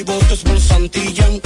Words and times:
Mi 0.00 0.04
voto 0.04 0.32
es 0.32 0.42
por 0.42 0.58
Santillán, 0.58 1.40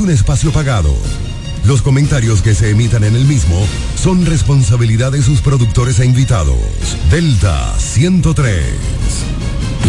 es 0.00 0.04
un 0.04 0.10
espacio 0.10 0.50
pagado. 0.50 0.94
Los 1.66 1.82
comentarios 1.82 2.40
que 2.40 2.54
se 2.54 2.70
emitan 2.70 3.04
en 3.04 3.14
el 3.16 3.26
mismo 3.26 3.66
son 3.96 4.24
responsabilidad 4.24 5.12
de 5.12 5.22
sus 5.22 5.42
productores 5.42 6.00
e 6.00 6.06
invitados. 6.06 6.56
Delta 7.10 7.74
103. 7.78 8.99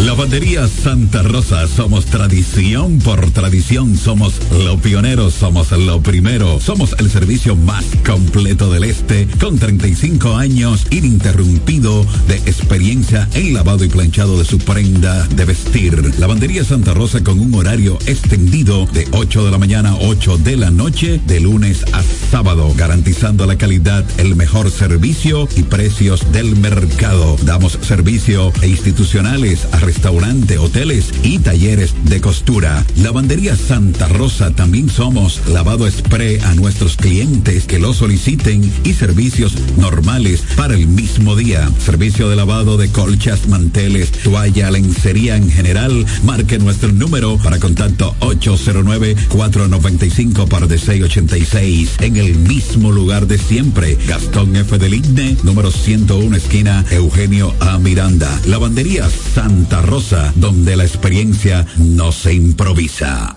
Lavandería 0.04 0.66
Santa 0.66 1.22
Rosa, 1.22 1.68
somos 1.68 2.06
tradición 2.06 2.98
por 2.98 3.30
tradición, 3.30 3.96
somos 3.96 4.34
los 4.50 4.80
pioneros, 4.80 5.32
somos 5.32 5.70
lo 5.70 6.00
primero, 6.00 6.58
somos 6.60 6.96
el 6.98 7.08
servicio 7.08 7.54
más 7.54 7.84
completo 8.04 8.72
del 8.72 8.82
este, 8.82 9.28
con 9.40 9.60
35 9.60 10.36
años 10.36 10.86
ininterrumpido 10.90 12.04
de 12.26 12.34
experiencia 12.36 13.28
en 13.34 13.54
lavado 13.54 13.84
y 13.84 13.88
planchado 13.88 14.38
de 14.38 14.44
su 14.44 14.58
prenda 14.58 15.24
de 15.28 15.44
vestir. 15.44 16.18
Lavandería 16.18 16.64
Santa 16.64 16.94
Rosa 16.94 17.22
con 17.22 17.38
un 17.38 17.54
horario 17.54 17.96
extendido 18.06 18.86
de 18.86 19.06
8 19.12 19.44
de 19.44 19.50
la 19.52 19.58
mañana 19.58 19.90
a 19.90 19.96
8 19.96 20.38
de 20.38 20.56
la 20.56 20.70
noche, 20.70 21.20
de 21.26 21.38
lunes 21.38 21.84
a 21.92 22.02
sábado, 22.32 22.72
garantizando 22.74 23.44
la 23.44 23.58
calidad, 23.58 24.06
el 24.16 24.36
mejor 24.36 24.70
servicio 24.70 25.46
y 25.54 25.64
precios 25.64 26.32
del 26.32 26.56
mercado. 26.56 27.36
Damos 27.42 27.78
servicio 27.82 28.50
e 28.62 28.68
institucionales 28.68 29.68
a 29.72 29.80
restaurante, 29.80 30.56
hoteles 30.56 31.12
y 31.22 31.40
talleres 31.40 31.94
de 32.04 32.22
costura. 32.22 32.86
Lavandería 32.96 33.54
Santa 33.54 34.08
Rosa 34.08 34.50
también 34.52 34.88
somos 34.88 35.42
lavado 35.46 35.86
spray 35.90 36.38
a 36.38 36.54
nuestros 36.54 36.96
clientes 36.96 37.66
que 37.66 37.78
lo 37.78 37.92
soliciten 37.92 38.62
y 38.82 38.94
servicios 38.94 39.52
normales 39.76 40.42
para 40.56 40.72
el 40.72 40.86
mismo 40.86 41.36
día. 41.36 41.68
Servicio 41.84 42.30
de 42.30 42.36
lavado 42.36 42.78
de 42.78 42.88
colchas, 42.88 43.46
manteles, 43.46 44.10
toalla, 44.10 44.70
lencería 44.70 45.36
en 45.36 45.50
general. 45.50 46.06
Marque 46.24 46.58
nuestro 46.58 46.92
número 46.92 47.36
para 47.36 47.58
contacto 47.58 48.16
809-495 48.20 50.48
par 50.48 50.66
de 50.66 50.78
686 50.78 51.96
en 52.00 52.16
el 52.16 52.21
mismo 52.30 52.92
lugar 52.92 53.26
de 53.26 53.38
siempre. 53.38 53.98
Gastón 54.06 54.56
F. 54.56 54.78
del 54.78 54.94
Igne, 54.94 55.36
número 55.42 55.70
101, 55.70 56.36
esquina 56.36 56.84
Eugenio 56.90 57.54
A. 57.60 57.78
Miranda. 57.78 58.30
Lavandería 58.46 59.08
Santa 59.10 59.82
Rosa, 59.82 60.32
donde 60.36 60.76
la 60.76 60.84
experiencia 60.84 61.66
no 61.76 62.12
se 62.12 62.34
improvisa. 62.34 63.36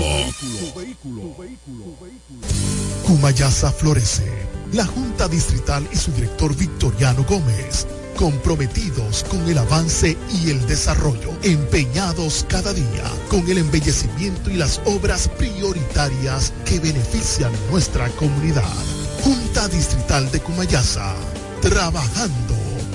Cumayasa 3.03 3.71
florece. 3.71 4.46
La 4.73 4.85
Junta 4.85 5.27
Distrital 5.29 5.87
y 5.93 5.95
su 5.95 6.11
director 6.11 6.53
Victoriano 6.53 7.23
Gómez, 7.23 7.87
comprometidos 8.17 9.23
con 9.29 9.47
el 9.47 9.57
avance 9.57 10.17
y 10.41 10.49
el 10.49 10.65
desarrollo, 10.67 11.31
empeñados 11.41 12.45
cada 12.49 12.73
día 12.73 13.03
con 13.29 13.49
el 13.49 13.59
embellecimiento 13.59 14.49
y 14.49 14.55
las 14.55 14.81
obras 14.85 15.29
prioritarias 15.37 16.51
que 16.65 16.79
benefician 16.79 17.51
nuestra 17.71 18.09
comunidad. 18.09 18.63
Junta 19.23 19.69
Distrital 19.69 20.29
de 20.31 20.41
Cumayasa, 20.41 21.15
trabajando 21.61 22.66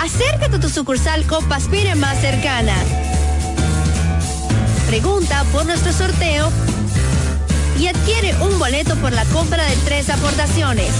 Acércate 0.00 0.56
a 0.56 0.60
tu 0.60 0.68
sucursal 0.68 1.26
Copaspire 1.26 1.94
más 1.96 2.20
cercana. 2.20 2.74
Pregunta 4.86 5.44
por 5.52 5.66
nuestro 5.66 5.92
sorteo 5.92 6.50
y 7.78 7.88
adquiere 7.88 8.34
un 8.42 8.58
boleto 8.58 8.94
por 8.96 9.12
la 9.12 9.24
compra 9.26 9.64
de 9.64 9.76
tres 9.84 10.08
aportaciones. 10.08 10.90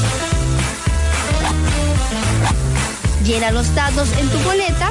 Llena 3.24 3.50
los 3.50 3.74
datos 3.74 4.08
en 4.18 4.28
tu 4.28 4.38
boleta. 4.40 4.90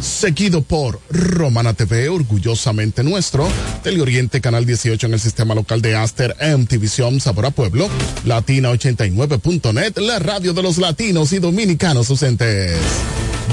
seguido 0.00 0.62
por 0.62 1.00
Romana 1.10 1.74
TV, 1.74 2.08
orgullosamente 2.08 3.02
nuestro, 3.02 3.48
Teleoriente 3.82 4.40
Canal 4.40 4.66
18 4.66 5.06
en 5.06 5.14
el 5.14 5.20
sistema 5.20 5.54
local 5.54 5.82
de 5.82 5.96
Aster, 5.96 6.36
MTVision, 6.58 7.20
Sabor 7.20 7.46
a 7.46 7.50
Pueblo, 7.50 7.88
Latina 8.24 8.70
89.net, 8.70 9.98
la 9.98 10.18
radio 10.18 10.52
de 10.52 10.62
los 10.62 10.78
latinos 10.78 11.32
y 11.32 11.38
dominicanos 11.38 12.10
ausentes. 12.10 12.76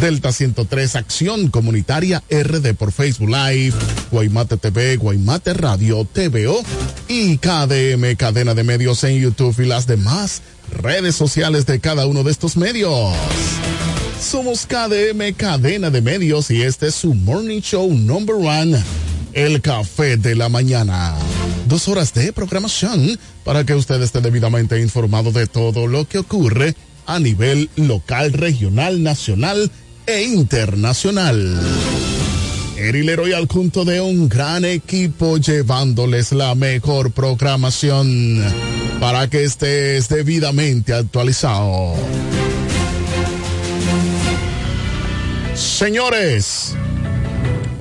Delta 0.02 0.32
103 0.32 0.96
Acción 0.96 1.50
Comunitaria 1.50 2.24
RD 2.30 2.74
por 2.76 2.92
Facebook 2.92 3.30
Live, 3.30 3.76
Guaymate 4.12 4.58
TV, 4.58 4.96
Guaymate 4.96 5.54
Radio, 5.54 6.06
TVO 6.06 6.64
y 7.08 7.38
KDM 7.38 8.16
Cadena 8.16 8.54
de 8.54 8.64
Medios 8.64 9.04
en 9.04 9.20
YouTube 9.20 9.60
y 9.60 9.66
las 9.66 9.88
demás 9.88 10.42
redes 10.72 11.16
sociales 11.16 11.66
de 11.66 11.80
cada 11.80 12.06
uno 12.06 12.24
de 12.24 12.32
estos 12.32 12.56
medios. 12.56 13.14
Somos 14.20 14.66
KDM 14.66 15.34
Cadena 15.36 15.90
de 15.90 16.02
Medios 16.02 16.52
y 16.52 16.62
este 16.62 16.88
es 16.88 16.96
su 16.96 17.14
Morning 17.14 17.62
Show 17.62 17.92
Number 17.94 18.36
One, 18.36 18.78
El 19.34 19.62
Café 19.62 20.18
de 20.18 20.36
la 20.36 20.50
Mañana. 20.50 21.16
Dos 21.68 21.88
horas 21.88 22.14
de 22.14 22.34
programación 22.34 23.18
para 23.46 23.66
que 23.66 23.76
usted 23.76 24.02
esté 24.02 24.20
debidamente 24.20 24.80
informado 24.82 25.32
de 25.32 25.48
todo 25.48 25.88
lo 25.88 26.06
que 26.06 26.20
ocurre 26.20 26.76
a 27.06 27.18
nivel 27.20 27.70
local, 27.78 28.34
regional, 28.34 29.02
nacional 29.02 29.72
e 30.06 30.24
internacional. 30.24 31.58
Erilero 32.78 33.28
y 33.28 33.34
al 33.34 33.48
junto 33.48 33.86
de 33.86 34.02
un 34.02 34.28
gran 34.28 34.66
equipo 34.66 35.38
llevándoles 35.38 36.34
la 36.34 36.56
mejor 36.56 37.12
programación 37.12 38.44
para 39.00 39.30
que 39.30 39.46
estés 39.46 40.10
debidamente 40.10 40.94
actualizado. 40.94 41.96
Señores, 45.60 46.74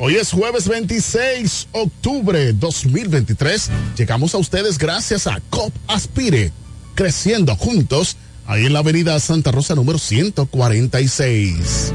hoy 0.01 0.17
es 0.17 0.33
jueves 0.33 0.67
26 0.67 1.69
octubre 1.71 2.53
2023. 2.53 3.71
Llegamos 3.97 4.35
a 4.35 4.39
ustedes 4.39 4.79
gracias 4.79 5.29
a 5.29 5.41
COP 5.49 5.73
Aspire, 5.87 6.51
creciendo 6.97 7.55
juntos, 7.55 8.17
ahí 8.49 8.67
en 8.67 8.73
la 8.73 8.81
avenida 8.81 9.21
Santa 9.21 9.53
Rosa 9.53 9.77
número 9.77 10.01
146. 10.01 11.93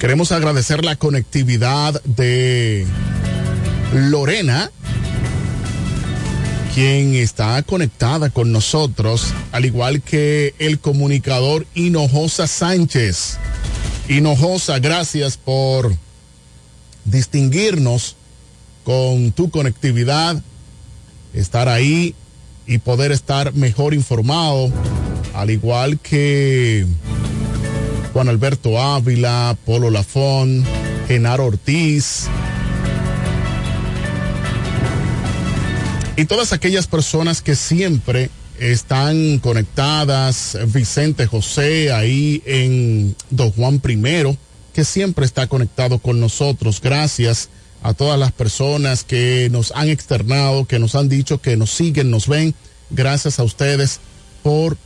Queremos 0.00 0.32
agradecer 0.32 0.84
la 0.84 0.96
conectividad 0.96 2.02
de 2.02 2.88
Lorena, 3.94 4.72
quien 6.74 7.14
está 7.14 7.62
conectada 7.62 8.30
con 8.30 8.50
nosotros, 8.50 9.32
al 9.52 9.64
igual 9.64 10.02
que 10.02 10.56
el 10.58 10.80
comunicador 10.80 11.68
Hinojosa 11.74 12.48
Sánchez. 12.48 13.38
Hinojosa, 14.08 14.78
gracias 14.78 15.36
por 15.36 15.94
distinguirnos 17.04 18.16
con 18.82 19.32
tu 19.32 19.50
conectividad, 19.50 20.42
estar 21.34 21.68
ahí 21.68 22.14
y 22.66 22.78
poder 22.78 23.12
estar 23.12 23.52
mejor 23.52 23.92
informado, 23.92 24.72
al 25.34 25.50
igual 25.50 25.98
que 25.98 26.86
Juan 28.14 28.30
Alberto 28.30 28.80
Ávila, 28.80 29.58
Polo 29.66 29.90
Lafón, 29.90 30.64
Genaro 31.06 31.44
Ortiz, 31.44 32.28
y 36.16 36.24
todas 36.24 36.54
aquellas 36.54 36.86
personas 36.86 37.42
que 37.42 37.54
siempre 37.54 38.30
están 38.58 39.38
conectadas, 39.38 40.58
Vicente 40.66 41.26
José 41.26 41.92
ahí 41.92 42.42
en 42.46 43.14
Don 43.30 43.50
Juan 43.52 43.80
I, 43.86 44.38
que 44.72 44.84
siempre 44.84 45.24
está 45.24 45.46
conectado 45.46 45.98
con 45.98 46.20
nosotros. 46.20 46.80
Gracias 46.80 47.48
a 47.82 47.94
todas 47.94 48.18
las 48.18 48.32
personas 48.32 49.04
que 49.04 49.48
nos 49.50 49.72
han 49.72 49.88
externado, 49.88 50.66
que 50.66 50.78
nos 50.78 50.94
han 50.94 51.08
dicho 51.08 51.40
que 51.40 51.56
nos 51.56 51.70
siguen, 51.70 52.10
nos 52.10 52.26
ven. 52.26 52.54
Gracias 52.90 53.38
a 53.38 53.44
ustedes 53.44 54.00
por 54.42 54.76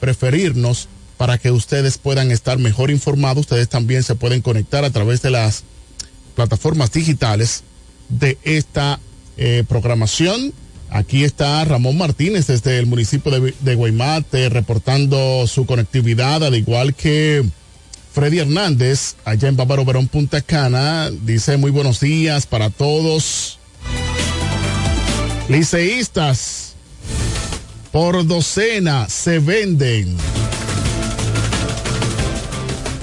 preferirnos 0.00 0.88
para 1.16 1.38
que 1.38 1.50
ustedes 1.50 1.98
puedan 1.98 2.30
estar 2.30 2.58
mejor 2.58 2.90
informados. 2.90 3.42
Ustedes 3.42 3.68
también 3.68 4.02
se 4.02 4.14
pueden 4.14 4.42
conectar 4.42 4.84
a 4.84 4.90
través 4.90 5.22
de 5.22 5.30
las 5.30 5.64
plataformas 6.34 6.92
digitales 6.92 7.62
de 8.08 8.38
esta 8.42 8.98
eh, 9.36 9.64
programación. 9.68 10.52
Aquí 10.94 11.24
está 11.24 11.64
Ramón 11.64 11.96
Martínez 11.96 12.48
desde 12.48 12.78
el 12.78 12.84
municipio 12.84 13.32
de, 13.40 13.74
Guaymate 13.74 14.50
reportando 14.50 15.46
su 15.46 15.64
conectividad, 15.64 16.44
al 16.44 16.54
igual 16.54 16.94
que 16.94 17.42
Freddy 18.12 18.40
Hernández, 18.40 19.14
allá 19.24 19.48
en 19.48 19.56
Bávaro 19.56 19.86
Verón, 19.86 20.06
Punta 20.08 20.42
Cana, 20.42 21.10
dice 21.10 21.56
muy 21.56 21.70
buenos 21.70 22.00
días 22.00 22.44
para 22.44 22.68
todos. 22.68 23.58
Liceístas, 25.48 26.74
por 27.90 28.26
docena 28.26 29.08
se 29.08 29.38
venden. 29.38 30.14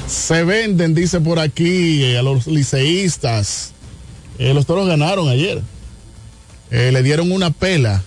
Se 0.08 0.44
venden, 0.44 0.94
dice 0.94 1.20
por 1.22 1.40
aquí, 1.40 2.04
eh, 2.04 2.20
a 2.20 2.22
los 2.22 2.46
liceístas. 2.46 3.72
Eh, 4.38 4.54
los 4.54 4.68
toros 4.68 4.88
ganaron 4.88 5.28
ayer. 5.28 5.64
Eh, 6.72 6.92
le 6.92 7.04
dieron 7.04 7.32
una 7.32 7.52
pela. 7.52 8.04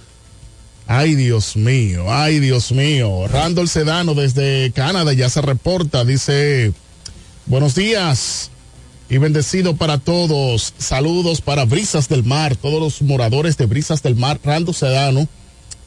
Ay, 0.86 1.14
Dios 1.14 1.56
mío, 1.56 2.12
ay, 2.12 2.40
Dios 2.40 2.72
mío. 2.72 3.26
Randall 3.28 3.68
Sedano 3.68 4.14
desde 4.14 4.72
Canadá 4.72 5.12
ya 5.12 5.30
se 5.30 5.40
reporta, 5.40 6.04
dice, 6.04 6.72
buenos 7.46 7.74
días 7.74 8.50
y 9.08 9.18
bendecido 9.18 9.76
para 9.76 9.98
todos. 9.98 10.74
Saludos 10.78 11.40
para 11.40 11.64
Brisas 11.64 12.08
del 12.08 12.24
Mar, 12.24 12.56
todos 12.56 12.80
los 12.80 13.02
moradores 13.02 13.56
de 13.56 13.66
Brisas 13.66 14.02
del 14.02 14.16
Mar. 14.16 14.40
Randall 14.42 14.74
Sedano 14.74 15.28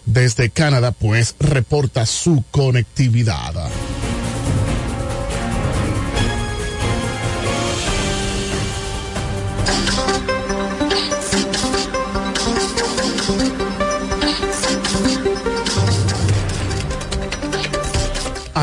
desde 0.06 0.50
Canadá, 0.50 0.92
pues, 0.92 1.36
reporta 1.40 2.06
su 2.06 2.44
conectividad. 2.52 3.54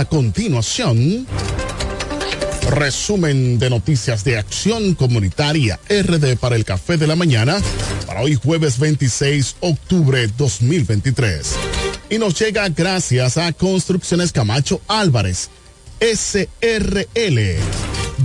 Continuación, 0.05 1.27
resumen 2.71 3.59
de 3.59 3.71
noticias 3.71 4.25
de 4.25 4.39
acción 4.39 4.95
comunitaria 4.95 5.79
RD 5.89 6.37
para 6.37 6.57
el 6.57 6.65
café 6.65 6.97
de 6.97 7.07
la 7.07 7.17
mañana 7.17 7.59
para 8.07 8.21
hoy 8.21 8.35
jueves 8.35 8.79
26 8.79 9.57
octubre 9.61 10.29
2023. 10.37 11.55
Y 12.11 12.19
nos 12.19 12.39
llega 12.39 12.69
gracias 12.69 13.39
a 13.39 13.53
Construcciones 13.53 14.33
Camacho 14.33 14.81
Álvarez, 14.89 15.51
SRL. 16.01 17.57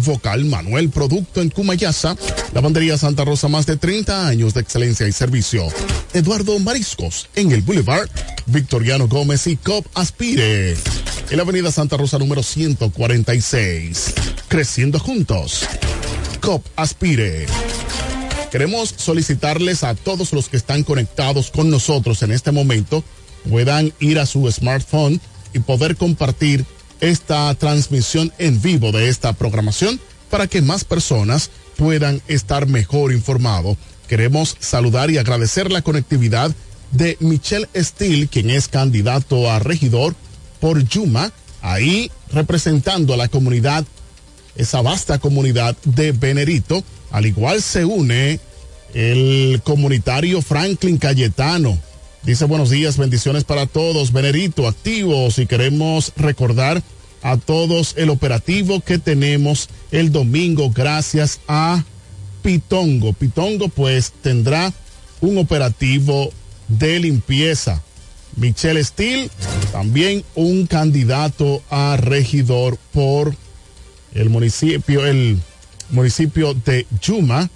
Vocal 0.06 0.46
Manuel 0.46 0.90
Producto 0.90 1.42
en 1.42 1.50
Cumayasa, 1.50 2.16
Lavandería 2.54 2.98
Santa 2.98 3.26
Rosa, 3.26 3.48
más 3.48 3.66
de 3.66 3.78
30 3.78 4.28
años 4.28 4.54
de 4.54 4.62
excelencia 4.62 5.08
y 5.08 5.12
servicio. 5.12 5.68
Eduardo 6.14 6.58
Mariscos 6.60 7.30
en 7.36 7.52
el 7.52 7.62
Boulevard, 7.62 8.10
Victoriano 8.46 9.08
Gómez 9.08 9.48
y 9.48 9.58
COP 9.58 9.86
Aspire. 9.94 10.72
En 11.30 11.38
la 11.38 11.44
Avenida 11.44 11.72
Santa 11.72 11.98
Rosa 11.98 12.18
número 12.18 12.44
146. 12.44 14.14
Creciendo 14.48 15.00
juntos. 15.00 15.66
COP 16.42 16.66
Aspire. 16.76 17.46
Queremos 18.52 18.94
solicitarles 18.98 19.84
a 19.84 19.94
todos 19.94 20.32
los 20.32 20.48
que 20.48 20.58
están 20.58 20.84
conectados 20.84 21.52
con 21.52 21.70
nosotros 21.70 22.24
en 22.24 22.32
este 22.32 22.52
momento 22.52 23.04
puedan 23.50 23.94
ir 24.00 24.20
a 24.20 24.26
su 24.26 24.50
smartphone 24.52 25.20
y 25.54 25.60
poder 25.60 25.96
compartir 25.96 26.66
esta 27.02 27.54
transmisión 27.56 28.32
en 28.38 28.62
vivo 28.62 28.92
de 28.92 29.10
esta 29.10 29.34
programación 29.34 30.00
para 30.30 30.48
que 30.48 30.62
más 30.62 30.84
personas 30.84 31.52
puedan 31.78 32.22
estar 32.28 32.68
mejor 32.68 33.14
informados. 33.14 33.78
Queremos 34.08 34.56
saludar 34.60 35.12
y 35.12 35.18
agradecer 35.18 35.72
la 35.72 35.82
conectividad 35.82 36.52
de 36.92 37.18
Michelle 37.20 37.68
Steele, 37.76 38.28
quien 38.28 38.50
es 38.50 38.68
candidato 38.68 39.52
a 39.52 39.60
regidor 39.60 40.16
por 40.60 40.84
Yuma, 40.84 41.32
ahí 41.62 42.12
representando 42.32 43.14
a 43.14 43.18
la 43.18 43.28
comunidad, 43.28 43.86
esa 44.56 44.82
vasta 44.82 45.20
comunidad 45.20 45.76
de 45.84 46.12
Venerito. 46.14 46.84
Al 47.12 47.26
igual 47.26 47.62
se 47.62 47.86
une 47.86 48.40
el 48.94 49.62
comunitario 49.64 50.42
Franklin 50.42 50.98
Cayetano. 50.98 51.78
Dice 52.28 52.44
buenos 52.44 52.70
días, 52.70 52.98
bendiciones 52.98 53.46
para 53.46 53.68
todos, 53.68 54.12
Venerito, 54.12 54.68
activos 54.68 55.40
y 55.40 55.46
queremos 55.46 56.12
recordar 56.18 56.84
a 57.22 57.38
todos 57.38 57.94
el 57.96 58.10
operativo 58.10 58.82
que 58.82 59.00
tenemos 59.00 59.70
el 59.94 60.12
domingo 60.12 60.70
gracias 60.70 61.40
a 61.48 61.86
Pitongo. 62.44 63.14
Pitongo 63.14 63.70
pues 63.70 64.12
tendrá 64.22 64.74
un 65.22 65.38
operativo 65.38 66.30
de 66.68 67.00
limpieza. 67.00 67.82
Michelle 68.36 68.84
Steele, 68.84 69.30
también 69.72 70.26
un 70.36 70.68
candidato 70.68 71.64
a 71.70 71.96
regidor 71.96 72.78
por 72.92 73.38
el 74.14 74.30
municipio, 74.30 75.06
el 75.06 75.40
municipio 75.92 76.54
de 76.54 76.88
Yuma, 77.02 77.50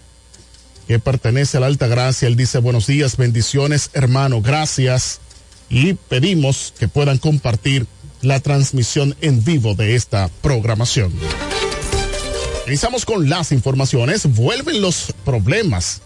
que 0.92 1.00
pertenece 1.00 1.56
a 1.56 1.62
la 1.62 1.68
Alta 1.68 1.88
Gracia. 1.88 2.28
Él 2.28 2.36
dice 2.36 2.58
buenos 2.58 2.86
días, 2.86 3.16
bendiciones, 3.16 3.92
hermano, 3.94 4.42
gracias. 4.42 5.22
Y 5.70 5.94
pedimos 5.94 6.74
que 6.78 6.90
puedan 6.90 7.18
compartir 7.18 7.88
la 8.22 8.42
transmisión 8.42 9.16
en 9.22 9.42
vivo 9.42 9.74
de 9.74 9.96
esta 9.96 10.30
programación. 10.42 11.14
Iniciamos 12.68 13.06
con 13.06 13.30
las 13.30 13.54
informaciones. 13.54 14.26
Vuelven 14.36 14.82
los 14.82 15.14
problemas. 15.24 16.02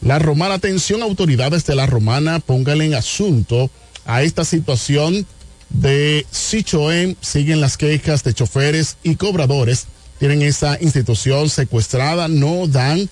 La 0.00 0.20
romana, 0.20 0.54
atención, 0.54 1.02
autoridades 1.02 1.66
de 1.66 1.74
la 1.74 1.86
romana, 1.86 2.38
pónganle 2.38 2.84
en 2.84 2.94
asunto 2.94 3.68
a 4.04 4.22
esta 4.22 4.44
situación 4.44 5.26
de 5.70 6.24
Sichoen. 6.30 7.16
Siguen 7.20 7.60
las 7.60 7.76
quejas 7.76 8.22
de 8.22 8.32
choferes 8.32 8.96
y 9.02 9.16
cobradores. 9.16 9.88
Tienen 10.20 10.42
esa 10.42 10.78
institución 10.80 11.50
secuestrada, 11.50 12.28
no 12.28 12.68
dan 12.68 13.10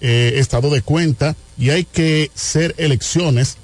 eh, 0.00 0.34
estado 0.36 0.70
de 0.70 0.82
cuenta 0.82 1.36
y 1.58 1.70
hay 1.70 1.84
que 1.84 2.30
ser 2.34 2.74
elecciones. 2.78 3.56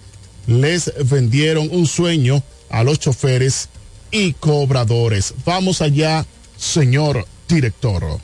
Les 0.46 0.92
vendieron 1.08 1.68
un 1.70 1.86
sueño 1.86 2.42
a 2.70 2.84
los 2.84 2.98
choferes 2.98 3.68
y 4.10 4.32
cobradores. 4.34 5.34
Vamos 5.44 5.80
allá, 5.82 6.26
señor 6.56 7.26
director. 7.48 8.20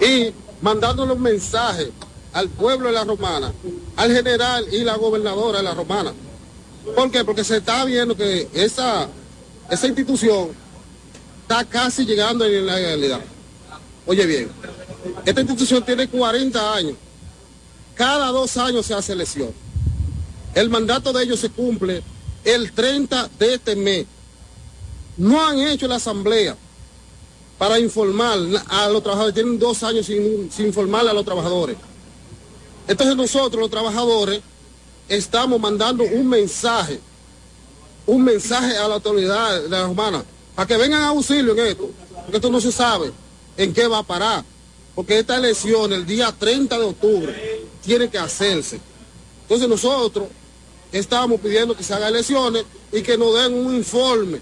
y 0.00 0.32
mandándole 0.60 1.12
un 1.12 1.22
mensaje 1.22 1.90
al 2.32 2.48
pueblo 2.48 2.88
de 2.88 2.94
la 2.94 3.04
romana, 3.04 3.52
al 3.96 4.12
general 4.12 4.66
y 4.72 4.84
la 4.84 4.96
gobernadora 4.96 5.58
de 5.58 5.64
la 5.64 5.74
romana. 5.74 6.12
¿Por 6.84 7.10
qué? 7.10 7.24
Porque 7.24 7.44
se 7.44 7.58
está 7.58 7.84
viendo 7.84 8.16
que 8.16 8.48
esa, 8.52 9.08
esa 9.70 9.86
institución 9.86 10.50
está 11.42 11.64
casi 11.64 12.04
llegando 12.04 12.44
en 12.44 12.66
la 12.66 12.76
realidad. 12.76 13.20
Oye 14.06 14.26
bien, 14.26 14.50
esta 15.24 15.40
institución 15.40 15.84
tiene 15.84 16.08
40 16.08 16.74
años. 16.74 16.94
Cada 17.94 18.28
dos 18.28 18.56
años 18.56 18.86
se 18.86 18.94
hace 18.94 19.12
elección. 19.12 19.52
El 20.54 20.70
mandato 20.70 21.12
de 21.12 21.22
ellos 21.22 21.40
se 21.40 21.50
cumple 21.50 22.02
el 22.44 22.72
30 22.72 23.30
de 23.38 23.54
este 23.54 23.76
mes. 23.76 24.06
no 25.16 25.44
han 25.46 25.58
hecho 25.58 25.86
la 25.86 25.96
asamblea 25.96 26.56
para 27.58 27.78
informar 27.78 28.38
a 28.68 28.88
los 28.88 29.02
trabajadores. 29.02 29.34
Tienen 29.34 29.58
dos 29.58 29.82
años 29.82 30.06
sin, 30.06 30.50
sin 30.50 30.66
informarle 30.68 31.10
a 31.10 31.14
los 31.14 31.24
trabajadores. 31.24 31.76
Entonces 32.88 33.14
nosotros, 33.16 33.60
los 33.60 33.70
trabajadores, 33.70 34.40
estamos 35.10 35.60
mandando 35.60 36.04
un 36.04 36.28
mensaje, 36.28 37.00
un 38.06 38.22
mensaje 38.22 38.76
a 38.76 38.86
la 38.86 38.94
autoridad 38.94 39.62
de 39.62 39.68
la 39.68 39.82
romana, 39.82 40.24
para 40.54 40.68
que 40.68 40.76
vengan 40.76 41.02
a 41.02 41.08
auxilio 41.08 41.52
en 41.52 41.66
esto, 41.66 41.90
porque 42.14 42.36
esto 42.36 42.48
no 42.50 42.60
se 42.60 42.70
sabe 42.70 43.10
en 43.56 43.74
qué 43.74 43.88
va 43.88 43.98
a 43.98 44.02
parar, 44.04 44.44
porque 44.94 45.18
esta 45.18 45.36
elección 45.36 45.92
el 45.92 46.06
día 46.06 46.32
30 46.36 46.78
de 46.78 46.84
octubre 46.84 47.60
tiene 47.84 48.08
que 48.08 48.18
hacerse. 48.18 48.80
Entonces 49.42 49.68
nosotros 49.68 50.28
estamos 50.92 51.40
pidiendo 51.40 51.76
que 51.76 51.82
se 51.82 51.92
hagan 51.92 52.14
elecciones 52.14 52.64
y 52.92 53.02
que 53.02 53.18
nos 53.18 53.34
den 53.34 53.54
un 53.54 53.74
informe 53.74 54.40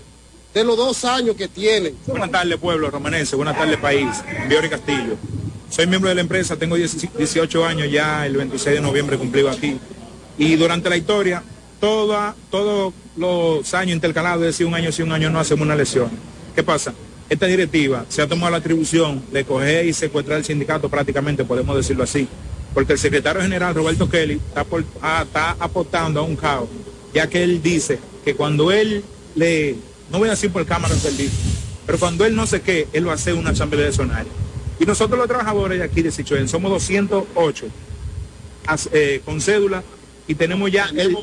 de 0.53 0.65
los 0.65 0.77
dos 0.77 1.03
años 1.07 1.35
que 1.35 1.49
tienen. 1.49 1.97
Buenas 2.07 2.31
tardes, 2.31 2.59
pueblo 2.59 2.91
romanense. 2.91 3.37
Buenas 3.37 3.57
tardes, 3.57 3.79
país. 3.79 4.09
Biori 4.49 4.69
Castillo. 4.69 5.17
Soy 5.71 5.87
miembro 5.87 6.11
de 6.11 6.15
la 6.15 6.21
empresa, 6.21 6.57
tengo 6.57 6.77
18 6.77 7.65
años 7.65 7.91
ya, 7.91 8.27
el 8.27 8.37
26 8.37 8.77
de 8.77 8.83
noviembre 8.83 9.17
cumplido 9.17 9.51
aquí. 9.51 9.79
Y 10.39 10.57
durante 10.57 10.89
la 10.89 10.97
historia, 10.97 11.43
toda, 11.81 12.35
todos 12.51 12.95
los 13.17 13.75
años 13.75 13.95
intercalados, 13.95 14.41
es 14.43 14.47
decir, 14.49 14.67
un 14.67 14.75
año 14.75 14.93
sí, 14.93 15.03
un 15.03 15.13
año 15.13 15.31
no, 15.31 15.41
hacemos 15.41 15.63
una 15.65 15.75
elección. 15.75 16.09
¿Qué 16.55 16.63
pasa? 16.63 16.95
Esta 17.29 17.47
directiva 17.47 18.05
se 18.09 18.23
ha 18.23 18.29
tomado 18.29 18.51
la 18.53 18.59
atribución 18.59 19.23
de 19.33 19.45
coger 19.45 19.85
y 19.87 19.93
secuestrar 19.93 20.39
el 20.39 20.45
sindicato 20.45 20.89
prácticamente, 20.89 21.45
podemos 21.45 21.77
decirlo 21.77 22.05
así. 22.05 22.27
Porque 22.73 22.93
el 22.95 22.99
secretario 22.99 23.43
general 23.43 23.75
Roberto 23.75 24.09
Kelly 24.09 24.35
está, 24.35 24.65
por- 24.65 24.85
ah, 25.03 25.23
está 25.27 25.57
apostando 25.59 26.21
a 26.21 26.23
un 26.23 26.37
caos, 26.37 26.69
ya 27.13 27.29
que 27.29 27.43
él 27.43 27.61
dice 27.63 27.99
que 28.25 28.35
cuando 28.35 28.71
él 28.71 29.03
le, 29.35 29.75
no 30.11 30.19
voy 30.19 30.29
a 30.29 30.33
decir 30.33 30.51
por 30.51 30.65
cámara 30.67 30.95
dice, 30.95 31.29
pero 31.87 31.99
cuando 31.99 32.25
él 32.25 32.37
no 32.37 32.47
sé 32.47 32.61
qué, 32.61 32.87
él 32.93 33.07
va 33.09 33.13
a 33.13 33.15
hacer 33.17 33.35
una 33.35 33.51
asamblea 33.51 33.87
de 33.87 33.93
sonaria. 33.93 34.31
Y 34.79 34.85
nosotros 34.85 35.19
los 35.19 35.27
trabajadores 35.27 35.79
de 35.79 35.85
aquí 35.85 36.03
de 36.03 36.11
Sichuén 36.13 36.49
somos 36.49 36.71
208 36.71 37.67
as- 38.67 38.89
eh, 38.93 39.21
con 39.25 39.41
cédula 39.41 39.83
y 40.29 40.35
tenemos 40.37 40.71
ya 40.71 40.85
el- 40.95 41.17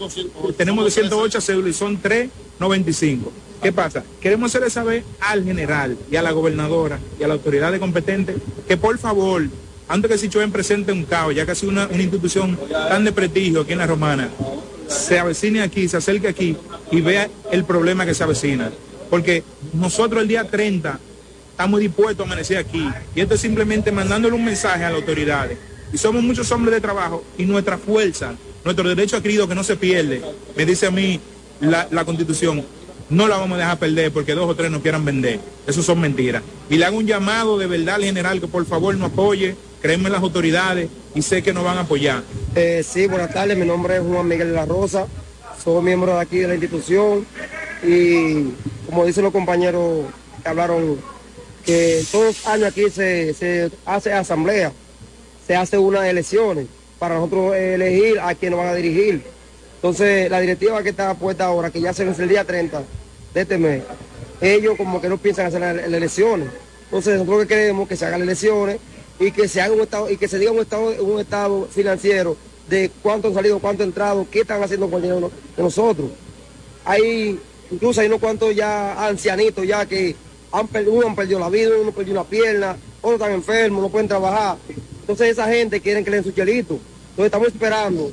tenemos 0.58 0.84
208 0.84 1.40
cédulas 1.40 1.70
y 1.70 1.74
son 1.74 1.98
395. 1.98 3.32
¿Qué 3.62 3.72
pasa? 3.72 4.04
Queremos 4.20 4.52
hacerle 4.52 4.70
saber 4.70 5.04
al 5.22 5.44
general 5.44 5.98
y 6.12 6.16
a 6.18 6.22
la 6.22 6.32
gobernadora 6.32 7.00
y 7.20 7.24
a 7.24 7.28
la 7.28 7.36
autoridad 7.36 7.78
competente 7.80 8.36
que 8.68 8.76
por 8.78 8.98
favor, 8.98 9.44
antes 9.88 10.12
que 10.12 10.18
Sichuén 10.18 10.52
presente 10.52 10.92
un 10.92 11.04
caos, 11.06 11.34
ya 11.34 11.46
que 11.46 11.52
ha 11.52 11.56
sido 11.56 11.72
una, 11.72 11.88
una 11.88 12.02
institución 12.04 12.60
tan 12.90 13.06
de 13.06 13.12
prestigio 13.12 13.62
aquí 13.62 13.72
en 13.72 13.78
la 13.80 13.88
Romana, 13.88 14.30
se 14.88 15.18
avecine 15.18 15.62
aquí, 15.62 15.88
se 15.88 15.98
acerque 15.98 16.28
aquí 16.28 16.58
y 16.92 17.02
vea 17.02 17.30
el 17.52 17.64
problema 17.64 18.06
que 18.06 18.14
se 18.14 18.24
avecina. 18.24 18.72
Porque 19.10 19.44
nosotros 19.74 20.22
el 20.22 20.28
día 20.28 20.44
30 20.50 21.00
estamos 21.52 21.80
dispuestos 21.80 22.24
a 22.24 22.28
amanecer 22.28 22.58
aquí. 22.58 22.88
Y 23.16 23.22
esto 23.22 23.36
es 23.36 23.42
simplemente 23.42 23.92
mandándole 23.92 24.36
un 24.36 24.44
mensaje 24.46 24.84
a 24.84 24.90
las 24.90 25.00
autoridades. 25.00 25.58
Y 25.94 25.98
somos 25.98 26.22
muchos 26.24 26.52
hombres 26.52 26.74
de 26.76 26.82
trabajo 26.82 27.24
y 27.38 27.46
nuestra 27.46 27.78
fuerza, 27.78 28.34
nuestro 28.66 28.90
derecho 28.90 29.16
adquirido 29.16 29.48
que 29.48 29.54
no 29.54 29.64
se 29.64 29.76
pierde, 29.76 30.24
me 30.58 30.66
dice 30.66 30.88
a 30.88 30.92
mí 30.92 31.20
la, 31.62 31.88
la 31.92 32.04
constitución, 32.04 32.66
no 33.12 33.28
la 33.28 33.38
vamos 33.38 33.58
a 33.58 33.60
dejar 33.60 33.78
perder 33.78 34.12
porque 34.12 34.34
dos 34.34 34.50
o 34.50 34.56
tres 34.56 34.72
nos 34.72 34.82
quieran 34.82 35.06
vender. 35.06 35.40
Eso 35.68 35.84
son 35.84 36.02
mentiras. 36.02 36.42
Y 36.68 36.78
le 36.78 36.86
hago 36.86 36.98
un 36.98 37.06
llamado 37.06 37.60
de 37.60 37.68
verdad 37.68 37.96
al 37.96 38.04
general 38.04 38.42
que 38.42 38.48
por 38.48 38.66
favor 38.66 38.96
nos 38.96 39.12
apoye, 39.12 39.56
créeme 39.82 40.10
las 40.10 40.24
autoridades 40.24 40.90
y 41.14 41.22
sé 41.22 41.44
que 41.44 41.54
nos 41.54 41.64
van 41.64 41.78
a 41.78 41.82
apoyar. 41.82 42.24
Eh, 42.56 42.84
sí, 42.84 43.06
buenas 43.06 43.32
tardes, 43.32 43.56
mi 43.56 43.68
nombre 43.68 43.98
es 43.98 44.02
Juan 44.02 44.28
Miguel 44.28 44.48
de 44.48 44.56
la 44.56 44.66
Rosa, 44.66 45.06
soy 45.64 45.84
miembro 45.84 46.16
de 46.16 46.22
aquí 46.22 46.40
de 46.40 46.48
la 46.48 46.56
institución 46.56 47.24
y 47.84 48.50
como 48.88 49.06
dicen 49.06 49.24
los 49.24 49.32
compañeros 49.32 50.06
que 50.42 50.50
hablaron, 50.50 50.98
que 51.64 52.04
todos 52.12 52.26
los 52.26 52.48
años 52.48 52.70
aquí 52.70 52.90
se, 52.90 53.36
se 53.36 53.70
hace 53.86 54.12
asamblea, 54.12 54.72
se 55.46 55.56
hace 55.56 55.78
unas 55.78 56.06
elecciones 56.06 56.66
para 57.00 57.16
nosotros 57.16 57.56
elegir 57.56 58.20
a 58.20 58.34
quien 58.36 58.52
nos 58.52 58.60
van 58.60 58.70
a 58.70 58.74
dirigir. 58.74 59.24
Entonces, 59.76 60.30
la 60.30 60.40
directiva 60.40 60.82
que 60.82 60.90
está 60.90 61.14
puesta 61.14 61.46
ahora, 61.46 61.70
que 61.70 61.82
ya 61.82 61.94
se 61.94 62.06
vence 62.06 62.24
el 62.24 62.30
día 62.30 62.44
30 62.44 62.82
de 63.34 63.42
este 63.42 63.58
mes, 63.58 63.84
ellos 64.42 64.76
como 64.78 65.00
que 65.02 65.10
no 65.10 65.18
piensan 65.18 65.48
hacer 65.48 65.62
las 65.62 65.86
elecciones. 65.86 66.50
Entonces, 66.86 67.18
nosotros 67.18 67.42
que 67.42 67.48
queremos 67.48 67.88
que 67.88 67.96
se 67.96 68.06
hagan 68.06 68.22
las 68.22 68.28
elecciones 68.28 68.78
y 69.20 69.32
que 69.32 69.48
se 69.48 69.62
haga 69.62 69.74
un 69.74 69.82
estado 69.82 70.10
y 70.10 70.18
que 70.18 70.28
se 70.28 70.40
diga 70.40 70.52
un 70.52 70.60
estado, 70.60 71.04
un 71.04 71.20
estado 71.20 71.68
financiero 71.70 72.36
de 72.70 72.90
cuánto 73.02 73.28
han 73.28 73.34
salido, 73.34 73.60
cuánto 73.60 73.84
han 73.84 73.90
entrado, 73.90 74.26
qué 74.32 74.42
están 74.42 74.64
haciendo 74.64 74.90
con 74.90 75.02
de 75.02 75.30
nosotros. 75.58 76.10
Hay, 76.84 77.40
incluso 77.72 78.02
hay 78.02 78.08
unos 78.08 78.20
cuantos 78.20 78.56
ya 78.56 79.06
ancianitos 79.08 79.66
ya 79.66 79.86
que 79.86 80.16
han 80.52 80.68
perdido, 80.68 80.94
uno 80.94 81.08
han 81.08 81.16
perdido 81.16 81.40
la 81.40 81.50
vida, 81.50 81.72
uno 81.80 81.92
perdió 81.92 82.14
una 82.14 82.24
pierna, 82.24 82.78
otros 83.02 83.20
están 83.20 83.34
enfermos, 83.34 83.82
no 83.82 83.90
pueden 83.90 84.08
trabajar. 84.08 84.58
Entonces 85.06 85.30
esa 85.30 85.48
gente 85.48 85.80
quieren 85.82 86.04
que 86.04 86.10
le 86.10 86.18
den 86.18 86.24
su 86.24 86.32
chelito. 86.32 86.80
Entonces 87.12 87.26
estamos 87.26 87.48
esperando 87.50 88.12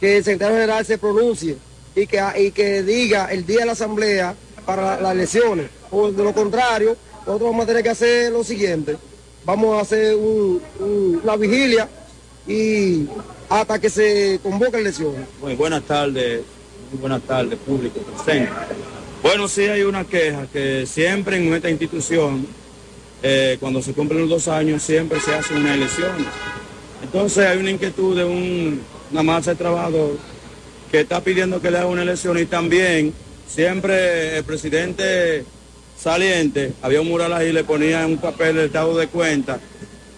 que 0.00 0.16
el 0.16 0.24
secretario 0.24 0.56
general 0.56 0.84
se 0.84 0.98
pronuncie 0.98 1.56
y 1.94 2.08
que, 2.08 2.20
y 2.40 2.50
que 2.50 2.82
diga 2.82 3.26
el 3.30 3.46
día 3.46 3.60
de 3.60 3.66
la 3.66 3.72
asamblea 3.72 4.34
para 4.66 4.82
la- 4.82 5.00
las 5.00 5.12
elecciones. 5.12 5.66
O 5.92 6.10
de 6.10 6.24
lo 6.24 6.32
contrario, 6.34 6.96
nosotros 7.24 7.50
vamos 7.50 7.62
a 7.62 7.66
tener 7.68 7.82
que 7.84 7.90
hacer 7.90 8.32
lo 8.32 8.42
siguiente. 8.42 8.96
Vamos 9.44 9.78
a 9.78 9.82
hacer 9.82 10.16
un- 10.16 10.60
un- 10.80 11.20
una 11.22 11.36
vigilia 11.36 11.88
y 12.48 13.06
hasta 13.48 13.78
que 13.80 13.88
se 13.88 14.40
convoque 14.42 14.72
la 14.72 14.78
elección. 14.80 15.14
Muy 15.40 15.54
buenas 15.54 15.84
tardes, 15.84 16.40
muy 16.90 17.00
buenas 17.00 17.22
tardes, 17.22 17.56
público 17.60 18.00
presente. 18.00 18.50
Bueno, 19.22 19.46
sí 19.46 19.62
hay 19.66 19.82
una 19.82 20.04
queja 20.04 20.48
que 20.52 20.84
siempre 20.84 21.36
en 21.36 21.48
nuestra 21.48 21.70
institución, 21.70 22.44
eh, 23.22 23.56
cuando 23.60 23.82
se 23.82 23.92
cumplen 23.92 24.20
los 24.22 24.28
dos 24.28 24.48
años, 24.48 24.82
siempre 24.82 25.20
se 25.20 25.34
hace 25.34 25.54
una 25.54 25.74
elección. 25.74 26.12
Entonces 27.02 27.46
hay 27.46 27.58
una 27.58 27.70
inquietud 27.70 28.16
de 28.16 28.24
un, 28.24 28.80
una 29.10 29.22
masa 29.22 29.50
de 29.50 29.56
trabajador 29.56 30.16
que 30.90 31.00
está 31.00 31.20
pidiendo 31.22 31.60
que 31.60 31.70
le 31.70 31.78
haga 31.78 31.86
una 31.86 32.02
elección 32.02 32.38
y 32.38 32.44
también 32.44 33.12
siempre 33.46 34.38
el 34.38 34.44
presidente 34.44 35.44
saliente 35.98 36.72
había 36.82 37.00
un 37.00 37.08
mural 37.08 37.32
ahí 37.32 37.52
le 37.52 37.64
ponía 37.64 38.06
un 38.06 38.18
papel 38.18 38.56
de 38.56 38.64
estado 38.66 38.96
de 38.96 39.06
cuenta 39.06 39.60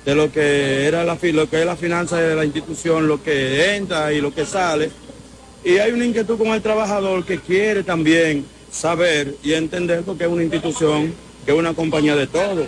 de 0.04 0.14
lo 0.14 0.30
que 0.30 0.86
era 0.86 1.04
la 1.04 1.18
lo 1.20 1.48
que 1.48 1.60
es 1.60 1.66
la 1.66 1.76
finanza 1.76 2.18
de 2.18 2.34
la 2.36 2.44
institución, 2.44 3.08
lo 3.08 3.22
que 3.22 3.76
entra 3.76 4.12
y 4.12 4.20
lo 4.20 4.34
que 4.34 4.44
sale. 4.44 4.90
Y 5.64 5.78
hay 5.78 5.92
una 5.92 6.04
inquietud 6.04 6.36
con 6.36 6.48
el 6.48 6.60
trabajador 6.60 7.24
que 7.24 7.38
quiere 7.38 7.82
también 7.82 8.44
saber 8.70 9.34
y 9.42 9.54
entender 9.54 10.02
porque 10.02 10.24
es 10.24 10.30
una 10.30 10.42
institución, 10.42 11.14
que 11.44 11.52
es 11.52 11.58
una 11.58 11.74
compañía 11.74 12.16
de 12.16 12.26
todos. 12.26 12.66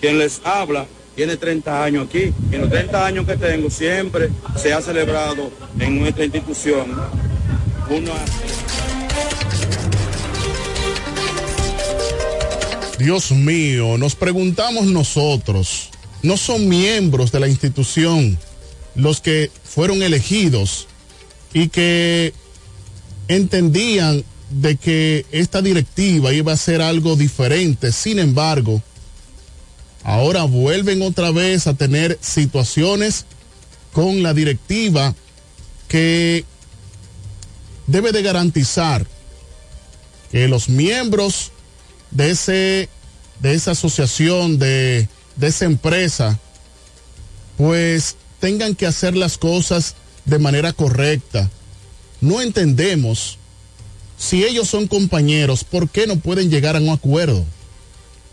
Quien 0.00 0.18
les 0.18 0.40
habla 0.44 0.86
tiene 1.14 1.36
30 1.36 1.84
años 1.84 2.06
aquí. 2.08 2.32
En 2.50 2.60
los 2.60 2.70
30 2.70 3.06
años 3.06 3.26
que 3.26 3.36
tengo 3.36 3.70
siempre 3.70 4.30
se 4.56 4.72
ha 4.72 4.80
celebrado 4.80 5.50
en 5.78 5.98
nuestra 5.98 6.24
institución 6.24 6.92
una... 7.88 8.12
Dios 12.98 13.32
mío, 13.32 13.98
nos 13.98 14.14
preguntamos 14.14 14.86
nosotros, 14.86 15.90
¿no 16.22 16.36
son 16.36 16.68
miembros 16.68 17.32
de 17.32 17.40
la 17.40 17.48
institución 17.48 18.38
los 18.94 19.20
que 19.20 19.50
fueron 19.64 20.02
elegidos 20.02 20.86
y 21.52 21.68
que 21.68 22.32
entendían 23.26 24.24
de 24.52 24.76
que 24.76 25.26
esta 25.32 25.62
directiva 25.62 26.32
iba 26.32 26.52
a 26.52 26.56
ser 26.56 26.82
algo 26.82 27.16
diferente? 27.16 27.92
Sin 27.92 28.18
embargo, 28.18 28.82
ahora 30.04 30.44
vuelven 30.44 31.02
otra 31.02 31.30
vez 31.30 31.66
a 31.66 31.74
tener 31.74 32.18
situaciones 32.20 33.24
con 33.92 34.22
la 34.22 34.34
directiva 34.34 35.14
que 35.88 36.44
debe 37.86 38.12
de 38.12 38.22
garantizar 38.22 39.06
que 40.30 40.48
los 40.48 40.68
miembros 40.68 41.50
de 42.10 42.30
ese 42.30 42.88
de 43.40 43.54
esa 43.54 43.72
asociación 43.72 44.58
de, 44.58 45.08
de 45.36 45.46
esa 45.46 45.64
empresa 45.64 46.38
pues 47.56 48.16
tengan 48.40 48.74
que 48.74 48.86
hacer 48.86 49.16
las 49.16 49.36
cosas 49.36 49.94
de 50.24 50.38
manera 50.38 50.72
correcta 50.72 51.50
no 52.20 52.40
entendemos 52.40 53.38
si 54.22 54.44
ellos 54.44 54.68
son 54.68 54.86
compañeros 54.86 55.64
por 55.64 55.88
qué 55.88 56.06
no 56.06 56.16
pueden 56.16 56.48
llegar 56.48 56.76
a 56.76 56.78
un 56.78 56.90
acuerdo 56.90 57.44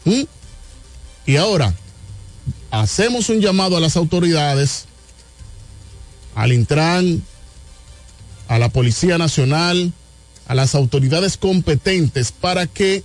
¿Mm? 0.06 0.22
y 1.26 1.36
ahora 1.36 1.74
hacemos 2.70 3.30
un 3.30 3.42
llamado 3.42 3.76
a 3.76 3.80
las 3.80 3.98
autoridades 3.98 4.86
al 6.36 6.54
Intran 6.54 7.24
a 8.48 8.60
la 8.60 8.70
Policía 8.70 9.18
Nacional 9.18 9.92
a 10.46 10.54
las 10.54 10.76
autoridades 10.76 11.38
competentes 11.38 12.32
para 12.32 12.68
que 12.68 13.04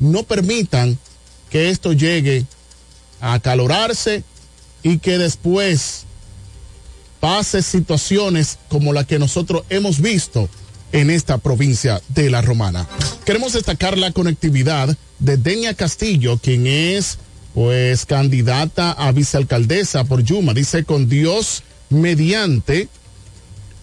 no 0.00 0.24
permitan 0.24 0.98
que 1.48 1.70
esto 1.70 1.92
llegue 1.92 2.44
a 3.20 3.34
acalorarse 3.34 4.24
y 4.82 4.98
que 4.98 5.16
después 5.16 6.06
pase 7.20 7.62
situaciones 7.62 8.58
como 8.68 8.92
la 8.92 9.04
que 9.04 9.20
nosotros 9.20 9.62
hemos 9.68 10.00
visto 10.00 10.48
en 10.92 11.10
esta 11.10 11.38
provincia 11.38 12.00
de 12.08 12.30
La 12.30 12.42
Romana. 12.42 12.86
Queremos 13.24 13.54
destacar 13.54 13.98
la 13.98 14.12
conectividad 14.12 14.96
de 15.18 15.36
Denia 15.36 15.74
Castillo, 15.74 16.38
quien 16.38 16.66
es 16.66 17.18
pues 17.54 18.06
candidata 18.06 18.92
a 18.92 19.12
vicealcaldesa 19.12 20.04
por 20.04 20.22
Yuma. 20.22 20.54
Dice 20.54 20.84
con 20.84 21.08
Dios 21.08 21.62
mediante 21.90 22.88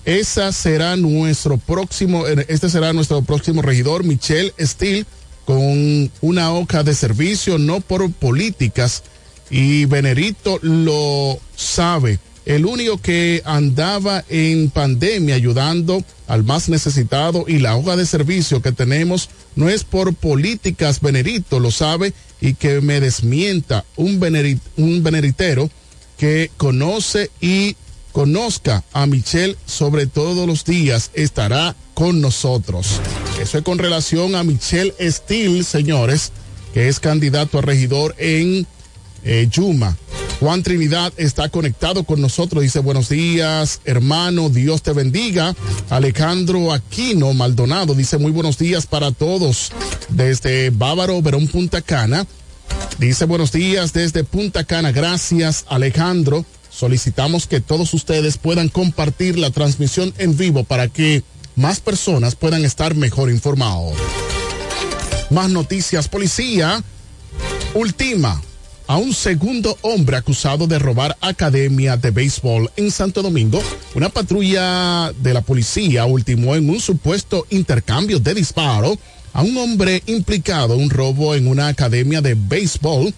esa 0.05 0.51
será 0.51 0.95
nuestro 0.95 1.57
próximo, 1.57 2.25
este 2.25 2.69
será 2.69 2.93
nuestro 2.93 3.21
próximo 3.21 3.61
regidor, 3.61 4.03
Michelle 4.03 4.53
Steele, 4.59 5.05
con 5.45 6.11
una 6.21 6.53
hoja 6.53 6.83
de 6.83 6.95
servicio, 6.95 7.57
no 7.57 7.79
por 7.81 8.11
políticas, 8.11 9.03
y 9.49 9.85
Venerito 9.85 10.59
lo 10.61 11.39
sabe. 11.55 12.19
El 12.49 12.65
único 12.65 12.97
que 12.97 13.43
andaba 13.45 14.25
en 14.27 14.71
pandemia 14.71 15.35
ayudando 15.35 16.03
al 16.25 16.43
más 16.43 16.67
necesitado 16.67 17.45
y 17.47 17.59
la 17.59 17.75
hoja 17.75 17.95
de 17.95 18.07
servicio 18.07 18.59
que 18.63 18.71
tenemos 18.71 19.29
no 19.55 19.69
es 19.69 19.83
por 19.83 20.15
políticas, 20.15 20.99
Venerito 20.99 21.59
lo 21.59 21.69
sabe 21.69 22.11
y 22.41 22.55
que 22.55 22.81
me 22.81 23.01
desmienta 23.01 23.85
un, 23.97 24.19
venerit, 24.19 24.59
un 24.77 25.03
veneritero 25.03 25.69
que 26.17 26.49
conoce 26.57 27.29
y 27.39 27.75
conozca 28.13 28.83
a 28.93 29.05
Michelle 29.05 29.55
sobre 29.67 30.07
todos 30.07 30.47
los 30.47 30.65
días, 30.65 31.11
estará 31.13 31.75
con 31.93 32.19
nosotros. 32.19 32.99
Eso 33.39 33.59
es 33.59 33.63
con 33.63 33.77
relación 33.77 34.33
a 34.33 34.43
Michelle 34.43 34.95
Steele, 34.99 35.63
señores, 35.63 36.31
que 36.73 36.87
es 36.87 36.99
candidato 36.99 37.59
a 37.59 37.61
regidor 37.61 38.15
en 38.17 38.65
eh, 39.23 39.47
Yuma. 39.51 39.95
Juan 40.39 40.63
Trinidad 40.63 41.11
está 41.17 41.49
conectado 41.49 42.05
con 42.05 42.21
nosotros, 42.21 42.63
dice 42.63 42.79
buenos 42.79 43.09
días, 43.09 43.81
hermano, 43.83 44.49
Dios 44.49 44.81
te 44.81 44.93
bendiga. 44.93 45.53
Alejandro 45.89 46.71
Aquino 46.71 47.33
Maldonado 47.33 47.93
dice 47.93 48.17
muy 48.17 48.31
buenos 48.31 48.57
días 48.57 48.87
para 48.87 49.11
todos 49.11 49.71
desde 50.07 50.69
Bávaro, 50.69 51.21
Verón, 51.21 51.47
Punta 51.47 51.81
Cana. 51.81 52.25
Dice 52.99 53.25
buenos 53.25 53.51
días 53.51 53.91
desde 53.91 54.23
Punta 54.23 54.63
Cana, 54.63 54.93
gracias 54.93 55.65
Alejandro. 55.67 56.45
Solicitamos 56.69 57.45
que 57.45 57.59
todos 57.59 57.93
ustedes 57.93 58.37
puedan 58.37 58.69
compartir 58.69 59.37
la 59.37 59.51
transmisión 59.51 60.13
en 60.19 60.37
vivo 60.37 60.63
para 60.63 60.87
que 60.87 61.21
más 61.57 61.81
personas 61.81 62.35
puedan 62.35 62.63
estar 62.63 62.95
mejor 62.95 63.29
informados. 63.29 63.97
Más 65.31 65.49
noticias, 65.49 66.07
policía. 66.07 66.81
Última 67.73 68.41
a 68.89 68.97
un 68.97 69.13
segundo 69.13 69.77
hombre 69.83 70.17
acusado 70.17 70.65
de 70.65 70.79
robar 70.79 71.15
academia 71.21 71.95
de 71.95 72.09
béisbol 72.09 72.71
en 72.75 72.89
Santo 72.89 73.21
Domingo. 73.21 73.61
Una 73.93 74.09
patrulla 74.09 75.13
de 75.21 75.31
la 75.31 75.41
policía 75.41 76.07
ultimó 76.07 76.55
en 76.55 76.67
un 76.67 76.79
supuesto 76.79 77.45
intercambio 77.51 78.19
de 78.19 78.33
disparo 78.33 78.97
a 79.33 79.43
un 79.43 79.55
hombre 79.57 80.01
implicado 80.07 80.73
en 80.73 80.81
un 80.81 80.89
robo 80.89 81.35
en 81.35 81.45
una 81.45 81.67
academia 81.67 82.19
de 82.21 82.33
béisbol 82.33 83.13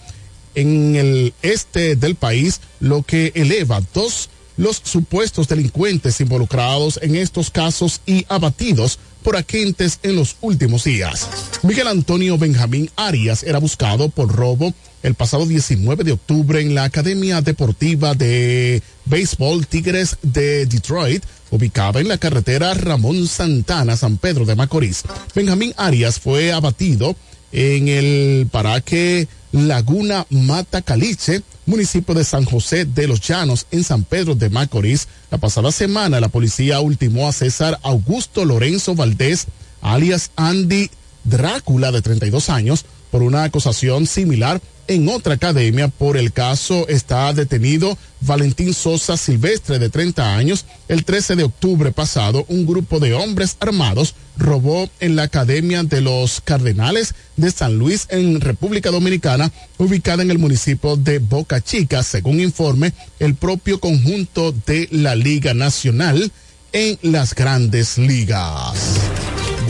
en 0.55 0.97
el 0.97 1.33
este 1.41 1.95
del 1.95 2.15
país, 2.15 2.59
lo 2.81 3.03
que 3.03 3.31
eleva 3.33 3.81
dos 3.93 4.29
los 4.57 4.81
supuestos 4.83 5.47
delincuentes 5.47 6.19
involucrados 6.19 6.99
en 7.01 7.15
estos 7.15 7.49
casos 7.49 8.01
y 8.05 8.25
abatidos 8.27 8.99
por 9.23 9.37
agentes 9.37 9.99
en 10.03 10.17
los 10.17 10.35
últimos 10.41 10.83
días. 10.83 11.29
Miguel 11.63 11.87
Antonio 11.87 12.37
Benjamín 12.37 12.91
Arias 12.97 13.43
era 13.43 13.59
buscado 13.59 14.09
por 14.09 14.35
robo 14.35 14.73
el 15.03 15.15
pasado 15.15 15.45
19 15.45 16.03
de 16.03 16.11
octubre 16.11 16.61
en 16.61 16.75
la 16.75 16.83
Academia 16.83 17.41
Deportiva 17.41 18.13
de 18.13 18.81
Béisbol 19.05 19.65
Tigres 19.67 20.17
de 20.21 20.65
Detroit, 20.65 21.23
ubicada 21.49 21.99
en 21.99 22.07
la 22.07 22.17
carretera 22.17 22.73
Ramón 22.73 23.27
Santana, 23.27 23.97
San 23.97 24.17
Pedro 24.17 24.45
de 24.45 24.55
Macorís. 24.55 25.03
Benjamín 25.35 25.73
Arias 25.77 26.19
fue 26.19 26.51
abatido 26.51 27.15
en 27.51 27.87
el 27.87 28.47
paraque 28.51 29.27
Laguna 29.51 30.25
Mata 30.29 30.81
Caliche, 30.81 31.41
municipio 31.65 32.15
de 32.15 32.23
San 32.23 32.45
José 32.45 32.85
de 32.85 33.07
los 33.07 33.19
Llanos, 33.21 33.67
en 33.71 33.83
San 33.83 34.03
Pedro 34.03 34.35
de 34.35 34.49
Macorís. 34.49 35.07
La 35.29 35.37
pasada 35.37 35.71
semana 35.71 36.21
la 36.21 36.29
policía 36.29 36.79
ultimó 36.79 37.27
a 37.27 37.33
César 37.33 37.79
Augusto 37.83 38.45
Lorenzo 38.45 38.95
Valdés, 38.95 39.47
alias 39.81 40.31
Andy 40.35 40.89
Drácula, 41.23 41.91
de 41.91 42.01
32 42.01 42.49
años, 42.49 42.85
por 43.11 43.23
una 43.23 43.43
acusación 43.43 44.07
similar 44.07 44.61
en 44.87 45.09
otra 45.09 45.35
academia. 45.35 45.87
Por 45.87 46.17
el 46.17 46.31
caso 46.31 46.87
está 46.87 47.33
detenido 47.33 47.97
Valentín 48.21 48.73
Sosa 48.73 49.17
Silvestre, 49.17 49.79
de 49.79 49.89
30 49.89 50.35
años. 50.35 50.65
El 50.87 51.05
13 51.05 51.35
de 51.35 51.43
octubre 51.43 51.91
pasado, 51.91 52.45
un 52.47 52.65
grupo 52.65 52.99
de 52.99 53.13
hombres 53.13 53.57
armados 53.59 54.15
robó 54.37 54.89
en 54.99 55.15
la 55.15 55.23
Academia 55.23 55.83
de 55.83 56.01
los 56.01 56.41
Cardenales 56.41 57.13
de 57.37 57.51
San 57.51 57.77
Luis 57.77 58.07
en 58.09 58.41
República 58.41 58.91
Dominicana, 58.91 59.51
ubicada 59.77 60.23
en 60.23 60.31
el 60.31 60.39
municipio 60.39 60.95
de 60.95 61.19
Boca 61.19 61.61
Chica, 61.61 62.03
según 62.03 62.39
informe 62.39 62.93
el 63.19 63.35
propio 63.35 63.79
conjunto 63.79 64.53
de 64.65 64.87
la 64.91 65.15
Liga 65.15 65.53
Nacional 65.53 66.31
en 66.73 66.97
las 67.01 67.35
grandes 67.35 67.97
ligas. 67.97 68.73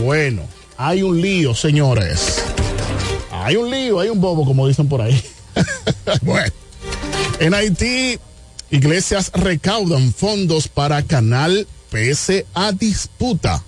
Bueno, 0.00 0.42
hay 0.76 1.02
un 1.02 1.20
lío, 1.20 1.54
señores. 1.54 2.42
Hay 3.44 3.56
un 3.56 3.70
lío, 3.70 4.00
hay 4.00 4.08
un 4.08 4.20
bobo, 4.20 4.44
como 4.44 4.68
dicen 4.68 4.88
por 4.88 5.02
ahí. 5.02 5.20
bueno, 6.22 6.52
en 7.40 7.54
Haití, 7.54 8.18
iglesias 8.70 9.30
recaudan 9.34 10.12
fondos 10.12 10.68
para 10.68 11.02
canal 11.02 11.66
pese 11.90 12.46
a 12.54 12.72
disputa 12.72 13.62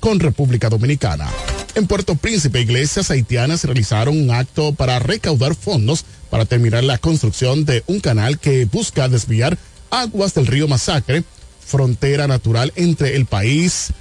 con 0.00 0.20
República 0.20 0.68
Dominicana. 0.68 1.28
En 1.74 1.86
Puerto 1.86 2.14
Príncipe, 2.16 2.60
iglesias 2.60 3.10
haitianas 3.10 3.64
realizaron 3.64 4.20
un 4.20 4.30
acto 4.30 4.72
para 4.74 4.98
recaudar 4.98 5.54
fondos 5.54 6.04
para 6.30 6.44
terminar 6.44 6.84
la 6.84 6.98
construcción 6.98 7.64
de 7.64 7.84
un 7.86 8.00
canal 8.00 8.38
que 8.38 8.64
busca 8.64 9.08
desviar 9.08 9.56
aguas 9.90 10.34
del 10.34 10.46
río 10.46 10.68
Masacre, 10.68 11.24
frontera 11.64 12.26
natural 12.26 12.72
entre 12.76 13.16
el 13.16 13.26
país, 13.26 13.92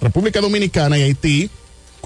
República 0.00 0.40
Dominicana 0.40 0.98
y 0.98 1.02
Haití, 1.02 1.50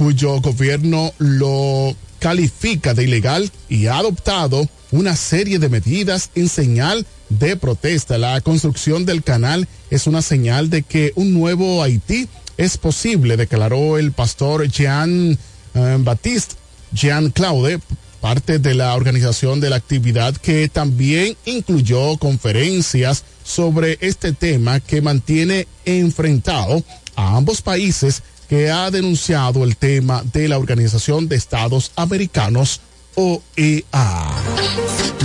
cuyo 0.00 0.40
gobierno 0.40 1.12
lo 1.18 1.94
califica 2.20 2.94
de 2.94 3.04
ilegal 3.04 3.50
y 3.68 3.84
ha 3.84 3.98
adoptado 3.98 4.66
una 4.92 5.14
serie 5.14 5.58
de 5.58 5.68
medidas 5.68 6.30
en 6.34 6.48
señal 6.48 7.06
de 7.28 7.54
protesta. 7.56 8.16
La 8.16 8.40
construcción 8.40 9.04
del 9.04 9.22
canal 9.22 9.68
es 9.90 10.06
una 10.06 10.22
señal 10.22 10.70
de 10.70 10.84
que 10.84 11.12
un 11.16 11.34
nuevo 11.34 11.82
Haití 11.82 12.28
es 12.56 12.78
posible, 12.78 13.36
declaró 13.36 13.98
el 13.98 14.12
pastor 14.12 14.66
Jean 14.68 15.36
eh, 15.74 15.96
Baptiste 15.98 16.54
Jean 16.92 17.28
Claude, 17.28 17.78
parte 18.22 18.58
de 18.58 18.74
la 18.74 18.94
organización 18.94 19.60
de 19.60 19.68
la 19.68 19.76
actividad 19.76 20.34
que 20.34 20.70
también 20.70 21.36
incluyó 21.44 22.16
conferencias 22.16 23.24
sobre 23.44 23.98
este 24.00 24.32
tema 24.32 24.80
que 24.80 25.02
mantiene 25.02 25.66
enfrentado 25.84 26.82
a 27.16 27.36
ambos 27.36 27.62
países 27.62 28.22
que 28.48 28.70
ha 28.70 28.90
denunciado 28.90 29.64
el 29.64 29.76
tema 29.76 30.24
de 30.32 30.48
la 30.48 30.58
Organización 30.58 31.28
de 31.28 31.36
Estados 31.36 31.92
Americanos, 31.96 32.80
OEA. 33.14 34.30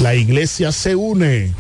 La 0.02 0.14
iglesia 0.14 0.72
se 0.72 0.96
une 0.96 1.54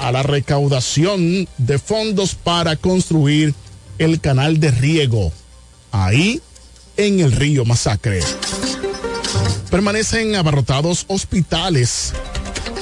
a 0.00 0.12
la 0.12 0.22
recaudación 0.22 1.48
de 1.56 1.78
fondos 1.78 2.34
para 2.34 2.76
construir 2.76 3.54
el 3.98 4.20
canal 4.20 4.60
de 4.60 4.70
riego, 4.70 5.32
ahí 5.92 6.42
en 6.96 7.20
el 7.20 7.32
río 7.32 7.64
Masacre. 7.64 8.20
Permanecen 9.70 10.34
abarrotados 10.34 11.06
hospitales 11.08 12.12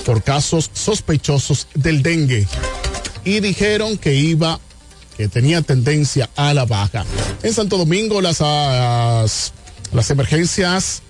por 0.04 0.22
casos 0.22 0.70
sospechosos 0.72 1.68
del 1.74 2.02
dengue 2.02 2.46
y 3.24 3.40
dijeron 3.40 3.96
que 3.96 4.14
iba 4.14 4.58
que 5.22 5.28
tenía 5.28 5.62
tendencia 5.62 6.28
a 6.34 6.52
la 6.52 6.64
baja. 6.64 7.06
En 7.44 7.54
Santo 7.54 7.78
Domingo 7.78 8.20
las, 8.20 8.40
las, 8.40 9.52
las 9.92 10.10
emergencias 10.10 11.00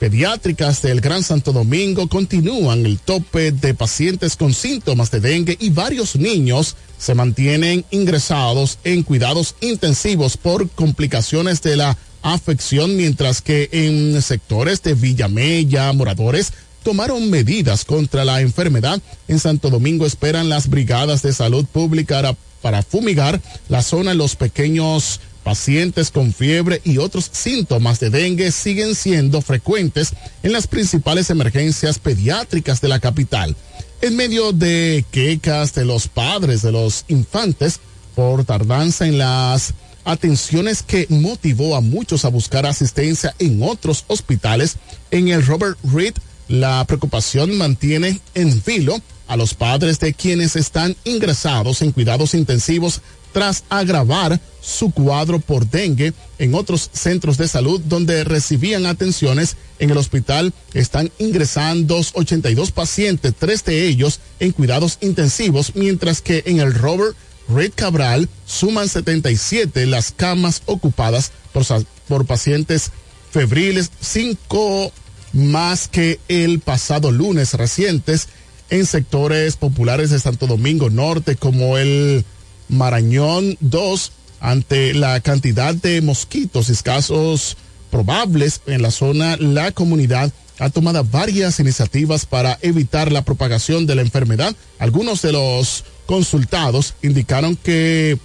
pediátricas 0.00 0.82
del 0.82 1.00
Gran 1.00 1.22
Santo 1.22 1.52
Domingo 1.52 2.08
continúan 2.08 2.84
el 2.84 2.98
tope 2.98 3.52
de 3.52 3.72
pacientes 3.72 4.34
con 4.34 4.52
síntomas 4.54 5.12
de 5.12 5.20
dengue 5.20 5.56
y 5.60 5.70
varios 5.70 6.16
niños 6.16 6.74
se 6.98 7.14
mantienen 7.14 7.84
ingresados 7.92 8.80
en 8.82 9.04
cuidados 9.04 9.54
intensivos 9.60 10.36
por 10.36 10.68
complicaciones 10.70 11.62
de 11.62 11.76
la 11.76 11.96
afección, 12.22 12.96
mientras 12.96 13.40
que 13.40 13.68
en 13.70 14.20
sectores 14.20 14.82
de 14.82 14.94
Villamella, 14.94 15.92
moradores 15.92 16.52
tomaron 16.82 17.30
medidas 17.30 17.84
contra 17.84 18.24
la 18.24 18.40
enfermedad. 18.40 19.00
En 19.28 19.38
Santo 19.38 19.70
Domingo 19.70 20.06
esperan 20.06 20.48
las 20.48 20.68
brigadas 20.68 21.22
de 21.22 21.32
salud 21.32 21.64
pública 21.66 22.34
para 22.64 22.82
fumigar 22.82 23.42
la 23.68 23.82
zona. 23.82 24.14
Los 24.14 24.36
pequeños 24.36 25.20
pacientes 25.42 26.10
con 26.10 26.32
fiebre 26.32 26.80
y 26.82 26.96
otros 26.96 27.28
síntomas 27.30 28.00
de 28.00 28.08
dengue 28.08 28.50
siguen 28.52 28.94
siendo 28.94 29.42
frecuentes 29.42 30.14
en 30.42 30.52
las 30.52 30.66
principales 30.66 31.28
emergencias 31.28 31.98
pediátricas 31.98 32.80
de 32.80 32.88
la 32.88 33.00
capital. 33.00 33.54
En 34.00 34.16
medio 34.16 34.52
de 34.52 35.04
quejas 35.10 35.74
de 35.74 35.84
los 35.84 36.08
padres 36.08 36.62
de 36.62 36.72
los 36.72 37.04
infantes 37.08 37.80
por 38.14 38.46
tardanza 38.46 39.06
en 39.06 39.18
las 39.18 39.74
atenciones 40.06 40.82
que 40.82 41.06
motivó 41.10 41.76
a 41.76 41.82
muchos 41.82 42.24
a 42.24 42.28
buscar 42.28 42.64
asistencia 42.64 43.34
en 43.38 43.62
otros 43.62 44.04
hospitales. 44.06 44.76
En 45.10 45.28
el 45.28 45.44
Robert 45.44 45.76
Reed, 45.84 46.14
la 46.48 46.82
preocupación 46.86 47.58
mantiene 47.58 48.20
en 48.34 48.62
vilo 48.64 49.02
a 49.26 49.36
los 49.36 49.54
padres 49.54 49.98
de 50.00 50.14
quienes 50.14 50.56
están 50.56 50.96
ingresados 51.04 51.82
en 51.82 51.92
cuidados 51.92 52.34
intensivos 52.34 53.00
tras 53.32 53.64
agravar 53.68 54.40
su 54.62 54.92
cuadro 54.92 55.40
por 55.40 55.68
dengue 55.68 56.14
en 56.38 56.54
otros 56.54 56.88
centros 56.92 57.36
de 57.36 57.48
salud 57.48 57.80
donde 57.84 58.24
recibían 58.24 58.86
atenciones. 58.86 59.56
En 59.78 59.90
el 59.90 59.98
hospital 59.98 60.54
están 60.72 61.10
ingresando 61.18 62.00
82 62.14 62.70
pacientes, 62.70 63.34
tres 63.36 63.64
de 63.64 63.86
ellos 63.86 64.20
en 64.38 64.52
cuidados 64.52 64.98
intensivos, 65.00 65.74
mientras 65.74 66.22
que 66.22 66.44
en 66.46 66.60
el 66.60 66.72
Robert 66.72 67.16
Reed 67.48 67.72
Cabral 67.74 68.28
suman 68.46 68.88
77 68.88 69.84
las 69.86 70.12
camas 70.12 70.62
ocupadas 70.66 71.32
por, 71.52 71.64
por 72.08 72.24
pacientes 72.24 72.92
febriles, 73.30 73.90
cinco 74.00 74.92
más 75.32 75.88
que 75.88 76.20
el 76.28 76.60
pasado 76.60 77.10
lunes 77.10 77.54
recientes 77.54 78.28
en 78.70 78.86
sectores 78.86 79.56
populares 79.56 80.10
de 80.10 80.18
Santo 80.18 80.46
Domingo 80.46 80.90
Norte 80.90 81.36
como 81.36 81.78
el 81.78 82.24
Marañón 82.68 83.56
2 83.60 84.12
ante 84.40 84.94
la 84.94 85.20
cantidad 85.20 85.74
de 85.74 86.02
mosquitos 86.02 86.68
escasos 86.68 87.56
probables 87.90 88.60
en 88.66 88.82
la 88.82 88.90
zona, 88.90 89.36
la 89.36 89.72
comunidad 89.72 90.32
ha 90.58 90.70
tomado 90.70 91.04
varias 91.04 91.58
iniciativas 91.60 92.26
para 92.26 92.58
evitar 92.62 93.10
la 93.10 93.24
propagación 93.24 93.86
de 93.86 93.94
la 93.94 94.02
enfermedad. 94.02 94.54
Algunos 94.78 95.22
de 95.22 95.32
los 95.32 95.84
consultados 96.06 96.94
indicaron 97.02 97.56
que 97.56 98.18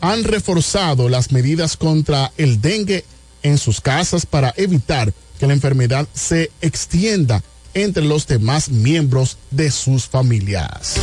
han 0.00 0.24
reforzado 0.24 1.08
las 1.08 1.32
medidas 1.32 1.76
contra 1.76 2.32
el 2.36 2.60
dengue 2.60 3.04
en 3.42 3.58
sus 3.58 3.80
casas 3.80 4.26
para 4.26 4.52
evitar 4.56 5.12
que 5.38 5.46
la 5.46 5.52
enfermedad 5.52 6.08
se 6.12 6.50
extienda 6.60 7.42
entre 7.76 8.04
los 8.04 8.26
demás 8.26 8.70
miembros 8.70 9.36
de 9.50 9.70
sus 9.70 10.06
familias. 10.06 10.94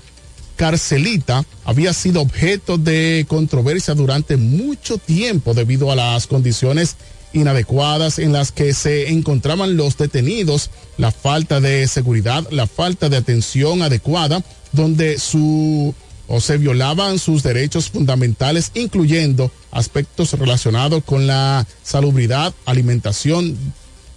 Carcelita, 0.56 1.44
había 1.64 1.92
sido 1.92 2.20
objeto 2.20 2.78
de 2.78 3.26
controversia 3.28 3.94
durante 3.94 4.36
mucho 4.36 4.98
tiempo 4.98 5.54
debido 5.54 5.90
a 5.92 5.96
las 5.96 6.26
condiciones 6.26 6.96
inadecuadas 7.32 8.18
en 8.18 8.32
las 8.32 8.52
que 8.52 8.72
se 8.72 9.10
encontraban 9.10 9.76
los 9.76 9.96
detenidos, 9.98 10.70
la 10.96 11.12
falta 11.12 11.60
de 11.60 11.86
seguridad, 11.86 12.46
la 12.50 12.66
falta 12.66 13.08
de 13.08 13.18
atención 13.18 13.82
adecuada, 13.82 14.42
donde 14.72 15.18
su 15.18 15.94
o 16.28 16.40
se 16.40 16.58
violaban 16.58 17.18
sus 17.18 17.42
derechos 17.42 17.90
fundamentales, 17.90 18.70
incluyendo 18.74 19.50
aspectos 19.70 20.32
relacionados 20.32 21.02
con 21.04 21.26
la 21.26 21.66
salubridad, 21.82 22.54
alimentación, 22.64 23.56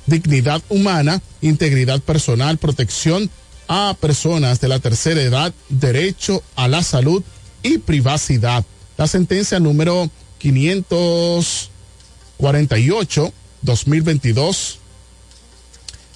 dignidad 0.05 0.61
humana, 0.69 1.21
integridad 1.41 1.99
personal, 2.01 2.57
protección 2.57 3.29
a 3.67 3.95
personas 3.99 4.59
de 4.59 4.67
la 4.67 4.79
tercera 4.79 5.21
edad, 5.21 5.53
derecho 5.69 6.43
a 6.55 6.67
la 6.67 6.83
salud 6.83 7.23
y 7.61 7.77
privacidad. 7.77 8.65
La 8.97 9.05
sentencia 9.07 9.59
número 9.59 10.09
548 10.39 13.33
2022 13.61 14.79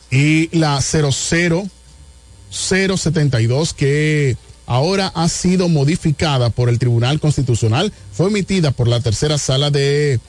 y 0.10 0.58
la 0.58 0.82
00072 0.82 3.74
que 3.74 4.38
ahora 4.66 5.12
ha 5.16 5.30
sido 5.30 5.70
modificada 5.70 6.50
por 6.50 6.70
el 6.70 6.80
Tribunal 6.80 7.20
Constitucional, 7.20 7.92
fue 8.12 8.28
emitida 8.28 8.72
por 8.72 8.88
la 8.88 9.00
tercera 9.00 9.38
sala 9.38 9.72
de 9.72 10.20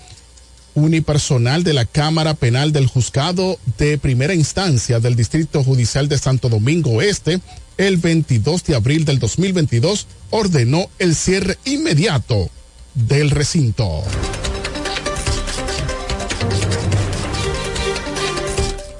unipersonal 0.74 1.62
de 1.62 1.72
la 1.72 1.84
Cámara 1.84 2.34
Penal 2.34 2.72
del 2.72 2.86
Juzgado 2.86 3.58
de 3.78 3.96
Primera 3.98 4.34
Instancia 4.34 5.00
del 5.00 5.16
Distrito 5.16 5.62
Judicial 5.62 6.08
de 6.08 6.18
Santo 6.18 6.48
Domingo 6.48 7.00
Este, 7.00 7.40
el 7.78 7.96
22 7.96 8.64
de 8.64 8.74
abril 8.74 9.04
del 9.04 9.18
2022, 9.18 10.06
ordenó 10.30 10.88
el 10.98 11.14
cierre 11.14 11.58
inmediato 11.64 12.50
del 12.94 13.30
recinto. 13.30 14.02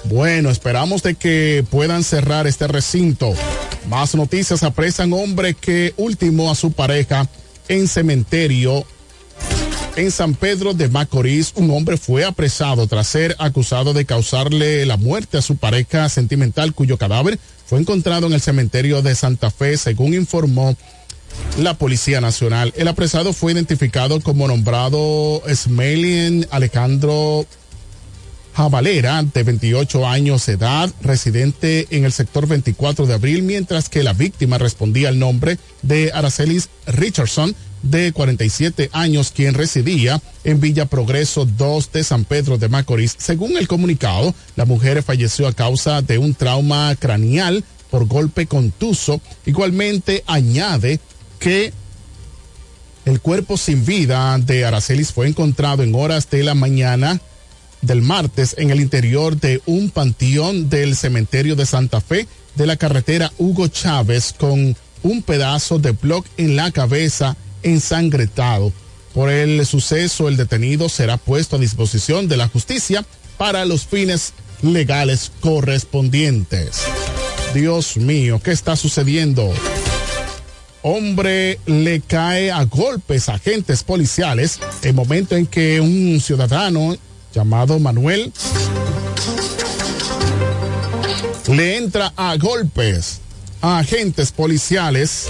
Bueno, 0.04 0.50
esperamos 0.50 1.02
de 1.02 1.14
que 1.16 1.64
puedan 1.70 2.04
cerrar 2.04 2.46
este 2.46 2.68
recinto. 2.68 3.34
Más 3.88 4.14
noticias 4.14 4.62
apresan 4.62 5.12
hombre 5.12 5.54
que 5.54 5.92
ultimó 5.96 6.50
a 6.50 6.54
su 6.54 6.72
pareja 6.72 7.28
en 7.68 7.86
cementerio 7.86 8.84
en 9.96 10.10
San 10.10 10.34
Pedro 10.34 10.74
de 10.74 10.88
Macorís. 10.88 11.52
Un 11.54 11.70
hombre 11.70 11.96
fue 11.96 12.24
apresado 12.24 12.86
tras 12.86 13.06
ser 13.06 13.36
acusado 13.38 13.92
de 13.92 14.04
causarle 14.04 14.86
la 14.86 14.96
muerte 14.96 15.38
a 15.38 15.42
su 15.42 15.56
pareja 15.56 16.08
sentimental 16.08 16.74
cuyo 16.74 16.96
cadáver 16.96 17.38
fue 17.66 17.78
encontrado 17.78 18.26
en 18.26 18.32
el 18.32 18.40
cementerio 18.40 19.02
de 19.02 19.14
Santa 19.14 19.50
Fe, 19.50 19.76
según 19.76 20.14
informó 20.14 20.76
la 21.58 21.74
Policía 21.74 22.20
Nacional. 22.20 22.72
El 22.76 22.88
apresado 22.88 23.32
fue 23.32 23.52
identificado 23.52 24.20
como 24.20 24.48
nombrado 24.48 25.42
Smelien 25.52 26.46
Alejandro 26.50 27.46
Jabalera, 28.54 29.22
de 29.22 29.42
28 29.42 30.06
años 30.06 30.46
de 30.46 30.52
edad, 30.52 30.90
residente 31.02 31.88
en 31.90 32.04
el 32.04 32.12
sector 32.12 32.46
24 32.46 33.06
de 33.06 33.14
abril, 33.14 33.42
mientras 33.42 33.88
que 33.88 34.04
la 34.04 34.12
víctima 34.12 34.58
respondía 34.58 35.08
al 35.08 35.18
nombre 35.18 35.58
de 35.82 36.12
Aracelis 36.12 36.68
Richardson, 36.86 37.54
de 37.82 38.12
47 38.12 38.90
años, 38.92 39.32
quien 39.34 39.54
residía 39.54 40.22
en 40.44 40.60
Villa 40.60 40.86
Progreso 40.86 41.44
2 41.44 41.92
de 41.92 42.04
San 42.04 42.24
Pedro 42.24 42.56
de 42.56 42.68
Macorís. 42.68 43.14
Según 43.18 43.58
el 43.58 43.68
comunicado, 43.68 44.34
la 44.56 44.64
mujer 44.64 45.02
falleció 45.02 45.46
a 45.46 45.52
causa 45.52 46.00
de 46.00 46.18
un 46.18 46.34
trauma 46.34 46.96
craneal 46.96 47.62
por 47.90 48.06
golpe 48.06 48.46
contuso. 48.46 49.20
Igualmente 49.44 50.24
añade 50.26 50.98
que 51.38 51.72
el 53.04 53.20
cuerpo 53.20 53.58
sin 53.58 53.84
vida 53.84 54.38
de 54.38 54.64
Aracelis 54.64 55.12
fue 55.12 55.28
encontrado 55.28 55.82
en 55.82 55.94
horas 55.94 56.30
de 56.30 56.42
la 56.42 56.54
mañana 56.54 57.20
del 57.84 58.02
martes 58.02 58.54
en 58.58 58.70
el 58.70 58.80
interior 58.80 59.36
de 59.38 59.62
un 59.66 59.90
panteón 59.90 60.68
del 60.68 60.96
cementerio 60.96 61.56
de 61.56 61.66
Santa 61.66 62.00
Fe 62.00 62.26
de 62.54 62.66
la 62.66 62.76
carretera 62.76 63.32
Hugo 63.38 63.68
Chávez 63.68 64.34
con 64.36 64.76
un 65.02 65.22
pedazo 65.22 65.78
de 65.78 65.92
bloc 65.92 66.26
en 66.36 66.56
la 66.56 66.70
cabeza 66.70 67.36
ensangretado. 67.62 68.72
Por 69.12 69.30
el 69.30 69.64
suceso, 69.66 70.28
el 70.28 70.36
detenido 70.36 70.88
será 70.88 71.16
puesto 71.16 71.56
a 71.56 71.60
disposición 71.60 72.26
de 72.26 72.36
la 72.36 72.48
justicia 72.48 73.04
para 73.36 73.64
los 73.64 73.86
fines 73.86 74.32
legales 74.62 75.30
correspondientes. 75.40 76.82
Dios 77.54 77.96
mío, 77.96 78.40
¿qué 78.42 78.50
está 78.50 78.76
sucediendo? 78.76 79.52
Hombre 80.82 81.60
le 81.66 82.00
cae 82.00 82.50
a 82.50 82.64
golpes 82.64 83.28
a 83.28 83.34
agentes 83.34 83.82
policiales 83.84 84.58
el 84.82 84.94
momento 84.94 85.36
en 85.36 85.46
que 85.46 85.80
un 85.80 86.20
ciudadano 86.20 86.96
llamado 87.34 87.78
Manuel 87.80 88.32
le 91.48 91.76
entra 91.76 92.12
a 92.16 92.36
golpes 92.36 93.20
a 93.60 93.78
agentes 93.78 94.30
policiales 94.32 95.26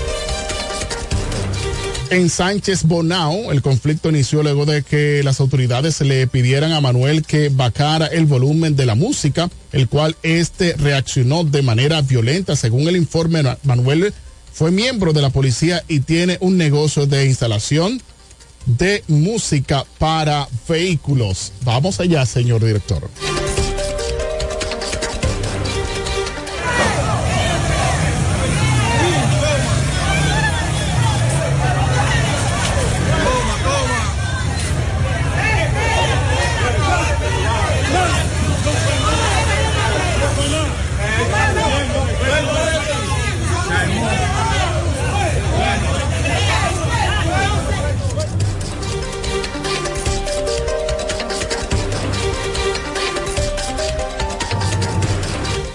En 2.11 2.29
Sánchez 2.29 2.85
Bonao, 2.85 3.51
el 3.51 3.63
conflicto 3.63 4.11
inició 4.11 4.43
luego 4.43 4.67
de 4.67 4.83
que 4.83 5.23
las 5.25 5.41
autoridades 5.41 6.01
le 6.03 6.27
pidieran 6.27 6.73
a 6.73 6.81
Manuel 6.81 7.25
que 7.25 7.49
bacara 7.49 8.07
el 8.07 8.27
volumen 8.27 8.77
de 8.77 8.87
la 8.87 8.95
música, 8.95 9.51
el 9.73 9.89
cual 9.89 10.15
este 10.23 10.75
reaccionó 10.75 11.43
de 11.43 11.63
manera 11.63 12.03
violenta. 12.03 12.55
Según 12.55 12.87
el 12.87 12.97
informe, 12.97 13.43
Manuel 13.65 14.13
fue 14.53 14.71
miembro 14.71 15.13
de 15.13 15.23
la 15.23 15.31
policía 15.31 15.83
y 15.89 16.01
tiene 16.01 16.37
un 16.41 16.57
negocio 16.57 17.07
de 17.07 17.25
instalación 17.27 18.01
de 18.67 19.03
música 19.09 19.85
para 19.99 20.49
vehículos. 20.69 21.53
Vamos 21.63 22.01
allá, 22.01 22.25
señor 22.27 22.65
director. 22.65 23.09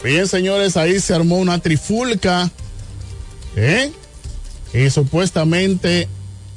Bien, 0.10 0.28
señores, 0.28 0.76
ahí 0.76 1.00
se 1.00 1.14
armó 1.14 1.38
una 1.38 1.60
trifulca. 1.60 2.50
¿eh? 3.56 3.92
Y 4.74 4.90
supuestamente 4.90 6.08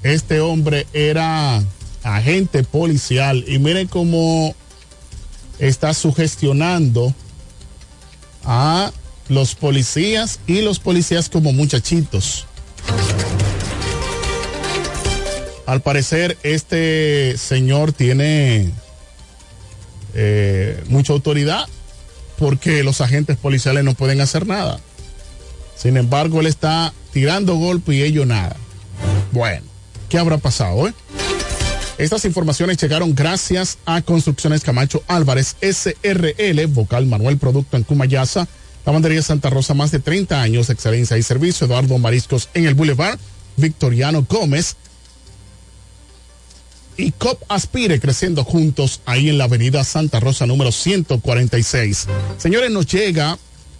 este 0.03 0.41
hombre 0.41 0.87
era 0.95 1.62
agente 2.03 2.65
policial. 2.65 3.45
Y 3.47 3.59
miren 3.59 3.88
cómo 3.88 4.55
está 5.59 5.93
sugestionando 5.93 7.15
a 8.43 8.91
los 9.29 9.55
policías 9.55 10.41
y 10.47 10.62
los 10.62 10.79
policías 10.79 11.29
como 11.29 11.53
muchachitos. 11.53 12.47
Al 15.67 15.83
parecer, 15.83 16.38
este 16.43 17.37
señor 17.37 17.93
tiene 17.93 18.71
eh, 20.15 20.83
mucha 20.88 21.12
autoridad 21.12 21.69
porque 22.38 22.83
los 22.83 23.01
agentes 23.01 23.37
policiales 23.37 23.85
no 23.85 23.95
pueden 23.95 24.21
hacer 24.21 24.47
nada. 24.47 24.81
Sin 25.77 25.97
embargo, 25.97 26.40
él 26.40 26.47
está 26.47 26.92
tirando 27.12 27.57
golpe 27.57 27.95
y 27.95 28.03
ellos 28.03 28.27
nada. 28.27 28.57
Bueno, 29.33 29.66
¿qué 30.09 30.18
habrá 30.18 30.38
pasado? 30.38 30.88
Eh? 30.88 30.95
Estas 31.99 32.25
informaciones 32.25 32.79
llegaron 32.79 33.14
gracias 33.14 33.79
a 33.85 34.03
Construcciones 34.03 34.62
Camacho 34.62 35.03
Álvarez, 35.07 35.57
SRL, 35.61 36.66
vocal 36.68 37.07
Manuel 37.07 37.38
Producto 37.38 37.77
en 37.77 37.85
Cumayasa, 37.85 38.49
Lavandería 38.85 39.23
Santa 39.23 39.51
Rosa, 39.51 39.75
más 39.75 39.90
de 39.90 40.01
30 40.01 40.40
años, 40.40 40.71
excelencia 40.71 41.16
y 41.16 41.23
servicio, 41.23 41.66
Eduardo 41.66 41.99
Mariscos 41.99 42.49
en 42.55 42.66
el 42.66 42.75
Boulevard, 42.75 43.18
Victoriano 43.57 44.27
Gómez, 44.29 44.77
y 47.03 47.11
COP 47.11 47.43
Aspire 47.49 47.99
creciendo 47.99 48.45
juntos 48.45 49.01
ahí 49.07 49.29
en 49.29 49.37
la 49.37 49.45
avenida 49.45 49.83
Santa 49.83 50.21
Rosa 50.21 50.47
número 50.47 50.71
146. 50.71 52.07
Señores, 52.38 52.71
nos 52.71 52.87
llega, 52.87 53.38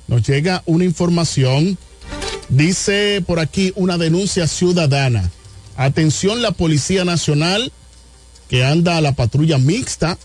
nos 0.09 0.27
llega 0.27 0.63
una 0.67 0.85
información, 0.85 1.79
dice 2.49 3.23
por 3.25 3.39
aquí 3.39 3.73
una 3.77 3.97
denuncia 3.97 4.49
ciudadana. 4.49 5.31
Atención 5.77 6.43
la 6.43 6.51
Policía 6.51 7.05
Nacional 7.05 7.73
que 8.49 8.65
anda 8.65 8.97
a 8.97 9.01
la 9.01 9.13
patrulla 9.13 9.59
mixta. 9.59 10.19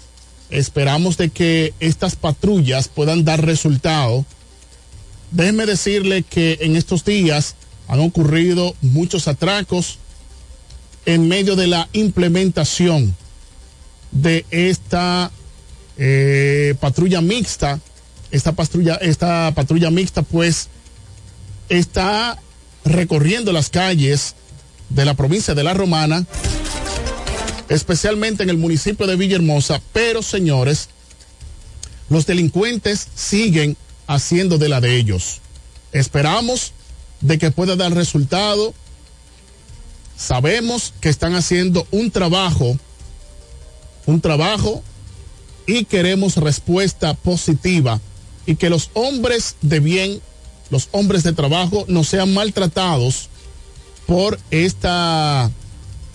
Esperamos 0.49 1.17
de 1.17 1.29
que 1.29 1.73
estas 1.79 2.15
patrullas 2.15 2.87
puedan 2.87 3.23
dar 3.23 3.45
resultado. 3.45 4.25
Déjenme 5.29 5.67
decirle 5.67 6.23
que 6.23 6.57
en 6.61 6.75
estos 6.75 7.05
días 7.05 7.55
han 7.87 7.99
ocurrido 7.99 8.75
muchos 8.81 9.27
atracos, 9.27 9.99
en 11.07 11.29
medio 11.29 11.55
de 11.55 11.67
la 11.67 11.87
implementación 11.93 13.15
de 14.11 14.45
esta 14.51 15.31
eh, 15.97 16.75
patrulla 16.81 17.21
mixta, 17.21 17.79
esta 18.29 18.51
patrulla, 18.51 18.95
esta 18.95 19.53
patrulla 19.55 19.89
mixta 19.89 20.21
pues 20.21 20.67
está 21.69 22.37
recorriendo 22.83 23.53
las 23.53 23.69
calles 23.69 24.35
de 24.89 25.05
la 25.05 25.13
provincia 25.13 25.55
de 25.55 25.63
La 25.63 25.73
Romana, 25.73 26.25
especialmente 27.69 28.43
en 28.43 28.49
el 28.49 28.57
municipio 28.57 29.07
de 29.07 29.15
Villahermosa, 29.15 29.81
pero 29.93 30.21
señores, 30.21 30.89
los 32.09 32.25
delincuentes 32.25 33.07
siguen 33.15 33.77
haciendo 34.07 34.57
de 34.57 34.67
la 34.67 34.81
de 34.81 34.97
ellos. 34.97 35.39
Esperamos 35.93 36.73
de 37.21 37.37
que 37.37 37.49
pueda 37.49 37.77
dar 37.77 37.93
resultado 37.93 38.73
Sabemos 40.17 40.93
que 40.99 41.09
están 41.09 41.35
haciendo 41.35 41.87
un 41.91 42.09
trabajo, 42.09 42.75
un 44.07 44.19
trabajo 44.19 44.81
y 45.67 45.85
queremos 45.85 46.37
respuesta 46.37 47.13
positiva 47.13 48.01
y 48.47 48.55
que 48.55 48.71
los 48.71 48.89
hombres 48.93 49.57
de 49.61 49.79
bien, 49.79 50.19
los 50.71 50.89
hombres 50.91 51.21
de 51.21 51.33
trabajo 51.33 51.85
no 51.87 52.03
sean 52.03 52.33
maltratados 52.33 53.29
por 54.07 54.39
esta, 54.49 55.51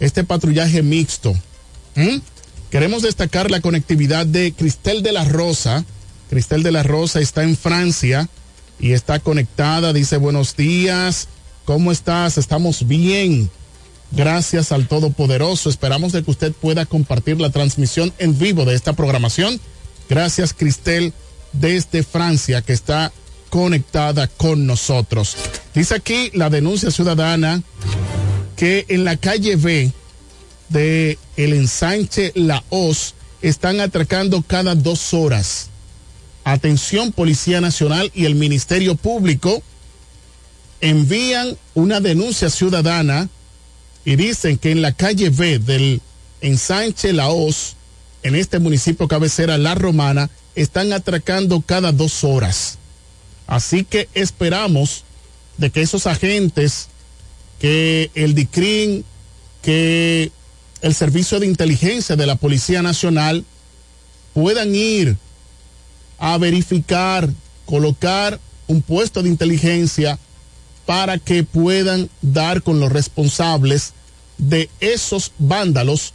este 0.01 0.25
patrullaje 0.25 0.83
mixto. 0.83 1.33
Queremos 2.71 3.03
destacar 3.03 3.51
la 3.51 3.61
conectividad 3.61 4.27
de 4.27 4.53
Cristel 4.53 5.03
de 5.03 5.13
la 5.13 5.25
Rosa. 5.25 5.85
Cristel 6.29 6.63
de 6.65 6.73
la 6.73 6.83
Rosa 6.83 7.21
está 7.21 7.45
en 7.45 7.57
Francia 7.57 8.29
y 8.81 8.93
está 8.93 9.21
conectada. 9.21 9.93
Dice 9.93 10.17
buenos 10.17 10.57
días. 10.57 11.29
¿Cómo 11.67 11.93
estás? 11.93 12.39
Estamos 12.39 12.89
bien. 12.89 13.51
Gracias 14.15 14.73
al 14.73 14.89
Todopoderoso. 14.89 15.71
Esperamos 15.71 16.13
de 16.13 16.23
que 16.23 16.31
usted 16.31 16.53
pueda 16.53 16.85
compartir 16.87 17.41
la 17.41 17.51
transmisión 17.51 18.13
en 18.19 18.39
vivo 18.39 18.65
de 18.65 18.75
esta 18.75 18.93
programación. 18.93 19.59
Gracias, 20.09 20.53
Cristel, 20.53 21.13
desde 21.53 22.03
Francia, 22.03 22.61
que 22.61 22.75
está 22.75 23.13
conectada 23.49 24.29
con 24.29 24.67
nosotros. 24.67 25.37
Dice 25.75 25.95
aquí 25.95 26.31
la 26.35 26.51
denuncia 26.51 26.91
ciudadana 26.91 27.63
que 28.57 28.85
en 28.89 29.05
la 29.05 29.17
calle 29.17 29.57
B 29.57 29.93
de 30.69 31.19
el 31.37 31.53
ensanche 31.53 32.33
La 32.35 32.63
Hoz 32.71 33.15
están 33.41 33.81
atracando 33.81 34.43
cada 34.43 34.75
dos 34.75 35.13
horas. 35.15 35.69
Atención, 36.45 37.13
Policía 37.13 37.61
Nacional 37.61 38.11
y 38.15 38.25
el 38.25 38.35
Ministerio 38.35 38.95
Público 38.95 39.63
envían 40.81 41.57
una 41.75 42.01
denuncia 42.01 42.51
ciudadana 42.51 43.29
y 44.05 44.17
dicen 44.17 44.59
que 44.59 44.71
en 44.71 44.83
la 44.83 44.93
calle 44.93 45.31
B 45.31 45.59
del 45.59 46.01
ensanche 46.41 47.13
La 47.13 47.29
Hoz, 47.29 47.77
en 48.23 48.35
este 48.35 48.59
municipio 48.59 49.09
cabecera 49.09 49.59
La 49.59 49.75
Romana, 49.75 50.31
están 50.55 50.93
atracando 50.93 51.61
cada 51.61 51.93
dos 51.93 52.25
horas. 52.25 52.79
Así 53.47 53.85
que 53.85 54.09
esperamos 54.15 55.05
de 55.57 55.71
que 55.71 55.83
esos 55.83 56.07
agentes, 56.07 56.89
que 57.59 58.11
el 58.15 58.35
DICRIN, 58.35 59.05
que 59.63 60.33
el 60.81 60.95
Servicio 60.95 61.39
de 61.39 61.47
Inteligencia 61.47 62.17
de 62.17 62.27
la 62.27 62.37
Policía 62.37 62.83
Nacional 62.83 63.45
puedan 64.35 64.75
ir 64.75 65.17
a 66.19 66.39
verificar, 66.39 67.29
colocar 67.67 68.41
un 68.67 68.83
puesto 68.83 69.23
de 69.23 69.29
inteligencia 69.29 70.19
para 70.87 71.19
que 71.19 71.45
puedan 71.45 72.09
dar 72.21 72.63
con 72.63 72.81
los 72.81 72.93
responsables 72.93 73.93
de 74.39 74.69
esos 74.81 75.33
vándalos 75.39 76.13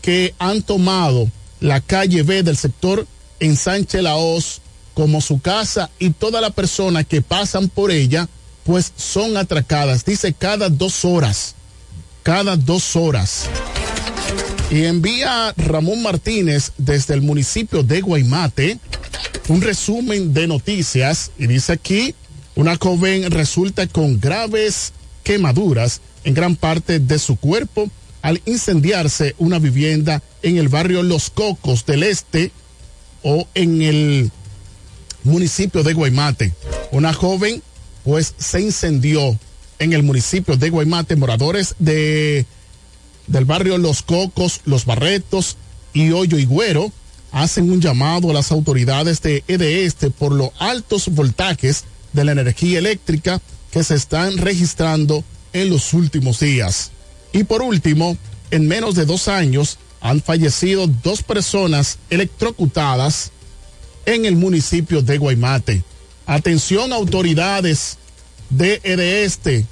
que 0.00 0.34
han 0.38 0.62
tomado 0.62 1.30
la 1.60 1.80
calle 1.80 2.22
B 2.22 2.42
del 2.42 2.56
sector 2.56 3.06
Ensanche 3.40 4.02
La 4.02 4.16
Hoz 4.16 4.60
como 4.94 5.20
su 5.20 5.40
casa 5.40 5.90
y 5.98 6.10
toda 6.10 6.40
la 6.40 6.50
persona 6.50 7.04
que 7.04 7.22
pasan 7.22 7.68
por 7.68 7.90
ella 7.90 8.28
pues 8.64 8.92
son 8.96 9.36
atracadas. 9.36 10.04
Dice 10.04 10.32
cada 10.32 10.68
dos 10.68 11.04
horas, 11.04 11.54
cada 12.22 12.56
dos 12.56 12.96
horas. 12.96 13.44
Y 14.70 14.84
envía 14.84 15.54
Ramón 15.56 16.02
Martínez 16.02 16.72
desde 16.76 17.14
el 17.14 17.22
municipio 17.22 17.82
de 17.82 18.00
Guaymate 18.00 18.80
un 19.48 19.60
resumen 19.60 20.34
de 20.34 20.48
noticias 20.48 21.30
y 21.38 21.46
dice 21.46 21.72
aquí 21.72 22.14
una 22.56 22.76
joven 22.76 23.30
resulta 23.30 23.86
con 23.86 24.18
graves 24.18 24.92
quemaduras 25.22 26.00
en 26.24 26.34
gran 26.34 26.56
parte 26.56 26.98
de 26.98 27.18
su 27.18 27.36
cuerpo 27.36 27.88
al 28.22 28.40
incendiarse 28.46 29.34
una 29.38 29.58
vivienda 29.58 30.22
en 30.42 30.56
el 30.56 30.68
barrio 30.68 31.02
Los 31.02 31.30
Cocos 31.30 31.86
del 31.86 32.02
Este 32.02 32.50
o 33.22 33.46
en 33.54 33.82
el 33.82 34.30
municipio 35.22 35.82
de 35.82 35.92
Guaymate. 35.92 36.52
Una 36.92 37.12
joven 37.12 37.62
pues 38.04 38.34
se 38.38 38.60
incendió 38.60 39.38
en 39.78 39.92
el 39.92 40.02
municipio 40.02 40.56
de 40.56 40.70
Guaymate. 40.70 41.14
Moradores 41.16 41.74
de 41.78 42.46
del 43.26 43.44
barrio 43.44 43.76
Los 43.76 44.02
Cocos, 44.02 44.62
Los 44.64 44.86
Barretos 44.86 45.56
y 45.92 46.10
Hoyo 46.12 46.38
y 46.38 46.46
Güero 46.46 46.90
hacen 47.32 47.70
un 47.70 47.80
llamado 47.80 48.30
a 48.30 48.34
las 48.34 48.50
autoridades 48.50 49.20
de 49.20 49.44
EDESTE 49.46 50.10
por 50.10 50.32
los 50.32 50.50
altos 50.58 51.08
voltajes 51.08 51.84
de 52.16 52.24
la 52.24 52.32
energía 52.32 52.80
eléctrica 52.80 53.40
que 53.70 53.84
se 53.84 53.94
están 53.94 54.38
registrando 54.38 55.22
en 55.52 55.70
los 55.70 55.92
últimos 55.92 56.40
días. 56.40 56.90
Y 57.32 57.44
por 57.44 57.62
último, 57.62 58.16
en 58.50 58.66
menos 58.66 58.94
de 58.96 59.04
dos 59.04 59.28
años 59.28 59.78
han 60.00 60.22
fallecido 60.22 60.86
dos 60.86 61.22
personas 61.22 61.98
electrocutadas 62.10 63.30
en 64.06 64.24
el 64.24 64.36
municipio 64.36 65.02
de 65.02 65.18
Guaymate. 65.18 65.82
Atención 66.26 66.92
autoridades 66.92 67.98
de 68.50 68.80
EDESTE, 68.82 69.66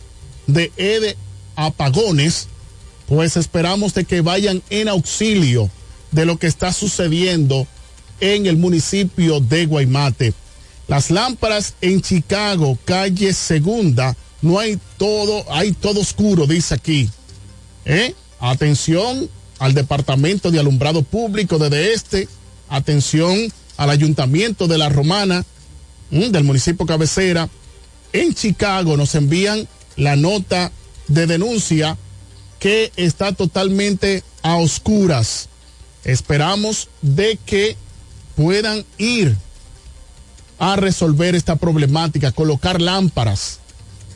de 0.47 0.73
EDE 0.77 1.17
Apagones, 1.57 2.49
pues 3.07 3.37
esperamos 3.37 3.95
de 3.95 4.05
que 4.05 4.21
vayan 4.21 4.63
en 4.71 4.89
auxilio 4.89 5.71
de 6.11 6.27
lo 6.27 6.37
que 6.39 6.47
está 6.47 6.73
sucediendo 6.73 7.67
en 8.21 8.47
el 8.47 8.57
municipio 8.57 9.41
de 9.41 9.67
Guaymate. 9.67 10.35
Las 10.87 11.11
lámparas 11.11 11.75
en 11.81 12.01
Chicago, 12.03 12.79
calle 12.85 13.33
Segunda, 13.33 14.17
no 14.43 14.59
hay 14.59 14.79
todo, 14.99 15.45
hay 15.51 15.73
todo 15.73 16.01
oscuro, 16.01 16.47
dice 16.47 16.75
aquí. 16.75 17.09
¿Eh? 17.87 18.15
Atención 18.41 19.29
al 19.59 19.73
Departamento 19.73 20.51
de 20.51 20.61
Alumbrado 20.61 21.03
Público 21.03 21.59
de 21.59 21.95
Este, 21.95 22.29
atención 22.69 23.53
al 23.77 23.91
Ayuntamiento 23.91 24.69
de 24.69 24.79
La 24.79 24.89
Romana, 24.91 25.45
del 26.11 26.45
municipio 26.45 26.87
cabecera. 26.87 27.49
En 28.13 28.35
Chicago 28.35 28.97
nos 28.97 29.15
envían 29.15 29.67
la 29.97 30.17
nota 30.17 30.71
de 31.09 31.27
denuncia 31.27 31.97
que 32.59 32.93
está 32.97 33.33
totalmente 33.33 34.23
a 34.43 34.57
oscuras. 34.57 35.49
Esperamos 36.05 36.89
de 37.03 37.39
que 37.45 37.77
puedan 38.37 38.85
ir 38.99 39.37
a 40.59 40.77
resolver 40.77 41.35
esta 41.35 41.57
problemática, 41.57 42.33
colocar 42.33 42.81
lámparas 42.81 43.61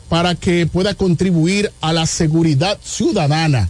para 0.09 0.35
que 0.35 0.65
pueda 0.65 0.95
contribuir 0.95 1.71
a 1.81 1.93
la 1.93 2.05
seguridad 2.05 2.79
ciudadana. 2.83 3.69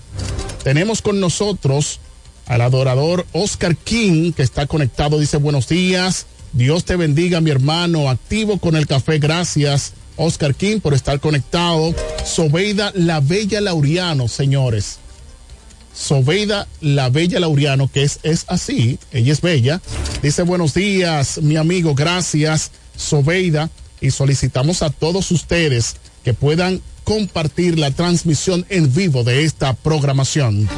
Tenemos 0.64 1.02
con 1.02 1.20
nosotros 1.20 2.00
al 2.46 2.62
adorador 2.62 3.26
Oscar 3.34 3.76
King, 3.76 4.32
que 4.32 4.44
está 4.44 4.66
conectado, 4.66 5.20
dice 5.20 5.38
buenos 5.38 5.68
días, 5.68 6.26
Dios 6.54 6.86
te 6.86 6.96
bendiga 6.96 7.42
mi 7.42 7.52
hermano, 7.52 8.10
activo 8.10 8.58
con 8.58 8.76
el 8.76 8.88
café, 8.88 9.20
gracias 9.20 9.94
Oscar 10.20 10.54
King 10.54 10.80
por 10.80 10.94
estar 10.94 11.20
conectado. 11.20 11.96
Sobeida 12.26 12.92
La 12.94 13.22
Bella 13.22 13.62
Laureano, 13.62 14.28
señores. 14.28 15.00
Sobeida 15.94 16.68
La 16.82 17.10
Bella 17.10 17.40
Laureano, 17.40 17.90
que 17.92 18.04
es, 18.04 18.20
es 18.24 18.46
así, 18.48 19.00
ella 19.12 19.34
es 19.34 19.42
bella. 19.42 19.82
Dice 20.22 20.44
buenos 20.44 20.74
días, 20.74 21.40
mi 21.42 21.58
amigo, 21.58 21.96
gracias, 21.96 22.72
Sobeida. 22.96 23.70
Y 24.02 24.12
solicitamos 24.12 24.82
a 24.82 24.90
todos 24.90 25.30
ustedes 25.32 25.98
que 26.24 26.34
puedan 26.34 26.82
compartir 27.04 27.78
la 27.78 27.92
transmisión 27.92 28.66
en 28.70 28.94
vivo 28.94 29.24
de 29.24 29.44
esta 29.44 29.74
programación. 29.74 30.70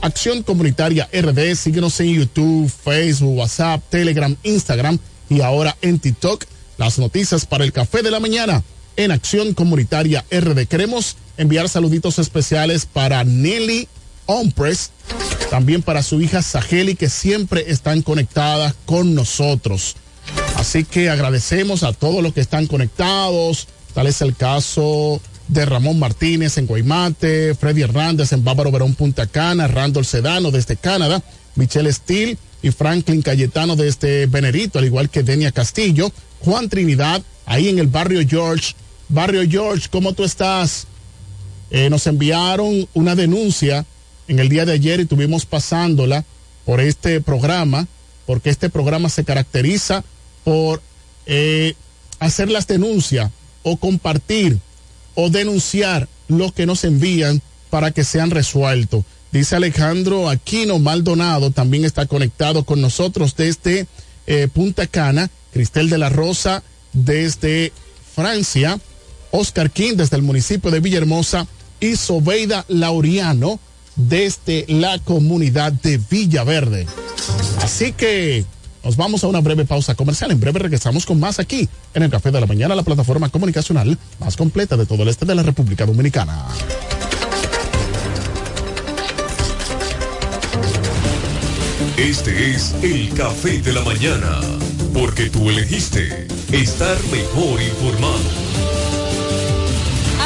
Acción 0.00 0.42
Comunitaria 0.42 1.08
RD, 1.12 1.54
síguenos 1.54 1.98
en 2.00 2.14
YouTube, 2.14 2.70
Facebook, 2.70 3.38
WhatsApp, 3.38 3.82
Telegram, 3.90 4.36
Instagram 4.42 4.98
y 5.28 5.40
ahora 5.40 5.76
en 5.82 5.98
TikTok. 5.98 6.44
Las 6.78 6.98
noticias 6.98 7.46
para 7.46 7.64
el 7.64 7.72
café 7.72 8.02
de 8.02 8.10
la 8.10 8.20
mañana 8.20 8.62
en 8.96 9.10
Acción 9.10 9.54
Comunitaria 9.54 10.24
RD. 10.30 10.66
Queremos 10.66 11.16
enviar 11.36 11.68
saluditos 11.68 12.18
especiales 12.18 12.86
para 12.86 13.24
Nelly 13.24 13.88
Ompress, 14.26 14.90
también 15.50 15.82
para 15.82 16.02
su 16.02 16.20
hija 16.20 16.42
Saheli, 16.42 16.94
que 16.94 17.08
siempre 17.08 17.64
están 17.68 18.02
conectadas 18.02 18.74
con 18.84 19.14
nosotros. 19.14 19.96
Así 20.56 20.84
que 20.84 21.10
agradecemos 21.10 21.82
a 21.82 21.92
todos 21.92 22.22
los 22.22 22.32
que 22.32 22.40
están 22.40 22.66
conectados. 22.66 23.68
Tal 23.94 24.06
es 24.06 24.20
el 24.20 24.34
caso 24.34 25.20
de 25.48 25.64
Ramón 25.64 25.98
Martínez 25.98 26.58
en 26.58 26.66
Guaymate, 26.66 27.54
Freddy 27.54 27.82
Hernández 27.82 28.32
en 28.32 28.42
Bávaro 28.42 28.72
Verón 28.72 28.94
Punta 28.94 29.26
Cana, 29.26 29.68
Randall 29.68 30.04
Sedano 30.04 30.50
desde 30.50 30.76
Canadá, 30.76 31.22
Michelle 31.54 31.92
Steele 31.92 32.36
y 32.62 32.70
Franklin 32.70 33.22
Cayetano 33.22 33.76
desde 33.76 34.26
Venerito, 34.26 34.78
al 34.78 34.86
igual 34.86 35.08
que 35.08 35.22
Denia 35.22 35.52
Castillo, 35.52 36.10
Juan 36.40 36.68
Trinidad, 36.68 37.22
ahí 37.44 37.68
en 37.68 37.78
el 37.78 37.86
barrio 37.86 38.26
George. 38.28 38.74
Barrio 39.08 39.48
George, 39.48 39.88
¿cómo 39.90 40.12
tú 40.12 40.24
estás? 40.24 40.86
Eh, 41.70 41.88
nos 41.90 42.06
enviaron 42.06 42.88
una 42.94 43.14
denuncia 43.14 43.84
en 44.28 44.38
el 44.38 44.48
día 44.48 44.64
de 44.64 44.72
ayer 44.72 45.00
y 45.00 45.06
tuvimos 45.06 45.46
pasándola 45.46 46.24
por 46.64 46.80
este 46.80 47.20
programa, 47.20 47.86
porque 48.26 48.50
este 48.50 48.70
programa 48.70 49.08
se 49.08 49.24
caracteriza 49.24 50.04
por 50.44 50.82
eh, 51.26 51.74
hacer 52.18 52.50
las 52.50 52.66
denuncias 52.66 53.30
o 53.62 53.76
compartir 53.76 54.58
o 55.14 55.30
denunciar 55.30 56.08
lo 56.28 56.52
que 56.52 56.66
nos 56.66 56.84
envían 56.84 57.40
para 57.70 57.90
que 57.90 58.04
sean 58.04 58.30
resueltos. 58.30 59.04
Dice 59.32 59.56
Alejandro 59.56 60.28
Aquino 60.28 60.78
Maldonado, 60.78 61.50
también 61.50 61.84
está 61.84 62.06
conectado 62.06 62.64
con 62.64 62.80
nosotros 62.80 63.36
desde 63.36 63.86
eh, 64.26 64.48
Punta 64.52 64.86
Cana, 64.86 65.30
Cristel 65.52 65.90
de 65.90 65.98
la 65.98 66.08
Rosa 66.08 66.62
desde 66.92 67.72
Francia, 68.14 68.78
Oscar 69.30 69.70
King 69.70 69.94
desde 69.96 70.16
el 70.16 70.22
municipio 70.22 70.70
de 70.70 70.80
Villahermosa 70.80 71.46
y 71.80 71.96
Sobeida 71.96 72.64
Laureano 72.68 73.60
desde 73.96 74.64
la 74.68 74.98
comunidad 74.98 75.72
de 75.72 75.98
Villaverde. 75.98 76.86
Así 77.62 77.92
que 77.92 78.44
nos 78.84 78.96
vamos 78.96 79.24
a 79.24 79.26
una 79.26 79.40
breve 79.40 79.64
pausa 79.64 79.94
comercial. 79.94 80.30
En 80.30 80.38
breve 80.38 80.60
regresamos 80.60 81.04
con 81.04 81.18
más 81.18 81.40
aquí 81.40 81.68
en 81.94 82.04
el 82.04 82.10
Café 82.10 82.30
de 82.30 82.40
la 82.40 82.46
Mañana, 82.46 82.74
la 82.74 82.84
plataforma 82.84 83.28
comunicacional 83.28 83.98
más 84.20 84.36
completa 84.36 84.76
de 84.76 84.86
todo 84.86 85.02
el 85.02 85.08
este 85.08 85.26
de 85.26 85.34
la 85.34 85.42
República 85.42 85.84
Dominicana. 85.86 86.46
Este 91.96 92.50
es 92.50 92.74
el 92.82 93.08
café 93.14 93.58
de 93.62 93.72
la 93.72 93.80
mañana, 93.80 94.40
porque 94.92 95.30
tú 95.30 95.48
elegiste 95.48 96.28
estar 96.52 96.96
mejor 97.10 97.60
informado. 97.62 98.85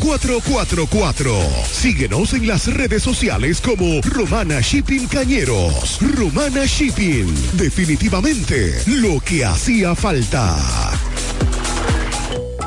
849-454-4444. 0.00 1.64
Síguenos 1.70 2.34
en 2.34 2.46
las 2.46 2.66
redes 2.72 3.02
sociales 3.02 3.60
como 3.60 4.00
Romana 4.02 4.60
Shipping 4.60 5.06
Cañeros. 5.06 5.98
Romana 6.16 6.64
Shipping. 6.66 7.32
Definitivamente 7.54 8.74
lo 8.86 9.20
que 9.20 9.44
hacía 9.44 9.94
falta. 9.94 10.56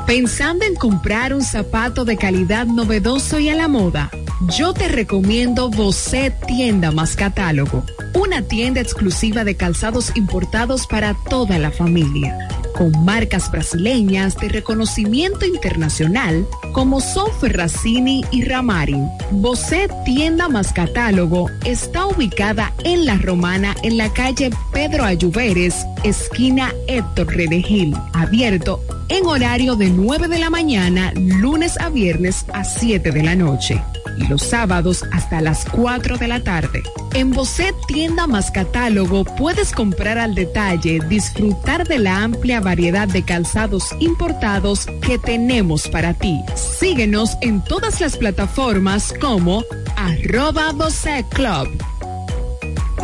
Pensando 0.06 0.66
en 0.66 0.76
comprar 0.76 1.34
un 1.34 1.42
zapato 1.44 2.06
de 2.06 2.18
calidad 2.18 2.68
novedoso 2.68 3.40
y 3.40 3.50
a 3.50 3.56
la 3.56 3.68
moda, 3.68 4.12
yo 4.48 4.74
te 4.74 4.88
recomiendo 4.88 5.70
Bocet 5.70 6.34
Tienda 6.46 6.92
más 6.92 7.16
Catálogo, 7.16 7.84
una 8.14 8.42
tienda 8.42 8.82
exclusiva 8.82 9.44
de 9.44 9.56
calzados 9.56 10.12
importados 10.16 10.88
para 10.88 11.16
toda 11.30 11.58
la 11.60 11.72
familia, 11.72 12.50
con 12.76 12.92
marcas 13.06 13.52
brasileñas 13.52 14.36
de 14.38 14.50
reconocimiento 14.50 15.46
internacional 15.46 16.46
como 16.74 17.00
son 17.00 17.32
Ferracini 17.40 18.26
y 18.32 18.44
Ramarin. 18.44 19.08
Bocet 19.32 19.92
Tienda 20.04 20.50
más 20.50 20.74
Catálogo 20.74 21.50
está 21.64 22.08
ubicada 22.08 22.74
en 22.84 23.06
La 23.06 23.18
Romana 23.18 23.76
en 23.84 23.98
la 23.98 24.12
calle 24.12 24.50
Pedro 24.72 25.06
Ayuberes, 25.06 25.86
esquina 26.04 26.74
Héctor 26.88 27.28
Redegil, 27.28 27.96
abierto 28.14 28.82
en 29.10 29.26
horario 29.26 29.76
de 29.76 29.90
9 29.90 30.28
de 30.28 30.40
la 30.40 30.50
mañana, 30.50 31.14
lunes 31.16 31.80
a 31.80 31.90
viernes 31.90 32.46
a 32.54 32.64
7 32.64 33.12
de 33.12 33.24
la 33.24 33.36
noche 33.36 33.82
y 34.18 34.28
los 34.28 34.42
sábados 34.42 35.04
hasta 35.12 35.42
las 35.42 35.66
4 35.66 36.18
de 36.18 36.28
la 36.28 36.44
tarde. 36.44 36.84
En 37.14 37.32
Bocet 37.32 37.76
Tienda 37.88 38.28
más 38.28 38.52
Catálogo 38.52 39.24
puedes 39.26 39.72
comprar 39.72 40.18
al 40.18 40.36
detalle, 40.36 41.00
disfrutar 41.08 41.88
de 41.88 42.00
la 42.00 42.24
amplia 42.24 42.60
variedad 42.60 43.08
de 43.08 43.24
calzados 43.24 43.90
importados 44.00 44.86
que 45.02 45.18
tenemos 45.20 45.88
para 45.88 46.14
ti. 46.14 46.42
Síguenos 46.56 47.38
en 47.42 47.64
todas 47.64 48.02
las 48.02 48.18
plataformas 48.18 49.14
como 49.20 49.64
arroba 49.96 50.72
Bocet 50.72 51.28
Club. 51.30 51.70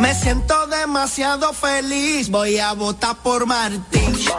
Me 0.00 0.14
siento 0.14 0.66
demasiado 0.66 1.52
feliz, 1.52 2.30
voy 2.30 2.58
a 2.58 2.72
votar 2.72 3.16
por 3.22 3.46
Martín. 3.46 4.14
Yo 4.16 4.38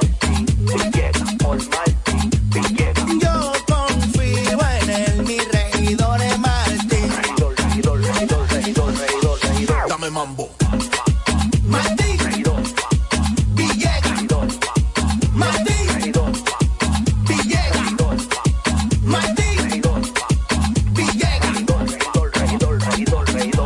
mambo. 10.26 10.50
Martín. 11.66 12.18
Villegas. 13.56 14.52
Martín. 15.34 15.86
Villegas. 17.28 18.22
Martín. 19.04 19.82
Villegas. 20.94 21.66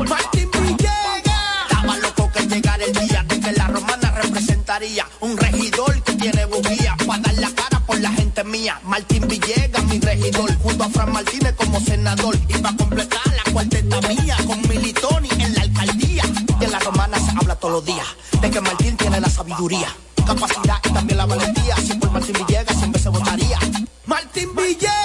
Martín 0.07 0.49
Villegas. 0.53 1.35
Estaba 1.69 1.97
loco 1.97 2.31
que 2.31 2.47
llegara 2.47 2.83
el 2.85 2.93
día 2.93 3.23
de 3.27 3.39
que 3.41 3.51
la 3.51 3.67
romana 3.67 4.11
representaría 4.11 5.05
un 5.19 5.35
regidor 5.35 6.01
que 6.03 6.13
tiene 6.13 6.45
bujía 6.45 6.95
para 7.05 7.21
dar 7.21 7.33
la 7.35 7.49
cara 7.51 7.81
por 7.85 7.99
la 7.99 8.11
gente 8.11 8.45
mía. 8.45 8.79
Martín 8.85 9.27
Villegas, 9.27 9.83
mi 9.85 9.99
regidor, 9.99 10.55
junto 10.59 10.85
a 10.85 10.89
Fran 10.89 11.11
Martínez 11.11 11.53
como 11.57 11.81
senador. 11.81 12.37
Y 12.47 12.57
para 12.59 12.77
completar 12.77 13.27
la 13.35 13.51
cuarteta 13.51 13.99
mía 14.07 14.37
de 17.81 18.49
que 18.51 18.61
Martín 18.61 18.95
tiene 18.95 19.19
la 19.19 19.29
sabiduría, 19.29 19.93
capacidad 20.25 20.77
y 20.85 20.93
también 20.93 21.17
la 21.17 21.25
valentía. 21.25 21.75
Si 21.75 21.93
por 21.95 22.09
Martín 22.09 22.33
Villegas 22.47 22.77
siempre 22.77 23.01
se 23.01 23.09
votaría. 23.09 23.59
Martín 24.05 24.55
Villegas. 24.55 25.04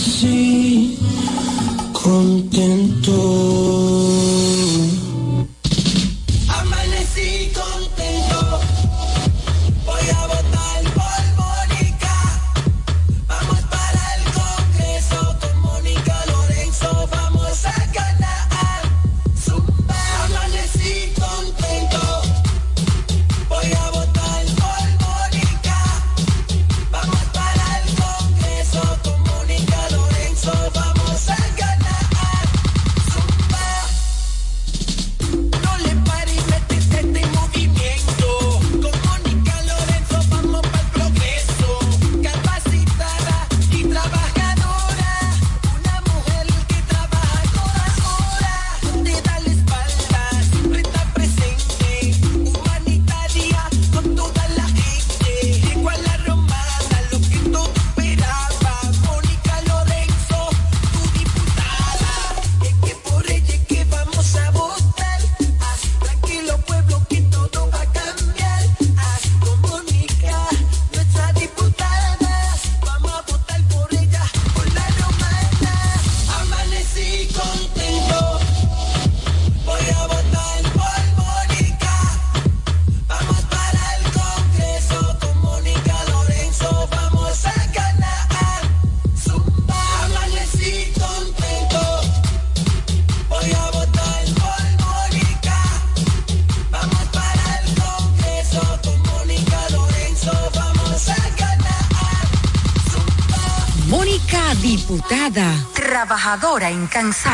Amanecí 0.00 0.49
trabajadora 106.90 107.29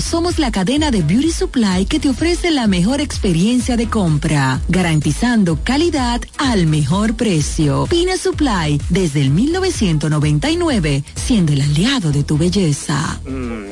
somos 0.00 0.38
la 0.38 0.50
cadena 0.50 0.90
de 0.90 1.02
Beauty 1.02 1.30
Supply 1.30 1.86
que 1.86 1.98
te 1.98 2.08
ofrece 2.08 2.50
la 2.50 2.66
mejor 2.66 3.00
experiencia 3.00 3.76
de 3.76 3.88
compra, 3.88 4.60
garantizando 4.68 5.58
calidad 5.64 6.20
al 6.36 6.66
mejor 6.66 7.14
precio. 7.14 7.86
Pina 7.88 8.16
Supply, 8.16 8.80
desde 8.90 9.22
el 9.22 9.30
1999, 9.30 11.02
siendo 11.14 11.52
el 11.52 11.62
aliado 11.62 12.12
de 12.12 12.24
tu 12.24 12.36
belleza. 12.36 13.20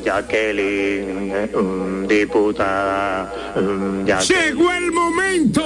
Jacqueline, 0.04 1.50
mm, 1.52 2.06
diputada. 2.06 3.32
mm, 3.56 4.06
Jacqueline. 4.06 4.44
Llegó 4.44 4.72
el 4.72 4.92
momento, 4.92 5.62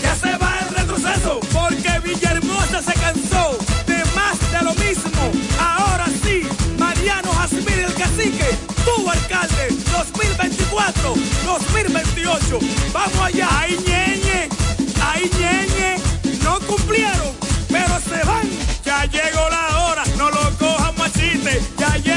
Ya 0.02 0.16
se 0.16 0.38
va 0.38 0.60
el 0.60 0.76
retroceso. 0.76 1.40
Porque 1.54 2.00
Villahermosa 2.04 2.82
se 2.82 2.94
cansó 2.94 3.58
de 3.86 4.04
más 4.16 4.38
de 4.52 4.62
lo 4.64 4.74
mismo. 4.76 5.32
Ahora 5.60 6.06
sí, 6.24 6.44
Mariano 6.78 7.32
Jasmine 7.34 7.86
el 7.86 7.94
cacique, 7.94 8.50
tu 8.84 9.10
alcalde, 9.10 9.68
2024, 9.92 11.14
2028. 11.46 12.60
Vamos 12.92 13.20
allá, 13.22 13.48
ay 13.52 13.78
ñeñe, 13.86 14.50
ay 15.02 15.32
ñeñe, 15.40 15.96
no 16.44 16.60
cumplieron, 16.62 17.32
pero 17.70 18.00
se 18.10 18.26
van. 18.26 18.48
Ya 18.84 19.06
llegó 19.06 19.50
la 19.50 19.86
hora, 19.86 20.04
no 20.18 20.30
lo 20.30 20.58
cojamos 20.58 21.08
a 21.08 21.12
chiste. 21.12 21.62
Ya 21.78 21.96
llegó 21.98 22.17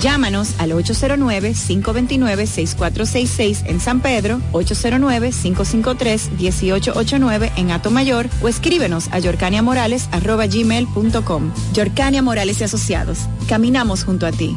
Llámanos 0.00 0.54
al 0.58 0.72
809-529-6466 0.72 3.62
en 3.66 3.80
San 3.80 4.00
Pedro, 4.00 4.40
809-553-1889 4.52 7.52
en 7.56 7.70
Atomayor 7.70 8.28
o 8.42 8.48
escríbenos 8.48 9.08
a 9.10 9.18
yorcaniamorales.gmail.com. 9.18 11.52
Yorcania 11.72 12.20
Morales 12.22 12.60
y 12.60 12.64
Asociados. 12.64 13.20
Caminamos 13.48 14.04
junto 14.04 14.26
a 14.26 14.32
ti. 14.32 14.54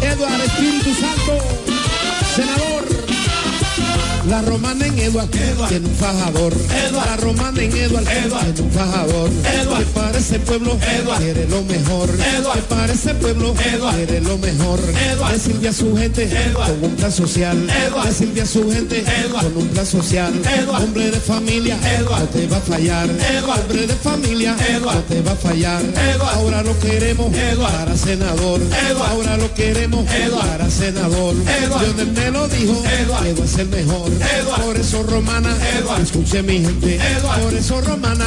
Eduardo 0.00 0.44
Espíritu 0.44 0.90
Santo, 0.94 1.38
senador. 2.34 2.84
La 4.28 4.42
romana 4.42 4.83
Eduard, 5.04 5.28
tiene 5.68 5.86
un 5.86 5.94
fajador. 5.96 6.52
La 6.92 7.16
romana 7.16 7.62
en 7.62 7.76
Eduard, 7.76 8.04
tiene 8.04 8.60
un 8.60 8.70
fajador. 8.70 9.30
Que 9.30 9.84
para 9.92 10.18
ese 10.18 10.38
pueblo 10.38 10.78
quiere 11.18 11.46
lo 11.48 11.62
mejor. 11.62 12.10
Que 12.10 12.62
para 12.68 12.92
ese 12.92 13.14
pueblo 13.14 13.54
quiere 13.54 14.20
lo 14.22 14.38
mejor. 14.38 14.80
Decirle 15.32 15.68
a 15.68 15.72
su 15.72 15.94
gente 15.96 16.30
con 16.54 16.90
un 16.90 16.96
plan 16.96 17.12
social. 17.12 17.66
Decirle 18.04 18.42
a 18.42 18.46
su 18.46 18.70
gente 18.70 19.04
con 19.30 19.56
un 19.56 19.68
plan 19.68 19.86
social. 19.86 20.32
Hombre 20.68 21.10
de 21.10 21.20
familia, 21.20 21.78
no 22.08 22.22
te 22.28 22.46
va 22.46 22.56
a 22.56 22.60
fallar. 22.60 23.08
Hombre 23.08 23.86
de 23.86 23.94
familia, 23.94 24.56
no 24.80 24.90
te 25.02 25.20
va 25.20 25.32
a 25.32 25.36
fallar. 25.36 25.82
Ahora 26.34 26.62
lo 26.62 26.78
queremos 26.78 27.30
para 27.60 27.96
senador. 27.96 28.60
Ahora 29.10 29.36
lo 29.36 29.52
queremos 29.54 30.06
para 30.06 30.70
senador. 30.70 31.34
Lionel 31.34 32.12
me 32.12 32.30
lo 32.30 32.48
dijo, 32.48 32.82
Eduard. 33.00 33.44
es 33.44 33.58
el 33.58 33.68
mejor. 33.68 34.10
Por 34.64 34.76
eso 34.76 34.93
romana, 35.02 35.56
escuche 36.02 36.42
mi 36.42 36.60
gente. 36.60 37.00
Por 37.42 37.54
eso 37.54 37.80
romana, 37.80 38.26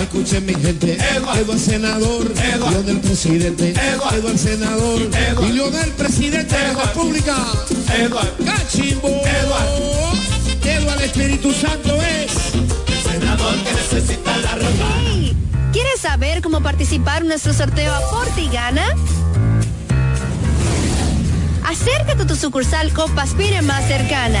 escuche 0.00 0.40
mi 0.40 0.54
gente. 0.54 0.98
Eduard 1.16 1.58
senador, 1.58 2.32
Lionel 2.70 3.00
presidente. 3.00 3.70
Eduard 3.70 4.38
senador, 4.38 5.00
y 5.48 5.52
Lionel 5.52 5.90
presidente 5.90 6.56
de 6.56 6.72
la 6.72 6.84
República. 6.84 7.36
Cachimbo. 8.44 9.08
Eduard 9.08 9.98
Espíritu 11.08 11.52
Santo 11.52 11.94
es. 12.02 12.32
Senador 13.02 13.54
que 13.64 13.72
necesita 13.72 14.36
la 14.38 14.58
Hey, 15.04 15.36
¿Quieres 15.72 16.00
saber 16.00 16.42
cómo 16.42 16.62
participar 16.62 17.22
en 17.22 17.28
nuestro 17.28 17.54
sorteo 17.54 17.94
Aporte 17.94 18.42
y 18.42 18.48
Gana? 18.48 18.86
Acércate 21.64 22.22
a 22.22 22.26
tu 22.26 22.36
sucursal 22.36 22.92
Copaspire 22.92 23.62
más 23.62 23.86
cercana. 23.86 24.40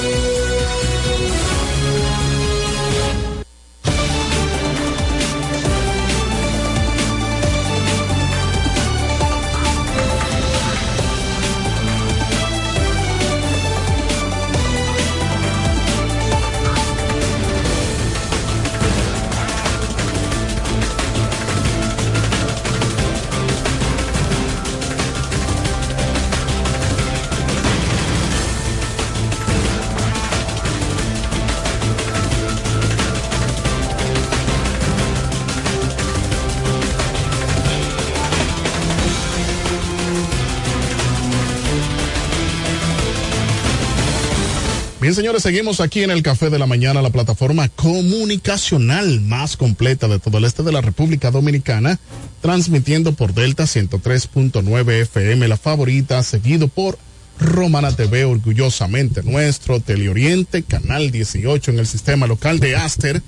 Bien, 45.11 45.17
señores, 45.17 45.43
seguimos 45.43 45.81
aquí 45.81 46.03
en 46.03 46.09
el 46.09 46.23
Café 46.23 46.49
de 46.49 46.57
la 46.57 46.67
Mañana, 46.67 47.01
la 47.01 47.09
plataforma 47.09 47.67
comunicacional 47.67 49.19
más 49.19 49.57
completa 49.57 50.07
de 50.07 50.19
todo 50.19 50.37
el 50.37 50.45
este 50.45 50.63
de 50.63 50.71
la 50.71 50.79
República 50.79 51.31
Dominicana, 51.31 51.99
transmitiendo 52.39 53.11
por 53.11 53.33
Delta 53.33 53.65
103.9 53.65 55.01
FM, 55.01 55.49
la 55.49 55.57
favorita, 55.57 56.23
seguido 56.23 56.69
por 56.69 56.97
Romana 57.41 57.93
TV, 57.93 58.23
orgullosamente 58.23 59.21
nuestro, 59.21 59.81
Teleoriente, 59.81 60.63
Canal 60.63 61.11
18 61.11 61.71
en 61.71 61.79
el 61.79 61.87
sistema 61.87 62.25
local 62.25 62.61
de 62.61 62.77
Aster, 62.77 63.21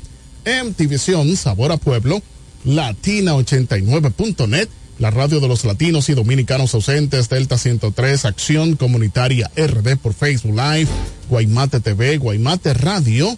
MTVision, 0.46 1.36
Sabor 1.36 1.74
a 1.74 1.78
Pueblo, 1.78 2.22
Latina89.net, 2.66 4.70
la 5.04 5.12
radio 5.12 5.42
de 5.42 5.50
los 5.50 5.66
latinos 5.66 6.08
y 6.08 6.14
dominicanos 6.14 6.74
ausentes, 6.74 7.28
Delta 7.28 7.58
103, 7.58 8.24
Acción 8.24 8.78
Comunitaria 8.78 9.52
RD 9.54 9.98
por 9.98 10.14
Facebook 10.14 10.56
Live, 10.56 10.88
Guaymate 11.28 11.82
TV, 11.82 12.16
Guaymate 12.16 12.74
Radio, 12.74 13.38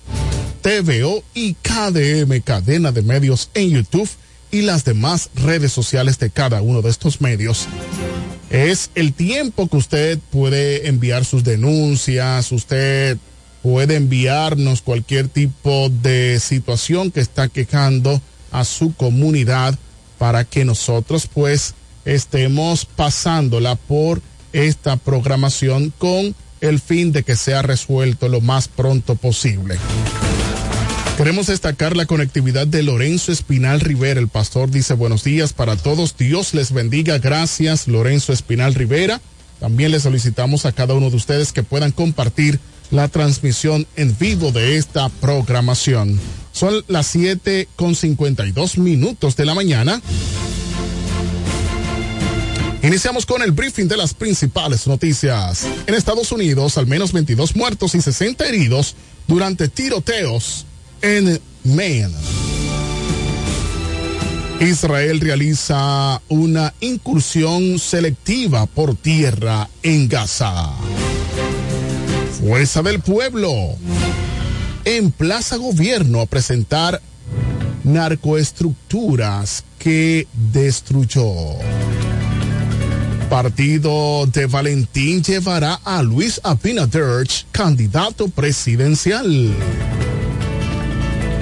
TVO 0.61 1.23
y 1.33 1.55
KDM, 1.55 2.39
cadena 2.43 2.91
de 2.91 3.01
medios 3.01 3.49
en 3.55 3.71
YouTube 3.71 4.07
y 4.51 4.61
las 4.61 4.85
demás 4.85 5.31
redes 5.33 5.71
sociales 5.71 6.19
de 6.19 6.29
cada 6.29 6.61
uno 6.61 6.83
de 6.83 6.91
estos 6.91 7.19
medios. 7.19 7.65
Es 8.51 8.91
el 8.93 9.13
tiempo 9.13 9.67
que 9.67 9.77
usted 9.77 10.19
puede 10.29 10.87
enviar 10.87 11.25
sus 11.25 11.43
denuncias, 11.43 12.51
usted 12.51 13.17
puede 13.63 13.95
enviarnos 13.95 14.83
cualquier 14.83 15.29
tipo 15.29 15.89
de 15.89 16.39
situación 16.39 17.09
que 17.09 17.21
está 17.21 17.47
quejando 17.47 18.21
a 18.51 18.65
su 18.65 18.93
comunidad 18.93 19.79
para 20.17 20.43
que 20.43 20.65
nosotros 20.65 21.27
pues 21.31 21.75
estemos 22.05 22.85
pasándola 22.85 23.75
por 23.75 24.21
esta 24.53 24.97
programación 24.97 25.93
con 25.97 26.35
el 26.61 26.79
fin 26.79 27.11
de 27.11 27.23
que 27.23 27.35
sea 27.35 27.61
resuelto 27.61 28.29
lo 28.29 28.41
más 28.41 28.67
pronto 28.67 29.15
posible. 29.15 29.77
Queremos 31.17 31.47
destacar 31.47 31.95
la 31.95 32.05
conectividad 32.05 32.67
de 32.67 32.83
Lorenzo 32.83 33.31
Espinal 33.31 33.79
Rivera. 33.79 34.19
El 34.19 34.27
pastor 34.27 34.69
dice 34.69 34.93
buenos 34.95 35.23
días 35.23 35.53
para 35.53 35.77
todos. 35.77 36.17
Dios 36.17 36.53
les 36.53 36.73
bendiga. 36.73 37.19
Gracias, 37.19 37.87
Lorenzo 37.87 38.33
Espinal 38.33 38.73
Rivera. 38.73 39.21
También 39.61 39.91
le 39.91 40.01
solicitamos 40.01 40.65
a 40.65 40.73
cada 40.73 40.93
uno 40.93 41.09
de 41.09 41.15
ustedes 41.15 41.53
que 41.53 41.63
puedan 41.63 41.91
compartir 41.91 42.59
la 42.91 43.07
transmisión 43.07 43.87
en 43.95 44.17
vivo 44.17 44.51
de 44.51 44.77
esta 44.77 45.09
programación. 45.09 46.19
Son 46.51 46.83
las 46.87 47.07
7 47.07 47.67
con 47.75 47.95
52 47.95 48.77
minutos 48.77 49.35
de 49.35 49.45
la 49.45 49.53
mañana. 49.53 50.01
Iniciamos 52.81 53.25
con 53.25 53.41
el 53.41 53.51
briefing 53.51 53.87
de 53.87 53.97
las 53.97 54.13
principales 54.13 54.85
noticias. 54.85 55.65
En 55.87 55.95
Estados 55.95 56.31
Unidos, 56.31 56.77
al 56.77 56.85
menos 56.85 57.13
22 57.13 57.55
muertos 57.55 57.95
y 57.95 58.01
60 58.01 58.45
heridos 58.45 58.95
durante 59.27 59.67
tiroteos 59.67 60.65
en 61.01 61.39
Maine. 61.63 62.13
Israel 64.59 65.19
realiza 65.19 66.21
una 66.29 66.73
incursión 66.79 67.77
selectiva 67.77 68.65
por 68.67 68.95
tierra 68.95 69.67
en 69.83 70.07
Gaza. 70.07 70.71
Fuerza 72.39 72.81
del 72.81 72.99
Pueblo 72.99 73.49
en 74.83 75.11
Plaza 75.11 75.55
Gobierno 75.55 76.19
a 76.19 76.25
presentar 76.25 77.01
narcoestructuras 77.85 79.63
que 79.79 80.27
destruyó. 80.51 81.25
Partido 83.29 84.25
de 84.27 84.47
Valentín 84.47 85.23
llevará 85.23 85.75
a 85.85 86.03
Luis 86.03 86.41
Abinader, 86.43 87.25
candidato 87.51 88.27
presidencial. 88.27 89.53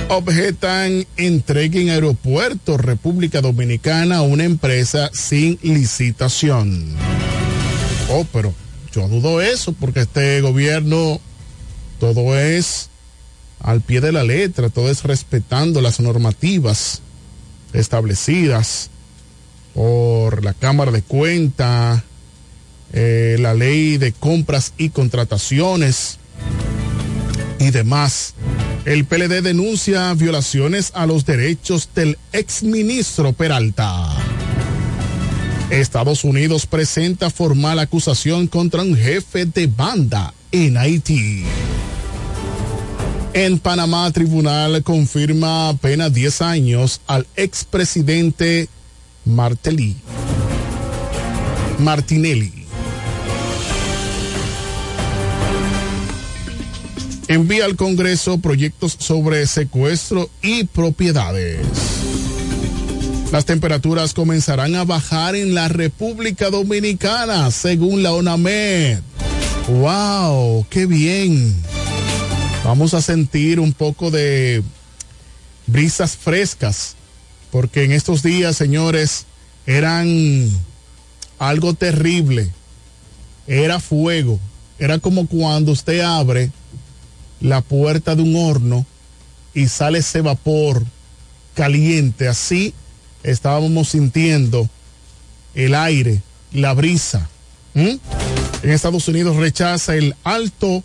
Objetan 0.10 1.08
entreguen 1.18 1.90
aeropuerto 1.90 2.78
República 2.78 3.42
Dominicana 3.42 4.18
a 4.18 4.22
una 4.22 4.44
empresa 4.44 5.10
sin 5.12 5.58
licitación. 5.64 6.86
Oh, 8.10 8.26
pero 8.32 8.54
yo 8.94 9.08
dudo 9.08 9.42
eso 9.42 9.74
porque 9.74 10.02
este 10.02 10.42
gobierno 10.42 11.20
todo 12.00 12.38
es 12.38 12.90
al 13.60 13.82
pie 13.82 14.02
de 14.02 14.12
la 14.12 14.24
letra, 14.24 14.70
todo 14.70 14.90
es 14.90 15.04
respetando 15.04 15.82
las 15.82 16.00
normativas 16.00 17.02
establecidas 17.72 18.90
por 19.74 20.44
la 20.44 20.54
Cámara 20.54 20.92
de 20.92 21.02
Cuentas, 21.02 22.04
eh, 22.92 23.38
la 23.40 23.54
ley 23.54 23.98
de 23.98 24.12
compras 24.12 24.74
y 24.78 24.90
contrataciones 24.90 26.20
y 27.60 27.72
demás. 27.72 28.36
El 28.86 29.06
PLD 29.06 29.42
denuncia 29.42 30.14
violaciones 30.14 30.92
a 30.94 31.06
los 31.06 31.26
derechos 31.26 31.90
del 31.96 32.18
exministro 32.34 33.34
Peralta. 33.34 34.33
Estados 35.80 36.24
Unidos 36.24 36.68
presenta 36.68 37.32
formal 37.32 37.80
acusación 37.80 38.46
contra 38.48 38.84
un 38.84 38.96
jefe 38.96 39.46
de 39.46 39.66
banda 39.66 40.32
en 40.52 40.78
Haití. 40.78 41.44
En 43.34 43.58
Panamá, 43.58 44.12
tribunal 44.12 44.84
confirma 44.84 45.76
pena 45.82 46.12
10 46.12 46.42
años 46.44 47.02
al 47.08 47.26
expresidente 47.36 48.70
Martelly. 49.26 49.96
Martinelli. 51.80 52.66
Envía 57.28 57.66
al 57.66 57.76
Congreso 57.78 58.38
proyectos 58.38 58.96
sobre 59.00 59.48
secuestro 59.48 60.30
y 60.44 60.66
propiedades. 60.66 62.03
Las 63.34 63.46
temperaturas 63.46 64.14
comenzarán 64.14 64.76
a 64.76 64.84
bajar 64.84 65.36
en 65.36 65.56
la 65.56 65.68
República 65.68 66.52
Dominicana, 66.52 67.50
según 67.50 68.04
la 68.04 68.14
ONAMED. 68.14 69.00
¡Wow! 69.70 70.68
¡Qué 70.70 70.86
bien! 70.86 71.56
Vamos 72.64 72.94
a 72.94 73.02
sentir 73.02 73.60
un 73.60 73.74
poco 73.74 74.12
de 74.12 74.62
brisas 75.66 76.16
frescas, 76.16 76.94
porque 77.50 77.86
en 77.86 77.94
estos 77.94 78.22
días, 78.22 78.56
señores, 78.56 79.26
eran 79.66 80.48
algo 81.40 81.74
terrible. 81.74 82.52
Era 83.48 83.80
fuego. 83.80 84.40
Era 84.78 85.00
como 85.00 85.26
cuando 85.26 85.72
usted 85.72 86.02
abre 86.02 86.52
la 87.42 87.62
puerta 87.62 88.14
de 88.14 88.22
un 88.22 88.36
horno 88.36 88.86
y 89.56 89.70
sale 89.70 89.98
ese 89.98 90.22
vapor 90.22 90.84
caliente. 91.56 92.28
Así 92.28 92.76
estábamos 93.24 93.90
sintiendo 93.90 94.70
el 95.56 95.76
aire, 95.76 96.22
la 96.52 96.74
brisa. 96.74 97.30
En 97.74 98.00
Estados 98.64 99.08
Unidos 99.08 99.36
rechaza 99.38 99.96
el 99.96 100.16
alto 100.24 100.84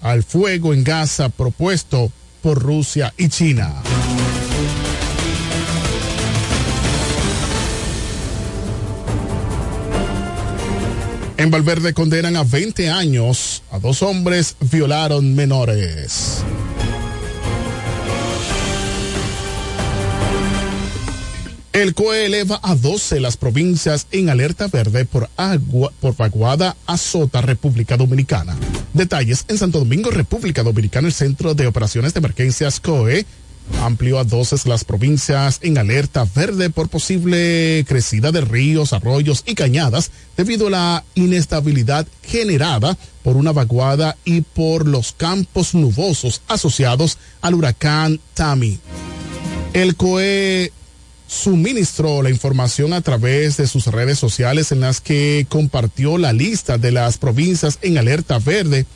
al 0.00 0.22
fuego 0.22 0.72
en 0.72 0.84
Gaza 0.84 1.28
propuesto 1.28 2.12
por 2.42 2.62
Rusia 2.62 3.12
y 3.16 3.28
China. 3.28 3.74
En 11.36 11.52
Valverde 11.52 11.94
condenan 11.94 12.36
a 12.36 12.42
20 12.42 12.90
años 12.90 13.62
a 13.70 13.78
dos 13.78 14.02
hombres 14.02 14.56
violaron 14.60 15.36
menores. 15.36 16.42
El 21.78 21.94
COE 21.94 22.26
eleva 22.26 22.58
a 22.64 22.74
12 22.74 23.20
las 23.20 23.36
provincias 23.36 24.08
en 24.10 24.30
alerta 24.30 24.66
verde 24.66 25.04
por 25.04 25.30
agua, 25.36 25.92
por 26.00 26.16
vaguada 26.16 26.76
azota 26.86 27.40
República 27.40 27.96
Dominicana. 27.96 28.56
Detalles 28.94 29.44
en 29.46 29.58
Santo 29.58 29.78
Domingo, 29.78 30.10
República 30.10 30.64
Dominicana, 30.64 31.06
el 31.06 31.14
Centro 31.14 31.54
de 31.54 31.68
Operaciones 31.68 32.14
de 32.14 32.18
Emergencias 32.18 32.80
COE 32.80 33.26
amplió 33.80 34.18
a 34.18 34.24
12 34.24 34.68
las 34.68 34.82
provincias 34.82 35.60
en 35.62 35.78
alerta 35.78 36.26
verde 36.34 36.68
por 36.68 36.88
posible 36.88 37.84
crecida 37.86 38.32
de 38.32 38.40
ríos, 38.40 38.92
arroyos 38.92 39.44
y 39.46 39.54
cañadas 39.54 40.10
debido 40.36 40.66
a 40.66 40.70
la 40.70 41.04
inestabilidad 41.14 42.08
generada 42.24 42.98
por 43.22 43.36
una 43.36 43.52
vaguada 43.52 44.16
y 44.24 44.40
por 44.40 44.88
los 44.88 45.12
campos 45.12 45.76
nubosos 45.76 46.42
asociados 46.48 47.18
al 47.40 47.54
huracán 47.54 48.18
Tami. 48.34 48.80
El 49.74 49.94
COE 49.94 50.72
suministró 51.28 52.22
la 52.22 52.30
información 52.30 52.94
a 52.94 53.02
través 53.02 53.58
de 53.58 53.68
sus 53.68 53.86
redes 53.86 54.18
sociales 54.18 54.72
en 54.72 54.80
las 54.80 55.00
que 55.00 55.46
compartió 55.48 56.16
la 56.18 56.32
lista 56.32 56.78
de 56.78 56.90
las 56.90 57.18
provincias 57.18 57.78
en 57.82 57.98
alerta 57.98 58.38
verde. 58.38 58.86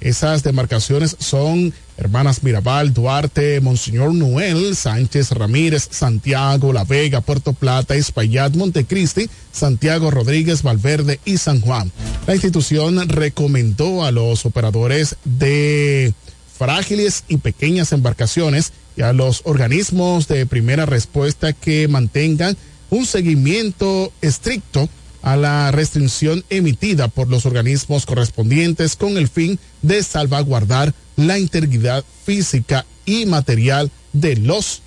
Esas 0.00 0.42
demarcaciones 0.42 1.14
son 1.20 1.72
Hermanas 1.96 2.42
Mirabal, 2.42 2.92
Duarte, 2.92 3.60
Monseñor 3.60 4.14
Noel, 4.14 4.74
Sánchez 4.74 5.30
Ramírez, 5.30 5.86
Santiago, 5.90 6.72
La 6.72 6.84
Vega, 6.84 7.20
Puerto 7.20 7.52
Plata, 7.52 7.94
Espaillat, 7.94 8.56
Montecristi, 8.56 9.28
Santiago 9.52 10.10
Rodríguez, 10.10 10.62
Valverde 10.62 11.20
y 11.24 11.36
San 11.36 11.60
Juan. 11.60 11.92
La 12.26 12.34
institución 12.34 13.08
recomendó 13.08 14.02
a 14.02 14.10
los 14.10 14.44
operadores 14.46 15.16
de 15.24 16.14
frágiles 16.56 17.24
y 17.28 17.38
pequeñas 17.38 17.92
embarcaciones 17.92 18.72
y 18.96 19.02
a 19.02 19.12
los 19.12 19.42
organismos 19.44 20.28
de 20.28 20.46
primera 20.46 20.86
respuesta 20.86 21.52
que 21.52 21.88
mantengan 21.88 22.56
un 22.90 23.06
seguimiento 23.06 24.12
estricto 24.20 24.88
a 25.22 25.36
la 25.36 25.70
restricción 25.70 26.44
emitida 26.50 27.08
por 27.08 27.28
los 27.28 27.46
organismos 27.46 28.06
correspondientes 28.06 28.96
con 28.96 29.16
el 29.16 29.28
fin 29.28 29.58
de 29.80 30.02
salvaguardar 30.02 30.92
la 31.16 31.38
integridad 31.38 32.04
física 32.24 32.84
y 33.06 33.26
material 33.26 33.90
de 34.12 34.36
los 34.36 34.82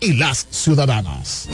y 0.00 0.12
las 0.12 0.46
ciudadanas. 0.50 1.48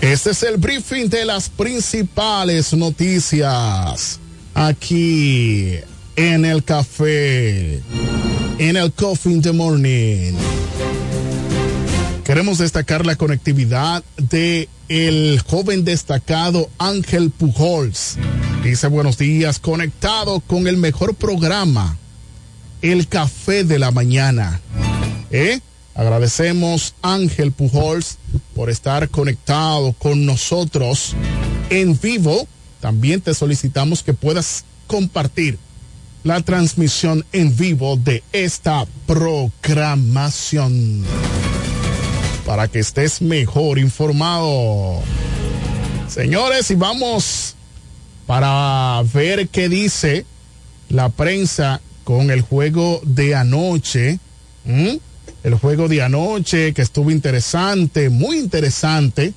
Este 0.00 0.30
es 0.30 0.42
el 0.42 0.56
briefing 0.56 1.08
de 1.08 1.24
las 1.24 1.48
principales 1.48 2.72
noticias 2.72 4.20
aquí 4.58 5.78
en 6.16 6.44
el 6.44 6.64
café, 6.64 7.80
en 8.58 8.76
el 8.76 8.92
coffee 8.92 9.32
in 9.32 9.40
the 9.42 9.52
morning. 9.52 10.32
Queremos 12.24 12.58
destacar 12.58 13.06
la 13.06 13.14
conectividad 13.16 14.02
de 14.16 14.68
el 14.88 15.40
joven 15.46 15.84
destacado 15.84 16.68
Ángel 16.78 17.30
Pujols. 17.30 18.16
Dice 18.64 18.88
buenos 18.88 19.16
días, 19.16 19.60
conectado 19.60 20.40
con 20.40 20.66
el 20.66 20.76
mejor 20.76 21.14
programa, 21.14 21.96
el 22.82 23.06
café 23.06 23.62
de 23.62 23.78
la 23.78 23.92
mañana. 23.92 24.60
¿Eh? 25.30 25.60
Agradecemos 25.94 26.94
Ángel 27.02 27.52
Pujols 27.52 28.18
por 28.56 28.70
estar 28.70 29.08
conectado 29.08 29.92
con 29.92 30.26
nosotros 30.26 31.14
en 31.70 31.98
vivo. 32.00 32.48
También 32.80 33.20
te 33.20 33.34
solicitamos 33.34 34.02
que 34.02 34.14
puedas 34.14 34.64
compartir 34.86 35.58
la 36.24 36.40
transmisión 36.40 37.24
en 37.32 37.56
vivo 37.56 37.96
de 37.96 38.22
esta 38.32 38.86
programación 39.06 41.04
para 42.44 42.68
que 42.68 42.78
estés 42.80 43.22
mejor 43.22 43.78
informado. 43.78 45.00
Señores, 46.08 46.70
y 46.70 46.74
vamos 46.74 47.54
para 48.26 49.02
ver 49.12 49.48
qué 49.48 49.68
dice 49.68 50.24
la 50.88 51.08
prensa 51.08 51.80
con 52.04 52.30
el 52.30 52.40
juego 52.40 53.00
de 53.04 53.34
anoche. 53.34 54.18
El 54.64 55.54
juego 55.54 55.88
de 55.88 56.02
anoche 56.02 56.72
que 56.74 56.82
estuvo 56.82 57.10
interesante, 57.10 58.08
muy 58.10 58.38
interesante. 58.38 59.34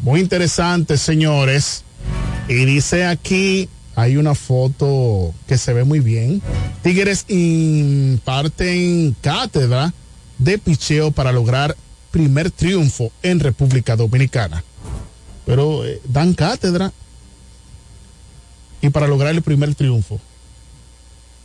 Muy 0.00 0.20
interesante, 0.20 0.96
señores. 0.98 1.84
Y 2.48 2.64
dice 2.64 3.04
aquí, 3.04 3.68
hay 3.94 4.16
una 4.16 4.34
foto 4.34 5.34
que 5.46 5.58
se 5.58 5.72
ve 5.72 5.84
muy 5.84 6.00
bien. 6.00 6.40
Tigres 6.82 7.24
imparten 7.28 9.16
cátedra 9.20 9.92
de 10.38 10.58
picheo 10.58 11.10
para 11.10 11.32
lograr 11.32 11.76
primer 12.10 12.50
triunfo 12.50 13.10
en 13.22 13.40
República 13.40 13.96
Dominicana. 13.96 14.64
Pero 15.44 15.84
eh, 15.84 16.00
dan 16.08 16.34
cátedra 16.34 16.92
y 18.80 18.90
para 18.90 19.08
lograr 19.08 19.34
el 19.34 19.42
primer 19.42 19.74
triunfo. 19.74 20.20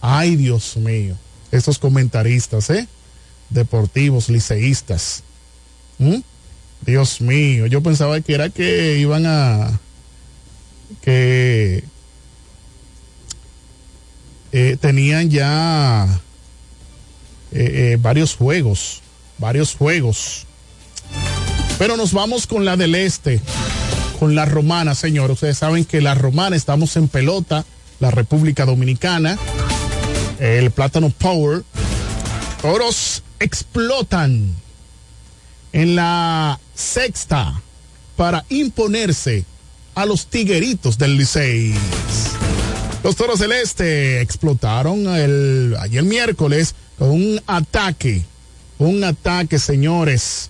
Ay, 0.01 0.36
Dios 0.36 0.78
mío, 0.78 1.16
estos 1.51 1.80
comentaristas, 1.80 2.70
¿eh? 2.70 2.88
Deportivos, 3.49 4.30
liceístas. 4.30 5.24
¿Mm? 5.97 6.18
Dios 6.86 7.22
mío, 7.22 7.66
yo 7.68 7.82
pensaba 7.82 8.20
que 8.22 8.34
era 8.34 8.49
que 8.49 8.97
iban 8.99 9.26
a 9.26 9.80
que 11.02 11.84
eh, 14.52 14.78
tenían 14.80 15.30
ya 15.30 16.22
eh, 17.52 17.94
eh, 17.94 17.98
varios 18.00 18.36
juegos, 18.36 19.02
varios 19.38 19.76
juegos. 19.76 20.46
Pero 21.80 21.98
nos 21.98 22.14
vamos 22.14 22.46
con 22.46 22.64
la 22.64 22.78
del 22.78 22.96
este, 22.96 23.41
con 24.20 24.36
la 24.36 24.46
romana, 24.46 24.96
señor. 24.96 25.32
Ustedes 25.32 25.58
saben 25.58 25.86
que 25.86 26.02
la 26.02 26.14
romana 26.14 26.56
estamos 26.56 26.96
en 26.98 27.08
pelota, 27.08 27.66
la 28.00 28.12
República 28.12 28.66
Dominicana, 28.66 29.38
el 30.39 30.70
Plátano 30.72 31.10
Power. 31.10 31.64
Toros 32.62 33.24
explotan 33.39 34.54
en 35.74 35.96
la 35.96 36.60
sexta 36.76 37.60
para 38.16 38.46
imponerse 38.50 39.46
a 39.96 40.06
los 40.06 40.28
tigueritos 40.28 40.98
del 40.98 41.18
Licey. 41.18 41.74
Los 43.04 43.16
toros 43.16 43.39
del 43.39 43.52
este 43.52 44.22
explotaron 44.22 45.08
el, 45.08 45.76
ayer 45.80 46.04
miércoles 46.04 46.74
con 46.98 47.10
un 47.10 47.41
ataque, 47.48 48.24
un 48.78 49.04
ataque, 49.04 49.60
señores. 49.60 50.50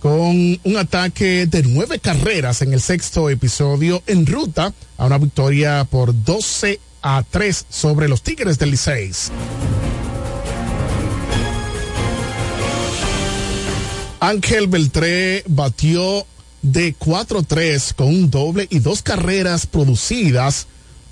Con 0.00 0.60
un 0.62 0.76
ataque 0.76 1.46
de 1.46 1.62
nueve 1.62 1.98
carreras 1.98 2.62
en 2.62 2.72
el 2.72 2.80
sexto 2.80 3.30
episodio 3.30 4.02
en 4.06 4.26
ruta 4.26 4.72
a 4.96 5.06
una 5.06 5.18
victoria 5.18 5.84
por 5.84 6.12
12 6.24 6.78
a 7.02 7.24
3 7.28 7.66
sobre 7.68 8.08
los 8.08 8.22
Tigres 8.22 8.58
del 8.58 8.72
Licey. 8.72 9.10
Ángel 14.20 14.66
Beltré 14.66 15.44
batió 15.46 16.26
de 16.62 16.94
4-3 16.96 17.94
con 17.94 18.08
un 18.08 18.30
doble 18.30 18.66
y 18.68 18.80
dos 18.80 19.02
carreras 19.02 19.66
producidas. 19.66 20.66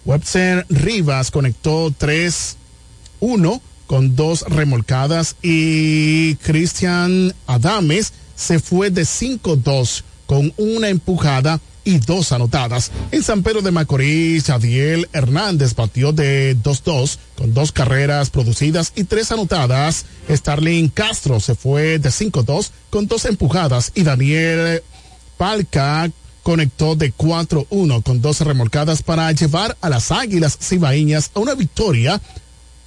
Webster 0.05 0.67
Rivas 0.69 1.31
conectó 1.31 1.91
3-1 1.91 3.61
con 3.87 4.17
dos 4.17 4.43
remolcadas 4.49 5.37
y 5.43 6.35
Cristian 6.37 7.33
Adames 7.47 8.13
se 8.35 8.59
fue 8.59 8.91
de 8.91 9.03
5-2 9.03 10.03
con 10.27 10.53
una 10.57 10.89
empujada 10.89 11.61
y 11.87 11.99
dos 12.01 12.32
anotadas. 12.32 12.91
En 13.12 13.22
San 13.22 13.43
Pedro 13.43 13.62
de 13.62 13.70
Macorís, 13.70 14.51
Adiel 14.51 15.09
Hernández 15.12 15.74
batió 15.74 16.12
de 16.12 16.57
2-2 16.57 17.16
con 17.39 17.55
dos 17.55 17.70
carreras 17.70 18.28
producidas 18.28 18.93
y 18.97 19.05
tres 19.05 19.30
anotadas. 19.30 20.05
Starling 20.28 20.89
Castro 20.89 21.39
se 21.39 21.55
fue 21.55 21.99
de 22.01 22.11
5-2 22.11 22.70
con 22.91 23.07
dos 23.07 23.24
empujadas 23.24 23.93
y 23.95 24.03
Daniel 24.03 24.82
Palca 25.39 26.11
conectó 26.43 26.97
de 26.97 27.14
4-1 27.14 28.03
con 28.03 28.20
dos 28.20 28.41
remolcadas 28.41 29.03
para 29.03 29.30
llevar 29.30 29.76
a 29.80 29.89
las 29.89 30.11
Águilas 30.11 30.59
Cibaeñas 30.61 31.30
a 31.34 31.41
una 31.41 31.55
victoria 31.55 32.20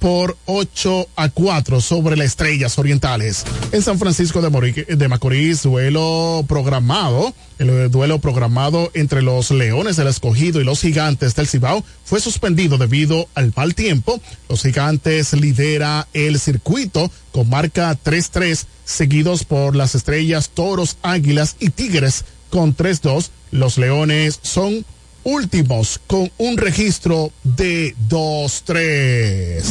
por 0.00 0.36
8 0.46 1.08
a 1.14 1.28
4 1.28 1.80
sobre 1.80 2.16
las 2.16 2.26
Estrellas 2.28 2.78
Orientales. 2.78 3.44
En 3.70 3.82
San 3.82 3.98
Francisco 3.98 4.40
de, 4.40 4.96
de 4.96 5.08
Macorís, 5.08 5.62
duelo 5.62 6.44
programado, 6.48 7.34
el 7.58 7.90
duelo 7.90 8.18
programado 8.18 8.90
entre 8.94 9.22
los 9.22 9.50
Leones 9.50 9.96
del 9.96 10.08
Escogido 10.08 10.60
y 10.60 10.64
los 10.64 10.80
Gigantes 10.80 11.36
del 11.36 11.46
Cibao 11.46 11.84
fue 12.04 12.18
suspendido 12.20 12.78
debido 12.78 13.28
al 13.34 13.52
mal 13.54 13.74
tiempo. 13.74 14.20
Los 14.48 14.62
Gigantes 14.62 15.34
lidera 15.34 16.08
el 16.14 16.40
circuito 16.40 17.10
con 17.30 17.50
marca 17.50 17.96
3-3, 18.02 18.64
seguidos 18.84 19.44
por 19.44 19.76
las 19.76 19.94
Estrellas, 19.94 20.50
Toros, 20.52 20.96
Águilas 21.02 21.56
y 21.60 21.70
Tigres 21.70 22.24
con 22.48 22.74
3-2. 22.74 23.28
Los 23.50 23.76
Leones 23.76 24.40
son 24.42 24.84
últimos 25.24 26.00
con 26.06 26.30
un 26.38 26.56
registro 26.56 27.32
de 27.42 27.94
2-3. 28.08 29.62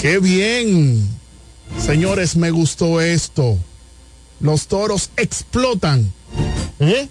¡Qué 0.00 0.18
bien! 0.18 1.08
Señores, 1.78 2.36
me 2.36 2.50
gustó 2.50 3.00
esto. 3.00 3.58
Los 4.40 4.66
toros 4.66 5.10
explotan. 5.16 6.12
¿Eh? 6.80 7.08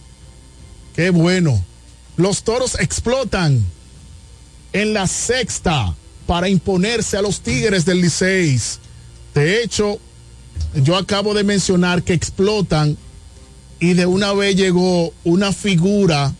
¡Qué 0.95 1.09
bueno! 1.09 1.63
Los 2.17 2.43
toros 2.43 2.77
explotan 2.79 3.65
en 4.73 4.93
la 4.93 5.07
sexta 5.07 5.95
para 6.27 6.49
imponerse 6.49 7.17
a 7.17 7.21
los 7.21 7.41
Tigres 7.41 7.85
del 7.85 8.01
Liceis. 8.01 8.79
De 9.33 9.63
hecho, 9.63 9.99
yo 10.75 10.95
acabo 10.95 11.33
de 11.33 11.43
mencionar 11.43 12.03
que 12.03 12.13
explotan 12.13 12.97
y 13.79 13.93
de 13.93 14.05
una 14.05 14.33
vez 14.33 14.55
llegó 14.55 15.13
una 15.23 15.51
figura 15.51 16.33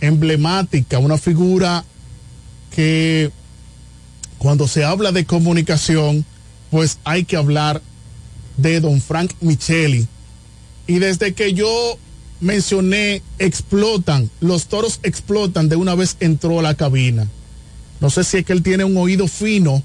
emblemática, 0.00 0.98
una 0.98 1.18
figura 1.18 1.84
que 2.74 3.30
cuando 4.38 4.68
se 4.68 4.84
habla 4.84 5.12
de 5.12 5.24
comunicación, 5.24 6.24
pues 6.70 6.98
hay 7.04 7.24
que 7.24 7.36
hablar 7.36 7.82
de 8.56 8.80
don 8.80 9.00
Frank 9.00 9.32
Micheli. 9.40 10.06
Y 10.86 10.98
desde 10.98 11.34
que 11.34 11.52
yo 11.52 11.98
mencioné 12.40 13.22
explotan, 13.38 14.30
los 14.40 14.66
toros 14.66 15.00
explotan, 15.02 15.68
de 15.68 15.76
una 15.76 15.94
vez 15.94 16.16
entró 16.20 16.60
a 16.60 16.62
la 16.62 16.74
cabina. 16.74 17.28
No 18.00 18.10
sé 18.10 18.24
si 18.24 18.38
es 18.38 18.44
que 18.44 18.52
él 18.52 18.62
tiene 18.62 18.84
un 18.84 18.96
oído 18.96 19.26
fino, 19.26 19.82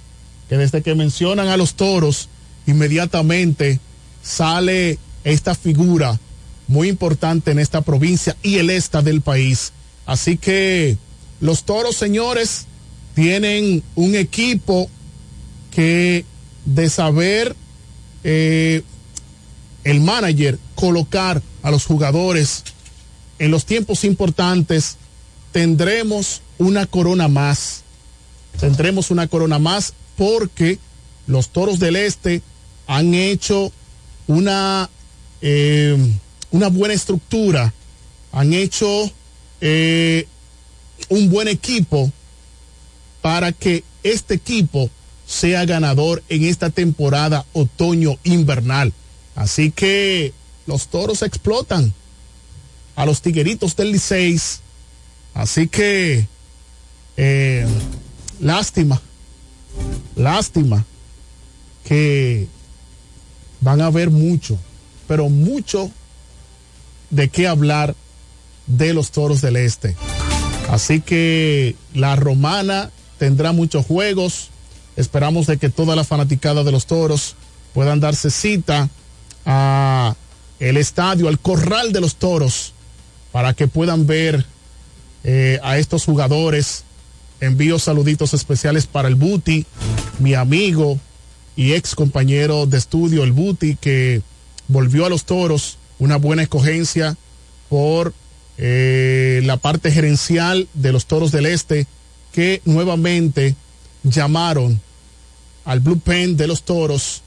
que 0.50 0.58
desde 0.58 0.84
que 0.84 0.94
mencionan 0.94 1.48
a 1.48 1.58
los 1.58 1.74
toros, 1.74 2.30
inmediatamente 2.68 3.80
sale 4.22 5.00
esta 5.24 5.56
figura 5.56 6.20
muy 6.68 6.90
importante 6.90 7.52
en 7.52 7.60
esta 7.60 7.82
provincia 7.82 8.36
y 8.44 8.58
el 8.58 8.70
este 8.70 9.02
del 9.02 9.22
país. 9.22 9.74
Así 10.06 10.38
que 10.38 10.98
los 11.40 11.64
toros, 11.64 11.96
señores, 11.96 12.66
tienen 13.16 13.84
un 13.96 14.16
equipo 14.16 14.90
que 15.72 16.26
de 16.66 16.90
saber 16.90 17.56
eh, 18.24 18.82
el 19.84 20.02
manager 20.02 20.60
colocar 20.76 21.42
a 21.62 21.72
los 21.72 21.86
jugadores 21.86 22.64
en 23.40 23.52
los 23.52 23.66
tiempos 23.66 24.04
importantes, 24.04 24.98
tendremos 25.52 26.42
una 26.58 26.86
corona 26.86 27.28
más. 27.28 27.84
Tendremos 28.60 29.12
una 29.12 29.28
corona 29.28 29.60
más 29.60 29.94
porque 30.16 30.80
los 31.28 31.50
toros 31.50 31.80
del 31.80 31.96
este 31.96 32.42
han 32.88 33.14
hecho 33.14 33.72
una, 34.28 34.90
eh, 35.42 35.98
una 36.52 36.70
buena 36.70 36.94
estructura, 36.94 37.74
han 38.32 38.54
hecho 38.54 39.12
eh, 39.66 40.28
un 41.08 41.30
buen 41.30 41.48
equipo 41.48 42.12
para 43.22 43.54
que 43.54 43.86
este 44.04 44.34
equipo 44.34 44.90
sea 45.26 45.64
ganador 45.64 46.22
en 46.28 46.44
esta 46.44 46.70
temporada 46.70 47.46
otoño 47.54 48.18
invernal. 48.26 48.92
Así 49.36 49.72
que 49.72 50.34
los 50.68 50.88
toros 50.90 51.22
explotan 51.22 51.94
a 52.98 53.06
los 53.06 53.22
tigueritos 53.22 53.74
del 53.78 53.94
Liceis. 53.94 54.60
Así 55.34 55.70
que 55.70 56.28
eh, 57.16 57.66
lástima, 58.42 59.02
lástima 60.18 60.86
que 61.86 62.50
van 63.62 63.80
a 63.80 63.86
haber 63.86 64.10
mucho, 64.10 64.60
pero 65.08 65.30
mucho 65.30 65.90
de 67.12 67.30
qué 67.30 67.48
hablar 67.48 67.96
de 68.68 68.94
los 68.94 69.12
toros 69.12 69.42
del 69.42 69.58
este. 69.58 69.96
Así 70.70 71.02
que 71.02 71.76
la 71.94 72.16
romana 72.16 72.92
tendrá 73.18 73.52
muchos 73.52 73.86
juegos. 73.86 74.50
Esperamos 74.96 75.48
de 75.48 75.58
que 75.58 75.70
toda 75.70 75.96
la 75.96 76.04
fanaticada 76.04 76.64
de 76.64 76.72
los 76.72 76.86
toros 76.86 77.36
puedan 77.74 78.00
darse 78.00 78.30
cita 78.30 78.90
a 79.46 80.16
el 80.60 80.78
estadio, 80.78 81.28
al 81.28 81.40
corral 81.40 81.92
de 81.92 82.02
los 82.02 82.16
toros, 82.16 82.74
para 83.32 83.54
que 83.54 83.68
puedan 83.68 84.08
ver 84.08 84.46
eh, 85.24 85.60
a 85.64 85.78
estos 85.78 86.06
jugadores. 86.06 86.84
Envío 87.40 87.78
saluditos 87.80 88.34
especiales 88.34 88.88
para 88.88 89.10
el 89.10 89.16
Buti, 89.16 89.66
mi 90.20 90.34
amigo 90.34 91.00
y 91.56 91.74
ex 91.74 91.94
compañero 91.94 92.66
de 92.66 92.78
estudio, 92.78 93.24
el 93.24 93.34
Buti, 93.34 93.76
que 93.76 94.22
volvió 94.68 95.06
a 95.06 95.10
los 95.10 95.26
toros, 95.26 95.78
una 96.00 96.16
buena 96.16 96.44
escogencia 96.44 97.18
por 97.70 98.14
eh, 98.58 99.42
la 99.44 99.58
parte 99.58 99.92
gerencial 99.92 100.68
de 100.74 100.92
los 100.92 101.06
toros 101.06 101.32
del 101.32 101.46
este, 101.46 101.88
que 102.32 102.62
nuevamente 102.66 103.56
llamaron 104.04 104.80
al 105.66 105.80
Blue 105.80 106.00
Pen 106.00 106.38
de 106.38 106.48
los 106.48 106.64
toros 106.64 107.22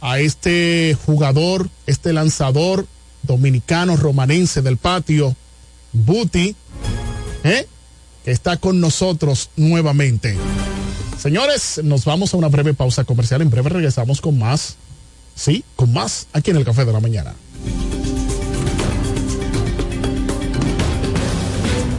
a 0.00 0.20
este 0.20 0.96
jugador, 1.06 1.68
este 1.86 2.12
lanzador 2.12 2.86
dominicano 3.22 3.96
romanense 3.96 4.62
del 4.62 4.76
patio, 4.76 5.34
Buti, 5.92 6.54
¿eh? 7.44 7.66
que 8.24 8.30
está 8.30 8.56
con 8.58 8.80
nosotros 8.80 9.50
nuevamente. 9.56 10.36
Señores, 11.18 11.80
nos 11.82 12.04
vamos 12.04 12.32
a 12.32 12.36
una 12.36 12.48
breve 12.48 12.74
pausa 12.74 13.04
comercial. 13.04 13.42
En 13.42 13.50
breve 13.50 13.70
regresamos 13.70 14.20
con 14.20 14.38
más. 14.38 14.76
Sí, 15.34 15.64
con 15.76 15.92
más 15.92 16.28
aquí 16.32 16.50
en 16.50 16.56
el 16.58 16.64
Café 16.64 16.84
de 16.84 16.92
la 16.92 17.00
Mañana. 17.00 17.34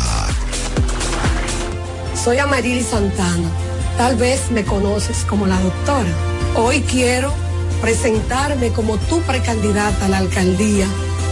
Soy 2.15 2.39
Amarili 2.39 2.83
Santana. 2.83 3.49
Tal 3.97 4.15
vez 4.15 4.49
me 4.51 4.63
conoces 4.63 5.25
como 5.27 5.47
la 5.47 5.59
doctora. 5.59 6.09
Hoy 6.55 6.79
quiero 6.81 7.33
presentarme 7.81 8.69
como 8.69 8.97
tu 8.97 9.19
precandidata 9.21 10.05
a 10.05 10.09
la 10.09 10.19
alcaldía 10.19 10.87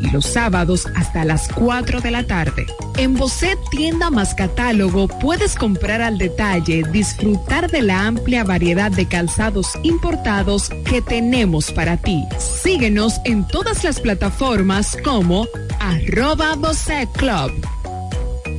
y 0.00 0.10
los 0.10 0.26
sábados 0.26 0.86
hasta 0.94 1.24
las 1.24 1.48
4 1.48 2.00
de 2.00 2.10
la 2.10 2.24
tarde. 2.24 2.66
En 2.96 3.14
Bocet 3.14 3.58
Tienda 3.70 4.10
más 4.10 4.34
Catálogo 4.34 5.08
puedes 5.08 5.54
comprar 5.54 6.02
al 6.02 6.18
detalle, 6.18 6.82
disfrutar 6.92 7.70
de 7.70 7.82
la 7.82 8.06
amplia 8.06 8.44
variedad 8.44 8.90
de 8.90 9.06
calzados 9.06 9.72
importados 9.82 10.70
que 10.84 11.02
tenemos 11.02 11.72
para 11.72 11.96
ti. 11.96 12.24
Síguenos 12.38 13.20
en 13.24 13.46
todas 13.48 13.84
las 13.84 14.00
plataformas 14.00 14.96
como 15.04 15.46
arroba 15.80 16.54
Bocet 16.56 17.10
Club. 17.12 17.52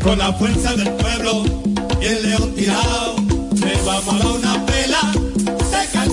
Con 0.01 0.19
la 0.19 0.31
fuerza 0.33 0.75
del 0.75 0.89
pueblo 0.93 1.45
el 2.01 2.29
león 2.29 2.53
tirado, 2.55 3.15
vamos 3.85 4.07
a 4.07 4.17
dar 4.17 4.27
una 4.27 4.65
pela. 4.65 5.24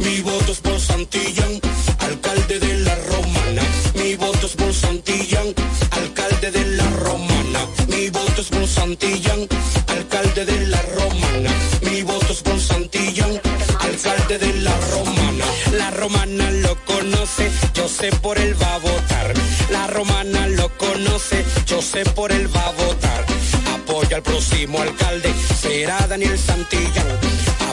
Mi 0.00 0.20
voto 0.22 0.52
es 0.52 0.60
por 0.60 0.80
Santillán, 0.80 1.60
alcalde 1.98 2.58
de 2.58 2.74
la 2.80 2.94
Romana. 2.94 3.62
Mi 3.94 4.16
voto 4.16 4.46
es 4.46 4.52
por 4.52 4.72
Santillán, 4.72 5.54
alcalde 5.90 6.50
de 6.50 6.64
la 6.76 6.88
Romana. 6.90 7.60
Mi 7.88 8.08
voto 8.08 8.40
es 8.40 8.48
por 8.48 8.66
Santillán, 8.66 9.46
alcalde 9.88 10.44
de 10.46 10.66
la 10.66 10.80
Romana. 10.96 11.50
Mi 11.82 12.02
voto 12.02 12.32
es 12.32 12.42
por 12.42 12.58
Santillán, 12.58 13.40
alcalde 13.78 14.38
de 14.38 14.52
la 14.60 14.74
Romana. 14.92 15.44
La 15.72 15.90
Romana 15.90 16.50
lo 16.50 16.74
conoce, 16.86 17.50
yo 17.74 17.86
sé 17.86 18.10
por 18.22 18.38
él 18.38 18.54
va 18.60 18.74
a 18.76 18.78
votar. 18.78 19.34
La 19.70 19.86
Romana 19.86 20.46
lo 20.48 20.68
conoce, 20.78 21.44
yo 21.66 21.82
sé 21.82 22.04
por 22.04 22.32
él 22.32 22.48
va 22.54 22.68
a 22.68 22.72
votar. 22.72 23.26
Apoya 23.74 24.16
al 24.16 24.22
próximo 24.22 24.80
alcalde, 24.80 25.32
será 25.60 26.06
Daniel 26.08 26.38
Santillán 26.38 27.29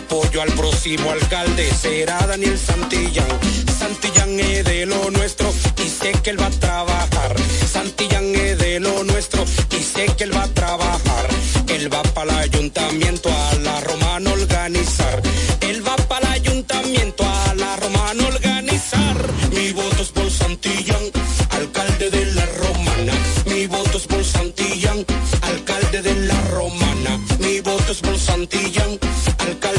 Apoyo 0.07 0.41
al 0.41 0.53
próximo 0.53 1.11
alcalde, 1.11 1.69
será 1.69 2.17
Daniel 2.25 2.57
Santillán. 2.57 3.27
Santillán 3.77 4.39
es 4.39 4.63
de 4.63 4.85
lo 4.85 5.11
nuestro 5.11 5.53
y 5.85 5.89
sé 5.89 6.13
que 6.23 6.29
él 6.29 6.39
va 6.39 6.45
a 6.45 6.49
trabajar. 6.49 7.35
Santillán 7.69 8.33
es 8.33 8.57
de 8.57 8.79
lo 8.79 9.03
nuestro 9.03 9.43
y 9.69 9.83
sé 9.83 10.05
que 10.17 10.23
él 10.23 10.33
va 10.33 10.43
a 10.43 10.47
trabajar. 10.47 11.27
Él 11.67 11.93
va 11.93 12.01
para 12.03 12.31
el 12.31 12.53
ayuntamiento 12.53 13.29
a 13.29 13.55
la 13.55 13.81
romana 13.81 14.31
organizar. 14.31 15.21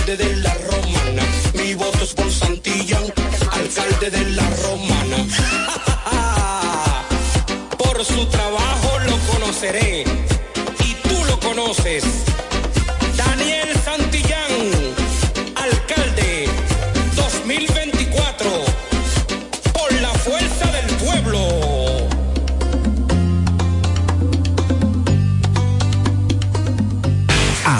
Alcalde 0.08 0.24
de 0.24 0.36
la 0.36 0.54
romana. 0.54 1.22
Mi 1.54 1.74
voto 1.74 2.02
es 2.02 2.14
por 2.14 2.32
Santillán, 2.32 3.04
alcalde 3.52 4.10
de 4.10 4.30
la 4.30 4.48
romana. 4.62 5.16
Por 7.78 8.04
su 8.04 8.24
trabajo 8.26 8.98
lo 9.06 9.18
conoceré 9.32 10.04
y 10.04 10.94
tú 11.08 11.24
lo 11.26 11.38
conoces. 11.40 12.04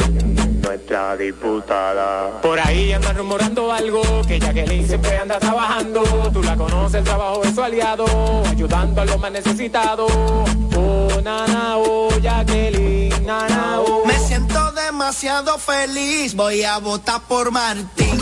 nuestra 0.64 1.16
diputada. 1.16 2.40
Por 2.40 2.58
ahí 2.58 2.92
andan 2.92 3.16
rumorando 3.16 3.72
algo, 3.72 4.02
que 4.26 4.38
Jacqueline 4.38 4.86
siempre 4.86 5.16
anda 5.18 5.38
trabajando. 5.38 6.02
Tú 6.32 6.42
la 6.42 6.56
conoces, 6.56 6.96
el 6.96 7.04
trabajo 7.04 7.40
de 7.42 7.54
su 7.54 7.62
aliado, 7.62 8.06
ayudando 8.48 9.00
a 9.02 9.04
los 9.04 9.18
más 9.18 9.32
necesitados. 9.32 10.10
Oh, 10.76 11.08
nana, 11.22 11.76
oh, 11.76 12.08
Jacqueline, 12.20 13.24
nana, 13.24 13.80
oh. 13.80 14.04
Me 14.06 14.18
siento 14.18 14.72
demasiado 14.72 15.58
feliz, 15.58 16.34
voy 16.34 16.62
a 16.62 16.78
votar 16.78 17.20
por 17.28 17.50
Martín. 17.50 18.20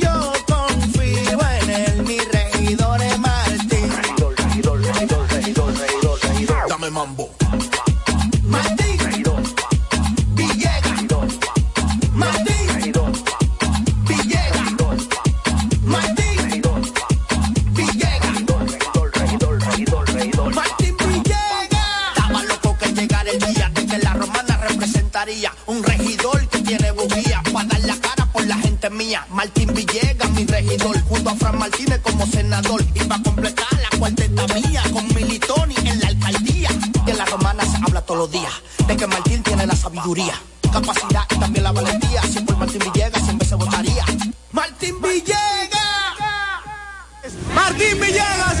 Yo 0.00 0.32
confío 0.46 1.38
en 1.62 1.70
él, 1.70 2.02
mi 2.06 2.18
regidor 2.18 3.02
es 3.02 3.18
Martín. 3.18 3.90
Dame 6.68 6.90
mambo. 6.90 7.39
Un 25.66 25.82
regidor 25.82 26.46
que 26.48 26.58
tiene 26.58 26.90
bujía 26.92 27.42
para 27.52 27.66
dar 27.68 27.80
la 27.80 27.96
cara 27.96 28.26
por 28.26 28.46
la 28.46 28.56
gente 28.56 28.90
mía. 28.90 29.26
Martín 29.30 29.72
Villegas, 29.72 30.30
mi 30.32 30.44
regidor, 30.44 31.00
junto 31.04 31.30
a 31.30 31.34
Fran 31.34 31.58
Martínez 31.58 32.00
como 32.02 32.26
senador. 32.26 32.84
Y 32.94 33.00
para 33.04 33.22
completar 33.22 33.66
la 33.80 33.98
cuarteta 33.98 34.46
mía 34.54 34.82
con 34.92 35.06
Militoni 35.14 35.74
en 35.84 36.00
la 36.00 36.08
alcaldía. 36.08 36.70
En 37.06 37.16
la 37.16 37.24
romana 37.24 37.64
se 37.64 37.76
habla 37.76 38.02
todos 38.02 38.20
los 38.20 38.30
días 38.30 38.52
de 38.86 38.96
que 38.96 39.06
Martín 39.06 39.42
tiene 39.42 39.66
la 39.66 39.74
sabiduría, 39.74 40.34
capacidad 40.72 41.24
y 41.30 41.38
también 41.38 41.64
la 41.64 41.72
valentía. 41.72 42.22
Si 42.22 42.40
por 42.40 42.56
Martín 42.56 42.82
Villegas 42.92 43.24
siempre 43.24 43.48
se 43.48 43.54
votaría. 43.54 44.04
Martín 44.52 45.00
Villegas. 45.00 45.40
Martín 47.54 48.00
Villegas, 48.00 48.60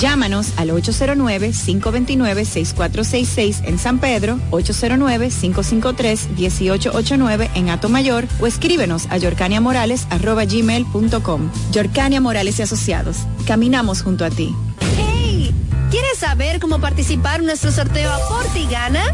Llámanos 0.00 0.48
al 0.56 0.70
809-529-6466 0.70 3.62
en 3.64 3.78
San 3.78 3.98
Pedro, 3.98 4.40
809-553-1889 4.50 7.50
en 7.54 7.68
Atomayor 7.68 8.26
o 8.40 8.46
escríbenos 8.46 9.06
a 9.10 9.18
yorcaniamorales.com. 9.18 11.50
Yorcania 11.70 12.22
Morales 12.22 12.58
y 12.58 12.62
Asociados. 12.62 13.18
Caminamos 13.46 14.00
junto 14.00 14.24
a 14.24 14.30
ti. 14.30 14.56
¡Hey! 14.96 15.54
¿Quieres 15.90 16.16
saber 16.16 16.60
cómo 16.60 16.80
participar 16.80 17.40
en 17.40 17.46
nuestro 17.46 17.70
sorteo 17.70 18.10
Aporte 18.10 18.60
y 18.60 18.66
Gana? 18.68 19.04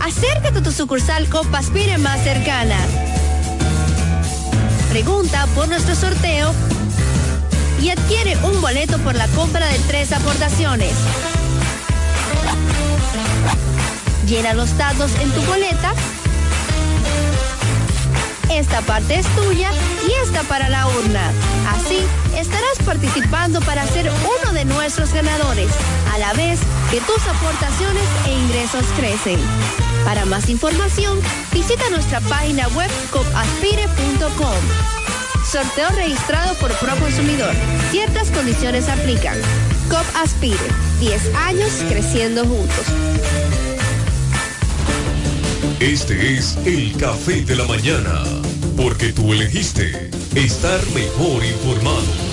Acércate 0.00 0.58
a 0.58 0.62
tu 0.62 0.72
sucursal 0.72 1.28
Copaspire 1.28 1.98
más 1.98 2.20
cercana. 2.24 2.78
Pregunta 4.90 5.46
por 5.54 5.68
nuestro 5.68 5.94
sorteo 5.94 6.52
y 7.82 7.90
adquiere 7.90 8.36
un 8.38 8.60
boleto 8.60 8.98
por 8.98 9.14
la 9.14 9.26
compra 9.28 9.66
de 9.66 9.78
tres 9.80 10.12
aportaciones. 10.12 10.92
Llena 14.26 14.54
los 14.54 14.76
datos 14.76 15.10
en 15.20 15.30
tu 15.30 15.40
boleta. 15.42 15.92
Esta 18.50 18.80
parte 18.82 19.18
es 19.18 19.26
tuya 19.36 19.70
y 20.06 20.12
esta 20.24 20.42
para 20.44 20.68
la 20.68 20.86
urna. 20.86 21.30
Así 21.70 22.00
estarás 22.36 22.78
participando 22.84 23.60
para 23.60 23.86
ser 23.86 24.10
uno 24.10 24.52
de 24.52 24.64
nuestros 24.64 25.12
ganadores, 25.12 25.70
a 26.12 26.18
la 26.18 26.32
vez 26.32 26.60
que 26.90 27.00
tus 27.00 27.26
aportaciones 27.26 28.04
e 28.26 28.32
ingresos 28.32 28.84
crecen. 28.96 29.38
Para 30.04 30.24
más 30.24 30.48
información, 30.48 31.20
visita 31.52 31.88
nuestra 31.90 32.20
página 32.20 32.66
web 32.68 32.90
copaspire.com. 33.10 34.97
Sorteo 35.44 35.88
registrado 35.90 36.54
por 36.56 36.72
Proconsumidor. 36.78 37.54
Ciertas 37.90 38.30
condiciones 38.30 38.88
aplican. 38.88 39.36
COP 39.88 40.04
Aspire. 40.16 40.58
10 41.00 41.34
años 41.34 41.70
creciendo 41.88 42.44
juntos. 42.44 42.86
Este 45.80 46.34
es 46.34 46.56
el 46.66 46.96
café 46.96 47.42
de 47.42 47.56
la 47.56 47.64
mañana, 47.64 48.24
porque 48.76 49.12
tú 49.12 49.32
elegiste 49.32 50.10
estar 50.34 50.80
mejor 50.90 51.44
informado. 51.44 52.27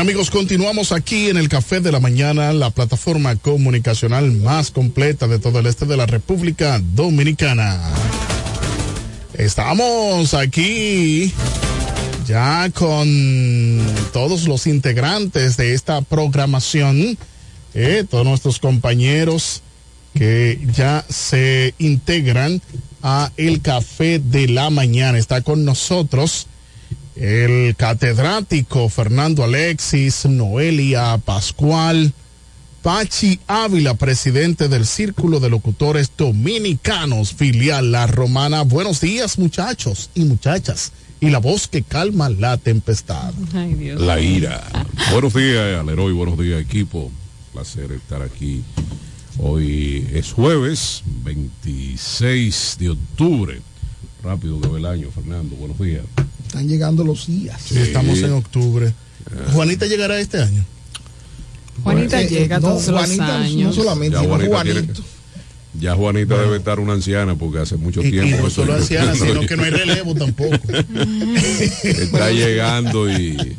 Amigos, 0.00 0.30
continuamos 0.30 0.92
aquí 0.92 1.28
en 1.28 1.36
el 1.36 1.50
Café 1.50 1.80
de 1.80 1.92
la 1.92 2.00
Mañana, 2.00 2.54
la 2.54 2.70
plataforma 2.70 3.36
comunicacional 3.36 4.32
más 4.32 4.70
completa 4.70 5.28
de 5.28 5.38
todo 5.38 5.58
el 5.58 5.66
este 5.66 5.84
de 5.84 5.98
la 5.98 6.06
República 6.06 6.80
Dominicana. 6.94 7.78
Estamos 9.34 10.32
aquí 10.32 11.34
ya 12.26 12.70
con 12.70 13.78
todos 14.14 14.48
los 14.48 14.66
integrantes 14.66 15.58
de 15.58 15.74
esta 15.74 16.00
programación, 16.00 17.18
eh, 17.74 18.06
todos 18.08 18.24
nuestros 18.24 18.58
compañeros 18.58 19.60
que 20.14 20.58
ya 20.74 21.04
se 21.10 21.74
integran 21.76 22.62
a 23.02 23.32
el 23.36 23.60
Café 23.60 24.18
de 24.18 24.48
la 24.48 24.70
Mañana. 24.70 25.18
Está 25.18 25.42
con 25.42 25.66
nosotros 25.66 26.46
el 27.16 27.74
catedrático 27.76 28.88
Fernando 28.88 29.44
Alexis, 29.44 30.26
Noelia 30.26 31.18
Pascual, 31.18 32.12
Pachi 32.82 33.38
Ávila, 33.46 33.94
presidente 33.94 34.68
del 34.68 34.86
Círculo 34.86 35.38
de 35.40 35.50
Locutores 35.50 36.12
Dominicanos, 36.16 37.34
filial 37.34 37.92
La 37.92 38.06
Romana. 38.06 38.62
Buenos 38.62 39.00
días, 39.00 39.38
muchachos 39.38 40.10
y 40.14 40.24
muchachas. 40.24 40.92
Y 41.20 41.28
la 41.28 41.38
voz 41.38 41.68
que 41.68 41.82
calma 41.82 42.30
la 42.30 42.56
tempestad. 42.56 43.34
Ay, 43.52 43.74
Dios. 43.74 44.00
La 44.00 44.18
ira. 44.20 44.66
buenos 45.12 45.34
días, 45.34 45.78
Aleroy. 45.78 46.14
Buenos 46.14 46.38
días, 46.38 46.58
equipo. 46.58 47.10
Placer 47.52 47.92
estar 47.92 48.22
aquí. 48.22 48.62
Hoy 49.38 50.08
es 50.14 50.32
jueves 50.32 51.02
26 51.24 52.76
de 52.78 52.90
octubre. 52.90 53.60
Rápido 54.22 54.58
que 54.60 54.68
va 54.68 54.78
el 54.78 54.86
año, 54.86 55.10
Fernando. 55.10 55.56
Buenos 55.56 55.78
días. 55.78 56.04
Están 56.50 56.66
llegando 56.68 57.04
los 57.04 57.28
días. 57.28 57.60
Sí, 57.64 57.78
estamos 57.78 58.18
en 58.18 58.32
octubre. 58.32 58.92
Juanita 59.52 59.86
llegará 59.86 60.18
este 60.18 60.42
año. 60.42 60.64
Juanita 61.84 62.20
Eh, 62.20 62.26
llega 62.28 62.58
no, 62.58 62.70
todos 62.70 62.88
los 62.88 62.96
Juanita 62.98 63.26
no 63.38 63.44
años. 63.44 63.74
solamente, 63.76 64.16
Ya 64.20 64.24
Juanita, 64.28 64.50
Juanito. 64.50 64.82
tiene- 64.82 65.08
ya 65.80 65.94
Juanita 65.94 66.36
debe 66.36 66.56
estar 66.56 66.80
una 66.80 66.94
anciana 66.94 67.36
porque 67.36 67.60
hace 67.60 67.76
mucho 67.76 68.02
Y, 68.02 68.08
y 68.08 68.10
tiempo. 68.10 68.42
no 68.42 68.50
solo 68.50 68.74
anciana, 68.74 69.14
sino 69.14 69.42
que 69.46 69.56
no 69.56 69.62
hay 69.62 69.70
relevo 69.70 70.12
tampoco. 70.16 70.56
Está 71.84 72.32
llegando 72.32 73.08
y 73.08 73.56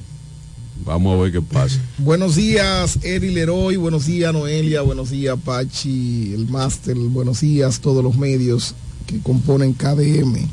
vamos 0.86 1.18
a 1.18 1.24
ver 1.24 1.32
qué 1.32 1.42
pasa. 1.42 1.80
Buenos 1.98 2.36
días, 2.36 3.00
Eri 3.04 3.32
Leroy, 3.32 3.78
buenos 3.78 4.06
días, 4.06 4.34
Noelia, 4.34 4.82
buenos 4.82 5.12
días, 5.12 5.38
Pachi, 5.46 6.34
el 6.34 6.50
máster, 6.50 6.98
buenos 6.98 7.40
días, 7.40 7.80
todos 7.80 8.04
los 8.04 8.18
medios 8.18 8.76
que 9.08 9.20
componen 9.20 9.72
KDM. 9.74 10.50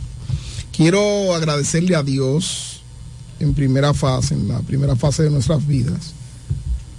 Quiero 0.78 1.34
agradecerle 1.34 1.96
a 1.96 2.05
Dios 2.05 2.82
en 3.40 3.52
primera 3.52 3.92
fase, 3.94 4.34
en 4.34 4.46
la 4.46 4.60
primera 4.60 4.94
fase 4.94 5.24
de 5.24 5.30
nuestras 5.30 5.66
vidas, 5.66 6.12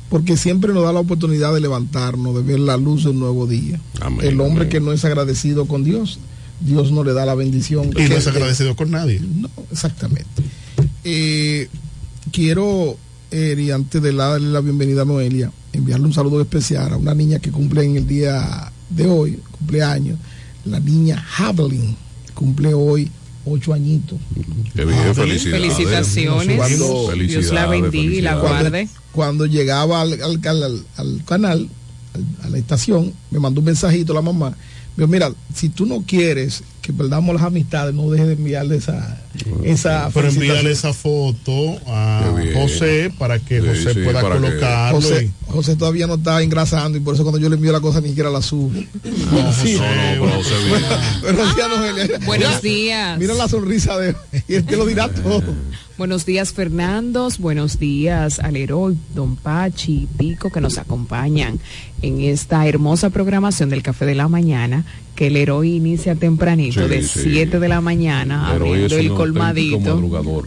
porque 0.10 0.35
siempre 0.35 0.73
nos 0.73 0.84
da 0.84 0.91
la 0.91 0.99
oportunidad 0.99 1.53
de 1.53 1.61
levantarnos, 1.61 2.35
de 2.35 2.41
ver 2.41 2.60
la 2.60 2.76
luz 2.76 3.06
de 3.06 3.11
un 3.11 3.22
nuevo 3.22 3.47
día. 3.47 3.80
Amén, 4.01 4.27
el 4.27 4.41
hombre 4.41 4.64
amén. 4.64 4.69
que 4.69 4.81
no 4.81 4.91
es 4.91 5.06
agradecido 5.06 5.65
con 5.65 5.85
Dios, 5.85 6.19
Dios 6.60 6.91
no 6.91 7.06
le 7.06 7.14
da 7.14 7.26
la 7.26 7.35
bendición. 7.35 7.89
Y 7.97 8.10
no 8.10 8.15
es 8.18 8.27
agradecido 8.27 8.76
con 8.76 8.91
nadie. 8.91 9.22
No, 9.22 9.49
exactamente. 9.72 10.43
Eh, 11.06 11.69
quiero, 12.34 12.97
Eri, 13.31 13.72
antes 13.72 14.01
de 14.01 14.11
darle 14.11 14.49
la 14.49 14.60
bienvenida 14.60 15.03
a 15.03 15.06
Noelia, 15.06 15.53
enviarle 15.72 16.06
un 16.06 16.14
saludo 16.14 16.41
especial 16.41 16.91
a 16.91 16.97
una 16.97 17.15
niña 17.15 17.39
que 17.39 17.49
cumple 17.49 17.85
en 17.85 17.95
el 17.95 18.06
día 18.06 18.73
de 18.89 19.07
hoy, 19.07 19.39
cumpleaños, 19.57 20.19
la 20.65 20.81
niña 20.81 21.26
Havelin, 21.38 21.95
cumple 22.34 22.73
hoy 22.73 23.10
ocho 23.50 23.74
añitos. 23.74 24.18
Qué 24.76 24.86
bien, 24.86 25.16
felicidades. 25.16 25.74
Felicitaciones. 25.74 26.58
Cuando- 26.58 27.12
Dios 27.16 27.52
la 27.52 27.68
bendiga 27.68 28.14
y 28.14 28.22
la 28.22 28.32
felicidades. 28.38 28.42
guarde. 28.42 28.88
Cuando 29.12 29.46
llegaba 29.46 30.02
al, 30.02 30.14
al- 30.22 30.40
al- 30.48 30.86
al 30.98 31.24
canal, 31.26 31.70
al- 32.14 32.46
a 32.46 32.50
la 32.50 32.58
estación, 32.58 33.14
me 33.32 33.40
mandó 33.40 33.60
un 33.62 33.66
mensajito 33.66 34.14
la 34.14 34.22
mamá. 34.22 34.56
Me 35.08 35.18
dijo, 35.18 35.28
mira, 35.30 35.32
si 35.54 35.70
tú 35.70 35.86
no 35.86 36.04
quieres 36.06 36.64
que 36.82 36.92
perdamos 36.94 37.36
las 37.36 37.44
amistades, 37.44 37.94
no 37.94 38.10
dejes 38.10 38.28
de 38.28 38.34
enviarle 38.34 38.78
esa, 38.78 39.22
esa 39.64 40.10
Pero 40.14 40.28
envíale 40.30 40.72
esa 40.72 40.94
foto 40.94 41.78
a. 41.88 42.34
José 42.56 43.12
para 43.18 43.38
que 43.40 43.62
Sí, 43.62 43.68
José 43.68 43.94
sí, 43.94 44.00
pueda 44.04 44.22
que- 44.22 44.28
colocarlo. 44.28 45.00
José, 45.48 45.76
todavía 45.76 46.06
no 46.08 46.16
está 46.16 46.42
engrasando 46.42 46.98
y 46.98 47.02
por 47.02 47.14
eso 47.16 47.24
cuando 47.24 47.40
yo 47.40 47.50
le 47.50 47.56
envío 47.56 47.72
la 47.72 47.80
cosa 47.82 48.02
ni 48.02 48.10
siquiera 48.10 48.30
la 48.30 48.42
subo. 48.42 48.72
Sí. 49.62 49.76
No, 49.78 49.82
no, 49.84 50.22
pero 50.22 50.32
José 50.36 50.54
bien. 50.66 50.82
Buenos 51.22 51.56
días. 51.56 52.26
Buenos 52.26 52.48
Mira- 52.50 52.60
días. 52.62 53.20
Mira 53.20 53.34
la 53.36 53.48
sonrisa 53.48 53.98
de 53.98 54.16
y 54.48 54.56
él 54.56 54.66
te 54.66 54.76
lo 54.78 54.86
dirá 54.86 55.10
todo. 55.10 55.42
Buenos 56.00 56.26
días, 56.26 56.54
Fernandos. 56.54 57.40
Buenos 57.40 57.78
días 57.78 58.40
al 58.40 58.56
Don 59.14 59.36
Pachi 59.36 60.08
Pico 60.18 60.50
que 60.50 60.62
nos 60.62 60.78
acompañan 60.78 61.60
en 62.02 62.22
esta 62.22 62.66
hermosa 62.66 63.10
programación 63.10 63.70
del 63.70 63.84
Café 63.84 64.06
de 64.06 64.16
la 64.16 64.30
Mañana, 64.30 64.86
que 65.20 65.28
el 65.28 65.36
héroe 65.36 65.68
inicia 65.68 66.16
tempranito, 66.16 66.82
Sí, 66.82 66.88
de 66.88 67.04
sí. 67.04 67.20
7 67.24 67.60
de 67.60 67.68
la 67.68 67.82
mañana, 67.82 68.48
abriendo 68.52 68.96
el 68.98 69.10
colmadito. 69.10 70.02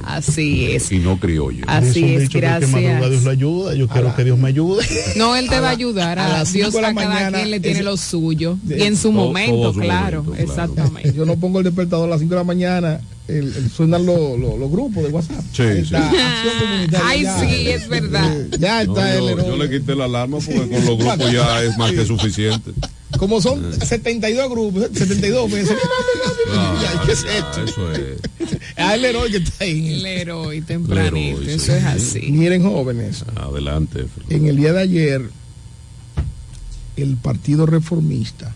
Así 0.07 0.65
es. 0.73 0.91
Y 0.93 0.99
no 0.99 1.19
criollo. 1.21 1.63
Así 1.67 2.03
es, 2.15 2.31
que 2.31 2.39
el 2.39 2.43
gracias. 2.45 2.73
Dios 3.11 3.23
lo 3.23 3.31
ayuda. 3.31 3.75
Yo 3.75 3.87
quiero 3.87 4.17
que 4.17 4.25
Dios 4.25 4.39
me 4.39 4.49
ayude. 4.49 4.83
No, 5.17 5.37
él 5.37 5.51
te 5.51 5.57
A 5.57 5.61
va 5.61 5.69
a 5.69 5.73
ayudar. 5.73 6.19
a 6.19 6.25
A, 6.25 6.39
las 6.39 6.53
Dios 6.55 6.69
cinco 6.69 6.79
de 6.79 6.83
la 6.83 6.89
a 6.89 6.95
cada 6.95 7.09
mañana, 7.15 7.37
quien 7.39 7.51
le 7.51 7.61
tiene 7.61 7.77
ese- 7.81 7.85
lo 7.85 7.97
suyo. 7.99 8.57
de- 8.63 8.79
y 8.79 8.83
en 8.85 8.97
su 8.97 9.11
todo- 9.13 9.13
momento, 9.27 9.57
todo 9.57 9.75
su 9.75 9.81
claro. 9.81 10.23
momento, 10.25 10.47
claro. 10.47 10.51
Exactamente. 10.73 11.13
Yo 11.15 11.27
no 11.27 11.37
pongo 11.37 11.59
el 11.59 11.65
despertador 11.65 12.07
a 12.09 12.11
las 12.13 12.21
5 12.21 12.31
de 12.35 12.41
la 12.41 12.45
mañana, 12.45 13.01
el, 13.29 13.55
el- 13.55 13.71
suenan 13.71 14.07
los 14.07 14.71
grupos 14.71 15.03
de 15.05 15.11
WhatsApp. 15.11 15.45
Sí, 15.53 15.63
Ahí 15.65 15.85
sí. 15.85 15.95
Ay, 17.05 17.23
ya. 17.25 17.41
sí, 17.41 17.69
es 17.69 17.89
verdad. 17.89 18.37
Eh, 18.41 18.49
Ya 18.59 18.85
No, 18.85 18.93
está 18.97 19.15
el 19.17 19.21
yo, 19.21 19.29
héroe. 19.29 19.47
yo 19.49 19.57
le 19.59 19.71
quité 19.71 19.95
la 19.95 20.05
alarma 20.07 20.39
porque 20.39 20.61
con 20.61 20.71
los 20.87 20.97
grupos 20.99 21.31
ya 21.33 21.63
es 21.63 21.77
más 21.77 21.93
que 21.93 22.07
suficiente. 22.07 22.71
Como 23.19 23.41
son 23.41 23.73
72 23.81 24.51
grupos, 24.51 24.89
72 24.93 25.51
meses. 25.51 25.77
Ay, 26.51 26.99
¿qué 27.07 27.13
es 27.13 27.25
esto? 27.25 27.65
Eso 27.65 27.93
es. 27.93 28.19
Ah, 28.77 28.95
el 28.95 29.05
héroe 29.05 29.31
que 29.31 29.37
está 29.39 29.65
ahí. 29.65 29.95
El 29.95 30.07
héroe 30.07 30.63
tempranito, 30.63 31.41
Leroy, 31.41 31.55
eso 31.55 31.67
sí. 31.67 31.73
es 31.73 31.85
así. 31.85 32.21
Miren, 32.33 32.63
jóvenes, 32.65 33.25
Adelante. 33.37 34.07
en 34.29 34.47
el 34.47 34.57
día 34.57 34.73
de 34.73 34.81
ayer, 34.81 35.31
el 36.97 37.17
Partido 37.17 37.67
Reformista. 37.67 38.55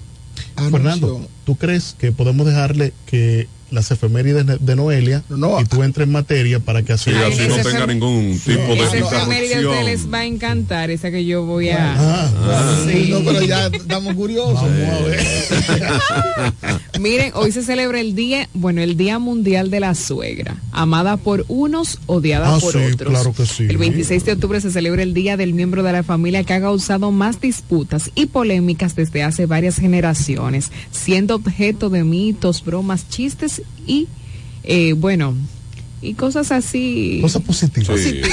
Fernando, 0.71 1.29
¿tú 1.45 1.57
crees 1.57 1.95
que 1.99 2.13
podemos 2.13 2.47
dejarle 2.47 2.93
que 3.05 3.47
las 3.71 3.91
efemérides 3.91 4.47
de- 4.47 4.77
Noelia 4.77 5.25
y 5.29 5.65
tú 5.65 5.83
entres 5.83 6.07
en 6.07 6.13
materia 6.13 6.61
para 6.61 6.83
que 6.83 6.93
así, 6.93 7.11
Sí, 7.11 7.17
así 7.17 7.49
no 7.49 7.57
tenga 7.57 7.87
fem- 7.87 7.89
ningún 7.89 8.39
tipo 8.45 8.61
de 8.61 8.75
Esa 8.75 8.93
a 8.93 8.97
interrupción. 8.99 9.85
les 9.85 10.13
va 10.13 10.19
a 10.19 10.25
encantar, 10.27 10.91
esa 10.91 11.11
que 11.11 11.25
yo 11.25 11.45
voy 11.45 11.71
a... 11.71 11.95
Ah, 11.99 12.83
Sí. 12.87 13.09
No, 13.11 13.21
pero 13.25 13.43
ya 13.43 13.67
estamos 13.67 14.15
curiosos. 14.15 14.63
Miren, 17.01 17.33
hoy 17.35 17.53
se 17.53 17.63
celebra 17.63 18.01
el 18.01 18.15
día, 18.15 18.49
bueno, 18.55 18.81
el 18.81 18.97
Día 18.97 19.19
Mundial 19.19 19.71
de 19.71 19.81
la 19.81 19.95
Suegra, 19.95 20.57
amada 20.73 21.17
por 21.17 21.45
unos, 21.49 21.99
odiada 22.07 22.55
Ah, 22.55 22.59
por 22.59 22.73
sí, 22.73 22.79
otros. 22.93 23.11
claro 23.13 23.33
que 23.35 23.47
sí. 23.47 23.65
El 23.69 23.77
26 23.77 24.25
de 24.25 24.33
octubre 24.33 24.61
se 24.61 24.71
celebra 24.71 25.03
el 25.03 25.15
Día 25.15 25.37
del 25.37 25.53
Miembro 25.55 25.83
de 25.83 25.93
la 25.93 26.03
Familia 26.03 26.43
que 26.45 26.55
ha 26.55 26.61
causado 26.61 27.11
más 27.13 27.41
disputas 27.41 28.11
y 28.15 28.27
polémicas 28.27 28.97
desde 28.97 29.23
hace 29.23 29.47
varias 29.47 29.77
generaciones, 29.79 30.71
siendo 30.91 31.35
objeto 31.35 31.91
de 31.91 32.05
mitos, 32.05 32.65
bromas, 32.65 33.09
chistes 33.09 33.56
y, 33.87 34.09
eh, 34.65 34.93
bueno, 34.95 35.35
y 36.03 36.15
cosas 36.15 36.53
así. 36.53 37.19
Cosas 37.23 37.43
positivas. 37.43 37.89
Positivas. 37.89 38.31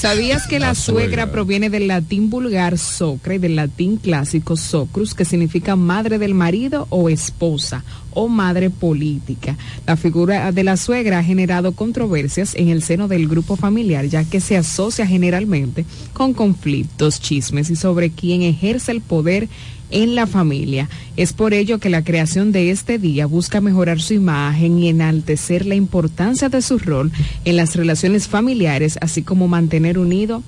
¿Sabías 0.00 0.46
que 0.46 0.58
la, 0.58 0.68
La 0.68 0.74
suegra, 0.74 1.04
suegra. 1.04 1.32
proviene 1.32 1.70
del 1.70 1.88
latín 1.88 2.28
vulgar 2.28 2.76
socra 2.76 3.36
y 3.36 3.38
del 3.38 3.56
latín 3.56 3.96
clásico 3.96 4.54
socrus, 4.54 5.14
que 5.14 5.24
significa 5.24 5.76
madre 5.76 6.18
del 6.18 6.34
marido 6.34 6.86
o 6.90 7.08
esposa 7.08 7.84
o 8.10 8.28
madre 8.28 8.68
política? 8.68 9.56
La 9.86 9.96
figura 9.96 10.52
de 10.52 10.62
la 10.62 10.76
suegra 10.76 11.20
ha 11.20 11.24
generado 11.24 11.72
controversias 11.72 12.54
en 12.54 12.68
el 12.68 12.82
seno 12.82 13.08
del 13.08 13.28
grupo 13.28 13.56
familiar, 13.56 14.04
ya 14.04 14.24
que 14.24 14.40
se 14.40 14.58
asocia 14.58 15.06
generalmente 15.06 15.86
con 16.12 16.34
conflictos, 16.34 17.18
chismes 17.20 17.70
y 17.70 17.76
sobre 17.76 18.10
quién 18.10 18.42
ejerce 18.42 18.92
el 18.92 19.00
poder 19.00 19.48
en 19.90 20.14
la 20.14 20.26
familia. 20.26 20.88
Es 21.16 21.32
por 21.32 21.54
ello 21.54 21.78
que 21.78 21.90
la 21.90 22.02
creación 22.02 22.52
de 22.52 22.70
este 22.70 22.98
día 22.98 23.26
busca 23.26 23.60
mejorar 23.60 24.00
su 24.00 24.14
imagen 24.14 24.78
y 24.78 24.88
enaltecer 24.88 25.66
la 25.66 25.74
importancia 25.74 26.48
de 26.48 26.62
su 26.62 26.78
rol 26.78 27.12
en 27.44 27.56
las 27.56 27.76
relaciones 27.76 28.28
familiares, 28.28 28.98
así 29.00 29.22
como 29.22 29.48
mantener 29.48 29.98
unido 29.98 30.42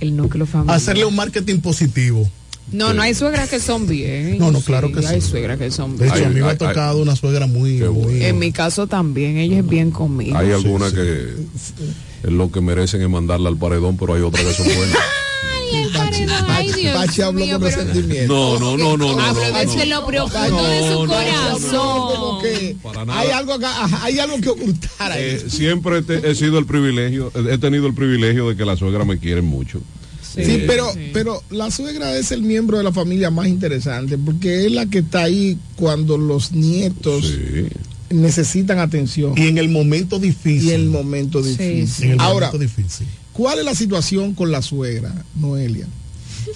el 0.00 0.16
núcleo 0.16 0.46
familiar. 0.46 0.76
hacerle 0.76 1.04
un 1.04 1.14
marketing 1.16 1.58
positivo. 1.60 2.28
No, 2.72 2.92
no 2.92 3.02
hay 3.02 3.14
suegras 3.14 3.48
que 3.48 3.60
son 3.60 3.86
bien. 3.86 4.38
No, 4.38 4.50
no, 4.50 4.60
claro 4.60 4.90
que 4.90 5.06
Hay 5.06 5.20
sí. 5.20 5.28
suegras 5.30 5.56
que 5.56 5.70
son 5.70 5.96
De 5.96 6.08
hecho, 6.08 6.26
a 6.26 6.28
mí 6.30 6.40
me 6.40 6.48
ha 6.48 6.58
tocado 6.58 7.00
una 7.00 7.14
suegra 7.14 7.46
muy, 7.46 7.78
muy 7.78 8.24
En 8.24 8.40
mi 8.40 8.50
caso 8.50 8.88
también, 8.88 9.36
ella 9.36 9.58
es 9.60 9.68
bien 9.68 9.92
conmigo. 9.92 10.36
Hay 10.36 10.50
algunas 10.50 10.92
que 10.92 11.28
es 12.24 12.32
lo 12.32 12.50
que 12.50 12.60
merecen 12.60 13.02
es 13.02 13.08
mandarla 13.08 13.50
al 13.50 13.56
paredón, 13.56 13.96
pero 13.96 14.14
hay 14.14 14.22
otras 14.22 14.44
que 14.44 14.52
son 14.52 14.66
buenas. 14.66 14.96
Ay, 16.48 16.72
Dios 16.72 16.94
Pachi 16.94 17.22
habló 17.22 17.44
mío, 17.44 17.58
con 17.60 17.68
pero- 17.68 17.82
resentimiento. 17.84 18.34
No, 18.34 18.76
no, 18.76 18.76
no, 18.76 18.96
no. 18.96 19.20
Ah, 19.20 19.32
lo 19.86 20.06
profundo 20.06 20.48
No, 20.50 20.68
de 20.68 20.80
su 20.80 21.04
no, 21.04 21.06
corazón. 21.06 22.16
Como 22.16 22.42
que 22.42 22.76
nada. 23.06 23.18
hay 23.20 23.30
algo 23.30 23.52
acá, 23.54 24.02
hay 24.04 24.18
algo 24.18 24.40
que 24.40 24.48
ocultar 24.48 25.12
ahí. 25.12 25.22
Eh, 25.22 25.44
siempre 25.48 26.02
te- 26.02 26.28
he 26.30 26.34
sido 26.34 26.58
el 26.58 26.66
privilegio, 26.66 27.32
he 27.50 27.58
tenido 27.58 27.86
el 27.86 27.94
privilegio 27.94 28.48
de 28.48 28.56
que 28.56 28.64
la 28.64 28.76
suegra 28.76 29.04
me 29.04 29.18
quieren 29.18 29.44
mucho. 29.44 29.80
Sí, 30.34 30.42
Eh, 30.42 30.64
pero, 30.66 30.86
pero 31.14 31.42
la 31.50 31.70
suegra 31.70 32.16
es 32.16 32.30
el 32.30 32.42
miembro 32.42 32.76
de 32.78 32.84
la 32.84 32.92
familia 32.92 33.30
más 33.30 33.46
interesante 33.46 34.18
porque 34.18 34.66
es 34.66 34.72
la 34.72 34.84
que 34.86 34.98
está 34.98 35.22
ahí 35.24 35.56
cuando 35.76 36.18
los 36.18 36.52
nietos 36.52 37.32
necesitan 38.10 38.78
atención. 38.78 39.32
Y 39.36 39.48
en 39.48 39.58
el 39.58 39.68
momento 39.68 40.18
difícil. 40.18 40.68
Y 40.70 40.74
en 40.74 40.80
el 40.82 40.88
momento 40.88 41.42
Sí, 41.42 41.50
difícil. 41.50 41.88
sí. 41.88 42.04
En 42.04 42.10
el 42.12 42.20
Ahora, 42.20 42.48
momento 42.52 42.58
difícil. 42.58 43.06
¿Cuál 43.36 43.58
es 43.58 43.64
la 43.64 43.74
situación 43.74 44.34
con 44.34 44.50
la 44.50 44.62
suegra, 44.62 45.12
Noelia? 45.34 45.86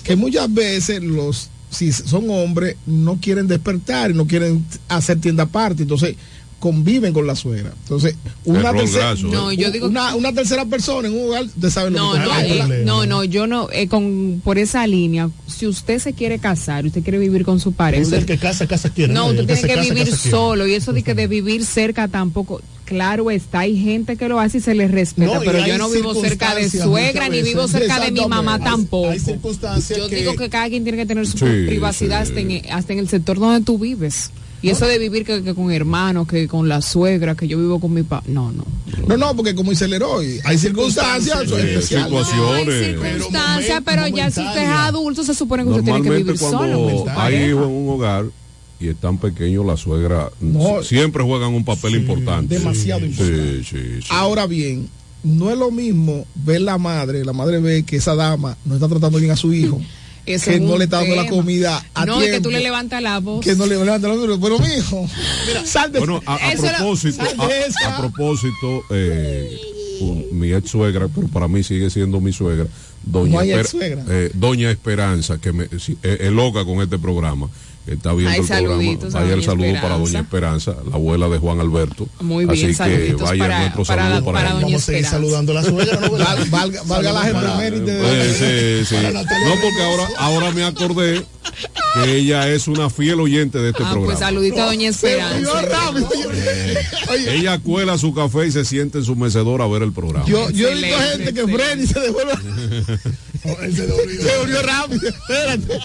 Que 0.03 0.17
muchas 0.17 0.53
veces 0.53 1.03
los, 1.03 1.49
si 1.71 1.93
son 1.93 2.31
hombres, 2.31 2.77
no 2.87 3.19
quieren 3.21 3.47
despertar 3.49 4.11
y 4.11 4.15
no 4.15 4.27
quieren 4.27 4.65
hacer 4.89 5.21
tienda 5.21 5.43
aparte. 5.45 5.83
Entonces, 5.83 6.17
conviven 6.61 7.13
con 7.15 7.27
la 7.27 7.35
suegra. 7.35 7.73
Entonces, 7.83 8.15
una, 8.45 8.73
tercera, 8.73 9.07
graso, 9.07 9.29
¿eh? 9.29 9.31
No, 9.33 9.51
yo 9.53 9.71
digo- 9.71 9.89
una, 9.89 10.15
una 10.15 10.33
tercera 10.33 10.67
persona 10.67 11.09
en 11.09 11.15
un 11.15 11.25
lugar, 11.25 11.45
usted 11.45 11.71
sabe 11.71 11.91
lo 11.91 11.99
No, 11.99 12.13
que 12.13 12.19
no, 12.19 12.41
eh, 12.75 12.83
no, 12.85 13.07
no, 13.07 13.25
yo 13.25 13.47
no, 13.47 13.69
eh, 13.73 13.89
con, 13.89 14.43
por 14.45 14.59
esa 14.59 14.87
línea, 14.87 15.31
si 15.47 15.67
usted 15.67 15.99
se 15.99 16.13
quiere 16.13 16.39
casar, 16.39 16.85
usted 16.85 17.03
quiere 17.03 17.19
vivir 17.19 17.45
con 17.45 17.61
su 17.61 17.73
pareja. 17.73 18.03
Es 18.03 18.13
el 18.13 18.27
que 18.27 18.37
casa, 18.37 18.67
casa 18.67 18.91
quiere. 18.91 19.13
No, 19.13 19.27
usted 19.29 19.47
que 19.47 19.55
tiene 19.55 19.61
que 19.63 19.69
casa, 19.69 19.81
vivir 19.89 20.05
casa 20.05 20.17
quiere. 20.23 20.31
solo 20.37 20.67
y 20.67 20.75
eso 20.75 20.93
de 20.93 21.03
que 21.03 21.15
de 21.15 21.27
vivir 21.27 21.65
cerca 21.65 22.09
tampoco. 22.09 22.61
Claro 22.91 23.31
está, 23.31 23.61
hay 23.61 23.77
gente 23.81 24.17
que 24.17 24.29
lo 24.29 24.41
hace 24.41 24.59
y 24.59 24.61
se 24.61 24.75
les 24.75 24.91
respeta, 24.91 25.33
No, 25.35 25.41
pero 25.45 25.63
hay 25.63 25.71
yo 25.71 25.79
no 25.79 25.89
vivo 25.91 26.13
cerca 26.13 26.57
de 26.57 26.69
circunstancias 26.69 26.83
suegra 26.83 27.29
ni 27.29 27.41
vivo 27.43 27.69
cerca 27.69 28.01
de 28.01 28.11
mi 28.11 28.27
mamá 28.27 28.59
tampoco. 28.59 29.11
Hay 29.11 29.21
circunstancias 29.21 29.97
Yo 29.97 30.09
que- 30.09 30.17
digo 30.17 30.35
que 30.35 30.51
cada 30.51 30.69
quien 30.69 30.83
tiene 30.83 30.99
que 30.99 31.07
tener 31.07 31.25
su 31.25 31.39
Sí, 31.39 31.45
privacidad 31.69 32.25
sí. 32.25 32.31
hasta, 32.31 32.41
en, 32.41 32.63
hasta 32.73 32.93
en 32.93 32.99
el 32.99 33.09
sector 33.09 33.39
donde 33.39 33.65
tú 33.65 33.79
vives. 33.79 34.33
Y 34.61 34.71
eso 34.71 34.87
de 34.89 34.99
vivir 34.99 35.25
que, 35.25 35.43
que 35.45 35.55
con 35.55 35.71
hermanos, 35.71 36.27
que 36.27 36.49
con 36.49 36.69
la 36.69 36.83
suegra, 36.83 37.37
que 37.37 37.47
yo 37.49 37.57
vivo 37.59 37.79
con 37.81 37.95
mi 37.95 38.03
papá. 38.03 38.25
No, 38.27 38.51
no. 38.51 38.65
No, 39.07 39.17
no, 39.17 39.37
porque 39.37 39.55
como 39.55 39.71
dice 39.71 39.87
Leroy, 39.87 40.41
hay 40.45 40.59
circunstancias 40.59 41.39
Sí, 41.47 41.55
especiales. 41.55 42.27
situaciones. 42.27 42.87
Circunstancia, 42.87 43.81
pero 43.83 44.09
ya 44.09 44.31
si 44.33 44.41
usted 44.41 44.63
es 44.65 44.69
adulto, 44.69 45.23
se 45.23 45.35
supone 45.35 45.63
que 45.63 45.71
usted 45.71 45.85
tiene 45.85 46.03
que 46.03 46.11
vivir 46.11 46.37
solo. 46.37 46.59
cuando 46.59 47.09
hay 47.09 47.15
pareja. 47.17 47.47
hijos 47.47 47.65
en 47.69 47.71
un 47.71 47.89
hogar 47.89 48.25
y 48.81 48.89
están 48.89 49.19
pequeños, 49.19 49.65
la 49.67 49.77
suegra 49.77 50.31
No. 50.41 50.83
siempre 50.83 51.23
juegan 51.23 51.53
un 51.55 51.65
papel 51.65 51.97
importante. 51.97 52.59
demasiado 52.59 53.05
importante. 53.05 53.63
Sí, 53.63 53.65
sí, 53.65 54.01
sí. 54.03 54.09
Ahora 54.11 54.47
bien, 54.47 54.89
no 55.23 55.51
es 55.51 55.59
lo 55.59 55.71
mismo 55.71 56.27
ver 56.35 56.63
la 56.63 56.79
madre, 56.79 57.25
la 57.25 57.33
madre 57.35 57.61
ve 57.61 57.83
que 57.83 57.97
esa 57.97 58.15
dama 58.15 58.57
no 58.65 58.75
está 58.75 58.89
tratando 58.89 59.19
bien 59.19 59.31
a 59.33 59.37
su 59.37 59.53
hijo, 59.53 59.81
Eso 60.27 60.51
que 60.51 60.57
es 60.57 60.63
no 60.63 60.77
le 60.79 60.85
está 60.85 60.99
dando 61.01 61.17
la 61.17 61.27
comida 61.27 61.85
a 61.95 62.05
No, 62.07 62.21
que 62.21 62.41
tú 62.41 62.51
le 62.51 62.61
levantas 62.61 63.03
la 63.03 63.19
voz. 63.21 63.45
que 63.45 63.55
no 63.57 63.67
le 63.67 63.77
levanta 63.77 64.07
la 64.09 64.15
mano, 64.15 64.39
pero 64.41 64.59
mi 64.59 64.67
hijo, 64.75 65.07
sal 65.65 65.91
de 65.93 65.99
Bueno, 65.99 66.23
a, 66.27 66.39
propósito, 66.39 67.23
a, 67.87 67.97
propósito, 67.99 68.85
eh, 68.91 69.59
un- 70.01 70.27
mi 70.39 70.53
ex 70.53 70.71
suegra, 70.71 71.09
pero 71.15 71.27
para 71.29 71.49
mí 71.49 71.63
sigue 71.63 71.91
siendo 71.91 72.21
mi 72.21 72.33
suegra, 72.33 72.67
Doña, 73.03 73.33
No 73.33 73.41
Esper- 73.43 74.05
eh, 74.09 74.31
Doña 74.35 74.71
Esperanza, 74.71 75.39
que 75.39 75.53
me, 75.53 75.65
eh, 75.65 76.19
es 76.21 76.33
loca 76.33 76.65
con 76.65 76.81
este 76.83 76.99
programa. 76.99 77.49
Que 77.87 77.93
Está 77.95 78.13
viendo 78.13 78.31
Ay, 78.31 78.41
el 78.41 78.47
programa. 78.47 79.11
Vaya 79.13 79.35
el 79.35 79.43
saludo 79.43 79.65
para 79.65 79.75
Esperanza. 79.75 79.99
Doña 79.99 80.21
Esperanza, 80.21 80.75
la 80.89 80.95
abuela 80.97 81.29
de 81.29 81.39
Juan 81.39 81.61
Alberto. 81.61 82.07
Muy 82.21 82.45
bien, 82.45 82.71
Así 82.71 82.77
que 82.77 83.15
vaya 83.15 83.39
para- 83.45 83.59
nuestro 83.61 83.85
para- 83.85 84.03
saludo 84.11 84.25
para, 84.25 84.39
para. 84.39 84.51
Doña 84.55 84.65
Vamos 84.67 84.83
a 84.83 84.85
seguir 84.87 85.01
Esperanza. 85.05 85.11
saludando 85.11 85.53
a 85.53 85.55
la 85.55 85.65
suegra, 85.65 86.01
¿no? 86.01 86.11
valga, 86.51 86.83
valga 86.85 87.13
la 87.13 87.67
Eh, 87.67 88.85
sí, 88.85 88.97
sí. 88.97 89.03
No, 89.03 89.21
porque 89.61 89.83
ahora, 89.83 90.09
ahora 90.19 90.51
me 90.53 90.65
acordé 90.65 91.25
que 91.95 92.17
ella 92.17 92.49
es 92.49 92.69
una 92.69 92.91
fiel 92.91 93.19
oyente 93.21 93.59
de 93.59 93.71
este 93.71 93.83
Ah, 93.83 93.91
programa. 93.91 94.07
pues 94.07 94.19
saludito 94.19 94.63
a 94.63 94.67
Doña 94.67 94.89
Esperanza. 94.91 95.51
Ella 97.29 97.59
cuela 97.59 97.99
su 97.99 98.15
café 98.15 98.47
y 98.47 98.53
se 98.53 98.65
siente 98.65 98.99
en 98.99 99.05
su 99.05 99.17
mecedor 99.17 99.63
a 99.63 99.67
ver 99.67 99.83
el 99.83 99.93
programa. 99.93 100.27
Yo, 100.27 100.51
yo 100.51 100.69
he 100.69 100.75
visto 100.75 100.97
gente 100.99 101.35
que 101.35 101.43
frena 101.45 101.83
y 101.83 101.87
se 101.87 101.99
devuelve. 102.01 102.35
se 103.75 103.87
devolvió 103.87 104.63
rápido. 104.63 105.09
Espérate. 105.09 105.81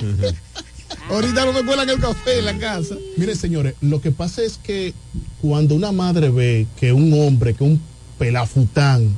Ahorita 1.10 1.46
no 1.46 1.54
me 1.54 1.64
cuelan 1.64 1.90
el 1.90 2.00
café 2.00 2.40
en 2.40 2.46
la 2.46 2.58
casa. 2.58 2.96
Mire, 3.18 3.36
señores, 3.36 3.76
lo 3.82 4.02
que 4.02 4.12
pasa 4.12 4.42
es 4.44 4.58
que 4.62 4.94
cuando 5.42 5.76
una 5.76 5.92
madre 5.92 6.30
ve 6.30 6.66
que 6.80 6.94
un 6.94 7.14
hombre, 7.14 7.54
que 7.54 7.64
un 7.64 7.80
pelafután 8.18 9.10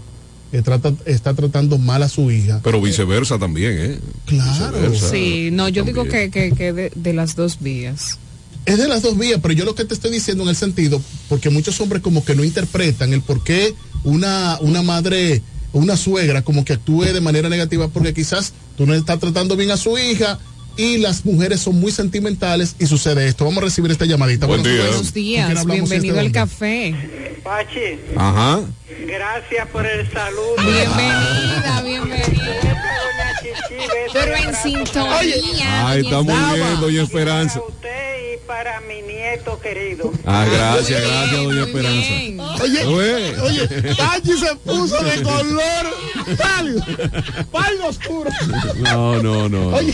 eh, 0.51 0.61
trata- 0.61 0.93
está 1.05 1.33
tratando 1.33 1.77
mal 1.77 2.03
a 2.03 2.09
su 2.09 2.29
hija, 2.31 2.59
Pero 2.63 2.81
viceversa 2.81 3.39
también, 3.39 3.73
¿eh? 3.77 3.99
Claro. 4.25 4.77
Viceversa. 4.79 5.09
Sí, 5.09 5.49
no, 5.51 5.69
yo 5.69 5.83
digo 5.83 6.03
que, 6.05 6.29
que, 6.29 6.51
que 6.51 6.73
de, 6.73 6.91
de 6.93 7.13
las 7.13 7.35
dos 7.35 7.59
vías. 7.61 8.17
es 8.65 8.77
de 8.77 8.87
las 8.89 9.01
dos 9.01 9.17
vías, 9.17 9.39
pero 9.41 9.53
yo 9.53 9.63
lo 9.65 9.75
que 9.75 9.85
te 9.85 9.93
estoy 9.93 10.11
diciendo 10.11 10.43
en 10.43 10.49
el 10.49 10.55
sentido, 10.57 11.01
porque 11.29 11.49
muchos 11.49 11.79
hombres 11.79 12.01
como 12.01 12.23
que 12.25 12.35
no 12.35 12.43
interpretan 12.43 13.13
el 13.13 13.21
por 13.21 13.43
qué 13.43 13.73
una, 14.03 14.57
una 14.61 14.81
madre, 14.81 15.41
una 15.71 15.95
suegra 15.95 16.41
como 16.41 16.65
que 16.65 16.73
actúe 16.73 17.03
de 17.05 17.21
manera 17.21 17.47
negativa, 17.49 17.87
porque 17.87 18.13
quizás 18.13 18.51
tú 18.77 18.85
no 18.85 18.93
estás 18.93 19.19
tratando 19.19 19.55
bien 19.55 19.71
a 19.71 19.77
su 19.77 19.97
hija 19.97 20.37
y 20.77 20.97
las 20.97 21.25
mujeres 21.25 21.59
son 21.61 21.79
muy 21.79 21.91
sentimentales 21.91 22.75
y 22.79 22.85
sucede 22.85 23.27
esto. 23.27 23.45
Vamos 23.45 23.59
a 23.63 23.65
recibir 23.65 23.91
esta 23.91 24.05
llamadita. 24.05 24.45
Buen 24.45 24.63
día. 24.63 24.77
Buenos 24.83 24.95
¿con 24.97 25.11
quién 25.11 25.23
días, 25.47 25.65
bienvenido 25.65 26.15
desde 26.15 26.27
al 26.27 26.31
café. 26.31 26.95
Pachi, 27.43 27.99
Ajá. 28.15 28.61
gracias 29.07 29.67
por 29.69 29.85
el 29.85 30.09
saludo. 30.11 30.55
Bienvenida, 30.57 31.81
bienvenida. 31.83 32.83
Pero 34.13 34.35
en 34.35 34.55
sintonía. 34.55 35.87
Ay, 35.87 36.01
está 36.01 36.21
muy 36.21 36.33
bien, 36.55 36.79
Doña 36.79 37.03
Esperanza. 37.03 37.61
Usted 37.67 38.33
y 38.33 38.47
para 38.47 38.81
mi 38.81 39.01
nieto 39.01 39.59
querido. 39.59 40.11
Ah, 40.25 40.45
gracias, 40.51 41.01
gracias, 41.01 41.43
Doña 41.43 41.63
Esperanza. 41.63 42.63
Oye, 42.63 42.85
Oye. 42.85 43.39
oye, 43.41 43.95
Pachi 43.95 44.33
se 44.37 44.55
puso 44.57 45.01
de 45.03 45.21
color 45.23 46.37
pálido, 46.37 46.83
pálido 47.51 47.87
oscuro. 47.87 48.29
No, 48.77 49.21
no, 49.21 49.49
no. 49.49 49.67
Oye, 49.75 49.93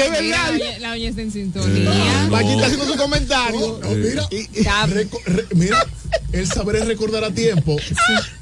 es 0.00 0.10
verdad. 0.10 0.30
la 0.30 0.50
doña- 0.52 0.78
la 0.80 0.88
doña 0.90 1.08
está 1.08 1.22
en 1.22 1.32
sintonía. 1.32 2.28
Pachi 2.30 2.48
está 2.52 2.66
haciendo 2.66 2.86
su 2.86 2.96
comentario. 2.96 3.80
Mira, 3.94 4.28
mira, 5.54 5.86
el 6.32 6.46
saber 6.46 6.76
es 6.76 6.86
recordar 6.86 7.24
a 7.24 7.30
tiempo. 7.32 7.76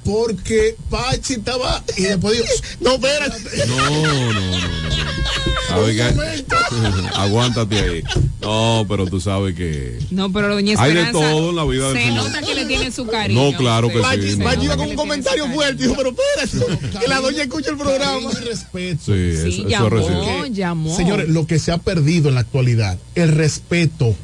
Porque 0.04 0.76
Pachi 0.90 1.34
estaba 1.34 1.82
y 1.96 2.02
después 2.02 2.36
dijo, 2.38 2.48
no, 2.80 2.94
espérate. 2.94 3.66
No, 3.66 3.76
no, 3.90 4.32
no, 4.32 4.32
no. 4.32 4.92
¿Sabe 5.68 5.94
qué? 5.96 6.02
Aguántate 7.14 7.78
ahí. 7.80 8.02
No, 8.40 8.84
pero 8.88 9.06
tú 9.06 9.20
sabes 9.20 9.54
que. 9.54 9.98
No, 10.10 10.30
pero 10.32 10.48
doña 10.52 10.74
Hay 10.78 10.92
de 10.92 11.00
Esperanza. 11.02 11.30
todo 11.32 11.50
en 11.50 11.56
la 11.56 11.64
vida 11.64 11.88
del 11.88 11.96
Se 11.96 12.02
señor. 12.04 12.24
nota 12.24 12.40
que 12.42 12.54
le 12.54 12.64
tiene 12.66 12.90
su 12.90 13.06
cariño. 13.06 13.52
No, 13.52 13.56
claro 13.56 13.88
que 13.88 14.00
Pachi, 14.00 14.32
sí. 14.32 14.36
Pachi 14.36 14.64
iba 14.64 14.76
con 14.76 14.88
un 14.90 14.96
comentario 14.96 15.46
fuerte. 15.52 15.82
Dijo, 15.84 15.94
pero 15.96 16.10
espérate, 16.10 16.98
que 16.98 17.08
la 17.08 17.20
doña 17.20 17.42
escucha 17.44 17.70
el 17.70 17.76
programa. 17.78 18.28
Y 18.32 18.44
respeto. 18.44 19.00
Sí, 19.06 19.12
eso, 19.12 19.42
Sí, 19.44 19.60
eso 19.60 19.68
llamó, 19.68 20.46
llamó. 20.46 20.96
Señores, 20.96 21.28
lo 21.28 21.41
que 21.47 21.59
se 21.59 21.73
ha 21.73 21.78
perdido 21.78 22.28
en 22.28 22.35
la 22.36 22.40
actualidad, 22.43 22.98
el 23.14 23.32
respeto. 23.32 24.14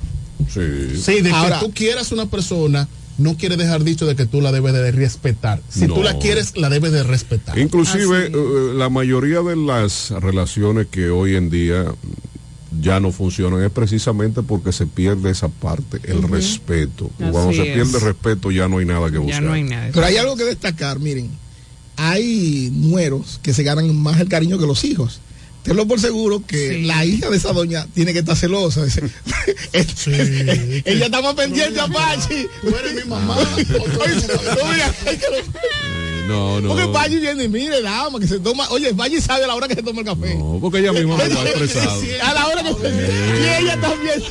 Sí. 0.53 0.61
Sí, 1.01 1.20
de 1.20 1.31
Ahora- 1.31 1.59
que 1.61 1.66
tú 1.66 1.73
quieras 1.73 2.12
una 2.12 2.27
persona, 2.27 2.89
no 3.19 3.36
quiere 3.36 3.57
dejar 3.57 3.82
dicho 3.82 4.07
de 4.07 4.15
que 4.15 4.27
tú 4.27 4.40
la 4.40 4.53
debes 4.53 4.73
de 4.73 4.93
respetar. 4.93 5.61
Si 5.69 5.86
tú 5.86 6.03
la 6.03 6.19
quieres, 6.19 6.57
la 6.57 6.69
debes 6.69 6.93
de 6.93 7.03
respetar. 7.03 7.59
Inclusive 7.59 8.27
Así. 8.27 8.32
eh, 8.32 8.73
la 8.74 8.89
mayoría 8.89 9.40
de 9.40 9.57
las 9.57 10.11
relaciones 10.11 10.86
que 10.86 11.11
hoy 11.11 11.35
en 11.35 11.51
día 11.51 11.85
ya 12.81 13.01
no 13.01 13.11
funcionan 13.11 13.62
es 13.65 13.70
precisamente 13.73 14.43
porque 14.43 14.73
se 14.73 14.86
pierde 14.86 15.31
esa 15.31 15.49
parte, 15.49 15.99
el 16.05 16.23
respeto. 16.23 17.11
Cuando 17.19 17.53
se 17.53 17.65
pierde 17.65 17.97
el 17.99 18.01
respeto 18.01 18.53
ya 18.53 18.69
no 18.69 18.78
hay 18.78 18.85
nada 18.86 19.11
que 19.11 19.19
buscar. 19.19 19.43
Ya 19.43 19.49
no 19.49 19.53
hay 19.53 19.65
nada. 19.65 19.90
Pero 19.93 20.07
hay 20.07 20.16
algo 20.16 20.36
que 20.36 20.45
destacar, 20.45 21.01
miren. 21.01 21.28
Hay 21.97 22.70
nueros 22.73 23.40
que 23.43 23.53
se 23.53 23.65
ganan 23.65 23.93
más 23.97 24.20
el 24.20 24.28
cariño 24.28 24.59
que 24.59 24.66
los 24.66 24.85
hijos. 24.85 25.20
Tenlo 25.62 25.86
por 25.86 26.01
seguro 26.01 26.43
que 26.47 26.68
Sí. 26.70 26.82
la 26.85 27.05
hija 27.05 27.28
de 27.28 27.36
esa 27.36 27.52
doña 27.52 27.86
tiene 27.94 28.12
que 28.12 28.20
estar 28.20 28.36
celosa. 28.36 28.82
Ella 30.85 31.05
está 31.06 31.20
más 31.20 31.35
pendiente 31.35 31.80
a 31.80 31.86
Pachi. 31.89 32.47
Tú 32.62 32.74
eres 32.76 32.94
mi 32.94 33.10
mamá. 33.10 33.36
no, 36.28 36.60
no. 36.60 36.68
Porque 36.68 36.86
Pachi 36.88 37.16
viene 37.18 37.44
y 37.44 37.48
mire, 37.48 37.82
dama, 37.82 38.20
que 38.20 38.28
se 38.28 38.38
toma. 38.38 38.68
Oye, 38.70 38.94
Pachi 38.94 39.20
sabe 39.20 39.44
a 39.44 39.48
la 39.48 39.55
hora 39.55 39.66
que 39.66 39.74
se 39.74 39.82
toma 39.82 40.00
el 40.00 40.06
café. 40.06 40.34
No, 40.34 40.59
porque 40.60 40.78
ella 40.78 40.92
misma 40.92 41.16
me 41.16 41.28
lo 41.28 41.40
ha 41.40 41.44
expresado. 41.44 42.02
A 42.22 42.34
la 42.34 42.46
hora 42.46 42.62
que 42.62 42.74
se. 42.74 42.88
Y 42.88 43.64
ella 43.64 43.80
también. 43.80 44.22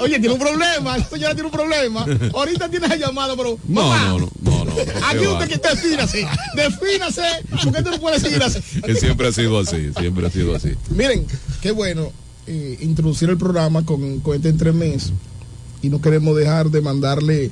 Oye, 0.00 0.20
tiene 0.20 0.34
un 0.34 0.38
problema. 0.38 0.98
La 0.98 1.04
señora 1.04 1.34
tiene 1.34 1.46
un 1.46 1.52
problema. 1.52 2.06
Ahorita 2.34 2.68
tiene 2.68 2.86
esa 2.86 2.96
llamada, 2.96 3.34
pero. 3.36 3.58
no, 3.66 3.96
no, 3.96 4.18
no, 4.18 4.30
no, 4.42 4.64
no. 4.64 4.72
Aquí 5.08 5.26
usted 5.26 5.48
que 5.48 5.68
defínase, 5.68 6.26
defínase, 6.54 7.22
porque 7.64 7.82
tú 7.82 7.90
no 7.90 7.98
puedes 7.98 8.22
seguir 8.22 8.42
así. 8.42 8.60
Que 8.80 8.94
siempre 8.94 9.28
ha 9.28 9.32
sido 9.32 9.58
así, 9.58 9.90
siempre 9.98 10.26
ha 10.26 10.30
sido 10.30 10.54
así. 10.54 10.74
Miren, 10.90 11.26
qué 11.60 11.72
bueno 11.72 12.12
eh, 12.46 12.78
introducir 12.80 13.28
el 13.30 13.38
programa 13.38 13.84
con, 13.84 14.20
con 14.20 14.36
este 14.36 14.48
entremés 14.48 15.12
y 15.82 15.88
no 15.88 16.00
queremos 16.00 16.36
dejar 16.36 16.70
de 16.70 16.80
mandarle 16.80 17.50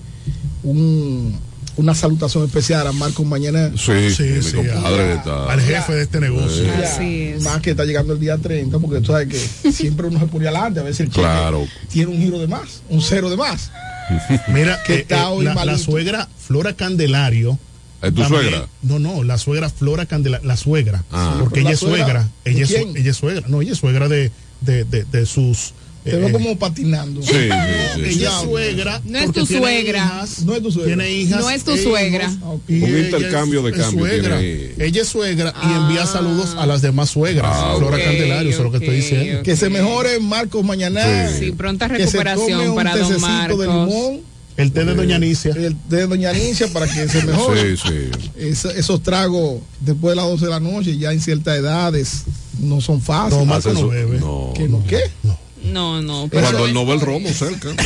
un, 0.63 1.39
una 1.77 1.95
salutación 1.95 2.45
especial 2.45 2.87
a 2.87 2.93
Marcos 2.93 3.27
Mañana. 3.27 3.71
Sí, 3.77 4.11
Sí, 4.11 4.23
mi 4.23 4.43
sí, 4.43 4.53
compadre 4.57 5.03
a- 5.03 5.15
está. 5.15 5.53
al 5.53 5.61
jefe 5.61 5.93
de 5.95 6.03
este 6.03 6.21
negocio. 6.21 6.65
Ya, 6.65 6.79
Así 6.95 7.23
es. 7.35 7.43
Más 7.43 7.61
que 7.61 7.71
está 7.73 7.85
llegando 7.85 8.15
el 8.15 8.21
día 8.21 8.39
30, 8.39 8.79
porque 8.79 9.01
tú 9.01 9.13
sabes 9.13 9.29
que 9.29 9.73
siempre 9.73 10.07
uno 10.07 10.19
se 10.19 10.27
pone 10.27 10.47
adelante 10.49 10.81
a 10.81 10.83
ver 10.83 10.95
si 10.95 11.03
el 11.03 11.09
cheque 11.11 11.21
Claro. 11.21 11.67
tiene 11.91 12.13
un 12.13 12.19
giro 12.19 12.39
de 12.39 12.47
más, 12.47 12.83
un 12.89 13.01
cero 13.03 13.29
de 13.31 13.37
más. 13.37 13.71
Mira, 14.49 14.83
Que 14.85 14.95
eh, 14.95 14.99
está 15.01 15.23
eh, 15.23 15.33
hoy 15.33 15.45
la, 15.45 15.79
suegra 15.79 16.29
Flora 16.47 16.73
Candelario. 16.75 17.59
¿Es 18.03 18.15
tu 18.15 18.23
también- 18.23 18.43
suegra? 18.43 18.69
No, 18.83 18.99
no, 18.99 19.23
la 19.25 19.37
suegra 19.39 19.69
Flora 19.71 20.07
Candelario, 20.07 20.47
la 20.47 20.57
suegra. 20.57 21.03
Ah. 21.11 21.37
porque 21.41 21.61
¿La 21.63 21.69
ella 21.71 21.75
es 21.75 21.81
suegra 21.81 22.29
es, 22.45 22.71
ella 22.71 23.11
es 23.11 23.17
suegra. 23.17 23.47
No, 23.49 23.63
ella 23.63 23.73
es 23.73 23.79
suegra 23.79 24.09
de, 24.09 24.31
de, 24.61 24.85
de, 24.85 25.05
de 25.05 25.27
sus. 25.27 25.75
Te 26.11 26.17
veo 26.17 26.33
como 26.33 26.57
patinando. 26.59 27.21
Sí, 27.23 27.29
sí, 27.33 27.49
sí. 27.95 28.01
ella 28.21 28.29
es 28.39 28.43
suegra. 28.45 29.03
No 29.05 29.19
es 29.19 29.33
tu 29.33 29.45
suegra. 29.47 30.05
hijas, 30.07 30.43
No 30.45 30.55
es 30.55 30.63
tu 30.63 30.71
suegra. 30.73 30.95
Tiene 30.97 31.13
hijas. 31.13 31.41
No 31.41 31.51
es 31.51 31.65
tu 31.65 31.77
suegra. 31.77 32.25
hijos, 32.25 32.39
Ah, 32.43 32.51
ok. 32.51 32.63
y 32.69 32.83
Un 32.83 32.99
intercambio 32.99 33.63
de 33.63 33.71
es 33.73 33.77
cambio 33.77 34.05
tiene 34.05 34.19
suegra. 34.21 34.39
ahí. 34.39 34.75
Ella 34.79 35.03
es 35.03 35.09
suegra 35.09 35.55
y 35.63 35.73
envía 35.73 36.07
saludos 36.07 36.55
a 36.59 36.67
las 36.67 36.81
demás 36.83 37.11
suegras. 37.11 37.51
Ah, 37.55 37.75
Flora 37.79 37.99
Candelario, 38.03 38.51
eso 38.51 38.59
es 38.61 38.65
lo 38.65 38.71
que 38.71 38.79
estoy 38.79 38.97
diciendo. 38.97 39.43
Que 39.43 39.57
se 39.57 39.69
mejore 39.69 40.21
Marcos 40.21 40.65
mañana. 40.65 41.03
Sí, 41.39 41.53
pronta 41.53 41.89
Que 41.89 42.07
se 42.07 42.19
tome 42.19 42.25
recuperación 42.25 42.71
un 42.71 42.77
para 42.77 42.91
don 42.97 43.01
tececito 43.09 43.27
Marcos. 43.29 43.59
de 43.59 43.67
limón, 43.67 44.21
El 44.57 44.73
té 44.73 44.85
de 44.85 44.95
Doña 44.95 45.17
Anicia. 45.17 45.53
el 45.53 45.77
de 45.89 46.07
Doña 46.07 46.31
Anicia 46.31 46.69
para 46.73 46.87
que 46.87 47.09
se 47.09 47.23
mejore. 47.25 47.77
Sí, 47.77 47.83
sí. 47.89 48.11
Esa- 48.39 48.73
esos 48.73 49.03
tragos 49.03 49.61
después 49.81 50.13
de 50.13 50.17
las 50.17 50.25
12 50.27 50.45
de 50.47 50.51
la 50.51 50.61
noche, 50.61 50.97
ya 50.97 51.13
en 51.13 51.21
ciertas 51.21 51.59
edades, 51.59 52.23
no 52.61 52.81
son 52.81 53.03
fáciles. 53.03 53.39
No, 53.39 53.45
Marco 53.45 53.73
no 53.75 53.89
bebe. 53.89 54.19
No. 54.19 54.53
¿Qué 54.57 54.67
no 54.69 54.83
qué? 54.87 55.01
No, 55.25 55.39
no. 55.73 56.29
pero 56.31 56.43
Cuando 56.43 56.67
él 56.67 56.75
no 56.75 56.87
ve 56.87 56.95
el 56.95 57.01
romo 57.01 57.29
cerca. 57.31 57.69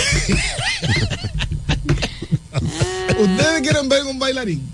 ¿Ustedes 3.19 3.61
quieren 3.62 3.89
ver 3.89 4.02
un 4.05 4.19
bailarín? 4.19 4.69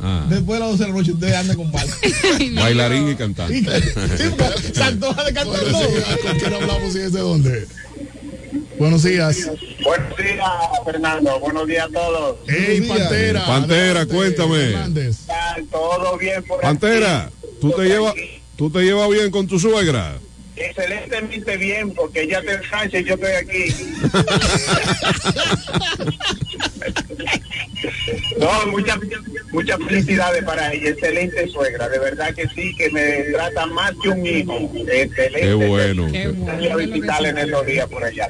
Ah, 0.00 0.26
Después 0.28 0.58
de 0.58 0.66
las 0.66 0.70
12 0.78 0.82
de 0.84 0.88
la 0.90 0.94
noche, 0.96 1.12
ustedes 1.12 1.34
andan 1.36 1.56
con 1.56 1.70
Dios. 1.70 2.54
bailarín 2.54 3.08
y 3.10 3.14
cantante. 3.14 3.54
Sí, 4.18 4.24
porque 4.36 4.74
se 4.74 4.82
antoja 4.82 5.24
de 5.24 5.32
cantar 5.32 5.60
Buenos 5.62 5.80
todo. 5.80 5.90
días, 5.90 6.16
¿Con 6.22 6.38
quién 6.38 6.54
hablamos 6.54 6.94
y 6.94 6.98
desde 6.98 7.18
dónde? 7.20 7.66
Buenos 8.78 9.02
días. 9.04 9.36
Buenos 9.84 10.16
días, 10.16 10.48
Fernando. 10.84 11.38
Buenos 11.38 11.66
días 11.68 11.86
a 11.86 11.92
todos. 11.92 12.36
Ey, 12.48 12.80
días. 12.80 12.98
Pantera. 12.98 13.46
Pantera, 13.46 14.06
cuéntame. 14.06 14.58
Hernández. 14.70 15.20
¿Están 15.20 15.66
todo 15.70 16.18
bien 16.18 16.42
por 16.42 16.56
aquí? 16.58 16.64
Pantera, 16.66 17.30
¿tú 17.60 17.70
te 17.70 17.82
llevas 17.84 18.14
tú 18.56 18.70
te 18.70 18.80
llevas 18.80 19.08
bien 19.08 19.30
con 19.30 19.46
tu 19.46 19.60
suegra? 19.60 20.18
Excelentemente 20.56 21.56
bien, 21.56 21.92
porque 21.92 22.22
ella 22.22 22.40
está 22.40 22.52
en 22.52 22.62
Francia 22.62 23.00
y 23.00 23.04
yo 23.04 23.14
estoy 23.14 23.32
aquí. 23.32 23.72
No, 28.38 28.66
muchas 28.70 28.98
muchas 29.52 29.78
felicidades 29.86 30.44
para 30.44 30.72
ella, 30.72 30.90
excelente 30.90 31.48
suegra, 31.48 31.88
de 31.88 31.98
verdad 31.98 32.34
que 32.34 32.48
sí, 32.48 32.74
que 32.76 32.90
me 32.90 33.02
trata 33.32 33.66
más 33.66 33.92
que 34.02 34.08
un 34.08 34.26
hijo, 34.26 34.70
excelente. 34.88 35.40
Qué 35.40 35.54
bueno. 35.54 36.08
Voy 36.08 36.68
a 36.68 36.76
visitarle 36.76 37.28
en 37.30 37.38
esos 37.38 37.66
días 37.66 37.88
por 37.88 38.04
allá. 38.04 38.28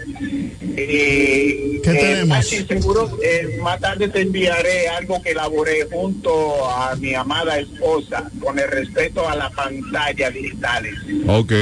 Eh, 0.76 1.80
¿Qué 1.82 1.90
eh, 1.90 1.94
tenemos? 1.94 2.47
Seguro 2.47 3.18
eh, 3.22 3.59
más 3.60 3.80
tarde 3.80 4.09
te 4.09 4.20
enviaré 4.20 4.89
algo 4.89 5.20
que 5.22 5.30
elaboré 5.30 5.86
junto 5.90 6.68
a 6.70 6.94
mi 6.97 7.14
amada 7.14 7.59
esposa 7.59 8.30
con 8.40 8.59
el 8.59 8.68
respeto 8.68 9.28
a 9.28 9.36
la 9.36 9.51
pantalla 9.51 10.30
digitales. 10.30 10.94
Ok. 11.26 11.52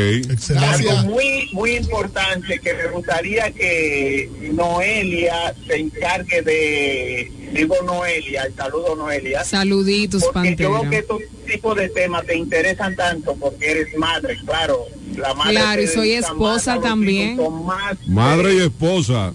Algo 0.58 0.92
muy, 1.04 1.48
muy 1.52 1.76
importante 1.76 2.58
que 2.58 2.74
me 2.74 2.86
gustaría 2.88 3.50
que 3.52 4.30
Noelia 4.52 5.54
se 5.66 5.76
encargue 5.76 6.42
de, 6.42 7.32
digo 7.52 7.76
Noelia, 7.84 8.42
el 8.42 8.54
saludo 8.54 8.94
Noelia. 8.96 9.44
Saluditos, 9.44 10.24
Porque 10.32 10.56
yo 10.56 10.72
veo 10.72 10.90
que 10.90 10.98
estos 10.98 11.22
tipos 11.46 11.76
de 11.76 11.88
temas 11.88 12.24
te 12.26 12.36
interesan 12.36 12.94
tanto 12.94 13.34
porque 13.36 13.70
eres 13.70 13.96
madre, 13.96 14.36
claro. 14.44 14.86
La 15.16 15.34
madre 15.34 15.52
Claro, 15.52 15.82
y 15.82 15.86
soy 15.86 16.12
esposa 16.12 16.80
también. 16.80 17.38
más, 17.64 17.96
Madre 18.06 18.54
y 18.54 18.58
esposa. 18.58 19.32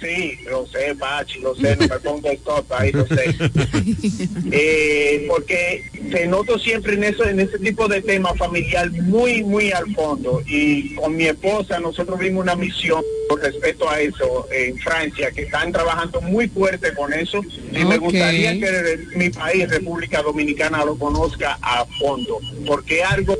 Sí, 0.00 0.38
lo 0.50 0.66
sé, 0.66 0.94
Pachi, 0.98 1.40
lo 1.40 1.54
sé, 1.54 1.76
no 1.76 1.86
me 1.86 2.00
pongo 2.00 2.30
top 2.42 2.72
ahí, 2.72 2.90
lo 2.90 3.06
sé. 3.06 3.36
Eh, 4.52 5.26
porque 5.28 5.84
te 6.10 6.26
noto 6.26 6.58
siempre 6.58 6.94
en 6.94 7.04
eso, 7.04 7.24
en 7.24 7.38
ese 7.40 7.58
tipo 7.58 7.86
de 7.86 8.00
tema 8.00 8.34
familiar 8.34 8.90
muy, 8.90 9.44
muy 9.44 9.70
al 9.72 9.92
fondo. 9.94 10.42
Y 10.46 10.94
con 10.94 11.14
mi 11.16 11.26
esposa 11.26 11.78
nosotros 11.78 12.18
vimos 12.18 12.42
una 12.42 12.56
misión 12.56 13.02
con 13.28 13.40
respecto 13.40 13.88
a 13.88 14.00
eso 14.00 14.48
en 14.50 14.76
Francia, 14.78 15.30
que 15.30 15.42
están 15.42 15.70
trabajando 15.72 16.20
muy 16.22 16.48
fuerte 16.48 16.94
con 16.94 17.12
eso. 17.12 17.42
Y 17.72 17.84
me 17.84 17.98
gustaría 17.98 18.58
que 18.58 18.98
mi 19.16 19.30
país, 19.30 19.68
República 19.68 20.22
Dominicana, 20.22 20.84
lo 20.84 20.96
conozca 20.96 21.58
a 21.60 21.84
fondo, 22.00 22.38
porque 22.66 23.02
algo 23.02 23.36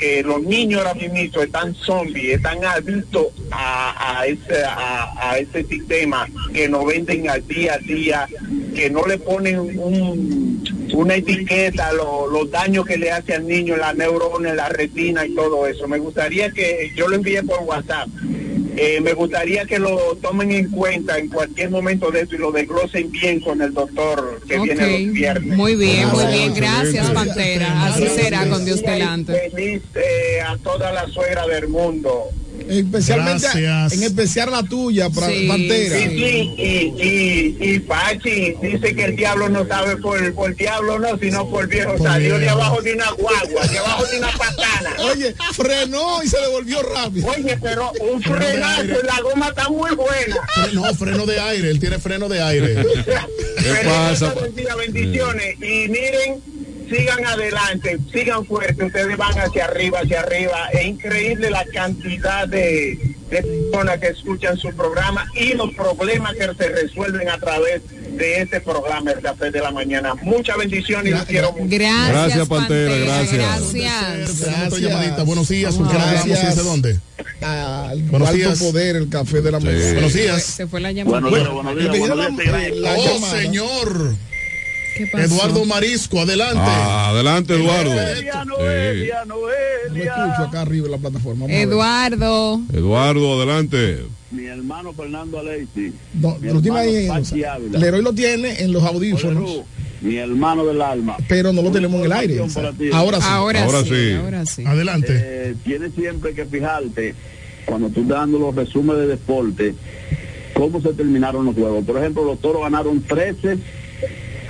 que 0.00 0.22
los 0.22 0.42
niños 0.42 0.80
ahora 0.84 0.94
mismo 0.94 1.42
están 1.42 1.74
zombies, 1.74 2.36
están 2.36 2.64
adictos 2.64 3.26
a, 3.50 4.18
a 4.20 4.26
ese 4.26 4.64
a, 4.66 5.36
ese 5.38 5.62
sistema 5.64 6.26
que 6.54 6.68
nos 6.68 6.86
venden 6.86 7.28
al 7.28 7.46
día 7.46 7.74
a 7.74 7.78
día, 7.78 8.26
que 8.74 8.88
no 8.90 9.04
le 9.06 9.18
ponen 9.18 9.60
un, 9.60 10.64
una 10.94 11.14
etiqueta, 11.14 11.92
lo- 11.92 12.26
los 12.28 12.50
daños 12.50 12.86
que 12.86 12.96
le 12.96 13.12
hace 13.12 13.34
al 13.34 13.46
niño, 13.46 13.76
la 13.76 13.92
neurona, 13.92 14.54
la 14.54 14.68
retina 14.70 15.24
y 15.26 15.34
todo 15.34 15.66
eso. 15.66 15.86
Me 15.86 15.98
gustaría 15.98 16.50
que 16.50 16.90
yo 16.96 17.06
lo 17.08 17.16
envíe 17.16 17.42
por 17.42 17.60
WhatsApp. 17.62 18.08
Eh, 18.76 19.00
me 19.00 19.12
gustaría 19.14 19.64
que 19.64 19.78
lo 19.78 20.16
tomen 20.16 20.50
en 20.52 20.70
cuenta 20.70 21.18
en 21.18 21.28
cualquier 21.28 21.70
momento 21.70 22.10
de 22.10 22.22
esto 22.22 22.34
y 22.34 22.38
lo 22.38 22.52
desglosen 22.52 23.10
bien 23.10 23.40
con 23.40 23.60
el 23.62 23.72
doctor 23.72 24.40
que 24.46 24.58
viene 24.58 25.04
los 25.04 25.12
viernes. 25.12 25.56
Muy 25.56 25.76
bien, 25.76 26.08
muy 26.08 26.26
bien. 26.26 26.54
Gracias. 26.54 27.10
Pantera. 27.10 27.86
Así 27.86 28.06
será 28.08 28.48
con 28.48 28.64
Dios 28.64 28.82
delante. 28.82 29.50
Feliz 29.50 29.82
eh, 29.94 30.40
a 30.40 30.56
toda 30.58 30.92
la 30.92 31.06
suegra 31.08 31.46
del 31.46 31.68
mundo. 31.68 32.30
Especialmente, 32.70 33.42
Gracias. 33.52 33.92
en 33.94 34.02
especial 34.04 34.50
la 34.50 34.62
tuya, 34.62 35.10
para 35.10 35.26
Sí, 35.28 35.46
Pantera. 35.48 35.98
Sí, 35.98 36.08
sí, 36.08 36.54
y, 36.56 37.02
y, 37.02 37.56
y 37.74 37.78
Pachi 37.80 38.54
dice 38.62 38.94
que 38.94 39.04
el 39.04 39.16
diablo 39.16 39.48
no 39.48 39.66
sabe 39.66 39.96
por, 39.96 40.32
por 40.34 40.54
diablo, 40.54 40.98
no, 40.98 41.18
sino 41.18 41.48
por 41.50 41.66
viejo. 41.66 41.96
Por 41.96 42.06
Salió 42.06 42.38
de 42.38 42.48
abajo 42.48 42.80
de 42.82 42.94
una 42.94 43.10
guagua, 43.10 43.66
de 43.66 43.78
abajo 43.78 44.04
de 44.06 44.18
una 44.18 44.30
patana. 44.32 44.90
Oye, 45.12 45.34
frenó 45.52 46.22
y 46.22 46.28
se 46.28 46.38
devolvió 46.38 46.80
rápido. 46.82 47.26
Oye, 47.28 47.58
pero 47.60 47.90
un 48.00 48.22
Freno 48.22 48.36
frenazo, 48.38 48.80
aire. 48.82 48.96
la 49.04 49.20
goma 49.20 49.48
está 49.48 49.68
muy 49.68 49.90
buena. 49.96 50.36
No, 50.72 50.94
freno 50.94 51.26
de 51.26 51.40
aire, 51.40 51.70
él 51.70 51.80
tiene 51.80 51.98
freno 51.98 52.28
de 52.28 52.40
aire. 52.40 52.74
¿Qué 53.58 53.74
pasa? 53.84 54.34
bendiciones. 54.76 55.56
Y 55.56 55.88
miren, 55.88 56.40
sigan 56.90 57.24
adelante, 57.24 57.98
sigan 58.12 58.44
fuertes, 58.44 58.86
ustedes 58.86 59.16
van 59.16 59.38
hacia 59.38 59.64
arriba, 59.66 60.00
hacia 60.00 60.20
arriba. 60.20 60.68
Es 60.72 60.84
increíble 60.86 61.50
la 61.50 61.64
cantidad 61.72 62.46
de, 62.48 62.98
de 63.30 63.42
personas 63.42 63.98
que 63.98 64.08
escuchan 64.08 64.56
su 64.58 64.70
programa 64.74 65.26
y 65.34 65.54
los 65.54 65.72
problemas 65.74 66.34
que 66.34 66.46
se 66.58 66.68
resuelven 66.68 67.28
a 67.28 67.38
través 67.38 67.80
de 68.10 68.42
este 68.42 68.60
programa, 68.60 69.12
el 69.12 69.20
Café 69.20 69.50
de 69.52 69.60
la 69.60 69.70
Mañana. 69.70 70.14
Muchas 70.22 70.56
bendiciones 70.58 71.06
y 71.06 71.10
los 71.14 71.24
quiero 71.24 71.52
mucho. 71.52 71.64
Gracias, 71.68 72.08
Gracias, 72.08 72.48
Pantera, 72.48 72.96
gracias. 72.96 73.72
Gracias. 73.72 74.80
Llamadita. 74.80 75.22
Buenos 75.22 75.48
días, 75.48 75.74
¿con 75.76 75.86
quién 75.88 76.00
hablamos 76.00 76.26
y 76.26 76.28
Gracias. 76.30 76.56
desde 76.56 76.68
dónde? 76.68 76.98
Al 77.40 78.02
Buenos 78.02 78.28
alto 78.28 78.36
días. 78.38 78.58
poder, 78.58 78.96
el 78.96 79.08
café 79.08 79.40
de 79.40 79.52
la 79.52 79.60
mañana. 79.60 79.92
Buenos 79.92 80.12
Se 80.12 80.22
días. 80.22 80.62
fue 80.70 80.80
la 80.80 80.92
llamada. 80.92 81.20
Buenos 81.20 81.38
días, 81.40 81.52
buenos 81.52 81.76
días, 81.76 81.90
buenos 81.98 82.36
días, 82.36 82.54
a 82.54 82.58
la- 82.58 82.68
la 82.74 82.98
Oh, 82.98 83.04
llamada. 83.14 83.40
señor. 83.40 84.14
Eduardo 85.04 85.64
Marisco, 85.64 86.20
adelante. 86.20 86.60
Ah, 86.62 87.08
adelante, 87.10 87.54
Eduardo. 87.54 87.94
Noelia, 87.94 88.44
Noelia, 88.44 89.24
No 89.26 89.36
me 89.36 89.42
Noelia. 89.90 90.14
escucho 90.14 90.48
acá 90.48 90.60
arriba 90.62 90.86
en 90.86 90.92
la 90.92 90.98
plataforma. 90.98 91.46
Vamos. 91.46 91.56
Eduardo. 91.56 92.60
Eduardo, 92.72 93.36
adelante. 93.38 94.04
Mi 94.30 94.46
hermano 94.46 94.92
Fernando 94.92 95.38
Aleiti. 95.40 95.92
No, 96.14 96.36
Mi 96.40 96.52
lo 96.52 96.62
tiene 96.62 96.78
ahí 96.78 97.06
en 97.06 97.10
Ávila. 97.10 97.78
Leroy 97.78 98.02
lo 98.02 98.12
tiene 98.12 98.62
en 98.62 98.72
los 98.72 98.82
audífonos, 98.84 99.62
Mi 100.02 100.16
hermano 100.16 100.64
del 100.66 100.80
alma. 100.82 101.16
pero 101.28 101.52
no 101.52 101.62
lo 101.62 101.70
tenemos 101.72 101.98
en 102.00 102.06
el 102.06 102.12
aire. 102.12 102.38
Ahora 102.38 102.72
sí. 102.76 102.90
Ahora, 102.92 103.64
Ahora 103.64 103.82
sí, 103.82 103.88
sí. 103.88 104.12
Ahora 104.14 104.46
sí. 104.46 104.64
Adelante. 104.64 105.12
Eh, 105.16 105.54
tienes 105.64 105.92
siempre 105.94 106.32
que 106.34 106.44
fijarte 106.46 107.14
cuando 107.66 107.88
tú 107.90 108.02
estás 108.02 108.18
dando 108.18 108.38
los 108.38 108.54
resúmenes 108.54 109.02
de 109.02 109.08
deporte 109.08 109.74
cómo 110.54 110.80
se 110.80 110.92
terminaron 110.92 111.44
los 111.46 111.54
juegos. 111.54 111.84
Por 111.84 111.96
ejemplo, 111.98 112.22
los 112.24 112.38
toros 112.40 112.62
ganaron 112.62 113.00
13 113.02 113.58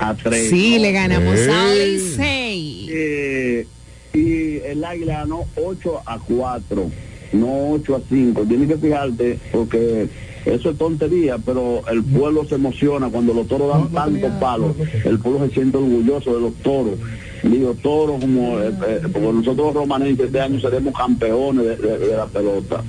a 0.01 0.15
3. 0.15 0.49
Sí, 0.49 0.79
le 0.79 0.91
ganamos 0.91 1.37
a 1.47 1.73
Ey. 1.73 1.93
Licey. 1.93 2.87
Eh, 2.91 3.67
y 4.13 4.57
el 4.67 4.83
águila 4.83 5.19
ganó 5.19 5.45
8 5.55 6.01
a 6.05 6.19
4, 6.19 6.89
no 7.33 7.71
8 7.71 7.95
a 7.95 8.01
5. 8.09 8.41
Tienes 8.43 8.67
que 8.67 8.77
fijarte 8.77 9.37
porque 9.51 10.07
eso 10.45 10.71
es 10.71 10.77
tontería, 10.77 11.37
pero 11.37 11.83
el 11.89 12.03
pueblo 12.03 12.45
se 12.45 12.55
emociona 12.55 13.09
cuando 13.09 13.33
los 13.33 13.47
toros 13.47 13.69
dan 13.69 13.89
tantos 13.91 14.31
palos. 14.39 14.75
El 15.05 15.19
pueblo 15.19 15.47
se 15.47 15.53
siente 15.53 15.77
orgulloso 15.77 16.33
de 16.35 16.41
los 16.41 16.53
toros. 16.55 16.95
Digo, 17.43 17.73
toros 17.81 18.19
como, 18.21 18.59
eh, 18.59 18.71
eh, 18.87 18.99
porque 19.03 19.19
nosotros 19.33 19.67
los 19.67 19.73
romanenses 19.75 20.25
este 20.27 20.39
año 20.41 20.59
seremos 20.59 20.95
campeones 20.95 21.65
de, 21.65 21.75
de- 21.77 21.97
de 21.99 22.17
la 22.17 22.25
pelota. 22.25 22.83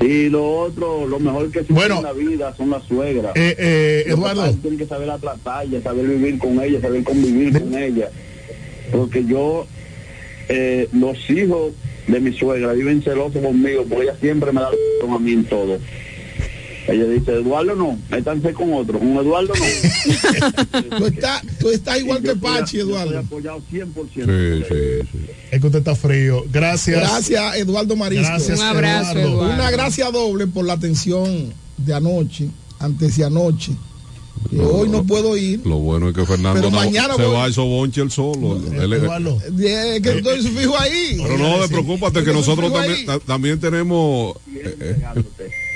Y 0.00 0.28
lo 0.28 0.46
otro, 0.60 1.06
lo 1.06 1.18
mejor 1.18 1.50
que 1.50 1.60
existe 1.60 1.72
Bueno. 1.72 1.96
en 1.98 2.02
la 2.02 2.12
vida 2.12 2.54
son 2.56 2.70
las 2.70 2.82
suegras. 2.84 3.32
Eh, 3.34 3.54
eh, 3.58 4.04
Eduardo. 4.06 4.50
tienen 4.60 4.78
que 4.78 4.86
saber 4.86 5.08
tratarla, 5.20 5.80
saber 5.82 6.06
vivir 6.06 6.38
con 6.38 6.60
ella, 6.62 6.80
saber 6.80 7.02
convivir 7.02 7.52
con 7.58 7.76
ella. 7.76 8.10
Porque 8.92 9.24
yo, 9.24 9.66
eh, 10.48 10.88
los 10.92 11.30
hijos 11.30 11.72
de 12.06 12.20
mi 12.20 12.32
suegra 12.32 12.72
viven 12.72 13.02
celosos 13.02 13.42
conmigo 13.42 13.84
porque 13.88 14.04
ella 14.04 14.16
siempre 14.20 14.52
me 14.52 14.60
da 14.60 14.70
la 14.70 15.14
a 15.14 15.18
mí 15.18 15.32
en 15.32 15.44
todo. 15.44 15.78
Ella 16.88 17.04
dice, 17.04 17.32
Eduardo 17.32 17.74
no, 17.74 17.98
métanse 18.10 18.52
con 18.52 18.72
otro, 18.72 18.98
con 18.98 19.08
Eduardo 19.16 19.52
no. 19.54 20.96
Tú 20.98 21.06
estás, 21.06 21.42
tú 21.58 21.70
estás 21.70 21.98
igual 22.00 22.22
que 22.22 22.36
Pachi, 22.36 22.78
Eduardo. 22.80 23.18
apoyado 23.18 23.60
100%. 23.72 23.92
Sí, 24.14 24.64
sí, 24.68 25.08
sí. 25.12 25.26
Es 25.50 25.60
que 25.60 25.66
usted 25.66 25.80
está 25.80 25.94
frío. 25.96 26.44
Gracias. 26.52 27.00
Gracias, 27.00 27.56
Eduardo 27.56 27.96
Marisco. 27.96 28.26
Gracias, 28.28 28.60
Un 28.60 28.66
abrazo, 28.66 29.18
Eduardo. 29.18 29.54
Una 29.54 29.70
gracia 29.70 30.10
doble 30.10 30.46
por 30.46 30.64
la 30.64 30.74
atención 30.74 31.52
de 31.76 31.94
anoche, 31.94 32.48
antes 32.78 33.16
de 33.16 33.24
anoche. 33.24 33.72
Que 34.50 34.60
hoy 34.60 34.88
no 34.88 35.02
puedo 35.04 35.36
ir. 35.36 35.66
Lo 35.66 35.78
bueno 35.78 36.10
es 36.10 36.14
que 36.14 36.24
Fernando 36.24 36.60
Pero 36.60 36.70
no- 36.70 36.76
mañana 36.76 37.16
se 37.16 37.22
voy. 37.24 37.34
va 37.34 37.44
a 37.46 37.48
esos 37.48 37.64
bonches 37.64 38.04
él 38.04 38.10
solo. 38.12 38.60
Él 38.80 38.92
es- 38.92 39.02
Eduardo. 39.02 39.38
Eh, 39.58 39.98
que 40.00 40.10
estoy 40.18 40.40
fijo 40.42 40.78
ahí. 40.78 41.18
pero 41.20 41.36
no 41.38 41.58
te 41.62 41.68
preocupes 41.68 42.12
que 42.22 42.32
nosotros 42.32 42.70
ahí. 42.72 42.78
también, 42.78 43.06
ta- 43.06 43.18
también 43.20 43.58
tenemos... 43.58 44.36
eh, 44.54 44.76
eh, 44.80 44.96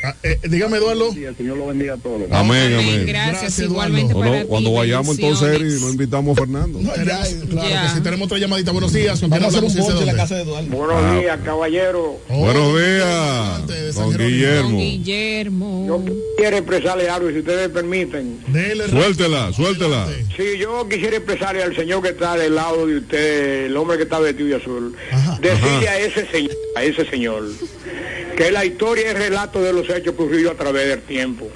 Ah, 0.03 0.15
eh, 0.23 0.39
dígame, 0.49 0.79
Eduardo. 0.79 1.13
Sí, 1.13 1.25
el 1.25 1.37
Señor 1.37 1.59
lo 1.59 1.67
bendiga 1.67 1.95
a 1.95 1.97
todos. 1.99 2.23
amén, 2.31 2.73
amén. 2.75 3.05
Gracias, 3.07 3.41
Gracias, 3.43 3.59
igualmente 3.59 4.15
para 4.15 4.27
no, 4.31 4.41
ti. 4.43 4.47
cuando 4.49 4.73
vayamos 4.73 5.19
entonces. 5.19 5.49
Eri, 5.61 5.79
lo 5.81 5.91
invitamos 5.91 6.37
a 6.39 6.41
Fernando. 6.41 6.79
No, 6.81 6.95
ya, 6.97 7.05
claro 7.51 7.69
Ya. 7.69 7.83
que 7.83 7.89
sí, 7.97 8.01
tenemos 8.03 8.27
otra 8.27 8.39
llamadita. 8.39 8.73
Buenos 8.73 8.93
días. 8.93 9.21
¿Con 9.21 9.29
quién 9.31 9.41
Vamos 9.43 9.55
a 9.55 9.59
hacer 9.59 9.71
un 9.91 9.97
y 9.97 10.01
en 10.01 10.07
la 10.07 10.15
casa 10.15 10.35
de 10.37 10.43
Eduardo. 10.43 10.69
Buenos 10.69 10.97
Ah. 11.05 11.19
días, 11.21 11.39
caballero. 11.45 12.19
Oh, 12.31 12.39
Buenos 12.39 12.79
días, 12.79 13.95
don. 13.95 14.17
Guillermo. 14.17 14.69
Don 14.71 14.79
Guillermo. 14.79 15.85
Yo 15.87 16.05
quiero 16.39 16.57
expresarle 16.57 17.09
algo, 17.11 17.31
si 17.31 17.39
ustedes 17.39 17.69
me 17.69 17.75
permiten. 17.75 18.41
Dele, 18.49 18.89
Suéltela, 18.89 19.53
suéltela. 19.53 20.05
Adelante. 20.05 20.35
Sí, 20.37 20.59
yo 20.59 20.89
quisiera 20.89 21.17
expresarle 21.17 21.63
al 21.63 21.77
señor 21.77 22.03
que 22.03 22.09
está 22.11 22.37
del 22.37 22.55
lado 22.55 22.87
de 22.87 22.99
usted, 22.99 23.67
el 23.67 23.77
hombre 23.77 23.97
que 23.99 24.05
está 24.05 24.19
vestido 24.19 24.49
de 24.49 24.55
azul, 24.57 24.97
Ajá. 25.13 25.39
decirle 25.43 25.89
Ajá. 25.89 25.91
a 25.91 25.99
ese 25.99 26.27
señor, 26.29 26.53
a 26.77 26.85
ese 26.85 27.05
señor, 27.11 27.45
que 28.41 28.51
la 28.51 28.65
historia 28.65 29.11
es 29.11 29.19
relato 29.19 29.61
de 29.61 29.71
los 29.71 29.87
hechos 29.91 30.15
ocurridos 30.15 30.55
a 30.55 30.57
través 30.57 30.89
del 30.89 31.03
tiempo. 31.03 31.51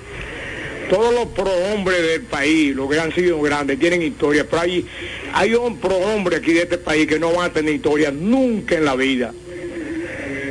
Todos 0.90 1.15
los 1.15 1.28
prohombres 1.28 2.02
del 2.02 2.20
país, 2.24 2.77
los 2.77 2.90
que 2.90 3.01
han 3.01 3.11
sido 3.15 3.40
grandes, 3.40 3.78
tienen 3.78 4.02
historia, 4.02 4.47
pero 4.47 4.61
hay, 4.61 4.86
hay 5.32 5.55
un 5.55 5.78
prohombre 5.78 6.36
aquí 6.36 6.52
de 6.52 6.65
este 6.65 6.77
país 6.77 7.06
que 7.06 7.19
no 7.19 7.32
van 7.32 7.47
a 7.47 7.52
tener 7.55 7.74
historia 7.74 8.11
nunca 8.11 8.74
en 8.74 8.85
la 8.85 8.97
vida. 8.97 9.32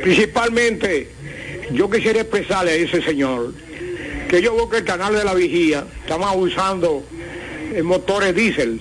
Principalmente, 0.02 1.06
yo 1.70 1.88
quisiera 1.88 2.22
expresarle 2.22 2.72
a 2.72 2.74
ese 2.74 3.00
señor 3.00 3.54
que 4.28 4.42
yo 4.42 4.56
veo 4.56 4.68
que 4.68 4.78
el 4.78 4.84
canal 4.84 5.14
de 5.14 5.22
la 5.22 5.34
vigía 5.34 5.86
estamos 6.00 6.34
usando 6.34 7.04
eh, 7.72 7.80
motores 7.84 8.34
diésel 8.34 8.80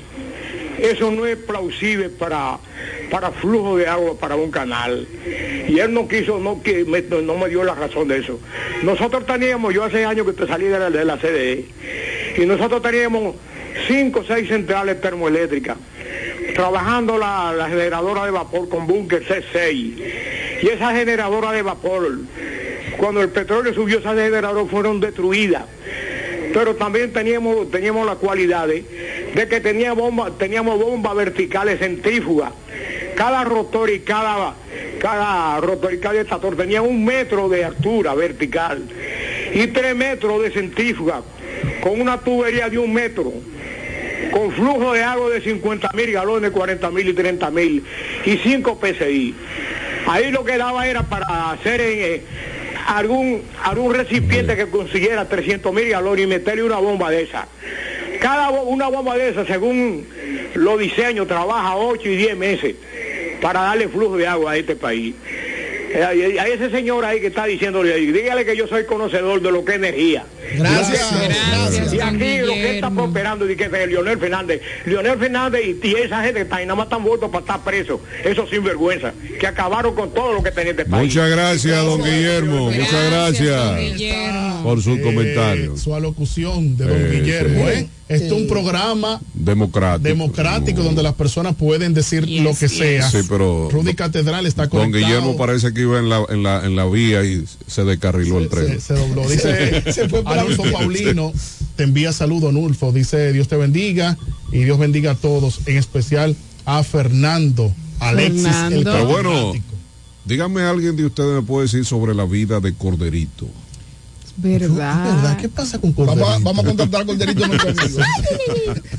eso 0.84 1.10
no 1.12 1.26
es 1.26 1.38
plausible 1.38 2.10
para, 2.10 2.58
para 3.10 3.32
flujo 3.32 3.78
de 3.78 3.88
agua 3.88 4.16
para 4.20 4.36
un 4.36 4.52
canal. 4.52 5.08
Y 5.68 5.80
él 5.80 5.94
no 5.94 6.10
quiso, 6.10 6.40
no, 6.40 6.62
que 6.62 6.84
me, 6.84 7.02
no 7.02 7.38
me 7.38 7.48
dio 7.48 7.64
la 7.64 7.74
razón 7.74 8.10
de 8.10 8.20
eso. 8.20 8.38
Nosotros 8.84 9.26
teníamos, 9.26 9.74
yo 9.74 9.86
hace 9.86 10.04
años 10.04 10.26
que 10.26 10.34
te 10.34 10.46
salí 10.46 10.66
de 10.66 10.78
la, 10.78 10.90
de 10.90 11.06
la 11.06 11.18
CDE, 11.18 11.66
y 12.38 12.46
nosotros 12.46 12.82
teníamos 12.82 13.36
cinco 13.88 14.20
o 14.20 14.24
seis 14.26 14.50
centrales 14.50 15.00
termoeléctricas, 15.00 15.78
trabajando 16.54 17.18
la, 17.18 17.66
generadora 17.70 18.26
de 18.26 18.32
vapor 18.32 18.68
con 18.68 18.86
búnker 18.86 19.26
C6. 19.26 19.74
Y 20.64 20.68
esa 20.68 20.94
generadora 20.94 21.54
de 21.54 21.62
vapor, 21.62 22.10
cuando 22.98 23.22
el 23.22 23.30
petróleo 23.30 23.74
subió, 23.74 24.00
esas 24.00 24.16
generadoras 24.16 24.70
fueron 24.70 25.00
destruidas 25.00 25.64
pero 26.54 26.76
también 26.76 27.12
teníamos, 27.12 27.70
teníamos 27.72 28.06
la 28.06 28.16
cualidad 28.16 28.68
de, 29.34 29.48
que 29.48 29.60
tenía 29.60 29.94
bomba, 29.94 30.32
teníamos 30.38 30.80
bombas 30.80 31.16
verticales 31.16 31.80
centrífugas. 31.80 32.52
Cada 33.16 33.44
rotor 33.44 33.90
y 33.90 34.00
cada, 34.00 34.56
cada 35.00 35.60
rotor 35.62 35.94
y 35.94 36.00
cada 36.00 36.20
estator 36.20 36.56
tenía 36.56 36.82
un 36.82 37.06
metro 37.06 37.48
de 37.50 37.64
altura 37.64 38.16
vertical 38.16 38.82
y 39.54 39.68
tres 39.68 39.96
metros 39.96 40.42
de 40.42 40.52
centrífuga 40.52 41.22
con 41.82 42.02
una 42.02 42.20
tubería 42.20 42.70
de 42.70 42.80
un 42.80 42.92
metro 42.92 43.32
con 44.32 44.52
flujo 44.52 44.94
de 44.94 45.04
agua 45.04 45.30
de 45.30 45.42
50 45.42 45.92
mil 45.94 46.12
galones, 46.12 46.52
40 46.52 46.90
mil 46.90 47.08
y 47.08 47.14
30 47.14 47.52
mil 47.52 47.84
y 48.26 48.38
5 48.38 48.80
PSI. 48.82 49.36
Ahí 50.08 50.32
lo 50.32 50.44
que 50.44 50.58
daba 50.58 50.88
era 50.88 51.04
para 51.04 51.52
hacer 51.52 51.80
en, 51.80 52.00
eh, 52.02 52.22
algún, 52.88 53.44
algún 53.64 53.94
recipiente 53.94 54.56
que 54.56 54.68
consiguiera 54.68 55.30
300 55.30 55.72
mil 55.72 55.88
galones 55.90 56.26
y 56.26 56.28
meterle 56.28 56.64
una 56.64 56.78
bomba 56.78 57.12
de 57.12 57.24
esa. 57.24 57.48
Cada 58.24 58.50
una 58.52 58.88
bomba 58.88 59.18
de 59.18 59.30
esa, 59.30 59.46
según 59.46 60.06
los 60.56 60.80
diseños, 60.80 61.28
trabaja 61.28 61.76
8 61.76 62.08
y 62.10 62.16
10 62.16 62.38
meses 62.38 62.76
para 63.42 63.60
darle 63.64 63.90
flujo 63.90 64.16
de 64.16 64.26
agua 64.26 64.54
a 64.54 64.58
este 64.58 64.78
país. 64.78 65.14
Eh, 65.96 66.40
A 66.40 66.48
ese 66.48 66.72
señor 66.72 67.06
ahí 67.06 67.20
que 67.22 67.28
está 67.28 67.46
diciéndole 67.46 67.94
ahí, 67.94 68.08
dígale 68.12 68.44
que 68.46 68.56
yo 68.58 68.66
soy 68.68 68.86
conocedor 68.86 69.40
de 69.42 69.52
lo 69.52 69.64
que 69.64 69.74
es 69.74 69.78
energía. 69.78 70.24
Gracias, 70.58 71.14
gracias. 71.52 71.94
Y 71.94 72.00
aquí 72.00 72.38
lo 72.40 72.54
que 72.54 72.76
está 72.76 72.90
prosperando 72.90 73.48
y 73.50 73.56
que 73.56 73.66
es 73.66 73.72
Leonel 73.72 74.18
Fernández. 74.18 74.62
Leonel 74.86 75.20
Fernández 75.20 75.62
y, 75.84 75.88
y 75.88 75.96
esa 75.96 76.22
gente 76.24 76.36
que 76.40 76.42
está 76.44 76.56
ahí 76.56 76.66
nada 76.66 76.76
más 76.78 76.86
están 76.86 77.04
votos 77.04 77.30
para 77.30 77.42
estar 77.42 77.60
presos. 77.64 78.00
Esos 78.24 78.50
sinvergüenza. 78.50 79.14
Que 79.40 79.46
acabaron 79.46 79.94
con 79.94 80.12
todo 80.14 80.34
lo 80.34 80.42
que 80.42 80.50
tenía 80.52 80.72
este 80.72 80.86
país. 80.86 81.04
Muchas 81.14 81.30
gracias, 81.30 81.84
don 81.86 82.02
Guillermo. 82.04 82.72
Muchas 82.72 83.12
gracias 83.12 84.62
por 84.64 84.82
sus 84.82 85.00
comentarios. 85.00 85.80
Su 85.82 85.94
alocución 85.94 86.76
de 86.78 86.86
don 86.86 86.98
Eh, 87.02 87.10
Guillermo, 87.20 87.66
sí. 87.70 87.80
¿eh? 87.80 87.88
Este 88.10 88.28
es 88.28 88.32
un 88.34 88.48
programa 88.48 89.22
Democrático. 89.34 90.08
democrático 90.08 90.84
donde 90.84 91.04
las 91.04 91.14
personas 91.14 91.56
pueden 91.56 91.94
decir 91.94 92.28
lo 92.28 92.54
que 92.54 92.68
sea. 92.68 93.10
Sí, 93.10 93.20
pero 93.30 93.70
Rudy 93.72 93.94
Catedral 93.94 94.46
está 94.46 94.64
don 94.64 94.72
conectado. 94.72 95.06
Guillermo 95.06 95.38
parece 95.38 95.74
que 95.74 95.82
iba 95.82 96.00
en 96.00 96.10
la, 96.10 96.26
en 96.30 96.44
la, 96.44 96.66
en 96.66 96.76
la 96.76 96.86
vía 96.86 97.24
y 97.24 97.46
se 97.68 97.86
descarriló 97.86 98.40
el 98.40 98.50
tren. 98.50 98.82
se 98.82 98.94
dobló. 98.94 99.28
Dice 99.30 99.84
Anulfo 100.26 100.64
Paulino, 100.72 101.32
te 101.78 101.84
envía 101.84 102.12
saludo, 102.12 102.50
Anulfo. 102.50 102.92
Dice 102.92 103.32
Dios 103.32 103.48
te 103.48 103.56
bendiga 103.56 104.18
y 104.52 104.64
Dios 104.64 104.78
bendiga 104.78 105.12
a 105.12 105.16
todos, 105.16 105.62
en 105.66 105.78
especial 105.78 106.36
a 106.66 106.84
Fernando, 106.84 107.74
Alexis, 108.00 108.48
el 108.72 108.84
Pero 108.84 109.06
bueno, 109.06 109.54
dígame 110.26 110.62
alguien 110.62 110.96
de 110.96 111.06
ustedes 111.06 111.34
me 111.34 111.42
puede 111.42 111.68
decir 111.68 111.86
sobre 111.86 112.14
la 112.14 112.26
vida 112.26 112.60
de 112.60 112.74
Corderito. 112.74 113.48
¿Verdad? 114.36 115.06
¿Verdad? 115.16 115.38
¿Qué 115.38 115.48
pasa 115.50 115.80
con 115.80 115.94
Vamos 115.94 116.10
a, 116.16 116.16
Corderito? 116.22 116.44
vamos 116.44 116.66
a 116.66 116.68
contactar 116.68 117.02
a 117.02 117.06
Corderito 117.06 117.48
nuestro 117.48 117.70
amigo. 117.70 118.00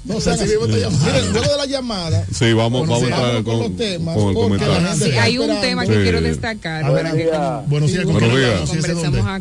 No 0.04 0.20
sean 0.20 0.34
así. 0.40 0.52
Miren, 0.60 1.32
luego 1.32 1.50
de 1.50 1.56
la 1.56 1.66
llamada, 1.66 2.24
Sí, 2.32 2.52
vamos, 2.52 2.82
vamos 2.88 3.02
a 3.02 3.08
vamos 3.08 3.28
entrar 3.28 3.34
con 3.34 3.44
con, 3.44 3.58
los 3.60 3.76
temas, 3.76 4.14
con 4.16 4.28
el 4.28 4.34
porque 4.34 4.44
comentario. 4.58 4.80
la 4.82 4.88
gente 4.90 5.04
Sí, 5.10 5.18
hay 5.18 5.38
un 5.38 5.60
tema 5.60 5.86
que 5.86 5.94
Sí. 5.94 6.02
quiero 6.02 6.20
destacar. 6.20 6.84
Ver, 6.84 7.02
para 7.02 7.12
que 7.16 7.68
Buenos 7.68 7.90
días, 7.92 8.04
¿con 8.04 8.12
Buenos 8.14 8.36
días. 8.36 8.70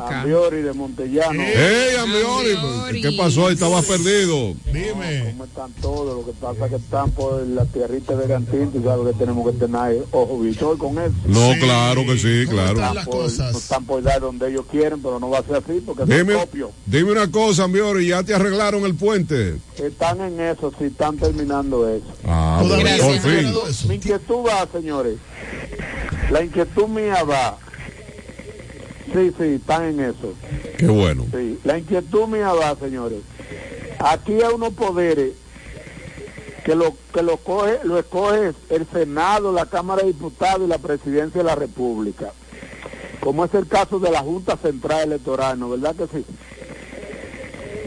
Ambiori 0.02 0.61
de 0.61 0.74
Montellano. 0.74 1.44
¡Ey, 1.44 1.95
Ambiori! 1.99 3.02
¿Qué 3.02 3.11
pasó? 3.11 3.49
Estabas 3.49 3.86
perdido. 3.86 4.53
Dime. 4.65 5.32
¿Cómo 5.32 5.45
están 5.45 5.72
todos? 5.82 6.18
Lo 6.20 6.26
que 6.26 6.32
pasa 6.40 6.65
es 6.65 6.70
que 6.72 6.78
están 6.78 7.11
por 7.11 7.45
la 7.48 7.65
tierrita 7.65 8.15
de 8.15 8.28
Gantín, 8.28 8.72
tú 8.72 8.82
sabes 8.84 9.14
que 9.14 9.20
tenemos 9.20 9.52
que 9.52 9.57
tener 9.60 10.03
ojo 10.11 10.40
visor 10.40 10.78
con 10.78 10.98
eso. 10.99 11.14
No, 11.28 11.52
claro 11.60 12.06
que 12.06 12.18
sí, 12.18 12.45
¿Cómo 12.45 12.57
claro. 12.74 13.03
no 13.06 13.26
están 13.28 13.86
por 13.86 14.02
dar 14.02 14.22
donde 14.22 14.49
ellos 14.49 14.65
quieren, 14.72 15.02
pero 15.02 15.20
no 15.20 15.30
va 15.30 15.40
a 15.40 15.44
ser 15.44 15.57
así 15.57 15.82
porque 15.85 16.05
Dime, 16.05 16.34
es 16.34 16.39
propio. 16.39 16.72
dime 16.85 17.11
una 17.11 17.30
cosa, 17.31 17.64
Ambiori, 17.65 18.07
¿ya 18.07 18.23
te 18.23 18.34
arreglaron 18.34 18.84
el 18.85 18.95
puente? 18.95 19.55
Están 19.77 20.22
en 20.22 20.39
eso, 20.39 20.72
sí, 20.77 20.85
están 20.85 21.18
terminando 21.18 21.88
eso. 21.89 22.05
Ah, 22.26 22.61
no 22.64 22.69
por 22.69 23.19
fin. 23.19 23.53
Mi 23.89 23.95
inquietud 23.95 24.45
va, 24.47 24.68
señores. 24.72 25.18
La 26.31 26.43
inquietud 26.43 26.88
mía 26.88 27.23
va. 27.23 27.57
Sí, 29.14 29.31
sí, 29.38 29.43
están 29.55 29.84
en 29.84 29.99
eso. 29.99 30.34
Qué 30.77 30.88
bueno. 30.88 31.26
Sí, 31.31 31.60
la 31.64 31.77
inquietud 31.77 32.27
mía 32.27 32.51
va, 32.53 32.76
señores. 32.76 33.19
Aquí 33.99 34.34
hay 34.34 34.53
unos 34.53 34.73
poderes 34.73 35.34
que 36.65 36.76
lo 36.76 36.95
que 37.14 37.22
lo 37.22 37.38
coge, 37.38 37.80
lo 37.84 37.99
escoge 37.99 38.53
el 38.69 38.88
Senado, 38.91 39.51
la 39.51 39.65
Cámara 39.65 40.01
de 40.01 40.07
Diputados 40.07 40.61
y 40.65 40.68
la 40.68 40.77
Presidencia 40.77 41.41
de 41.41 41.43
la 41.47 41.55
República. 41.55 42.31
Como 43.24 43.45
es 43.45 43.54
el 43.54 43.68
caso 43.68 44.00
de 44.00 44.12
la 44.12 44.20
Junta 44.20 44.58
Central 44.58 45.04
Electoral, 45.04 45.58
¿no 45.58 45.70
verdad 45.70 45.95
que 45.95 46.08
sí? 46.08 46.26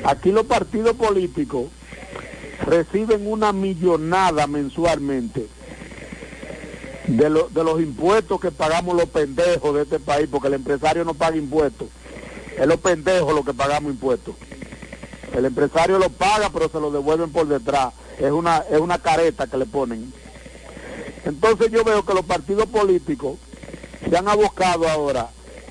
Aquí 0.04 0.32
los 0.32 0.46
partidos 0.46 0.96
políticos 0.96 1.66
reciben 2.64 3.30
una 3.30 3.52
millonada 3.52 4.46
mensualmente 4.46 5.46
de, 7.06 7.28
de 7.28 7.64
los 7.64 7.80
impuestos 7.82 8.40
que 8.40 8.50
pagamos 8.50 8.96
los 8.96 9.10
pendejos 9.10 9.74
de 9.74 9.82
este 9.82 10.00
país, 10.00 10.26
porque 10.30 10.48
el 10.48 10.54
empresario 10.54 11.04
no 11.04 11.12
paga 11.12 11.36
impuestos. 11.36 11.88
Es 12.58 12.66
los 12.66 12.80
pendejos 12.80 13.34
los 13.34 13.44
que 13.44 13.52
pagamos 13.52 13.92
impuestos. 13.92 14.34
El 15.34 15.44
empresario 15.44 15.98
lo 15.98 16.08
paga, 16.08 16.48
pero 16.48 16.70
se 16.70 16.80
lo 16.80 16.90
devuelven 16.90 17.30
por 17.30 17.46
detrás. 17.46 17.92
Es 18.18 18.30
una, 18.30 18.64
es 18.70 18.80
una 18.80 18.98
careta 18.98 19.46
que 19.46 19.58
le 19.58 19.66
ponen. 19.66 20.14
Entonces 21.26 21.70
yo 21.70 21.84
veo 21.84 22.06
que 22.06 22.14
los 22.14 22.24
partidos 22.24 22.66
políticos 22.66 23.36
se 24.08 24.16
han 24.16 24.28
abocado 24.28 24.88
ahora. 24.88 25.28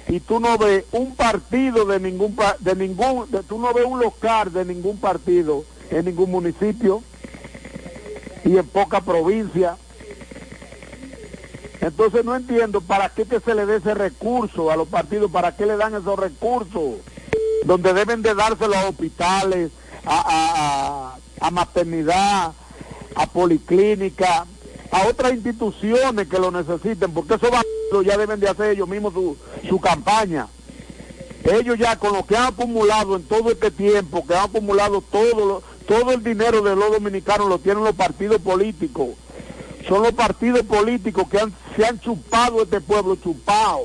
Y 0.07 0.19
tú 0.19 0.39
no 0.39 0.57
ves 0.57 0.85
un 0.91 1.15
partido 1.15 1.85
de 1.85 1.99
ningún 1.99 2.35
de 2.59 2.75
ningún 2.75 3.27
tú 3.47 3.57
no 3.59 3.73
ves 3.73 3.85
un 3.85 3.99
local 3.99 4.53
de 4.53 4.63
ningún 4.65 4.97
partido 4.97 5.63
en 5.89 6.05
ningún 6.05 6.29
municipio 6.31 7.01
y 8.43 8.57
en 8.57 8.67
poca 8.67 9.01
provincia. 9.01 9.77
Entonces 11.81 12.23
no 12.25 12.35
entiendo 12.35 12.81
para 12.81 13.09
qué 13.09 13.25
que 13.25 13.39
se 13.39 13.53
le 13.53 13.65
dé 13.65 13.77
ese 13.77 13.93
recurso 13.93 14.71
a 14.71 14.75
los 14.75 14.87
partidos, 14.87 15.31
para 15.31 15.55
qué 15.55 15.65
le 15.65 15.77
dan 15.77 15.93
esos 15.95 16.17
recursos, 16.17 16.95
donde 17.65 17.93
deben 17.93 18.21
de 18.21 18.33
dárselo 18.33 18.75
a 18.75 18.87
hospitales, 18.89 19.71
a, 20.05 21.15
a- 21.41 21.45
a 21.47 21.51
maternidad, 21.51 22.53
a 23.15 23.25
policlínica, 23.27 24.45
a 25.01 25.07
otras 25.07 25.33
instituciones 25.33 26.27
que 26.27 26.39
lo 26.39 26.51
necesiten, 26.51 27.11
porque 27.11 27.35
esos 27.35 27.49
bandidos 27.51 28.05
ya 28.05 28.17
deben 28.17 28.39
de 28.39 28.47
hacer 28.49 28.71
ellos 28.71 28.87
mismos 28.87 29.13
su, 29.13 29.35
su 29.67 29.79
campaña. 29.79 30.47
Ellos 31.43 31.77
ya 31.77 31.97
con 31.97 32.13
lo 32.13 32.25
que 32.25 32.35
han 32.37 32.47
acumulado 32.47 33.15
en 33.15 33.23
todo 33.23 33.51
este 33.51 33.69
tiempo, 33.71 34.25
que 34.25 34.35
han 34.35 34.45
acumulado 34.45 35.01
todo, 35.01 35.45
lo- 35.45 35.63
todo 35.87 36.11
el 36.11 36.23
dinero 36.23 36.61
de 36.61 36.75
los 36.75 36.91
dominicanos 36.91 37.47
lo 37.49 37.59
tienen 37.59 37.83
los 37.83 37.95
partidos 37.95 38.41
políticos 38.41 39.09
son 39.87 40.01
los 40.01 40.13
partidos 40.13 40.63
políticos 40.63 41.27
que 41.29 41.37
se 41.75 41.85
han 41.85 41.99
chupado 41.99 42.63
este 42.63 42.81
pueblo, 42.81 43.17
chupado. 43.17 43.83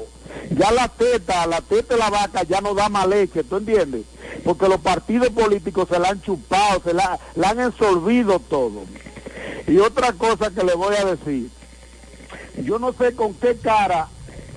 Ya 0.56 0.70
la 0.70 0.88
teta, 0.88 1.46
la 1.46 1.60
teta 1.60 1.92
de 1.92 2.00
la 2.00 2.08
vaca 2.08 2.42
ya 2.44 2.62
no 2.62 2.72
da 2.72 2.88
más 2.88 3.06
leche, 3.06 3.44
¿tú 3.44 3.58
entiendes? 3.58 4.04
Porque 4.42 4.66
los 4.66 4.80
partidos 4.80 5.28
políticos 5.28 5.88
se 5.90 5.98
la 5.98 6.08
han 6.08 6.22
chupado, 6.22 6.80
se 6.82 6.94
la, 6.94 7.18
la 7.34 7.50
han 7.50 7.60
absorbido 7.60 8.38
todo. 8.38 8.84
Y 9.70 9.78
otra 9.78 10.12
cosa 10.14 10.50
que 10.50 10.64
le 10.64 10.74
voy 10.74 10.94
a 10.96 11.04
decir, 11.04 11.48
yo 12.64 12.78
no 12.78 12.92
sé 12.92 13.14
con 13.14 13.34
qué 13.34 13.56
cara 13.56 14.08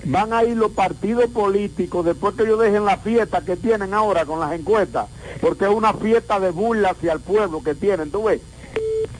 van 0.06 0.32
a 0.32 0.44
ir 0.44 0.56
los 0.56 0.72
partidos 0.72 1.30
políticos 1.30 2.04
después 2.04 2.34
que 2.34 2.42
ellos 2.42 2.60
dejen 2.60 2.84
la 2.84 2.98
fiesta 2.98 3.40
que 3.42 3.56
tienen 3.56 3.94
ahora 3.94 4.26
con 4.26 4.40
las 4.40 4.52
encuestas, 4.52 5.06
porque 5.40 5.64
es 5.64 5.70
una 5.70 5.94
fiesta 5.94 6.40
de 6.40 6.50
burla 6.50 6.90
hacia 6.90 7.12
el 7.12 7.20
pueblo 7.20 7.62
que 7.62 7.74
tienen, 7.74 8.10
¿tú 8.10 8.24
ves? 8.24 8.40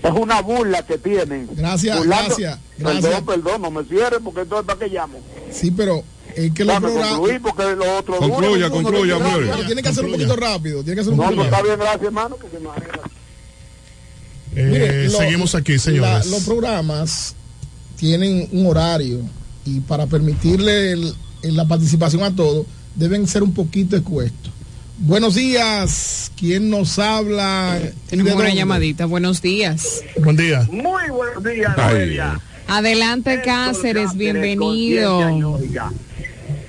Es 0.03 0.11
una 0.11 0.43
burla 0.43 0.83
que 0.85 0.99
tienen. 0.99 1.49
Gracias, 1.53 1.97
Burlando- 1.97 2.27
gracias, 2.27 2.59
gracias. 2.77 3.03
Perdón, 3.05 3.25
perdón, 3.25 3.63
no 3.63 3.71
me 3.71 3.85
cierren 3.85 4.23
porque 4.23 4.41
entonces 4.43 4.67
¿para 4.67 4.79
qué 4.79 4.89
llamo? 4.89 5.19
Sí, 5.51 5.71
pero 5.71 6.03
es 6.35 6.53
que 6.53 6.65
los 6.65 6.79
programas. 6.81 7.09
concluir 7.15 7.41
porque 7.41 7.63
los 7.77 7.87
otros 8.01 8.19
Concluya, 8.19 8.69
concluya, 8.71 9.19
no 9.19 9.65
tiene 9.67 9.83
que 9.83 9.89
hacer 9.89 10.05
un 10.05 10.11
poquito 10.13 10.37
rápido. 10.37 10.83
Tiene 10.83 10.97
que 10.97 11.01
hacer 11.03 11.13
un 11.13 11.19
No, 11.19 11.25
poquito 11.25 11.37
pues 11.43 11.47
está 11.47 11.57
rápido. 11.59 11.77
bien, 11.77 11.87
gracias, 11.87 12.05
hermano, 12.05 12.37
porque 12.39 12.57
imagínate. 12.59 12.99
Eh, 12.99 13.24
Mire, 14.55 15.05
lo- 15.09 15.19
seguimos 15.19 15.55
aquí, 15.55 15.73
la- 15.73 15.79
señores. 15.79 16.27
los 16.27 16.43
programas 16.45 17.35
tienen 17.97 18.49
un 18.53 18.67
horario 18.67 19.21
y 19.65 19.81
para 19.81 20.07
permitirle 20.07 20.93
el- 20.93 21.15
el- 21.43 21.57
la 21.57 21.65
participación 21.67 22.23
a 22.23 22.35
todos 22.35 22.67
deben 22.95 23.27
ser 23.27 23.43
un 23.43 23.53
poquito 23.55 23.97
expuestos. 23.97 24.53
Buenos 24.99 25.35
días. 25.35 26.31
¿Quién 26.39 26.71
nos 26.71 26.99
habla? 27.01 27.81
Tenemos 28.09 28.31
¿De 28.31 28.37
una 28.37 28.45
dónde? 28.45 28.57
llamadita. 28.57 29.07
Buenos 29.07 29.43
días. 29.43 30.03
Buen 30.23 30.37
día. 30.37 30.69
Muy 30.71 31.11
buenos 31.11 31.43
días. 31.43 31.75
Adelante, 32.69 33.43
Cáceres. 33.45 34.15
Bienvenido. 34.17 35.59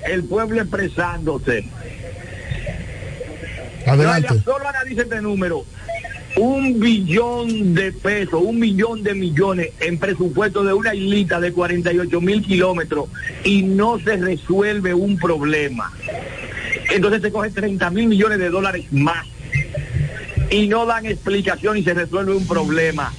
El 0.06 0.24
pueblo 0.24 0.60
expresándose. 0.62 1.64
Adelante. 3.86 4.28
Noelia, 4.28 4.44
solo 4.44 4.68
analice 4.68 5.02
este 5.02 5.20
número. 5.22 5.64
Un 6.36 6.78
billón 6.78 7.74
de 7.74 7.92
pesos, 7.92 8.42
un 8.42 8.58
millón 8.58 9.02
de 9.02 9.14
millones 9.14 9.70
en 9.80 9.98
presupuesto 9.98 10.62
de 10.64 10.74
una 10.74 10.94
islita 10.94 11.40
de 11.40 11.52
48 11.52 12.20
mil 12.20 12.42
kilómetros 12.42 13.08
y 13.42 13.62
no 13.62 13.98
se 13.98 14.16
resuelve 14.16 14.92
un 14.92 15.16
problema. 15.16 15.90
Entonces 16.90 17.22
se 17.22 17.32
coge 17.32 17.50
30 17.50 17.90
mil 17.90 18.08
millones 18.08 18.38
de 18.38 18.50
dólares 18.50 18.84
más 18.92 19.26
y 20.50 20.68
no 20.68 20.86
dan 20.86 21.06
explicación 21.06 21.78
y 21.78 21.82
se 21.82 21.94
resuelve 21.94 22.34
un 22.34 22.46
problema. 22.46 23.12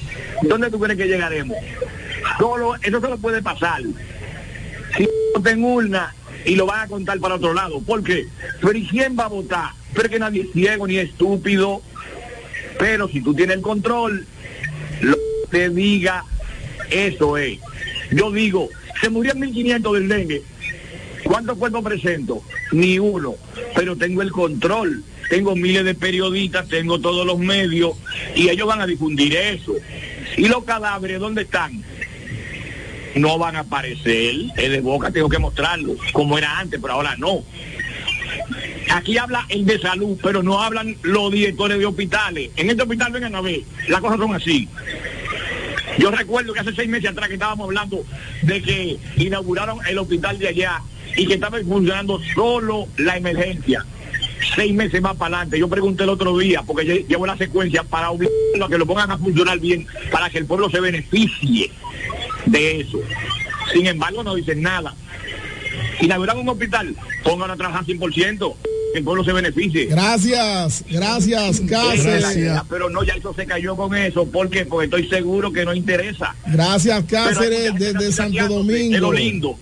¿Dónde 0.44 0.69
tú 0.69 0.80
crees 0.80 0.98
que 0.98 1.07
llegaremos? 1.07 1.57
Solo, 2.39 2.76
eso 2.81 3.02
solo 3.02 3.18
puede 3.18 3.41
pasar. 3.41 3.81
Si 4.95 5.07
voten 5.34 5.64
urna 5.64 6.14
y 6.45 6.56
lo 6.56 6.65
van 6.65 6.81
a 6.81 6.88
contar 6.88 7.19
para 7.19 7.35
otro 7.35 7.53
lado. 7.53 7.81
¿Por 7.81 8.03
qué? 8.03 8.26
Pero 8.61 8.77
¿y 8.77 8.88
quién 8.88 9.18
va 9.18 9.26
a 9.26 9.30
votar? 9.30 9.72
Pero 9.94 10.10
que 10.10 10.19
nadie 10.19 10.44
es 10.44 10.52
ciego 10.53 10.88
ni 10.88 10.98
estúpido. 10.98 11.81
Pero 12.79 13.07
si 13.07 13.21
tú 13.21 13.33
tienes 13.33 13.57
el 13.57 13.61
control, 13.61 14.25
lo 15.01 15.15
que 15.15 15.57
te 15.57 15.69
diga, 15.69 16.23
eso 16.89 17.37
es. 17.37 17.59
Yo 18.11 18.31
digo, 18.31 18.69
se 19.01 19.09
murieron 19.09 19.41
1.500 19.41 19.93
del 19.93 20.07
dengue. 20.07 20.43
¿Cuántos 21.23 21.57
cuerpos 21.57 21.83
presento? 21.83 22.41
Ni 22.71 22.99
uno. 22.99 23.35
Pero 23.75 23.95
tengo 23.95 24.21
el 24.21 24.31
control. 24.31 25.03
Tengo 25.29 25.55
miles 25.55 25.83
de 25.83 25.93
periodistas, 25.93 26.69
tengo 26.69 26.99
todos 26.99 27.25
los 27.25 27.37
medios 27.37 27.97
y 28.33 28.49
ellos 28.49 28.65
van 28.65 28.79
a 28.79 28.87
difundir 28.87 29.35
eso. 29.35 29.73
¿Y 30.37 30.47
los 30.47 30.63
cadáveres 30.63 31.19
dónde 31.19 31.41
están? 31.41 31.83
No 33.15 33.37
van 33.37 33.57
a 33.57 33.59
aparecer. 33.59 34.35
Es 34.55 34.71
de 34.71 34.79
boca, 34.79 35.11
tengo 35.11 35.27
que 35.27 35.39
mostrarlo, 35.39 35.95
como 36.13 36.37
era 36.37 36.59
antes, 36.59 36.79
pero 36.81 36.93
ahora 36.93 37.15
no. 37.17 37.43
Aquí 38.93 39.18
habla 39.18 39.45
el 39.49 39.65
de 39.65 39.80
salud, 39.80 40.18
pero 40.23 40.41
no 40.43 40.61
hablan 40.61 40.95
los 41.03 41.31
directores 41.31 41.77
de 41.80 41.85
hospitales. 41.85 42.51
En 42.55 42.69
este 42.69 42.84
hospital 42.84 43.11
vengan 43.11 43.35
a 43.35 43.41
ver, 43.41 43.61
las 43.89 43.99
cosas 44.01 44.18
son 44.18 44.34
así. 44.35 44.68
Yo 45.97 46.11
recuerdo 46.11 46.53
que 46.53 46.59
hace 46.59 46.73
seis 46.73 46.88
meses 46.89 47.09
atrás 47.09 47.27
que 47.27 47.34
estábamos 47.35 47.65
hablando 47.65 48.05
de 48.43 48.61
que 48.61 48.97
inauguraron 49.18 49.80
el 49.88 49.97
hospital 49.97 50.38
de 50.38 50.47
allá 50.49 50.81
y 51.15 51.26
que 51.26 51.34
estaba 51.35 51.57
funcionando 51.59 52.19
solo 52.35 52.88
la 52.97 53.18
emergencia. 53.18 53.85
Seis 54.55 54.73
meses 54.73 55.01
más 55.01 55.15
para 55.15 55.38
adelante. 55.38 55.59
Yo 55.59 55.68
pregunté 55.68 56.03
el 56.03 56.09
otro 56.09 56.38
día, 56.38 56.61
porque 56.61 56.85
lle- 56.85 57.07
llevo 57.07 57.26
la 57.26 57.35
secuencia 57.38 57.84
para 57.84 58.11
obligarlo 58.11 58.65
a 58.65 58.69
que 58.69 58.77
lo 58.77 58.85
pongan 58.85 59.09
a 59.11 59.18
funcionar 59.18 59.59
bien, 59.59 59.88
para 60.11 60.30
que 60.30 60.38
el 60.38 60.45
pueblo 60.45 60.69
se 60.69 60.80
beneficie 60.80 61.72
de 62.45 62.81
eso. 62.81 62.99
Sin 63.73 63.88
embargo, 63.88 64.23
no 64.23 64.35
dicen 64.35 64.61
nada. 64.61 64.93
Inauguran 65.99 66.38
un 66.38 66.49
hospital, 66.49 66.95
pónganlo 67.23 67.55
a 67.55 67.57
trabajar 67.57 67.84
100%, 67.85 68.55
que 68.93 68.99
el 68.99 69.03
pueblo 69.03 69.23
se 69.23 69.34
beneficie. 69.34 69.85
Gracias, 69.85 70.84
gracias, 70.89 71.61
Cáceres. 71.61 72.61
Pero 72.69 72.89
no, 72.89 73.03
ya 73.03 73.14
eso 73.14 73.34
se 73.34 73.45
cayó 73.45 73.76
con 73.76 73.95
eso. 73.95 74.26
¿Por 74.26 74.49
qué? 74.49 74.65
Porque 74.65 74.85
estoy 74.85 75.07
seguro 75.09 75.51
que 75.51 75.65
no 75.65 75.73
interesa. 75.73 76.35
Gracias, 76.47 77.03
Cáceres, 77.09 77.73
desde 77.76 78.11
Santo 78.11 78.34
financiándose, 78.64 78.85
Es 78.95 78.99
lo 79.01 79.07
Domingo. 79.07 79.11
lindo. 79.14 79.59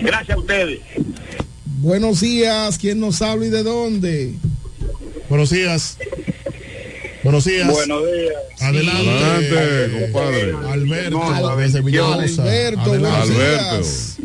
Gracias 0.00 0.36
a 0.36 0.40
ustedes. 0.40 0.80
Buenos 1.78 2.20
días. 2.20 2.78
¿Quién 2.78 3.00
nos 3.00 3.20
habla 3.22 3.46
y 3.46 3.50
de 3.50 3.62
dónde? 3.62 4.34
Buenos 5.28 5.50
días. 5.50 5.98
Buenos 7.22 7.44
días. 7.44 7.66
Buenos 7.68 8.02
días. 8.04 8.34
Adelante. 8.60 9.10
Adelante, 9.10 10.00
compadre. 10.00 10.52
Alberto. 10.70 11.22
Alberto, 11.22 12.92
Alberto. 12.92 13.32
días. 13.32 14.16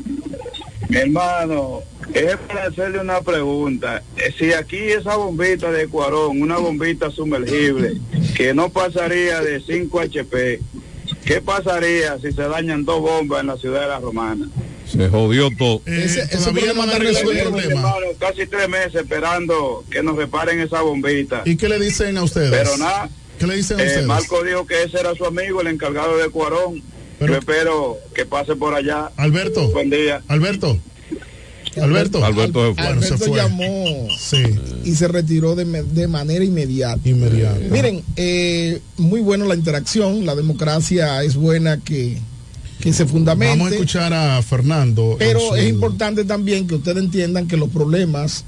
Hermano, 0.89 1.81
es 2.13 2.37
para 2.47 2.65
hacerle 2.65 2.99
una 2.99 3.21
pregunta. 3.21 4.03
Eh, 4.17 4.33
Si 4.37 4.53
aquí 4.53 4.77
esa 4.77 5.15
bombita 5.15 5.71
de 5.71 5.87
Cuarón, 5.87 6.41
una 6.41 6.57
bombita 6.57 7.09
sumergible, 7.11 7.93
que 8.35 8.53
no 8.53 8.69
pasaría 8.69 9.41
de 9.41 9.61
5 9.61 9.99
HP, 10.01 10.59
¿qué 11.25 11.41
pasaría 11.41 12.17
si 12.19 12.31
se 12.31 12.41
dañan 12.43 12.85
dos 12.85 13.01
bombas 13.01 13.41
en 13.41 13.47
la 13.47 13.57
ciudad 13.57 13.81
de 13.81 13.87
La 13.87 13.99
Romana? 13.99 14.47
Se 14.87 15.07
jodió 15.07 15.49
todo. 15.57 15.81
Ese, 15.85 16.21
ese 16.21 16.37
todavía 16.37 16.73
problema 16.73 16.85
no 16.85 16.99
resuelto 16.99 17.31
el 17.31 17.37
resuelto. 17.37 17.69
problema. 17.69 17.93
Casi 18.19 18.45
tres 18.47 18.67
meses 18.67 18.95
esperando 18.95 19.85
que 19.89 20.03
nos 20.03 20.17
reparen 20.17 20.59
esa 20.59 20.81
bombita. 20.81 21.43
¿Y 21.45 21.55
qué 21.55 21.69
le 21.69 21.79
dicen 21.79 22.17
a 22.17 22.23
ustedes? 22.23 22.51
Pero 22.51 22.75
nada, 22.77 23.09
¿Qué 23.39 23.47
le 23.47 23.55
dicen 23.55 23.79
a 23.79 23.83
eh, 23.83 23.87
ustedes? 23.87 24.05
Marco 24.05 24.43
dijo 24.43 24.67
que 24.67 24.83
ese 24.83 24.99
era 24.99 25.15
su 25.15 25.25
amigo, 25.25 25.61
el 25.61 25.67
encargado 25.67 26.17
de 26.17 26.29
Cuarón. 26.29 26.83
Pero- 27.19 27.33
Yo 27.33 27.39
espero 27.39 27.97
que 28.13 28.25
pase 28.25 28.55
por 28.55 28.73
allá. 28.73 29.11
Alberto, 29.15 29.69
Buen 29.69 29.89
día. 29.91 30.21
Alberto, 30.27 30.77
Alberto. 31.79 32.23
Alberto 32.25 32.67
se 32.69 32.73
fue. 32.75 32.83
Bueno, 32.85 33.01
se 33.01 33.07
Alberto 33.13 33.25
fue. 33.25 33.37
llamó 33.37 34.07
Sí, 34.19 34.43
y 34.83 34.95
se 34.95 35.07
retiró 35.07 35.55
de, 35.55 35.65
de 35.83 36.07
manera 36.07 36.43
inmediata. 36.43 37.07
inmediato. 37.07 37.59
Miren, 37.69 38.01
eh, 38.17 38.81
muy 38.97 39.21
bueno 39.21 39.45
la 39.45 39.55
interacción, 39.55 40.25
la 40.25 40.35
democracia 40.35 41.23
es 41.23 41.35
buena 41.35 41.77
que, 41.77 42.17
que 42.81 42.91
se 42.93 43.05
fundamente. 43.05 43.55
Vamos 43.57 43.71
a 43.71 43.75
escuchar 43.75 44.13
a 44.13 44.41
Fernando. 44.41 45.15
Pero 45.19 45.39
su- 45.39 45.55
es 45.55 45.69
importante 45.69 46.25
también 46.25 46.67
que 46.67 46.75
ustedes 46.75 46.97
entiendan 47.03 47.47
que 47.47 47.55
los 47.57 47.69
problemas 47.69 48.43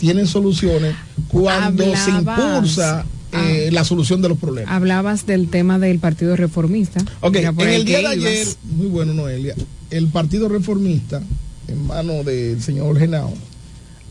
tienen 0.00 0.26
soluciones 0.26 0.94
cuando 1.28 1.84
se 1.96 2.10
impulsa 2.10 3.06
eh, 3.32 3.70
la 3.72 3.84
solución 3.84 4.22
de 4.22 4.28
los 4.28 4.38
problemas. 4.38 4.72
Hablabas 4.72 5.26
del 5.26 5.48
tema 5.48 5.78
del 5.78 5.98
Partido 5.98 6.36
Reformista. 6.36 7.04
Ok, 7.20 7.36
en 7.36 7.68
el 7.68 7.84
día 7.84 7.96
de 7.98 8.02
ibas. 8.02 8.12
ayer, 8.16 8.46
muy 8.64 8.86
bueno 8.88 9.14
Noelia, 9.14 9.54
el 9.90 10.06
Partido 10.08 10.48
Reformista, 10.48 11.22
en 11.68 11.86
mano 11.86 12.22
del 12.24 12.62
señor 12.62 12.98
Genao, 12.98 13.32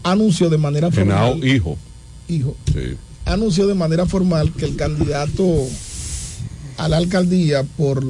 anunció 0.04 0.50
de 0.50 0.58
manera 0.58 0.92
Genao, 0.92 1.32
formal, 1.34 1.48
hijo. 1.48 1.78
hijo, 2.28 2.56
Sí. 2.74 2.96
anunció 3.26 3.68
de 3.68 3.76
manera 3.76 4.06
formal 4.06 4.52
que 4.54 4.66
el 4.66 4.76
candidato 4.76 5.44
a 6.78 6.88
la 6.90 6.98
alcaldía 6.98 7.64
por 7.64 8.04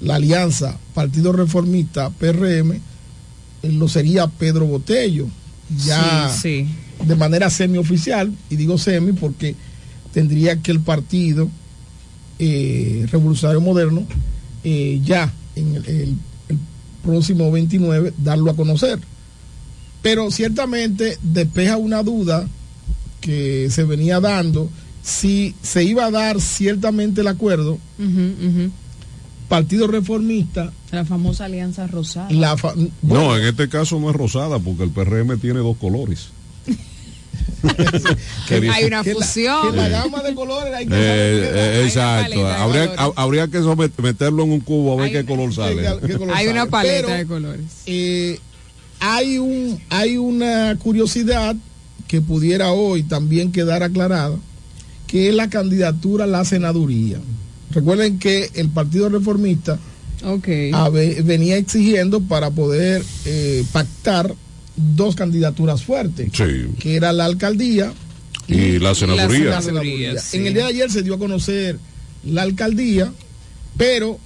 la 0.00 0.16
alianza 0.16 0.76
Partido 0.94 1.32
Reformista 1.32 2.10
PRM 2.10 2.72
eh, 2.72 2.80
lo 3.72 3.88
sería 3.88 4.26
Pedro 4.26 4.66
Botello, 4.66 5.26
ya 5.84 6.30
Sí, 6.34 6.40
sí. 6.64 7.04
de 7.06 7.16
manera 7.16 7.48
semioficial, 7.50 8.32
y 8.50 8.56
digo 8.56 8.78
semi 8.78 9.12
porque 9.12 9.54
tendría 10.12 10.60
que 10.60 10.72
el 10.72 10.80
partido 10.80 11.48
eh, 12.38 13.06
revolucionario 13.12 13.60
moderno 13.60 14.06
eh, 14.64 15.00
ya 15.04 15.32
en 15.56 15.76
el 15.76 16.16
próximo 17.02 17.50
29 17.50 18.12
darlo 18.18 18.50
a 18.50 18.56
conocer. 18.56 18.98
Pero 20.02 20.30
ciertamente 20.30 21.18
despeja 21.22 21.76
una 21.76 22.02
duda 22.02 22.48
que 23.20 23.68
se 23.70 23.84
venía 23.84 24.18
dando 24.20 24.70
si 25.02 25.54
se 25.62 25.84
iba 25.84 26.06
a 26.06 26.10
dar 26.10 26.40
ciertamente 26.40 27.20
el 27.20 27.28
acuerdo. 27.28 27.78
Partido 29.48 29.86
Reformista, 29.88 30.72
La 30.92 31.04
famosa 31.04 31.46
Alianza 31.46 31.86
Rosada. 31.88 32.30
la 32.30 32.56
fa- 32.56 32.74
No, 33.02 33.36
en 33.36 33.44
este 33.46 33.68
caso 33.68 33.98
no 33.98 34.10
es 34.10 34.16
rosada 34.16 34.58
porque 34.60 34.84
el 34.84 34.90
PRM 34.90 35.38
tiene 35.40 35.58
dos 35.60 35.76
colores. 35.76 36.28
Hay 38.72 38.84
una 38.84 39.02
que 39.02 39.14
la- 39.14 39.26
fusión. 39.26 39.70
que 39.70 39.76
la 39.76 39.88
gama 39.88 40.22
de 40.22 40.34
colores 40.34 40.74
hay 40.74 40.86
que 40.86 40.94
Eh, 40.94 40.98
eh, 41.54 41.82
exacto. 41.84 42.46
Habría, 42.46 42.94
habría 43.16 43.48
que 43.48 43.60
meterlo 44.02 44.44
en 44.44 44.52
un 44.52 44.60
cubo 44.60 44.92
a 44.92 44.96
ver 44.96 45.04
Hay 45.06 45.12
qué 45.12 45.18
una- 45.18 45.26
color 45.28 45.54
sale. 45.54 45.82
qué- 46.00 46.06
qué 46.06 46.18
color 46.18 46.36
Hay 46.36 46.46
una 46.48 46.66
paleta 46.66 47.06
Pero, 47.06 47.18
de 47.18 47.26
colores. 47.26 47.60
eh, 47.86 48.38
hay 49.00 49.38
un 49.38 49.80
hay 49.88 50.16
una 50.16 50.76
curiosidad 50.78 51.56
que 52.08 52.20
pudiera 52.20 52.72
hoy 52.72 53.02
también 53.02 53.52
quedar 53.52 53.82
aclarada 53.82 54.36
que 55.06 55.28
es 55.28 55.34
la 55.34 55.48
candidatura 55.48 56.24
a 56.24 56.26
la 56.26 56.44
senaduría 56.44 57.18
recuerden 57.70 58.18
que 58.18 58.50
el 58.54 58.68
partido 58.68 59.08
reformista 59.08 59.78
Ok. 60.24 60.48
ave- 60.72 61.22
venía 61.22 61.56
exigiendo 61.56 62.20
para 62.20 62.50
poder 62.50 63.02
eh, 63.24 63.64
pactar 63.72 64.34
dos 64.96 65.14
candidaturas 65.14 65.82
fuertes 65.82 66.30
Sí. 66.32 66.66
que 66.78 66.96
era 66.96 67.12
la 67.12 67.24
alcaldía 67.26 67.92
Y 68.48 68.78
la 68.78 68.94
senaduría. 68.94 69.50
la 69.50 69.62
senaduría. 69.62 70.20
sí. 70.20 70.38
En 70.38 70.46
el 70.46 70.54
día 70.54 70.64
de 70.64 70.70
ayer 70.70 70.90
se 70.90 71.02
dio 71.02 71.14
a 71.14 71.18
conocer 71.18 71.78
la 72.24 72.42
alcaldía, 72.42 73.12
pero 73.76 74.18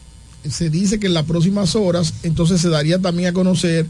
se 0.48 0.70
dice 0.70 0.98
que 1.00 1.06
en 1.06 1.14
las 1.14 1.24
próximas 1.24 1.74
horas 1.76 2.14
entonces 2.22 2.60
se 2.60 2.68
daría 2.68 2.98
también 2.98 3.28
a 3.28 3.32
conocer 3.32 3.86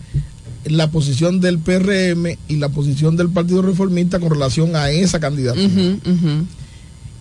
la 0.66 0.90
posición 0.90 1.40
del 1.40 1.58
PRM 1.58 2.38
y 2.48 2.56
la 2.56 2.68
posición 2.70 3.16
del 3.16 3.28
Partido 3.28 3.60
Reformista 3.62 4.18
con 4.18 4.30
relación 4.30 4.76
a 4.76 4.90
esa 4.90 5.20
candidatura. 5.20 5.66
Ujú. 5.66 6.46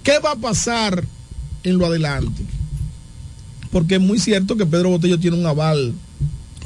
¿Qué 0.03 0.19
va 0.19 0.31
a 0.31 0.35
pasar 0.35 1.03
en 1.63 1.77
lo 1.77 1.85
adelante? 1.87 2.43
Porque 3.71 3.95
es 3.95 4.01
muy 4.01 4.19
cierto 4.19 4.55
que 4.55 4.65
Pedro 4.65 4.89
Botello 4.91 5.19
tiene 5.19 5.37
un 5.37 5.45
aval 5.45 5.93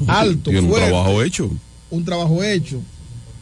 alto, 0.06 0.50
Tiene 0.50 0.60
un 0.66 0.68
fuerte, 0.68 0.88
trabajo 0.88 1.22
hecho. 1.22 1.50
Un 1.90 2.04
trabajo 2.04 2.42
hecho. 2.42 2.80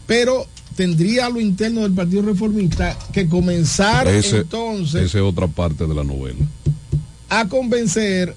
Pero 0.06 0.47
tendría 0.77 1.27
a 1.27 1.31
lo 1.31 1.40
interno 1.40 1.82
del 1.82 1.93
Partido 1.93 2.23
Reformista 2.23 2.97
que 3.12 3.27
comenzar 3.28 4.06
Ese- 4.09 4.39
entonces 4.39 5.02
Esa 5.06 5.18
es 5.18 5.24
otra 5.24 5.48
parte 5.48 5.86
de 5.86 5.94
la 5.94 6.05
novela. 6.05 6.44
a 7.28 7.48
convencer 7.48 8.35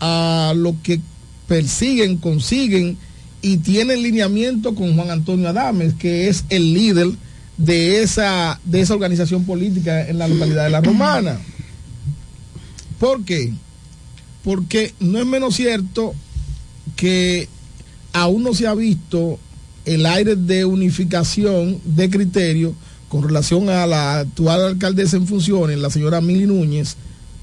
a 0.00 0.52
los 0.56 0.74
que 0.82 1.00
persiguen, 1.48 2.16
consiguen 2.18 2.98
y 3.40 3.58
tienen 3.58 4.02
lineamiento 4.02 4.74
con 4.74 4.94
Juan 4.96 5.10
Antonio 5.10 5.48
Adames, 5.48 5.94
que 5.94 6.28
es 6.28 6.44
el 6.50 6.74
líder 6.74 7.08
de 7.56 8.02
esa, 8.02 8.60
de 8.64 8.80
esa 8.80 8.94
organización 8.94 9.44
política 9.44 10.06
en 10.08 10.18
la 10.18 10.28
localidad 10.28 10.64
de 10.64 10.70
La 10.70 10.80
Romana. 10.80 11.38
¿Por 12.98 13.24
qué? 13.24 13.52
Porque 14.42 14.92
no 15.00 15.18
es 15.18 15.26
menos 15.26 15.54
cierto 15.56 16.14
que 16.96 17.48
aún 18.12 18.42
no 18.42 18.54
se 18.54 18.66
ha 18.66 18.74
visto 18.74 19.38
el 19.86 20.04
aire 20.06 20.36
de 20.36 20.64
unificación 20.66 21.80
de 21.84 22.10
criterio 22.10 22.74
con 23.08 23.22
relación 23.22 23.68
a 23.70 23.86
la 23.86 24.18
actual 24.20 24.62
alcaldesa 24.66 25.16
en 25.16 25.26
funciones, 25.26 25.78
la 25.78 25.90
señora 25.90 26.20
Mili 26.20 26.46
Núñez, 26.46 26.96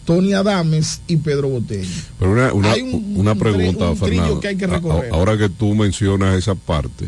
Tony 0.06 0.34
Adames 0.34 1.00
y 1.08 1.16
Pedro 1.18 1.48
Botello. 1.50 1.88
Pero 2.20 2.32
una, 2.34 2.54
una, 2.54 2.72
Hay 2.74 2.82
un- 2.82 3.14
una 3.18 3.32
un 3.32 3.40
pregunta, 3.40 3.90
un 3.90 3.98
Fernando. 3.98 4.40
que 4.42 4.50
hay 4.50 4.58
que 4.58 4.66
ahora 5.12 5.38
que 5.38 5.48
tú 5.50 5.74
mencionas 5.74 6.38
esa 6.38 6.56
parte, 6.56 7.06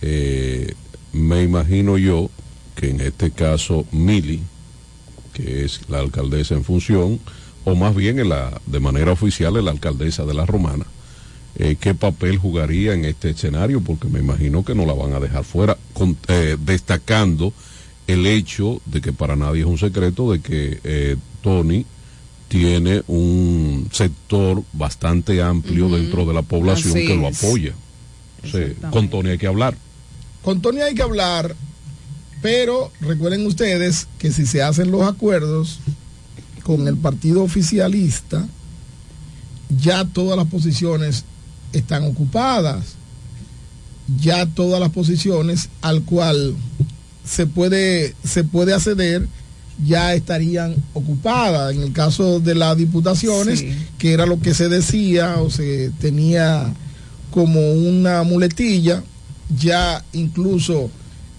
eh, 0.00 0.72
me 1.12 1.42
imagino 1.42 1.98
yo 1.98 2.30
que 2.74 2.90
en 2.90 3.00
este 3.00 3.30
caso 3.30 3.86
Mili, 3.92 4.40
que 5.34 5.64
es 5.64 5.80
la 5.88 5.98
alcaldesa 5.98 6.54
en 6.54 6.64
función, 6.64 7.20
o 7.64 7.74
más 7.74 7.94
bien 7.94 8.18
en 8.18 8.30
la, 8.30 8.60
de 8.66 8.80
manera 8.80 9.12
oficial 9.12 9.56
es 9.56 9.64
la 9.64 9.70
alcaldesa 9.70 10.24
de 10.24 10.34
la 10.34 10.46
Romana, 10.46 10.86
eh, 11.56 11.76
¿qué 11.80 11.94
papel 11.94 12.36
jugaría 12.38 12.94
en 12.94 13.04
este 13.04 13.30
escenario? 13.30 13.80
Porque 13.80 14.08
me 14.08 14.20
imagino 14.20 14.64
que 14.64 14.74
no 14.74 14.86
la 14.86 14.92
van 14.92 15.12
a 15.12 15.20
dejar 15.20 15.44
fuera, 15.44 15.76
con- 15.92 16.16
eh, 16.28 16.56
destacando 16.58 17.52
el 18.06 18.26
hecho 18.26 18.80
de 18.86 19.00
que 19.00 19.12
para 19.12 19.36
nadie 19.36 19.60
es 19.60 19.66
un 19.66 19.78
secreto 19.78 20.32
de 20.32 20.40
que 20.40 20.80
eh, 20.84 21.16
Tony 21.42 21.86
tiene 22.48 23.02
un 23.06 23.88
sector 23.92 24.62
bastante 24.72 25.40
amplio 25.42 25.88
dentro 25.88 26.26
de 26.26 26.34
la 26.34 26.42
población 26.42 26.96
Así 26.96 27.06
que 27.06 27.16
lo 27.16 27.28
apoya. 27.28 27.72
O 28.44 28.46
sea, 28.48 28.90
con 28.90 29.08
Tony 29.08 29.30
hay 29.30 29.38
que 29.38 29.46
hablar. 29.46 29.74
Con 30.42 30.60
Tony 30.60 30.80
hay 30.82 30.94
que 30.94 31.02
hablar, 31.02 31.56
pero 32.42 32.92
recuerden 33.00 33.46
ustedes 33.46 34.06
que 34.18 34.30
si 34.30 34.44
se 34.44 34.62
hacen 34.62 34.90
los 34.90 35.02
acuerdos 35.02 35.78
con 36.62 36.86
el 36.86 36.96
partido 36.98 37.42
oficialista, 37.42 38.46
ya 39.70 40.04
todas 40.04 40.36
las 40.36 40.46
posiciones 40.48 41.24
están 41.74 42.04
ocupadas. 42.04 42.94
Ya 44.20 44.46
todas 44.46 44.80
las 44.80 44.90
posiciones 44.90 45.68
al 45.80 46.02
cual 46.02 46.54
se 47.24 47.46
puede, 47.46 48.14
se 48.24 48.44
puede 48.44 48.74
acceder 48.74 49.26
ya 49.84 50.14
estarían 50.14 50.76
ocupadas. 50.92 51.74
En 51.74 51.82
el 51.82 51.92
caso 51.92 52.38
de 52.38 52.54
las 52.54 52.76
diputaciones, 52.76 53.60
Sí. 53.60 53.74
que 53.98 54.12
era 54.12 54.24
lo 54.26 54.38
que 54.40 54.54
se 54.54 54.68
decía 54.68 55.38
o 55.40 55.50
se 55.50 55.90
tenía 56.00 56.72
como 57.32 57.72
una 57.72 58.22
muletilla, 58.22 59.02
ya 59.58 60.04
incluso 60.12 60.90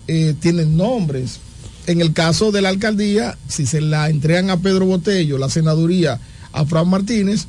eh, 0.07 0.35
tienen 0.39 0.75
nombres. 0.75 1.39
En 1.87 2.01
el 2.01 2.11
caso 2.13 2.51
de 2.51 2.61
la 2.61 2.69
alcaldía, 2.69 3.37
si 3.47 3.65
se 3.65 3.79
la 3.79 4.09
entregan 4.09 4.49
a 4.49 4.57
Pedro 4.57 4.85
Botello, 4.85 5.37
la 5.37 5.49
senaduría 5.49 6.19
a 6.51 6.65
Fran 6.65 6.89
Martínez, 6.89 7.47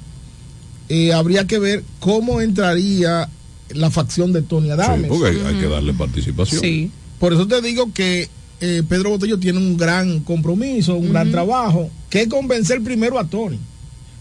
eh, 0.89 1.13
habría 1.13 1.47
que 1.47 1.59
ver 1.59 1.85
cómo 2.01 2.41
entraría 2.41 3.29
la 3.71 3.91
facción 3.91 4.33
de 4.33 4.43
Tony 4.43 4.67
Sí, 4.67 4.73
Adames. 4.73 5.09
porque 5.09 5.29
hay, 5.31 5.37
hay 5.47 5.61
que 5.61 5.69
darle 5.69 5.93
participación. 5.95 6.93
Por 7.19 7.33
eso 7.33 7.47
te 7.49 7.61
digo 7.63 7.93
que 7.93 8.29
eh, 8.61 8.83
Pedro 8.89 9.11
Botello 9.11 9.39
tiene 9.39 9.59
un 9.59 9.77
gran 9.77 10.21
compromiso, 10.21 10.95
un 10.97 11.11
gran 11.13 11.31
trabajo, 11.31 11.91
que 12.11 12.23
es 12.23 12.29
convencer 12.29 12.83
primero 12.83 13.19
a 13.19 13.27
Tony, 13.27 13.59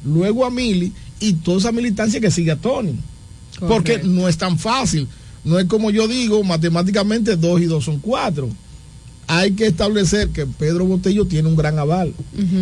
luego 0.03 0.45
a 0.45 0.49
Mili 0.51 0.91
y 1.19 1.33
toda 1.33 1.59
esa 1.59 1.71
militancia 1.71 2.19
que 2.19 2.31
sigue 2.31 2.51
a 2.51 2.55
Tony. 2.57 2.95
Porque 3.67 3.99
no 4.03 4.27
es 4.27 4.37
tan 4.37 4.59
fácil. 4.59 5.07
No 5.45 5.59
es 5.59 5.65
como 5.65 5.91
yo 5.91 6.07
digo, 6.07 6.43
matemáticamente 6.43 7.37
dos 7.37 7.61
y 7.61 7.65
dos 7.65 7.85
son 7.85 7.99
cuatro. 7.99 8.49
Hay 9.27 9.51
que 9.53 9.67
establecer 9.67 10.29
que 10.29 10.45
Pedro 10.45 10.85
Botello 10.85 11.25
tiene 11.25 11.47
un 11.47 11.55
gran 11.55 11.79
aval. 11.79 12.13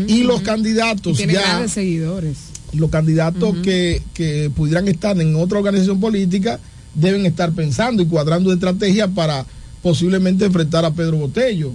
y 0.07 0.23
los 0.23 0.41
candidatos 0.41 1.17
tiene 1.17 1.33
ya 1.33 1.41
grandes 1.41 1.71
seguidores. 1.71 2.37
Los 2.73 2.89
candidatos 2.89 3.55
que, 3.63 4.01
que 4.13 4.51
pudieran 4.55 4.87
estar 4.87 5.19
en 5.19 5.35
otra 5.35 5.59
organización 5.59 5.99
política 5.99 6.59
deben 6.95 7.25
estar 7.25 7.51
pensando 7.51 8.03
y 8.03 8.05
cuadrando 8.05 8.51
estrategias 8.53 9.09
para 9.13 9.45
posiblemente 9.81 10.45
enfrentar 10.45 10.85
a 10.85 10.91
Pedro 10.91 11.17
Botello. 11.17 11.71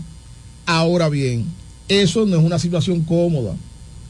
Ahora 0.67 1.09
bien, 1.09 1.47
eso 1.89 2.27
no 2.27 2.39
es 2.39 2.45
una 2.45 2.59
situación 2.59 3.03
cómoda. 3.03 3.55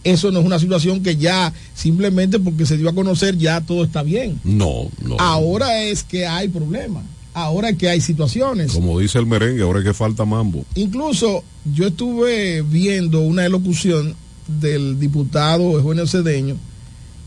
Eso 0.05 0.31
no 0.31 0.41
es 0.41 0.47
una 0.47 0.59
situación 0.59 1.03
que 1.03 1.17
ya 1.17 1.53
simplemente 1.75 2.39
porque 2.39 2.67
se 2.67 2.77
dio 2.77 2.89
a 2.89 2.95
conocer 2.95 3.37
ya 3.37 3.61
todo 3.61 3.85
está 3.85 4.03
bien. 4.03 4.41
No, 4.45 4.89
no. 5.03 5.17
Ahora 5.19 5.83
es 5.83 6.05
que 6.05 6.27
hay 6.27 6.49
problemas. 6.49 7.05
Ahora 7.35 7.71
es 7.71 7.77
que 7.77 7.89
hay 7.89 8.01
situaciones. 8.01 8.73
Como 8.73 8.99
dice 8.99 9.19
el 9.19 9.27
merengue, 9.27 9.63
ahora 9.63 9.81
es 9.81 9.85
que 9.85 9.95
falta 9.95 10.25
mambo. 10.25 10.65
Incluso 10.75 11.45
yo 11.73 11.89
estuve 11.89 12.63
viendo 12.63 13.21
una 13.21 13.45
elocución 13.45 14.15
del 14.61 14.99
diputado 14.99 15.79
Eugenio 15.79 16.07
Cedeño 16.07 16.57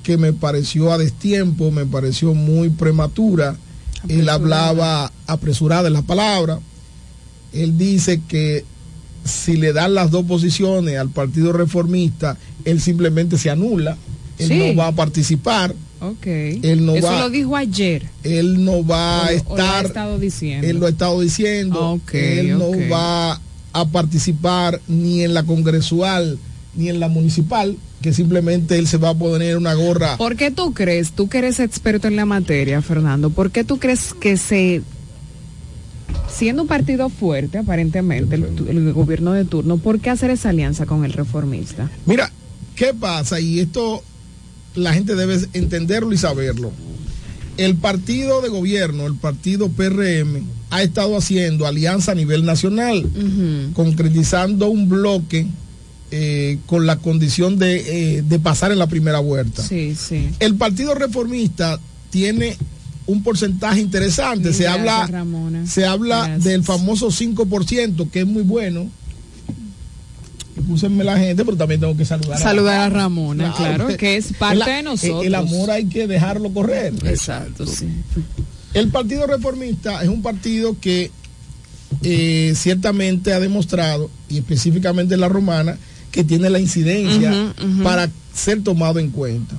que 0.04 0.18
me 0.18 0.34
pareció 0.34 0.92
a 0.92 0.98
destiempo, 0.98 1.72
me 1.72 1.86
pareció 1.86 2.34
muy 2.34 2.70
prematura. 2.70 3.56
Él 4.08 4.28
hablaba 4.30 5.12
apresurada 5.28 5.88
en 5.88 5.94
la 5.94 6.02
palabra. 6.02 6.60
Él 7.54 7.78
dice 7.78 8.22
que 8.28 8.66
si 9.24 9.58
le 9.58 9.74
dan 9.74 9.94
las 9.94 10.10
dos 10.10 10.26
posiciones 10.26 10.98
al 10.98 11.10
Partido 11.10 11.54
Reformista, 11.54 12.38
él 12.66 12.82
simplemente 12.82 13.38
se 13.38 13.50
anula. 13.50 13.98
Él 14.40 14.48
Sí. 14.48 14.58
no 14.58 14.76
va 14.76 14.88
a 14.88 14.92
participar. 14.94 15.76
Ok. 16.00 16.26
Él 16.26 16.84
no 16.84 16.96
Eso 16.96 17.06
va- 17.08 17.20
lo 17.20 17.30
dijo 17.30 17.56
ayer. 17.56 18.08
Él 18.24 18.64
no 18.66 18.84
va 18.84 19.20
a 19.20 19.22
o 19.26 19.28
lo 19.28 19.30
ha 19.32 19.34
estar 19.36 19.86
estado 19.86 20.18
diciendo. 20.18 20.66
él 20.68 20.78
lo 20.80 20.88
ha 20.88 20.90
estado 20.90 21.22
diciendo. 21.22 21.92
Ok, 21.92 22.14
él 22.16 22.58
no 22.58 22.72
va 22.92 23.40
a 23.74 23.86
participar 23.86 24.82
ni 24.88 25.22
en 25.22 25.36
la 25.36 25.44
congresual 25.44 26.40
ni 26.76 26.90
en 26.90 27.00
la 27.00 27.08
municipal, 27.08 27.78
que 28.02 28.14
simplemente 28.14 28.78
él 28.78 28.88
se 28.88 28.98
va 28.98 29.10
a 29.10 29.14
poner 29.14 29.58
una 29.58 29.74
gorra. 29.74 30.18
¿Por 30.18 30.36
qué 30.36 30.52
tú 30.52 30.74
crees, 30.74 31.12
tú 31.12 31.30
que 31.30 31.40
eres 31.40 31.60
experto 31.60 32.08
en 32.08 32.16
la 32.16 32.26
materia, 32.26 32.82
Fernando, 32.82 33.30
por 33.30 33.52
qué 33.52 33.64
tú 33.64 33.78
crees 33.78 34.14
que 34.14 34.38
se, 34.38 34.82
siendo 36.30 36.64
un 36.64 36.68
partido 36.68 37.10
fuerte 37.10 37.60
aparentemente, 37.60 38.36
el, 38.36 38.46
el 38.68 38.94
gobierno 38.94 39.34
de 39.34 39.46
turno, 39.46 39.78
¿por 39.78 40.00
qué 40.00 40.10
hacer 40.10 40.32
esa 40.32 40.50
alianza 40.50 40.86
con 40.86 41.06
el 41.06 41.14
reformista? 41.14 41.90
Mira, 42.06 42.32
¿qué 42.76 42.94
pasa? 42.94 43.40
Y 43.40 43.60
esto 43.60 44.04
la 44.76 44.94
gente 44.94 45.16
debe 45.16 45.40
entenderlo 45.54 46.14
y 46.14 46.18
saberlo. 46.18 46.72
El 47.58 47.76
partido 47.76 48.42
de 48.42 48.50
gobierno, 48.50 49.06
el 49.06 49.16
partido 49.16 49.70
PRM, 49.70 50.46
ha 50.70 50.82
estado 50.82 51.18
haciendo 51.18 51.68
alianza 51.68 52.14
a 52.14 52.16
nivel 52.16 52.46
nacional, 52.46 53.06
concretizando 53.74 54.70
un 54.70 54.88
bloque 54.88 55.48
eh, 56.12 56.60
con 56.66 56.86
la 56.86 56.98
condición 56.98 57.58
de, 57.58 58.18
eh, 58.18 58.22
de 58.22 58.40
pasar 58.40 58.72
en 58.72 58.80
la 58.80 58.88
primera 58.88 59.20
vuelta. 59.20 59.64
Sí, 59.64 59.96
sí. 59.96 60.30
El 60.40 60.56
Partido 60.56 60.94
Reformista 60.94 61.80
tiene 62.10 62.58
un 63.08 63.24
porcentaje 63.24 63.80
interesante. 63.80 64.54
se 64.54 64.68
habla, 64.68 65.08
Ramona. 65.08 65.66
se 65.66 65.86
habla 65.86 66.28
Gracias. 66.28 66.44
del 66.44 66.64
famoso 66.64 67.08
5%, 67.12 68.10
que 68.10 68.22
es 68.22 68.28
muy 68.28 68.44
bueno. 68.44 68.90
Escúsenme 70.58 71.04
la 71.04 71.18
gente, 71.18 71.46
pero 71.46 71.58
también 71.58 71.80
tengo 71.80 71.96
que 71.96 72.06
saludar. 72.06 72.40
Saludar 72.40 72.82
a 72.82 72.90
Ramona, 72.90 73.54
claro, 73.56 73.88
que 73.98 74.18
es 74.18 74.34
parte 74.34 74.70
de 74.70 74.84
nosotros. 74.84 75.26
El 75.26 75.36
amor 75.36 75.72
hay 75.72 75.86
que 75.86 76.08
dejarlo 76.08 76.54
correr. 76.54 76.94
Exacto, 77.06 77.66
sí. 77.66 77.88
El 78.74 78.90
Partido 78.90 79.28
Reformista 79.28 80.02
es 80.02 80.10
un 80.10 80.22
partido 80.22 80.78
que 80.80 81.10
eh, 82.04 82.54
ciertamente 82.56 83.34
ha 83.34 83.40
demostrado, 83.40 84.10
y 84.30 84.38
específicamente 84.38 85.14
en 85.14 85.22
la 85.22 85.30
romana, 85.30 85.78
que 86.12 86.24
tiene 86.24 86.50
la 86.50 86.60
incidencia 86.60 87.54
para 87.84 88.10
ser 88.34 88.64
tomado 88.64 89.00
en 89.00 89.10
cuenta. 89.10 89.58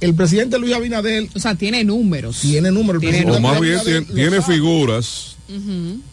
El 0.00 0.14
presidente 0.14 0.58
Luis 0.58 0.74
Abinadel. 0.74 1.30
O 1.34 1.38
sea, 1.38 1.54
tiene 1.54 1.82
números. 1.82 2.40
Tiene 2.40 2.70
números. 2.70 3.02
El 3.02 3.10
Tiene 3.10 3.24
presidente 3.24 3.46
O 3.46 3.50
más 3.50 3.60
bien 3.60 4.06
tiene, 4.14 4.42
figuras 4.42 5.36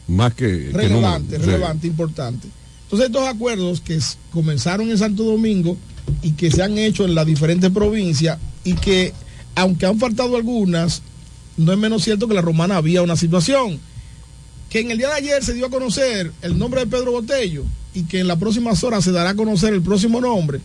más 0.08 0.34
que, 0.34 0.70
que 0.72 0.78
relevante. 0.78 1.38
Sí. 1.38 1.42
relevante, 1.44 1.88
importante. 1.88 2.48
Entonces 2.84 3.08
estos 3.08 3.28
acuerdos 3.28 3.82
que 3.82 4.00
comenzaron 4.32 4.90
en 4.90 4.98
Santo 4.98 5.24
Domingo 5.24 5.78
y 6.22 6.32
que 6.32 6.52
se 6.52 6.62
han 6.62 6.78
hecho 6.78 7.06
en 7.06 7.16
las 7.16 7.26
diferentes 7.26 7.70
provincias 7.70 8.38
y 8.64 8.74
que 8.74 9.14
aunque 9.56 9.86
han 9.86 10.00
faltado 10.00 10.36
algunas, 10.36 11.02
no 11.58 11.72
es 11.72 11.78
menos 11.78 12.04
cierto 12.04 12.28
que 12.28 12.34
la 12.34 12.42
romana 12.42 12.78
había 12.78 13.02
una 13.02 13.16
situación. 13.16 13.80
Que 14.70 14.80
en 14.80 14.92
el 14.92 14.98
día 14.98 15.10
de 15.10 15.16
ayer 15.16 15.44
se 15.44 15.54
dio 15.54 15.66
a 15.66 15.70
conocer 15.70 16.32
el 16.42 16.58
nombre 16.58 16.82
de 16.82 16.88
Pedro 16.88 17.12
Botello 17.12 17.66
y 17.94 18.04
que 18.04 18.20
en 18.20 18.28
las 18.28 18.38
próximas 18.38 18.84
horas 18.84 19.04
se 19.04 19.12
dará 19.12 19.32
a 19.32 19.36
conocer 19.36 19.74
el 19.74 19.82
próximo 19.82 20.22
nombre, 20.22 20.60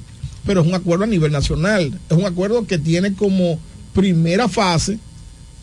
pero 0.44 0.60
es 0.60 0.66
un 0.66 0.74
acuerdo 0.74 1.04
a 1.04 1.08
nivel 1.08 1.32
nacional. 1.32 1.98
Es 2.08 2.16
un 2.16 2.24
acuerdo 2.24 2.66
que 2.66 2.78
tiene 2.78 3.14
como 3.14 3.58
primera 3.92 4.48
fase 4.48 4.98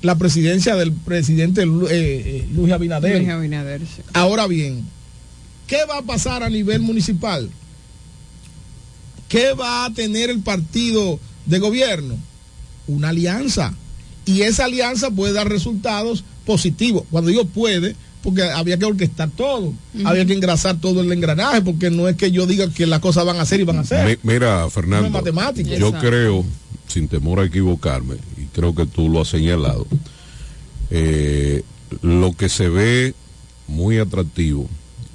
la 0.02 0.18
presidencia 0.18 0.76
del 0.76 0.91
presidente 0.91 1.61
eh, 1.61 1.68
eh, 1.90 2.48
Luis 2.53 2.73
Abinader. 2.73 3.18
Luis 3.18 3.30
Abinader, 3.30 3.81
sí. 3.81 4.02
Ahora 4.14 4.48
bien, 4.48 4.84
¿Qué 5.68 5.85
va 5.90 5.99
a 5.99 6.02
pasar 6.03 6.44
a 6.44 6.49
nivel 6.49 6.81
municipal? 6.81 7.49
¿Qué 9.30 9.53
va 9.53 9.85
a 9.85 9.94
tener 9.94 10.30
el 10.30 10.41
partido 10.41 11.19
de 11.45 11.60
gobierno? 11.60 12.18
Una 12.88 13.10
alianza. 13.10 13.73
Y 14.26 14.41
esa 14.41 14.65
alianza 14.65 15.10
puede 15.10 15.34
dar 15.34 15.49
resultados 15.49 16.23
positivos. 16.45 17.06
Cuando 17.10 17.30
digo 17.30 17.45
puede, 17.45 17.95
porque 18.23 18.43
había 18.43 18.77
que 18.79 18.85
orquestar 18.85 19.29
todo, 19.29 19.73
había 20.05 20.25
que 20.25 20.33
engrasar 20.33 20.79
todo 20.79 21.01
el 21.01 21.11
engranaje, 21.11 21.61
porque 21.61 21.89
no 21.91 22.07
es 22.07 22.15
que 22.15 22.31
yo 22.31 22.47
diga 22.47 22.69
que 22.69 22.87
las 22.87 22.99
cosas 23.01 23.25
van 23.25 23.37
a 23.39 23.45
ser 23.45 23.59
y 23.59 23.63
van 23.63 23.79
a 23.79 23.83
ser. 23.83 24.17
Mi- 24.23 24.31
Mira, 24.33 24.67
Fernando, 24.69 25.09
matemática. 25.09 25.75
yo 25.75 25.91
creo, 25.93 26.45
sin 26.87 27.07
temor 27.09 27.39
a 27.41 27.45
equivocarme, 27.45 28.15
y 28.41 28.45
creo 28.55 28.73
que 28.73 28.85
tú 28.85 29.09
lo 29.09 29.21
has 29.21 29.27
señalado, 29.27 29.85
eh, 30.89 31.63
lo 32.01 32.33
que 32.33 32.49
se 32.49 32.69
ve 32.69 33.13
muy 33.67 33.97
atractivo, 33.99 34.67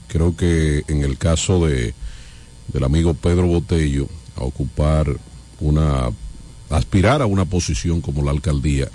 creo 0.09 0.37
que 0.37 0.85
en 0.89 1.03
el 1.03 1.19
caso 1.19 1.67
de 1.67 1.95
del 2.73 2.85
amigo 2.85 3.15
Pedro 3.15 3.47
Botello, 3.47 4.07
a 4.37 4.43
ocupar 4.45 5.17
una, 5.59 6.11
aspirar 6.69 7.23
a 7.23 7.27
una 7.27 7.47
posición 7.47 8.03
como 8.03 8.23
la 8.23 8.31
alcaldía, 8.31 8.89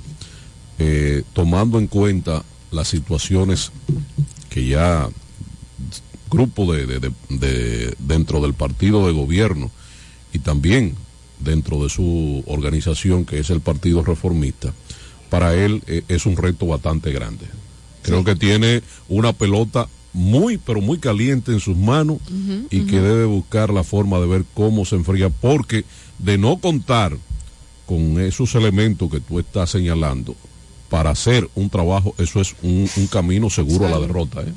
eh, 0.78 1.24
tomando 1.34 1.80
en 1.80 1.88
cuenta 1.88 2.44
las 2.74 2.88
situaciones 2.90 3.72
que 4.50 4.66
ya 4.68 5.10
grupo 6.30 6.72
de, 6.74 6.86
de- 6.88 7.00
de- 7.00 7.12
de- 7.30 7.96
dentro 8.00 8.42
del 8.42 8.54
partido 8.54 9.06
de 9.08 9.14
gobierno 9.14 9.70
y 10.34 10.40
también 10.40 10.96
dentro 11.40 11.84
de 11.84 11.90
su 11.90 12.44
organización 12.48 13.26
que 13.26 13.40
es 13.40 13.50
el 13.50 13.62
Partido 13.62 14.04
Reformista, 14.04 14.74
para 15.30 15.54
él 15.56 15.84
eh, 15.88 16.04
es 16.08 16.26
un 16.26 16.38
reto 16.38 16.66
bastante 16.68 17.12
grande. 17.12 17.46
Creo 18.02 18.24
que 18.24 18.36
tiene 18.36 18.82
una 19.10 19.34
pelota 19.34 19.88
muy, 20.14 20.58
pero 20.58 20.82
muy 20.82 20.98
caliente 21.00 21.52
en 21.52 21.60
sus 21.60 21.76
manos 21.78 22.18
y 22.70 22.82
que 22.82 23.00
debe 23.00 23.26
buscar 23.26 23.72
la 23.72 23.84
forma 23.84 24.20
de 24.20 24.28
ver 24.28 24.46
cómo 24.54 24.86
se 24.86 24.96
enfría, 24.96 25.30
porque 25.30 25.86
de 26.20 26.38
no 26.38 26.58
contar 26.58 27.18
con 27.86 28.20
esos 28.22 28.56
elementos 28.56 29.10
que 29.12 29.20
tú 29.20 29.40
estás 29.40 29.70
señalando 29.72 30.36
para 30.94 31.10
hacer 31.10 31.50
un 31.56 31.72
trabajo, 31.72 32.14
eso 32.20 32.40
es 32.40 32.54
un, 32.62 32.88
un 32.98 33.08
camino 33.08 33.50
seguro 33.50 33.88
a 33.88 33.90
la 33.90 34.00
derrota. 34.00 34.42
¿eh? 34.42 34.54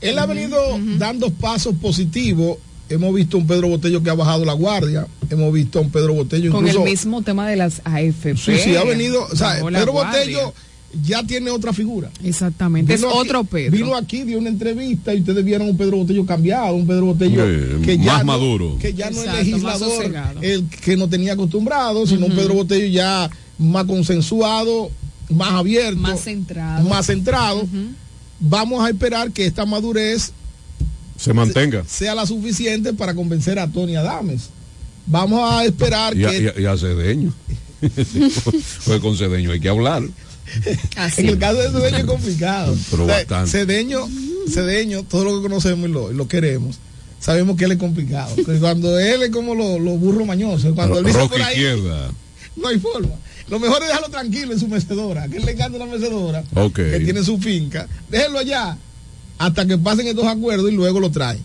Él 0.00 0.18
ha 0.18 0.24
venido 0.24 0.56
dando 0.96 1.28
pasos 1.28 1.74
positivos. 1.74 2.56
Hemos 2.88 3.14
visto 3.14 3.36
un 3.36 3.46
Pedro 3.46 3.68
Botello 3.68 4.02
que 4.02 4.08
ha 4.08 4.14
bajado 4.14 4.46
la 4.46 4.54
guardia. 4.54 5.06
Hemos 5.28 5.52
visto 5.52 5.78
a 5.78 5.82
un 5.82 5.90
Pedro 5.90 6.14
Botello 6.14 6.50
Con 6.50 6.60
incluso. 6.66 6.82
el 6.82 6.90
mismo 6.90 7.20
tema 7.20 7.46
de 7.46 7.56
las 7.56 7.82
AFP. 7.84 8.38
Sí, 8.38 8.56
sí, 8.56 8.74
ha 8.74 8.84
venido. 8.84 9.26
O 9.30 9.36
sea, 9.36 9.62
Pedro. 9.62 9.92
Botello 9.92 10.54
ya 11.02 11.22
tiene 11.24 11.50
otra 11.50 11.74
figura. 11.74 12.08
Exactamente, 12.24 12.94
es 12.94 13.04
aquí- 13.04 13.12
otro 13.14 13.44
Pedro. 13.44 13.72
Vino 13.76 13.94
aquí, 13.96 14.22
dio 14.22 14.38
una 14.38 14.48
entrevista 14.48 15.12
y 15.12 15.18
ustedes 15.20 15.44
vieron 15.44 15.68
un 15.68 15.76
Pedro 15.76 15.98
Botello 15.98 16.24
cambiado, 16.24 16.74
un 16.74 16.86
Pedro 16.86 17.04
Botello 17.06 17.44
Eh, 17.46 17.82
que 17.84 17.98
ya 17.98 18.12
más 18.14 18.18
no- 18.20 18.32
maduro. 18.32 18.78
que 18.80 18.94
ya 18.94 19.10
no 19.10 19.18
Exacto, 19.18 19.40
es 19.40 19.46
legislador, 19.46 20.12
el 20.40 20.64
que 20.70 20.96
no 20.96 21.06
tenía 21.06 21.34
acostumbrado, 21.34 22.06
sino 22.06 22.24
un. 22.24 22.32
Pedro 22.34 22.54
Botello 22.54 22.86
ya 22.86 23.28
más 23.58 23.84
consensuado, 23.84 24.90
más 25.28 25.52
abierto, 25.52 25.98
Más 26.00 26.20
centrado. 26.22 26.88
más 26.88 27.06
centrado. 27.06 27.66
Vamos 28.38 28.84
a 28.84 28.90
esperar 28.90 29.30
que 29.32 29.46
esta 29.46 29.64
madurez 29.64 30.32
Se 31.18 31.32
mantenga. 31.32 31.84
sea 31.86 32.14
la 32.14 32.26
suficiente 32.26 32.92
para 32.92 33.14
convencer 33.14 33.58
a 33.58 33.66
Tony 33.68 33.96
Adames. 33.96 34.50
Vamos 35.06 35.40
a 35.52 35.64
esperar 35.64 36.16
Y 36.16 36.24
a, 36.24 36.30
que 36.30 36.42
y 36.42 36.46
a- 36.48 36.60
y 36.60 36.66
a 36.66 36.76
Cedeño. 36.76 37.32
pues 37.80 39.00
con 39.00 39.16
Cedeño 39.16 39.52
hay 39.52 39.60
que 39.60 39.68
hablar. 39.68 40.02
En 41.16 41.28
el 41.28 41.38
caso 41.38 41.58
de 41.58 41.70
Cedeño 41.70 41.98
es 41.98 42.04
complicado. 42.04 42.76
Pero 42.90 43.04
O 43.04 43.06
sea, 43.06 43.16
bastante. 43.16 43.50
Cedeño, 43.50 44.00
Cedeño, 44.52 45.02
todo 45.04 45.24
lo 45.24 45.36
que 45.36 45.48
conocemos 45.48 45.88
y 45.88 45.92
lo, 45.92 46.12
y 46.12 46.14
lo 46.14 46.28
queremos, 46.28 46.78
sabemos 47.20 47.56
que 47.56 47.64
él 47.64 47.72
es 47.72 47.78
complicado. 47.78 48.34
Cuando 48.60 48.98
él 48.98 49.22
es 49.24 49.30
como 49.30 49.54
los 49.54 49.80
lo 49.80 49.92
burros 49.92 50.26
mañosos, 50.26 50.74
cuando 50.74 50.98
él 50.98 51.04
dice 51.06 51.18
por 51.28 51.40
ahí, 51.42 51.54
izquierda. 51.54 52.10
no 52.56 52.68
hay 52.68 52.78
forma. 52.78 53.14
Lo 53.48 53.60
mejor 53.60 53.82
es 53.82 53.88
dejarlo 53.88 54.08
tranquilo 54.08 54.52
en 54.52 54.58
su 54.58 54.68
mecedora, 54.68 55.28
que 55.28 55.36
él 55.36 55.44
le 55.44 55.52
encanta 55.52 55.76
una 55.76 55.86
mecedora, 55.92 56.42
que 56.74 57.00
tiene 57.00 57.22
su 57.22 57.38
finca. 57.38 57.86
Déjenlo 58.10 58.40
allá 58.40 58.76
hasta 59.38 59.66
que 59.66 59.78
pasen 59.78 60.08
estos 60.08 60.26
acuerdos 60.26 60.70
y 60.70 60.74
luego 60.74 60.98
lo 60.98 61.10
traen. 61.10 61.42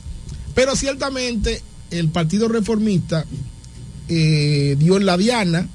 Pero 0.56 0.76
ciertamente 0.76 1.62
el 1.92 2.10
Partido 2.10 2.48
Reformista 2.48 3.26
eh, 4.10 4.76
dio 4.80 4.98
en 4.98 5.06
la 5.06 5.18
diana 5.18 5.68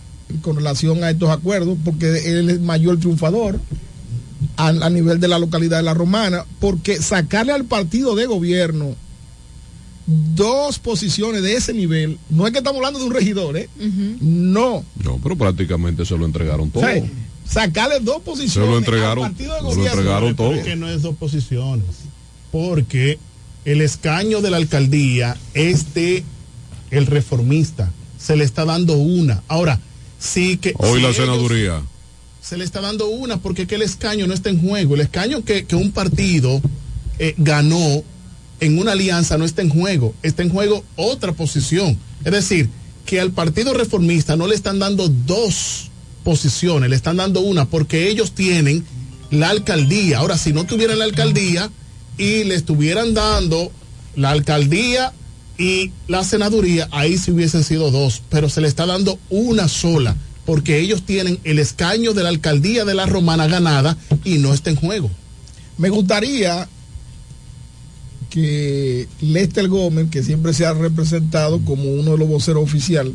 con 0.42 0.56
relación 0.56 1.04
a 1.04 1.10
estos 1.10 1.30
acuerdos, 1.30 1.78
porque 1.84 2.08
él 2.08 2.50
es 2.50 2.56
el 2.56 2.60
mayor 2.60 2.98
triunfador 2.98 3.60
a, 4.56 4.68
a 4.68 4.90
nivel 4.90 5.20
de 5.20 5.28
la 5.28 5.38
localidad 5.38 5.76
de 5.76 5.84
La 5.84 5.94
Romana, 5.94 6.44
porque 6.58 7.00
sacarle 7.00 7.52
al 7.52 7.64
partido 7.64 8.16
de 8.16 8.26
gobierno 8.26 8.96
dos 10.06 10.78
posiciones 10.78 11.42
de 11.42 11.54
ese 11.54 11.72
nivel, 11.72 12.18
no 12.30 12.46
es 12.46 12.52
que 12.52 12.58
estamos 12.58 12.78
hablando 12.78 13.00
de 13.00 13.06
un 13.06 13.12
regidor, 13.12 13.56
¿eh? 13.56 13.68
No. 14.20 14.84
No, 15.02 15.18
pero 15.22 15.36
prácticamente 15.36 16.04
se 16.04 16.16
lo 16.16 16.24
entregaron 16.24 16.70
todo. 16.70 16.82
O 16.82 16.86
sea, 16.86 17.02
sacarle 17.48 18.00
dos 18.00 18.22
posiciones 18.22 18.52
Se 18.52 18.60
lo 18.60 18.78
entregaron, 18.78 19.24
al 19.24 19.30
partido 19.32 19.52
de 19.52 19.58
se 19.58 19.64
lo 19.64 19.70
gobierno. 19.70 19.90
entregaron 20.00 20.36
todo. 20.36 20.62
Que 20.62 20.76
no 20.76 20.88
es 20.88 21.02
dos 21.02 21.16
posiciones. 21.16 21.86
Porque 22.52 23.18
el 23.64 23.80
escaño 23.80 24.40
de 24.40 24.50
la 24.50 24.58
alcaldía 24.58 25.36
es 25.54 25.92
de 25.94 26.22
el 26.90 27.06
reformista. 27.06 27.92
Se 28.18 28.36
le 28.36 28.44
está 28.44 28.64
dando 28.64 28.94
una. 28.94 29.42
Ahora, 29.48 29.80
sí 30.18 30.56
que. 30.56 30.72
Hoy 30.78 31.00
si 31.00 31.06
la 31.06 31.12
senaduría. 31.12 31.82
se 32.40 32.56
le 32.56 32.64
está 32.64 32.80
dando 32.80 33.08
una 33.08 33.38
porque 33.38 33.66
que 33.66 33.74
el 33.74 33.82
escaño 33.82 34.26
no 34.28 34.34
está 34.34 34.50
en 34.50 34.60
juego. 34.60 34.94
El 34.94 35.00
escaño 35.00 35.44
que, 35.44 35.64
que 35.66 35.74
un 35.74 35.90
partido 35.90 36.60
eh, 37.18 37.34
ganó 37.38 38.02
en 38.60 38.78
una 38.78 38.92
alianza 38.92 39.38
no 39.38 39.44
está 39.44 39.62
en 39.62 39.68
juego. 39.68 40.14
Está 40.22 40.42
en 40.42 40.50
juego 40.50 40.84
otra 40.96 41.32
posición. 41.32 41.98
Es 42.24 42.32
decir, 42.32 42.68
que 43.04 43.20
al 43.20 43.30
Partido 43.30 43.74
Reformista 43.74 44.36
no 44.36 44.46
le 44.46 44.54
están 44.54 44.78
dando 44.78 45.08
dos 45.08 45.90
posiciones, 46.24 46.90
le 46.90 46.96
están 46.96 47.16
dando 47.16 47.40
una 47.40 47.66
porque 47.66 48.08
ellos 48.08 48.32
tienen 48.32 48.84
la 49.30 49.50
alcaldía. 49.50 50.18
Ahora, 50.18 50.36
si 50.36 50.52
no 50.52 50.64
tuvieran 50.64 50.98
la 50.98 51.04
alcaldía 51.04 51.70
y 52.18 52.44
le 52.44 52.54
estuvieran 52.54 53.14
dando 53.14 53.70
la 54.16 54.30
alcaldía 54.30 55.12
y 55.58 55.92
la 56.08 56.24
senaduría, 56.24 56.88
ahí 56.90 57.16
sí 57.16 57.30
hubiesen 57.30 57.64
sido 57.64 57.90
dos, 57.90 58.22
pero 58.28 58.48
se 58.48 58.60
le 58.60 58.68
está 58.68 58.86
dando 58.86 59.18
una 59.30 59.68
sola, 59.68 60.16
porque 60.44 60.80
ellos 60.80 61.02
tienen 61.02 61.38
el 61.44 61.58
escaño 61.58 62.12
de 62.12 62.22
la 62.22 62.28
alcaldía 62.28 62.84
de 62.84 62.94
la 62.94 63.06
Romana 63.06 63.46
ganada 63.46 63.96
y 64.24 64.38
no 64.38 64.52
está 64.52 64.70
en 64.70 64.76
juego. 64.76 65.10
Me 65.78 65.90
gustaría 65.90 66.68
que 68.36 69.08
Lester 69.22 69.66
Gómez, 69.66 70.10
que 70.10 70.22
siempre 70.22 70.52
se 70.52 70.66
ha 70.66 70.74
representado 70.74 71.58
como 71.64 71.84
uno 71.90 72.12
de 72.12 72.18
los 72.18 72.28
voceros 72.28 72.62
oficial, 72.64 73.14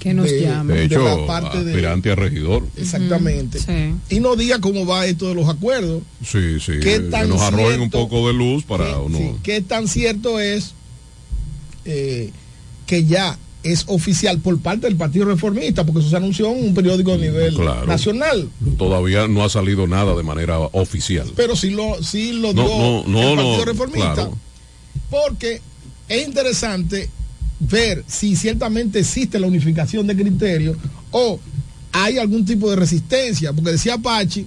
Que 0.00 0.12
nos 0.12 0.28
de- 0.28 0.40
llame. 0.40 0.74
De 0.74 0.80
de 0.80 0.84
hecho, 0.86 1.04
la 1.04 1.24
parte 1.24 1.62
de- 1.62 1.70
aspirante 1.70 2.10
a 2.10 2.16
regidor. 2.16 2.66
exactamente, 2.76 3.60
Sí. 3.60 3.94
y 4.16 4.18
no 4.18 4.34
diga 4.34 4.58
cómo 4.60 4.84
va 4.86 5.06
esto 5.06 5.28
de 5.28 5.36
los 5.36 5.48
acuerdos, 5.48 6.02
Sí, 6.24 6.58
sí. 6.58 6.72
¿Qué 6.82 7.00
Que 7.08 7.26
nos 7.28 7.40
arrojen 7.42 7.80
un 7.80 7.90
poco 7.90 8.26
de 8.26 8.34
luz 8.34 8.64
para 8.64 8.86
Sí, 8.86 8.92
uno. 9.06 9.18
sí, 9.18 9.30
qué 9.44 9.60
tan 9.60 9.86
cierto 9.86 10.40
es 10.40 10.72
eh, 11.84 12.30
que 12.88 13.04
ya 13.04 13.38
es 13.62 13.84
oficial 13.88 14.38
por 14.38 14.58
parte 14.60 14.86
del 14.86 14.96
Partido 14.96 15.26
Reformista, 15.26 15.84
porque 15.84 16.00
eso 16.00 16.08
se 16.10 16.16
anunció 16.16 16.50
en 16.50 16.64
un 16.68 16.74
periódico 16.74 17.12
de 17.12 17.18
nivel 17.28 17.54
Claro. 17.54 17.86
nacional, 17.86 18.48
Todavía 18.78 19.28
no 19.28 19.44
ha 19.44 19.48
salido 19.50 19.86
nada 19.86 20.14
de 20.16 20.22
manera 20.22 20.58
oficial. 20.58 21.30
pero 21.36 21.54
sí 21.56 21.70
lo, 21.70 22.02
sí 22.02 22.32
lo 22.32 22.52
No, 22.54 22.62
dio 22.64 22.78
no, 22.78 23.04
no, 23.06 23.20
el 23.30 23.36
Partido 23.36 23.58
no, 23.58 23.64
Reformista, 23.66 24.14
claro. 24.14 24.38
porque 25.10 25.60
es 26.08 26.26
interesante 26.26 27.10
ver 27.60 28.02
si 28.06 28.34
ciertamente 28.36 29.00
existe 29.00 29.38
la 29.38 29.46
unificación 29.46 30.06
de 30.06 30.16
criterios 30.16 30.76
o 31.10 31.38
hay 31.92 32.16
algún 32.18 32.44
tipo 32.46 32.70
de 32.70 32.76
resistencia, 32.76 33.52
porque 33.52 33.72
decía 33.72 33.98
Pachi, 33.98 34.46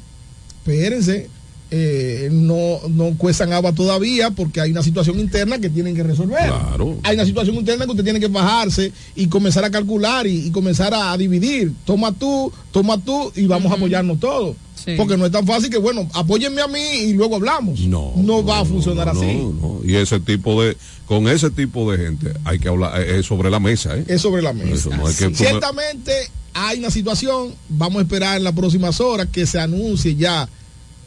espérense, 0.58 1.30
eh, 1.72 2.30
no, 2.32 2.80
no 2.90 3.18
cuestan 3.18 3.52
agua 3.54 3.74
todavía 3.74 4.30
porque 4.32 4.62
hay 4.62 4.72
una 4.72 4.84
situación 4.84 5.20
interna 5.20 5.60
que 5.60 5.70
tienen 5.70 5.96
que 5.96 6.04
resolver. 6.04 6.46
Claro. 6.48 6.98
Hay 7.04 7.16
una 7.16 7.26
situación 7.26 7.56
interna 7.56 7.86
que 7.86 7.92
usted 7.92 8.04
tiene 8.04 8.20
que 8.20 8.28
bajarse 8.28 8.92
y 9.16 9.28
comenzar 9.28 9.64
a 9.66 9.72
calcular 9.72 10.28
y, 10.28 10.48
y 10.48 10.52
comenzar 10.52 10.94
a, 10.94 11.12
a 11.12 11.18
dividir. 11.18 11.74
Toma 11.86 12.12
tú, 12.12 12.52
toma 12.72 12.98
tú 13.00 13.32
y 13.36 13.46
vamos 13.48 13.72
a 13.72 13.76
apoyarnos 13.76 14.20
todos. 14.20 14.56
Sí. 14.76 14.96
Porque 14.98 15.16
no 15.16 15.26
es 15.26 15.32
tan 15.32 15.48
fácil 15.48 15.70
que, 15.70 15.78
bueno, 15.78 16.10
apóyenme 16.14 16.62
a 16.62 16.68
mí 16.68 16.80
y 17.06 17.14
luego 17.14 17.38
hablamos. 17.38 17.80
No. 17.82 18.12
No, 18.18 18.44
va 18.44 18.60
a 18.60 18.66
funcionar 18.66 19.06
no, 19.14 19.20
así. 19.22 19.34
no, 19.34 19.54
no. 19.54 19.80
Y 19.86 19.96
ese 19.96 20.20
tipo 20.20 20.62
de, 20.62 20.76
con 21.06 21.28
ese 21.30 21.50
tipo 21.52 21.90
de 21.90 22.06
gente 22.06 22.34
hay 22.44 22.60
que 22.60 22.68
hablar, 22.68 23.00
eh, 23.02 23.20
es 23.20 23.26
sobre 23.26 23.50
la 23.50 23.62
mesa, 23.62 23.96
¿eh? 23.98 24.04
Es 24.08 24.22
sobre 24.22 24.42
la 24.42 24.52
mesa. 24.52 24.74
Eso, 24.74 24.90
no 24.90 25.08
hay 25.08 25.14
que- 25.16 25.34
Ciertamente 25.34 26.12
hay 26.54 26.80
una 26.80 26.92
situación, 26.92 27.54
vamos 27.70 28.00
a 28.00 28.02
esperar 28.04 28.38
en 28.38 28.44
las 28.44 28.54
próximas 28.54 29.00
horas 29.00 29.28
que 29.32 29.46
se 29.46 29.58
anuncie 29.60 30.16
ya, 30.16 30.50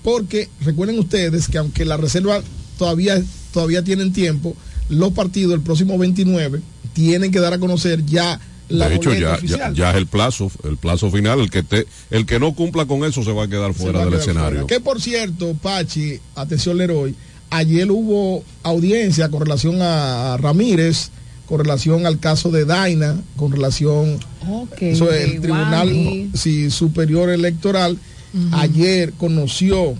porque 0.06 0.48
recuerden 0.60 1.00
ustedes 1.00 1.48
que 1.48 1.58
aunque 1.58 1.84
la 1.84 1.96
reserva 1.96 2.40
todavía, 2.78 3.20
todavía 3.52 3.82
tienen 3.82 4.12
tiempo, 4.12 4.54
los 4.88 5.12
partidos 5.14 5.54
el 5.54 5.62
próximo 5.62 5.98
29 5.98 6.60
tienen 6.92 7.32
que 7.32 7.40
dar 7.40 7.52
a 7.54 7.58
conocer 7.58 8.06
ya 8.06 8.40
la 8.68 8.88
de 8.88 8.94
hecho, 8.94 9.12
ya, 9.12 9.18
ya, 9.18 9.34
oficial. 9.34 9.74
ya 9.74 9.90
es 9.90 9.96
el 9.96 10.06
plazo, 10.06 10.48
el 10.62 10.76
plazo 10.76 11.10
final. 11.10 11.40
El 11.40 11.50
que 11.50 11.64
te, 11.64 11.88
el 12.12 12.24
que 12.24 12.38
no 12.38 12.54
cumpla 12.54 12.86
con 12.86 13.02
eso 13.02 13.24
se 13.24 13.32
va 13.32 13.46
a 13.46 13.48
quedar 13.48 13.74
fuera 13.74 13.98
a 13.98 14.02
del 14.02 14.10
quedar 14.10 14.20
escenario. 14.20 14.60
fuera. 14.60 14.66
Que 14.68 14.78
por 14.78 15.02
cierto, 15.02 15.54
Pachi, 15.60 16.20
atención 16.36 16.78
Leroy, 16.78 17.12
ayer 17.50 17.90
hubo 17.90 18.44
audiencia 18.62 19.28
con 19.28 19.40
relación 19.40 19.78
a 19.82 20.36
Ramírez, 20.36 21.10
con 21.46 21.58
relación 21.58 22.06
al 22.06 22.20
caso 22.20 22.52
de 22.52 22.64
Daina, 22.64 23.20
con 23.36 23.50
relación 23.50 24.20
Ok, 24.48 24.82
eso 24.82 25.10
es, 25.10 25.32
el 25.32 25.40
Tribunal 25.40 26.30
sí, 26.34 26.70
Superior 26.70 27.28
Electoral 27.28 27.98
ayer 28.52 29.12
conoció 29.14 29.94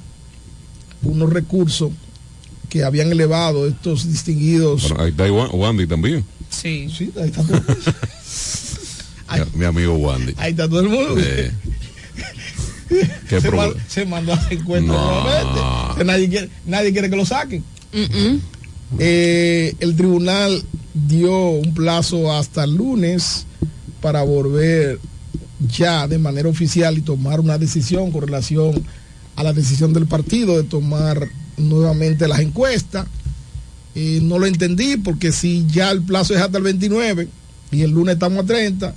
unos 1.03 1.33
recursos 1.33 1.91
que 2.69 2.83
habían 2.85 3.11
elevado 3.13 3.67
estos 3.67 4.09
distinguidos. 4.11 4.83
Bueno, 4.89 5.05
ahí 5.05 5.11
está 5.11 5.33
Wa- 5.33 5.51
Wandy 5.51 5.87
también. 5.87 6.25
Sí. 6.51 6.89
Sí, 6.97 7.13
ahí 7.21 7.29
está 7.31 7.43
todo, 7.43 7.61
Mi, 9.55 9.59
mi 9.61 9.65
amigo 9.65 9.95
Wandy. 9.95 10.35
ahí 10.37 10.51
está 10.53 10.69
todo 10.69 10.81
el 10.81 10.89
mundo. 10.89 11.15
Eh, 11.19 11.51
qué 13.29 13.41
se, 13.41 13.51
man- 13.51 13.75
se 13.89 14.05
mandó 14.07 14.33
a 14.35 14.47
encuentro 14.51 14.93
No. 14.95 15.23
nuevamente. 15.23 15.61
Que 15.99 16.05
Nadie 16.05 16.29
quiere, 16.29 16.51
nadie 16.67 16.93
quiere 16.93 17.11
que 17.11 17.17
lo 17.17 17.27
saquen. 17.27 17.65
Eh, 18.99 19.75
el 19.81 19.97
tribunal 19.97 20.63
dio 20.95 21.51
un 21.51 21.75
plazo 21.75 22.33
hasta 22.33 22.65
el 22.65 22.75
lunes 22.77 23.47
para 24.01 24.23
volver 24.23 24.99
ya 25.77 26.07
de 26.09 26.19
manera 26.19 26.49
oficial 26.49 26.99
y 26.99 27.01
tomar 27.03 27.41
una 27.41 27.59
decisión 27.59 28.11
con 28.11 28.23
relación 28.27 28.83
a 29.37 29.43
la 29.43 29.53
decisión 29.53 29.93
del 29.93 30.07
partido 30.07 30.57
de 30.57 30.65
tomar 30.65 31.29
nuevamente 31.57 32.29
las 32.29 32.41
encuestas. 32.41 33.07
Eh, 33.95 34.21
no 34.23 34.39
lo 34.39 34.47
entendí 34.47 34.97
porque 34.99 35.33
si 35.33 35.67
ya 35.69 35.91
el 35.91 36.03
plazo 36.03 36.35
es 36.35 36.41
hasta 36.41 36.59
el 36.59 36.65
29 36.65 37.29
y 37.73 37.83
el 37.83 37.91
lunes 37.91 38.15
estamos 38.15 38.45
a 38.45 38.47
30, 38.47 38.95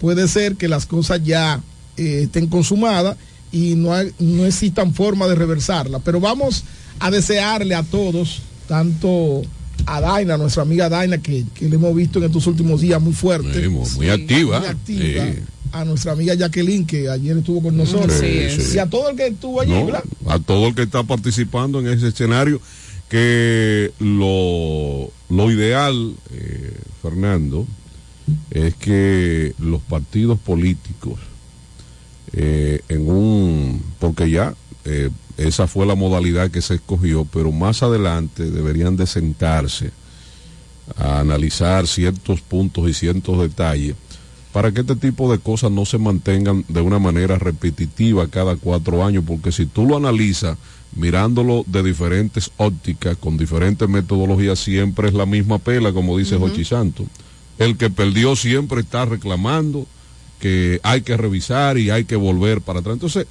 puede 0.00 0.28
ser 0.28 0.56
que 0.56 0.68
las 0.68 0.84
cosas 0.86 1.20
ya 1.24 1.60
eh, 1.96 2.22
estén 2.24 2.46
consumadas 2.48 3.16
y 3.50 3.74
no, 3.76 3.94
hay- 3.94 4.12
no 4.18 4.44
existan 4.44 4.92
forma 4.94 5.26
de 5.26 5.34
reversarla. 5.34 5.98
Pero 6.00 6.20
vamos 6.20 6.64
a 6.98 7.10
desearle 7.10 7.74
a 7.74 7.82
todos, 7.82 8.40
tanto 8.68 9.42
a 9.86 10.00
Daina, 10.00 10.36
nuestra 10.36 10.62
amiga 10.62 10.88
Daina, 10.88 11.18
que, 11.18 11.44
que 11.54 11.68
le 11.68 11.76
hemos 11.76 11.94
visto 11.94 12.18
en 12.18 12.26
estos 12.26 12.46
últimos 12.46 12.80
días 12.82 13.00
muy 13.00 13.12
fuerte. 13.14 13.62
Sí, 13.62 13.68
muy- 13.68 13.88
muy 13.96 14.10
activa. 14.10 14.60
Muy 14.60 14.68
activa. 14.68 15.24
Sí. 15.26 15.38
A 15.72 15.84
nuestra 15.84 16.12
amiga 16.12 16.34
Jacqueline, 16.34 16.86
que 16.86 17.08
ayer 17.08 17.38
estuvo 17.38 17.62
con 17.62 17.76
nosotros. 17.76 18.22
Y 18.22 18.78
a 18.78 18.86
todo 18.88 19.10
el 19.10 19.16
que 19.16 19.28
estuvo 19.28 19.60
allí, 19.60 19.72
No, 19.72 19.86
¿verdad? 19.86 20.04
a 20.28 20.38
todo 20.38 20.68
el 20.68 20.74
que 20.74 20.82
está 20.82 21.02
participando 21.02 21.80
en 21.80 21.88
ese 21.88 22.08
escenario, 22.08 22.60
que 23.08 23.92
lo, 23.98 25.10
lo 25.28 25.50
ideal, 25.50 26.14
eh, 26.30 26.76
Fernando, 27.02 27.66
es 28.50 28.74
que 28.74 29.54
los 29.58 29.80
partidos 29.82 30.38
políticos, 30.38 31.18
eh, 32.34 32.80
en 32.88 33.10
un, 33.10 33.82
porque 33.98 34.30
ya 34.30 34.54
eh, 34.84 35.10
esa 35.36 35.66
fue 35.66 35.86
la 35.86 35.94
modalidad 35.94 36.50
que 36.50 36.62
se 36.62 36.74
escogió, 36.74 37.26
pero 37.32 37.50
más 37.52 37.82
adelante 37.82 38.50
deberían 38.50 38.96
de 38.96 39.06
sentarse 39.06 39.90
a 40.96 41.20
analizar 41.20 41.86
ciertos 41.86 42.40
puntos 42.40 42.88
y 42.88 42.94
ciertos 42.94 43.40
detalles 43.40 43.94
para 44.52 44.70
que 44.72 44.82
este 44.82 44.96
tipo 44.96 45.32
de 45.32 45.38
cosas 45.38 45.70
no 45.70 45.86
se 45.86 45.98
mantengan 45.98 46.64
de 46.68 46.80
una 46.80 46.98
manera 46.98 47.38
repetitiva 47.38 48.28
cada 48.28 48.56
cuatro 48.56 49.04
años, 49.04 49.24
porque 49.26 49.50
si 49.50 49.66
tú 49.66 49.86
lo 49.86 49.96
analizas 49.96 50.58
mirándolo 50.94 51.64
de 51.66 51.82
diferentes 51.82 52.50
ópticas, 52.58 53.16
con 53.16 53.38
diferentes 53.38 53.88
metodologías, 53.88 54.58
siempre 54.58 55.08
es 55.08 55.14
la 55.14 55.24
misma 55.24 55.58
pela, 55.58 55.92
como 55.92 56.18
dice 56.18 56.36
Jochi 56.36 56.64
Santos. 56.64 57.06
El 57.58 57.78
que 57.78 57.88
perdió 57.88 58.36
siempre 58.36 58.80
está 58.80 59.06
reclamando 59.06 59.86
que 60.38 60.80
hay 60.82 61.00
que 61.02 61.16
revisar 61.16 61.78
y 61.78 61.90
hay 61.90 62.04
que 62.04 62.16
volver 62.16 62.60
para 62.60 62.80
atrás. 62.80 62.94
Entonces, 62.94 63.26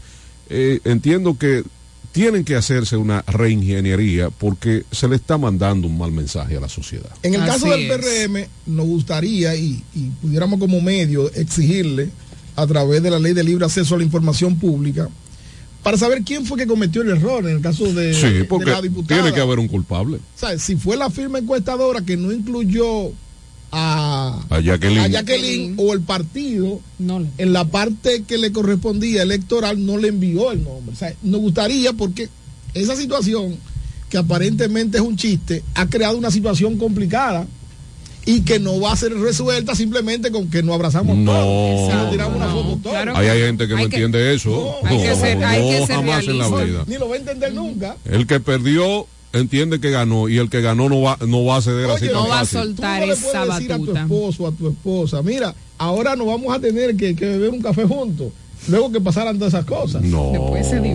eh, 0.49 0.79
entiendo 0.85 1.37
que 1.37 1.63
tienen 2.11 2.43
que 2.43 2.55
hacerse 2.55 2.97
una 2.97 3.21
reingeniería 3.27 4.29
porque 4.29 4.83
se 4.91 5.07
le 5.07 5.15
está 5.15 5.37
mandando 5.37 5.87
un 5.87 5.97
mal 5.97 6.11
mensaje 6.11 6.57
a 6.57 6.59
la 6.59 6.69
sociedad. 6.69 7.09
En 7.23 7.33
el 7.35 7.41
caso 7.45 7.71
Así 7.71 7.85
del 7.87 7.91
es. 7.91 7.97
PRM, 8.27 8.47
nos 8.75 8.85
gustaría 8.85 9.55
y, 9.55 9.81
y 9.95 10.09
pudiéramos 10.21 10.59
como 10.59 10.81
medio 10.81 11.31
exigirle 11.33 12.09
a 12.55 12.67
través 12.67 13.01
de 13.01 13.09
la 13.11 13.19
ley 13.19 13.33
de 13.33 13.43
libre 13.43 13.63
acceso 13.65 13.95
a 13.95 13.97
la 13.97 14.03
información 14.03 14.57
pública 14.57 15.09
para 15.83 15.97
saber 15.97 16.21
quién 16.23 16.45
fue 16.45 16.57
que 16.59 16.67
cometió 16.67 17.01
el 17.01 17.09
error 17.09 17.47
en 17.47 17.55
el 17.55 17.61
caso 17.61 17.85
de, 17.93 18.13
Sí, 18.13 18.29
de 18.29 18.43
porque 18.45 18.69
la 18.71 18.81
diputada. 18.81 19.21
tiene 19.21 19.33
que 19.33 19.41
haber 19.41 19.57
un 19.57 19.67
culpable. 19.67 20.17
O 20.17 20.39
sea, 20.39 20.59
si 20.59 20.75
fue 20.75 20.95
la 20.97 21.09
firma 21.09 21.39
encuestadora 21.39 22.01
que 22.01 22.17
no 22.17 22.31
incluyó 22.31 23.11
a, 23.71 24.39
A 24.49 24.59
Jacqueline. 24.59 24.99
a 24.99 25.07
Jacqueline 25.07 25.75
o 25.77 25.93
el 25.93 26.01
partido 26.01 26.79
en 27.37 27.53
la 27.53 27.65
parte 27.65 28.23
que 28.23 28.37
le 28.37 28.51
correspondía 28.51 29.21
electoral 29.23 29.85
no 29.85 29.97
le 29.97 30.09
envió 30.09 30.51
el 30.51 30.63
nombre. 30.63 30.93
O 30.93 30.97
sea, 30.97 31.13
nos 31.23 31.41
gustaría 31.41 31.93
porque 31.93 32.29
esa 32.73 32.95
situación 32.95 33.55
que 34.09 34.17
aparentemente 34.17 34.97
es 34.97 35.03
un 35.03 35.15
chiste 35.15 35.63
ha 35.73 35.87
creado 35.87 36.17
una 36.17 36.31
situación 36.31 36.77
complicada 36.77 37.47
y 38.25 38.41
que 38.41 38.59
no 38.59 38.79
va 38.79 38.91
a 38.91 38.95
ser 38.95 39.13
resuelta 39.17 39.73
simplemente 39.73 40.31
con 40.31 40.49
que 40.49 40.61
nos 40.61 40.75
abrazamos 40.75 41.17
No. 41.17 41.31
todos. 41.31 41.93
Nos 41.95 42.11
tiramos 42.11 42.35
una 42.35 42.49
foto 42.49 42.79
todos. 42.83 42.95
Ahí 43.15 43.27
hay 43.29 43.41
gente 43.41 43.67
que 43.67 43.73
no 43.73 43.79
Hay 43.79 43.87
que- 43.89 43.95
entiende 43.95 44.35
eso. 44.35 44.75
hay 44.83 44.97
que 44.99 45.07
No, 45.07 45.15
ser- 45.15 45.43
hay 45.43 45.69
que 45.71 45.79
no, 45.79 45.87
ser 45.87 45.95
jamás 45.95 46.27
en 46.27 46.37
la 46.37 46.47
vida. 46.49 46.83
Ni 46.87 46.97
lo 46.97 47.09
va 47.09 47.15
a 47.15 47.19
entender 47.19 47.53
nunca. 47.53 47.97
El 48.05 48.27
que 48.27 48.39
perdió 48.39 49.07
entiende 49.33 49.79
que 49.79 49.89
ganó 49.91 50.27
y 50.29 50.37
el 50.37 50.49
que 50.49 50.61
ganó 50.61 50.89
no 50.89 51.01
va, 51.01 51.17
no 51.25 51.45
va 51.45 51.57
a 51.57 51.61
ceder 51.61 51.89
así 51.89 52.05
Oye, 52.05 52.13
tan 52.13 52.21
no 52.23 52.27
va 52.29 52.35
a 52.35 52.45
fácil. 52.45 52.59
soltar 52.59 52.99
Tú 53.01 53.07
no 53.07 53.13
le 53.13 53.13
esa 53.13 53.31
puedes 53.45 53.55
decir 53.55 53.71
a 53.71 53.75
tu 53.77 53.81
batuta. 53.85 54.01
esposo, 54.01 54.47
a 54.47 54.51
tu 54.51 54.67
esposa, 54.69 55.21
mira, 55.21 55.55
ahora 55.77 56.15
nos 56.15 56.27
vamos 56.27 56.53
a 56.55 56.59
tener 56.59 56.95
que, 56.95 57.15
que 57.15 57.25
beber 57.25 57.49
un 57.49 57.61
café 57.61 57.85
juntos, 57.85 58.31
luego 58.67 58.91
que 58.91 58.99
pasaran 59.01 59.37
todas 59.37 59.53
esas 59.53 59.65
cosas. 59.65 60.01
No. 60.01 60.33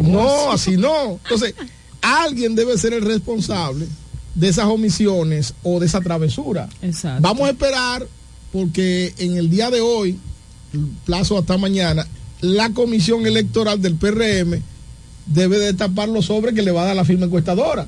No, 0.03 0.53
así 0.53 0.77
no. 0.77 1.13
Entonces, 1.25 1.55
alguien 2.03 2.55
debe 2.55 2.77
ser 2.79 2.93
el 2.93 3.03
responsable 3.03 3.87
de 4.35 4.49
esas 4.49 4.67
omisiones 4.67 5.55
o 5.63 5.81
de 5.81 5.87
esa 5.87 6.01
travesura. 6.03 6.69
Exacto. 6.83 7.23
Vamos 7.23 7.47
a 7.49 7.51
esperar 7.53 8.07
porque 8.53 9.15
en 9.19 9.37
el 9.37 9.49
día 9.51 9.71
de 9.71 9.81
hoy, 9.81 10.19
el 10.75 10.87
plazo 11.05 11.39
hasta 11.39 11.57
mañana, 11.57 12.07
la 12.43 12.71
comisión 12.71 13.27
electoral 13.27 13.81
del 13.81 13.95
PRM 13.97 14.61
debe 15.27 15.59
de 15.59 15.73
tapar 15.73 16.09
los 16.09 16.27
sobres 16.27 16.55
que 16.55 16.63
le 16.63 16.71
va 16.71 16.83
a 16.83 16.87
dar 16.87 16.97
la 16.97 17.05
firma 17.05 17.25
encuestadora. 17.27 17.87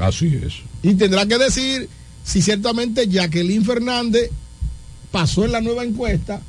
Así 0.00 0.38
es. 0.42 0.54
Y 0.82 0.94
tendrá 0.94 1.26
que 1.26 1.38
decir 1.38 1.88
si 2.24 2.42
ciertamente 2.42 3.06
Jacqueline 3.08 3.64
Fernández 3.64 4.30
pasó 5.10 5.44
en 5.44 5.52
la 5.52 5.60
nueva 5.60 5.84
encuesta 5.84 6.40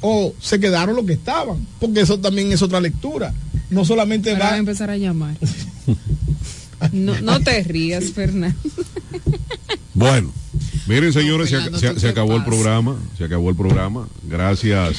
o 0.00 0.34
se 0.40 0.60
quedaron 0.60 0.96
los 0.96 1.06
que 1.06 1.14
estaban, 1.14 1.66
porque 1.80 2.00
eso 2.02 2.18
también 2.18 2.52
es 2.52 2.60
otra 2.62 2.80
lectura. 2.80 3.32
No 3.70 3.84
solamente 3.84 4.32
Ahora 4.32 4.44
va 4.50 4.52
a 4.54 4.58
empezar 4.58 4.90
a 4.90 4.96
llamar. 4.96 5.36
No, 6.92 7.18
no 7.22 7.40
te 7.40 7.62
rías, 7.64 8.12
Fernando. 8.12 8.54
Bueno, 9.94 10.30
miren 10.86 11.10
señores, 11.10 11.48
se, 11.48 11.56
Fernando, 11.56 11.78
se- 11.78 11.88
¿tú 11.94 12.00
se 12.00 12.06
qué 12.06 12.10
acabó 12.10 12.36
el 12.36 12.44
programa, 12.44 12.96
se 13.16 13.24
acabó 13.24 13.48
el 13.48 13.56
programa. 13.56 14.06
Gracias 14.28 14.98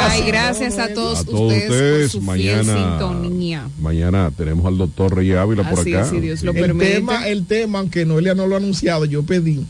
Ay, 0.00 0.22
gracias 0.26 0.78
a 0.78 0.92
todos, 0.94 1.20
a 1.20 1.24
todos 1.24 1.52
ustedes, 1.52 1.70
ustedes. 1.70 2.00
por 2.00 2.10
su 2.10 2.32
fiel 2.32 2.56
Mañana, 2.66 2.98
sintonía. 2.98 3.68
mañana 3.80 4.30
tenemos 4.36 4.66
al 4.66 4.78
doctor 4.78 5.14
Rey 5.14 5.32
Ávila 5.32 5.68
por 5.68 5.80
Así 5.80 5.94
acá. 5.94 6.04
es, 6.04 6.10
si 6.10 6.20
Dios 6.20 6.42
lo 6.42 6.52
el 6.52 6.78
tema, 6.78 7.28
el 7.28 7.46
tema, 7.46 7.78
aunque 7.80 8.04
Noelia 8.04 8.34
no 8.34 8.46
lo 8.46 8.54
ha 8.54 8.58
anunciado, 8.58 9.04
yo 9.04 9.22
pedí 9.22 9.64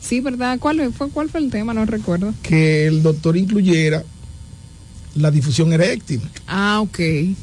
Sí, 0.00 0.20
¿verdad? 0.20 0.58
¿Cuál 0.58 0.92
fue, 0.92 1.08
¿Cuál 1.08 1.30
fue 1.30 1.40
el 1.40 1.50
tema? 1.50 1.72
No 1.72 1.86
recuerdo. 1.86 2.34
que 2.42 2.86
el 2.86 3.02
doctor 3.02 3.36
incluyera 3.38 4.04
la 5.14 5.30
difusión 5.30 5.72
eréctil. 5.72 6.20
Ah, 6.46 6.80
ok. 6.82 6.98
Eh, 6.98 7.36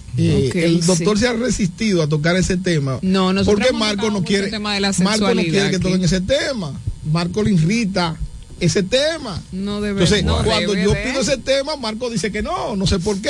Ok, 0.49 0.55
el 0.57 0.85
doctor 0.85 1.17
sí. 1.17 1.23
se 1.23 1.29
ha 1.29 1.33
resistido 1.33 2.03
a 2.03 2.07
tocar 2.07 2.35
ese 2.35 2.57
tema. 2.57 2.99
No, 3.01 3.31
nosotros 3.33 3.65
porque 3.65 3.77
Marco 3.77 4.11
no 4.11 4.23
quiere, 4.23 4.45
el 4.45 4.51
tema 4.51 4.73
de 4.75 4.81
la 4.81 4.91
Marco 5.01 5.33
no 5.33 5.41
quiere 5.41 5.69
que 5.69 5.75
aquí. 5.77 5.79
toquen 5.79 6.03
ese 6.03 6.19
tema. 6.21 6.73
Marco 7.11 7.41
le 7.43 7.53
irrita 7.53 8.15
ese 8.61 8.83
tema. 8.83 9.41
No 9.51 9.81
debe 9.81 10.03
Entonces, 10.03 10.23
no 10.23 10.43
cuando 10.43 10.71
debe 10.73 10.85
yo 10.85 10.93
de. 10.93 11.03
pido 11.03 11.21
ese 11.21 11.37
tema, 11.37 11.75
Marco 11.75 12.09
dice 12.09 12.31
que 12.31 12.41
no, 12.41 12.75
no 12.77 12.87
sé 12.87 12.99
por 12.99 13.19
qué. 13.19 13.29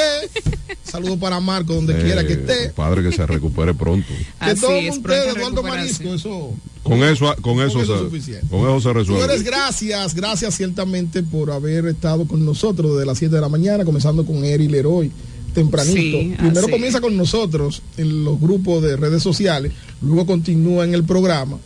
Saludo 0.83 1.17
para 1.17 1.39
Marco 1.39 1.73
donde 1.73 1.97
quiera 2.01 2.23
que 2.25 2.33
Eh, 2.33 2.39
esté. 2.45 2.69
Padre 2.69 3.01
que 3.01 3.15
se 3.15 3.25
recupere 3.25 3.73
pronto. 3.73 4.07
Que 4.43 4.55
todo 4.55 4.75
es, 4.75 4.95
usted, 4.97 5.29
Eduardo. 5.35 5.63
Marisco, 5.63 6.13
eso. 6.13 6.53
Con 6.83 7.03
eso, 7.03 7.33
con 7.41 7.61
eso, 7.61 7.81
eso 7.81 7.93
es 7.93 7.99
se, 7.99 8.05
suficiente. 8.05 8.47
con 8.49 8.61
eso 8.61 8.79
se 8.79 9.05
Señores, 9.05 9.07
resuelve. 9.27 9.43
gracias, 9.43 10.15
gracias 10.15 10.55
ciertamente 10.55 11.23
por 11.23 11.51
haber 11.51 11.85
estado 11.85 12.25
con 12.27 12.43
nosotros 12.45 12.93
desde 12.93 13.05
las 13.05 13.17
7 13.19 13.33
de 13.35 13.41
la 13.41 13.49
mañana, 13.49 13.85
comenzando 13.85 14.25
con 14.25 14.43
Eri 14.43 14.67
Leroy 14.67 15.11
tempranito. 15.53 15.93
Sí, 15.99 16.33
Primero 16.37 16.61
así. 16.61 16.71
comienza 16.71 17.01
con 17.01 17.15
nosotros 17.17 17.81
en 17.97 18.23
los 18.23 18.39
grupos 18.39 18.81
de 18.81 18.95
redes 18.95 19.21
sociales, 19.21 19.73
luego 20.01 20.25
continúa 20.25 20.85
en 20.85 20.93
el 20.95 21.03
programa 21.03 21.57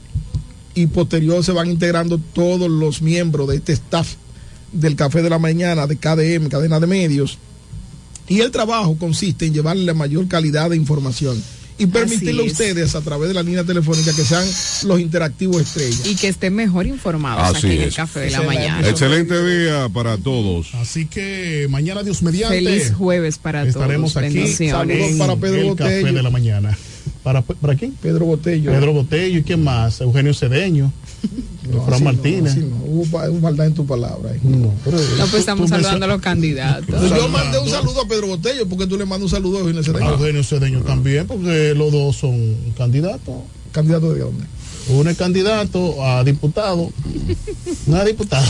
y 0.76 0.88
posterior 0.88 1.44
se 1.44 1.54
van 1.54 1.72
integrando 1.72 2.20
todos 2.34 2.70
los 2.70 3.02
miembros 3.02 3.48
de 3.48 3.56
este 3.56 3.74
staff 3.74 4.16
del 4.72 4.96
Café 4.96 5.22
de 5.22 5.30
la 5.30 5.40
Mañana, 5.40 5.88
de 5.88 5.96
KDM, 5.96 6.50
cadena 6.50 6.80
de 6.80 6.88
medios. 6.88 7.38
Y 8.28 8.42
el 8.42 8.52
trabajo 8.52 8.98
consiste 8.98 9.46
en 9.46 9.54
llevarle 9.54 9.84
la 9.84 9.94
mayor 9.94 10.28
calidad 10.28 10.70
de 10.70 10.76
información 10.76 11.42
y 11.78 11.88
permitirle 11.88 12.44
a 12.44 12.46
es. 12.46 12.52
ustedes 12.54 12.96
a 12.96 13.02
través 13.02 13.28
de 13.28 13.34
la 13.34 13.44
línea 13.44 13.64
telefónica 13.64 14.14
que 14.14 14.24
sean 14.24 14.46
los 14.84 15.00
interactivos 15.00 15.62
estrellas. 15.62 16.06
Y 16.06 16.16
que 16.16 16.30
estén 16.30 16.56
mejor 16.56 16.88
informados 16.88 17.56
Así 17.56 17.68
aquí 17.68 17.76
en 17.78 17.82
el 17.84 17.94
café 17.94 18.22
de 18.22 18.32
la 18.32 18.42
mañana. 18.42 18.88
Excelente 18.88 19.44
día 19.46 19.90
para 19.90 20.18
todos. 20.18 20.74
Así 20.76 21.06
que 21.06 21.68
mañana 21.70 22.04
Dios 22.04 22.22
mediante. 22.24 22.56
Feliz 22.56 22.94
jueves 22.94 23.38
para 23.38 23.64
estaremos 23.64 24.14
todos. 24.14 24.26
aquí 24.26 24.38
Bendiciones. 24.38 24.98
Saludos 24.98 25.20
para 25.20 25.36
Pedro 25.36 25.72
el 25.72 25.76
café 25.76 25.96
Botello. 26.00 26.18
de 26.18 26.24
la 26.24 26.30
mañana. 26.30 26.78
¿Para, 27.26 27.42
¿Para 27.42 27.74
quién? 27.76 27.92
Pedro 27.94 28.26
Botello. 28.28 28.72
Pedro 28.72 28.94
Botello 28.94 29.40
y 29.40 29.44
quién 29.44 29.64
más, 29.64 30.00
Eugenio 30.00 30.32
Cedeño, 30.36 30.92
No, 31.72 31.84
Fran 31.84 32.04
no, 32.04 32.12
Martínez. 32.12 32.52
así 32.52 32.60
no. 32.62 32.76
Hubo 32.86 33.40
maldad 33.42 33.66
en 33.66 33.74
tu 33.74 33.84
palabra. 33.86 34.32
No, 34.44 34.72
pero 34.86 34.98
No, 35.00 35.26
pues 35.26 35.34
estamos 35.40 35.72
saludando 35.72 36.06
a 36.06 36.08
los 36.08 36.22
candidatos. 36.22 36.86
Pues 36.88 37.10
yo 37.10 37.28
mandé 37.28 37.58
un 37.58 37.68
saludo 37.68 38.02
a 38.04 38.08
Pedro 38.08 38.28
Botello 38.28 38.70
porque 38.70 38.86
tú 38.86 38.96
le 38.96 39.06
mandas 39.06 39.24
un 39.24 39.30
saludo 39.38 39.58
a 39.58 39.62
Eugenio 39.62 39.84
Cedeño. 39.84 40.08
A 40.08 40.12
Eugenio 40.12 40.44
Cedeño 40.44 40.82
también, 40.82 41.26
porque 41.26 41.74
los 41.76 41.92
dos 41.92 42.16
son 42.16 42.56
candidatos. 42.78 43.34
¿Candidato 43.72 44.14
de 44.14 44.20
dónde? 44.20 44.46
Uno 44.90 45.10
es 45.10 45.18
candidato 45.18 46.06
a 46.06 46.24
diputado, 46.24 46.92
no 47.88 47.98
es 47.98 48.06
diputado. 48.06 48.46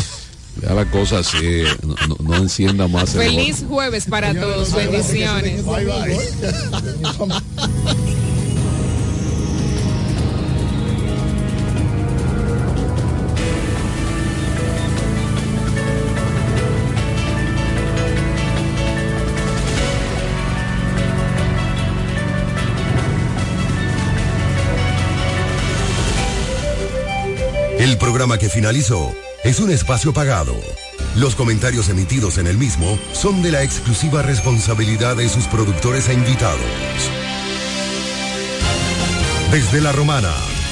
Ya 0.61 0.73
la 0.73 0.89
cosa 0.91 1.19
así, 1.19 1.63
no, 1.85 1.95
no- 2.09 2.17
no 2.23 2.35
encienda 2.37 2.87
más 2.89 3.13
el 3.15 3.21
Feliz 3.21 3.63
jueves 3.67 4.05
para 4.05 4.33
todos. 4.33 4.73
Bendiciones. 4.75 5.65
Bye, 5.65 5.85
bye. 5.85 6.17
Programa 28.15 28.37
que 28.37 28.47
finalizó 28.47 29.13
es 29.43 29.59
un 29.59 29.69
espacio 29.71 30.13
pagado. 30.13 30.55
Los 31.17 31.35
comentarios 31.35 31.89
emitidos 31.89 32.37
en 32.37 32.47
el 32.47 32.57
mismo 32.57 32.97
son 33.11 33.41
de 33.41 33.51
la 33.51 33.61
exclusiva 33.61 34.21
responsabilidad 34.21 35.17
de 35.17 35.27
sus 35.27 35.47
productores 35.47 36.07
e 36.07 36.13
invitados. 36.13 36.61
Desde 39.51 39.81
La 39.81 39.91
Romana, 39.91 40.31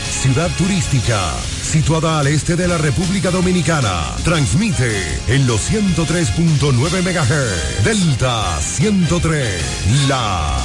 ciudad 0.09 0.49
turística, 0.57 1.19
situada 1.61 2.19
al 2.19 2.27
este 2.27 2.55
de 2.55 2.65
la 2.65 2.77
República 2.77 3.29
Dominicana, 3.29 4.15
transmite 4.23 4.95
en 5.27 5.45
los 5.45 5.69
103.9 5.69 7.01
MHz, 7.03 7.83
Delta 7.83 8.57
103, 8.61 10.07
la 10.07 10.57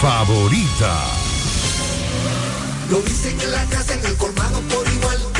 favorita. 0.00 1.04
Lo 2.88 3.02
dicen 3.02 3.38
en 3.38 3.52
la 3.52 3.64
casa, 3.66 3.92
en 3.92 4.06
el 4.06 4.16
colmado 4.16 4.58
por. 4.70 4.91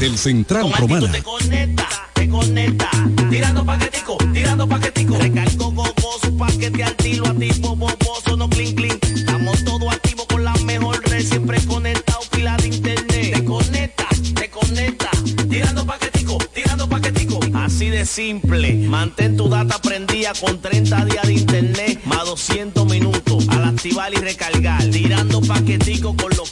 Del 0.00 0.16
Central 0.16 0.72
Romana. 0.72 1.22
conecta, 1.22 1.86
te 2.14 2.26
conecta. 2.26 2.90
Tirando 3.28 3.66
paquetico, 3.66 4.16
tirando 4.32 4.66
paquetico. 4.66 5.18
Recargo 5.18 5.72
gogoso, 5.72 6.34
paquete 6.38 6.82
al 6.82 6.96
tiro, 6.96 7.26
activo, 7.26 7.76
boboso, 7.76 8.34
no 8.34 8.48
clink, 8.48 8.78
clink. 8.78 9.04
Estamos 9.04 9.62
todos 9.62 9.92
activos 9.92 10.24
con 10.24 10.42
la 10.42 10.54
mejor 10.64 11.06
red, 11.06 11.22
siempre 11.22 11.60
conectado, 11.66 12.20
pila 12.30 12.56
de 12.56 12.68
internet. 12.68 13.34
Te 13.34 13.44
conecta, 13.44 14.08
te 14.36 14.48
conecta. 14.48 15.10
Tirando 15.50 15.84
paquetico, 15.84 16.38
tirando 16.54 16.88
paquetico. 16.88 17.38
Así 17.52 17.90
de 17.90 18.06
simple. 18.06 18.72
Mantén 18.88 19.36
tu 19.36 19.50
data 19.50 19.82
prendida 19.82 20.32
con 20.40 20.62
30 20.62 21.04
días 21.04 21.26
de 21.26 21.34
internet, 21.34 22.00
más 22.06 22.24
200 22.24 22.86
minutos. 22.86 23.46
Al 23.50 23.64
activar 23.64 24.10
y 24.14 24.16
recargar. 24.16 24.82
Tirando 24.86 25.42
paquetico 25.42 26.16
con 26.16 26.30
los 26.38 26.50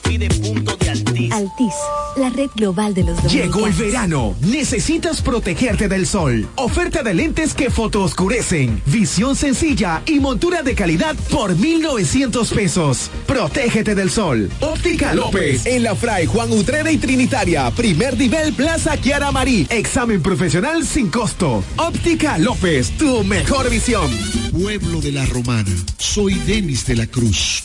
Altis. 1.38 1.74
La 2.16 2.30
red 2.30 2.50
global 2.56 2.94
de 2.94 3.04
los 3.04 3.22
dominicanos. 3.22 3.54
Llegó 3.54 3.66
el 3.68 3.72
verano. 3.74 4.34
Necesitas 4.40 5.22
protegerte 5.22 5.86
del 5.86 6.04
sol. 6.04 6.48
Oferta 6.56 7.04
de 7.04 7.14
lentes 7.14 7.54
que 7.54 7.70
fotooscurecen. 7.70 8.82
Visión 8.86 9.36
sencilla 9.36 10.02
y 10.04 10.18
montura 10.18 10.64
de 10.64 10.74
calidad 10.74 11.14
por 11.30 11.54
1,900 11.54 12.50
pesos. 12.52 13.10
Protégete 13.26 13.94
del 13.94 14.10
sol. 14.10 14.50
Óptica 14.60 15.14
López. 15.14 15.64
En 15.66 15.84
la 15.84 15.94
Fray 15.94 16.26
Juan 16.26 16.50
Utrera 16.50 16.90
y 16.90 16.98
Trinitaria. 16.98 17.70
Primer 17.70 18.18
nivel 18.18 18.52
Plaza 18.52 18.96
Kiara 18.96 19.30
Marí. 19.30 19.68
Examen 19.70 20.20
profesional 20.20 20.84
sin 20.84 21.10
costo. 21.10 21.62
Óptica 21.76 22.36
López. 22.38 22.90
Tu 22.98 23.22
mejor 23.22 23.70
visión. 23.70 24.10
Pueblo 24.50 25.00
de 25.00 25.12
la 25.12 25.24
Romana, 25.26 25.70
soy 25.98 26.34
Denis 26.34 26.84
de 26.86 26.96
la 26.96 27.06
Cruz, 27.06 27.64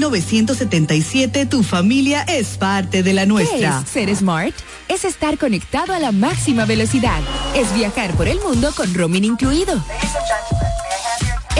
tu 1.45 1.63
familia 1.63 2.23
es 2.23 2.57
parte 2.57 3.03
de 3.03 3.13
la 3.13 3.25
nuestra. 3.25 3.57
¿Qué 3.57 3.65
es 3.85 3.89
ser 3.89 4.15
smart? 4.15 4.55
Es 4.87 5.05
estar 5.05 5.37
conectado 5.37 5.93
a 5.93 5.99
la 5.99 6.11
máxima 6.11 6.65
velocidad. 6.65 7.19
Es 7.55 7.73
viajar 7.73 8.11
por 8.15 8.27
el 8.27 8.39
mundo 8.39 8.71
con 8.75 8.93
roaming 8.93 9.25
incluido. 9.25 9.81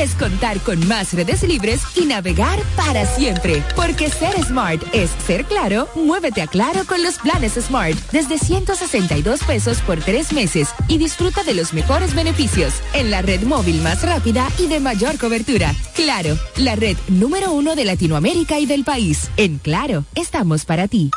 Es 0.01 0.15
contar 0.15 0.59
con 0.61 0.87
más 0.87 1.13
redes 1.13 1.43
libres 1.43 1.83
y 1.95 2.05
navegar 2.05 2.59
para 2.75 3.05
siempre. 3.05 3.61
Porque 3.75 4.09
ser 4.09 4.33
smart 4.43 4.81
es 4.93 5.11
ser 5.27 5.45
claro, 5.45 5.87
muévete 5.93 6.41
a 6.41 6.47
claro 6.47 6.85
con 6.87 7.03
los 7.03 7.19
planes 7.19 7.53
Smart. 7.53 7.95
Desde 8.11 8.39
162 8.39 9.43
pesos 9.43 9.79
por 9.81 9.99
tres 9.99 10.33
meses 10.33 10.69
y 10.87 10.97
disfruta 10.97 11.43
de 11.43 11.53
los 11.53 11.71
mejores 11.73 12.15
beneficios 12.15 12.73
en 12.95 13.11
la 13.11 13.21
red 13.21 13.43
móvil 13.43 13.79
más 13.83 14.01
rápida 14.01 14.49
y 14.57 14.65
de 14.65 14.79
mayor 14.79 15.19
cobertura. 15.19 15.71
Claro, 15.93 16.35
la 16.57 16.75
red 16.75 16.97
número 17.07 17.51
uno 17.51 17.75
de 17.75 17.85
Latinoamérica 17.85 18.57
y 18.57 18.65
del 18.65 18.83
país. 18.83 19.29
En 19.37 19.59
Claro, 19.59 20.05
estamos 20.15 20.65
para 20.65 20.87
ti. 20.87 21.11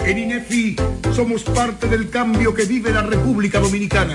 En 0.00 0.16
INEFI 0.16 0.76
somos 1.14 1.42
parte 1.42 1.88
del 1.88 2.08
cambio 2.08 2.54
que 2.54 2.64
vive 2.64 2.90
la 2.90 3.02
República 3.02 3.60
Dominicana, 3.60 4.14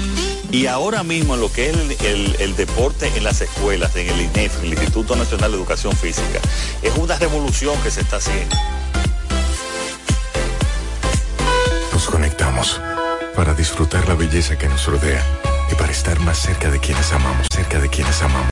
Y 0.51 0.67
ahora 0.67 1.03
mismo 1.03 1.35
en 1.35 1.41
lo 1.41 1.51
que 1.51 1.69
es 1.69 1.77
el, 2.01 2.55
deporte 2.57 3.09
en 3.15 3.23
las 3.23 3.39
escuelas, 3.39 3.95
en 3.95 4.09
el 4.09 4.21
INEF, 4.21 4.61
el 4.61 4.73
Instituto 4.73 5.15
Nacional 5.15 5.51
de 5.51 5.57
Educación 5.57 5.95
Física, 5.95 6.39
es 6.81 6.93
una 6.97 7.17
revolución 7.17 7.81
que 7.81 7.89
se 7.89 8.01
está 8.01 8.17
haciendo. 8.17 8.53
Nos 11.93 12.05
conectamos 12.05 12.81
para 13.33 13.53
disfrutar 13.53 14.05
la 14.09 14.15
belleza 14.15 14.57
que 14.57 14.67
nos 14.67 14.85
rodea 14.87 15.25
y 15.71 15.75
para 15.75 15.91
estar 15.91 16.19
más 16.19 16.37
cerca 16.37 16.69
de 16.69 16.79
quienes 16.79 17.13
amamos, 17.13 17.47
cerca 17.49 17.79
de 17.79 17.87
quienes 17.87 18.21
amamos. 18.21 18.49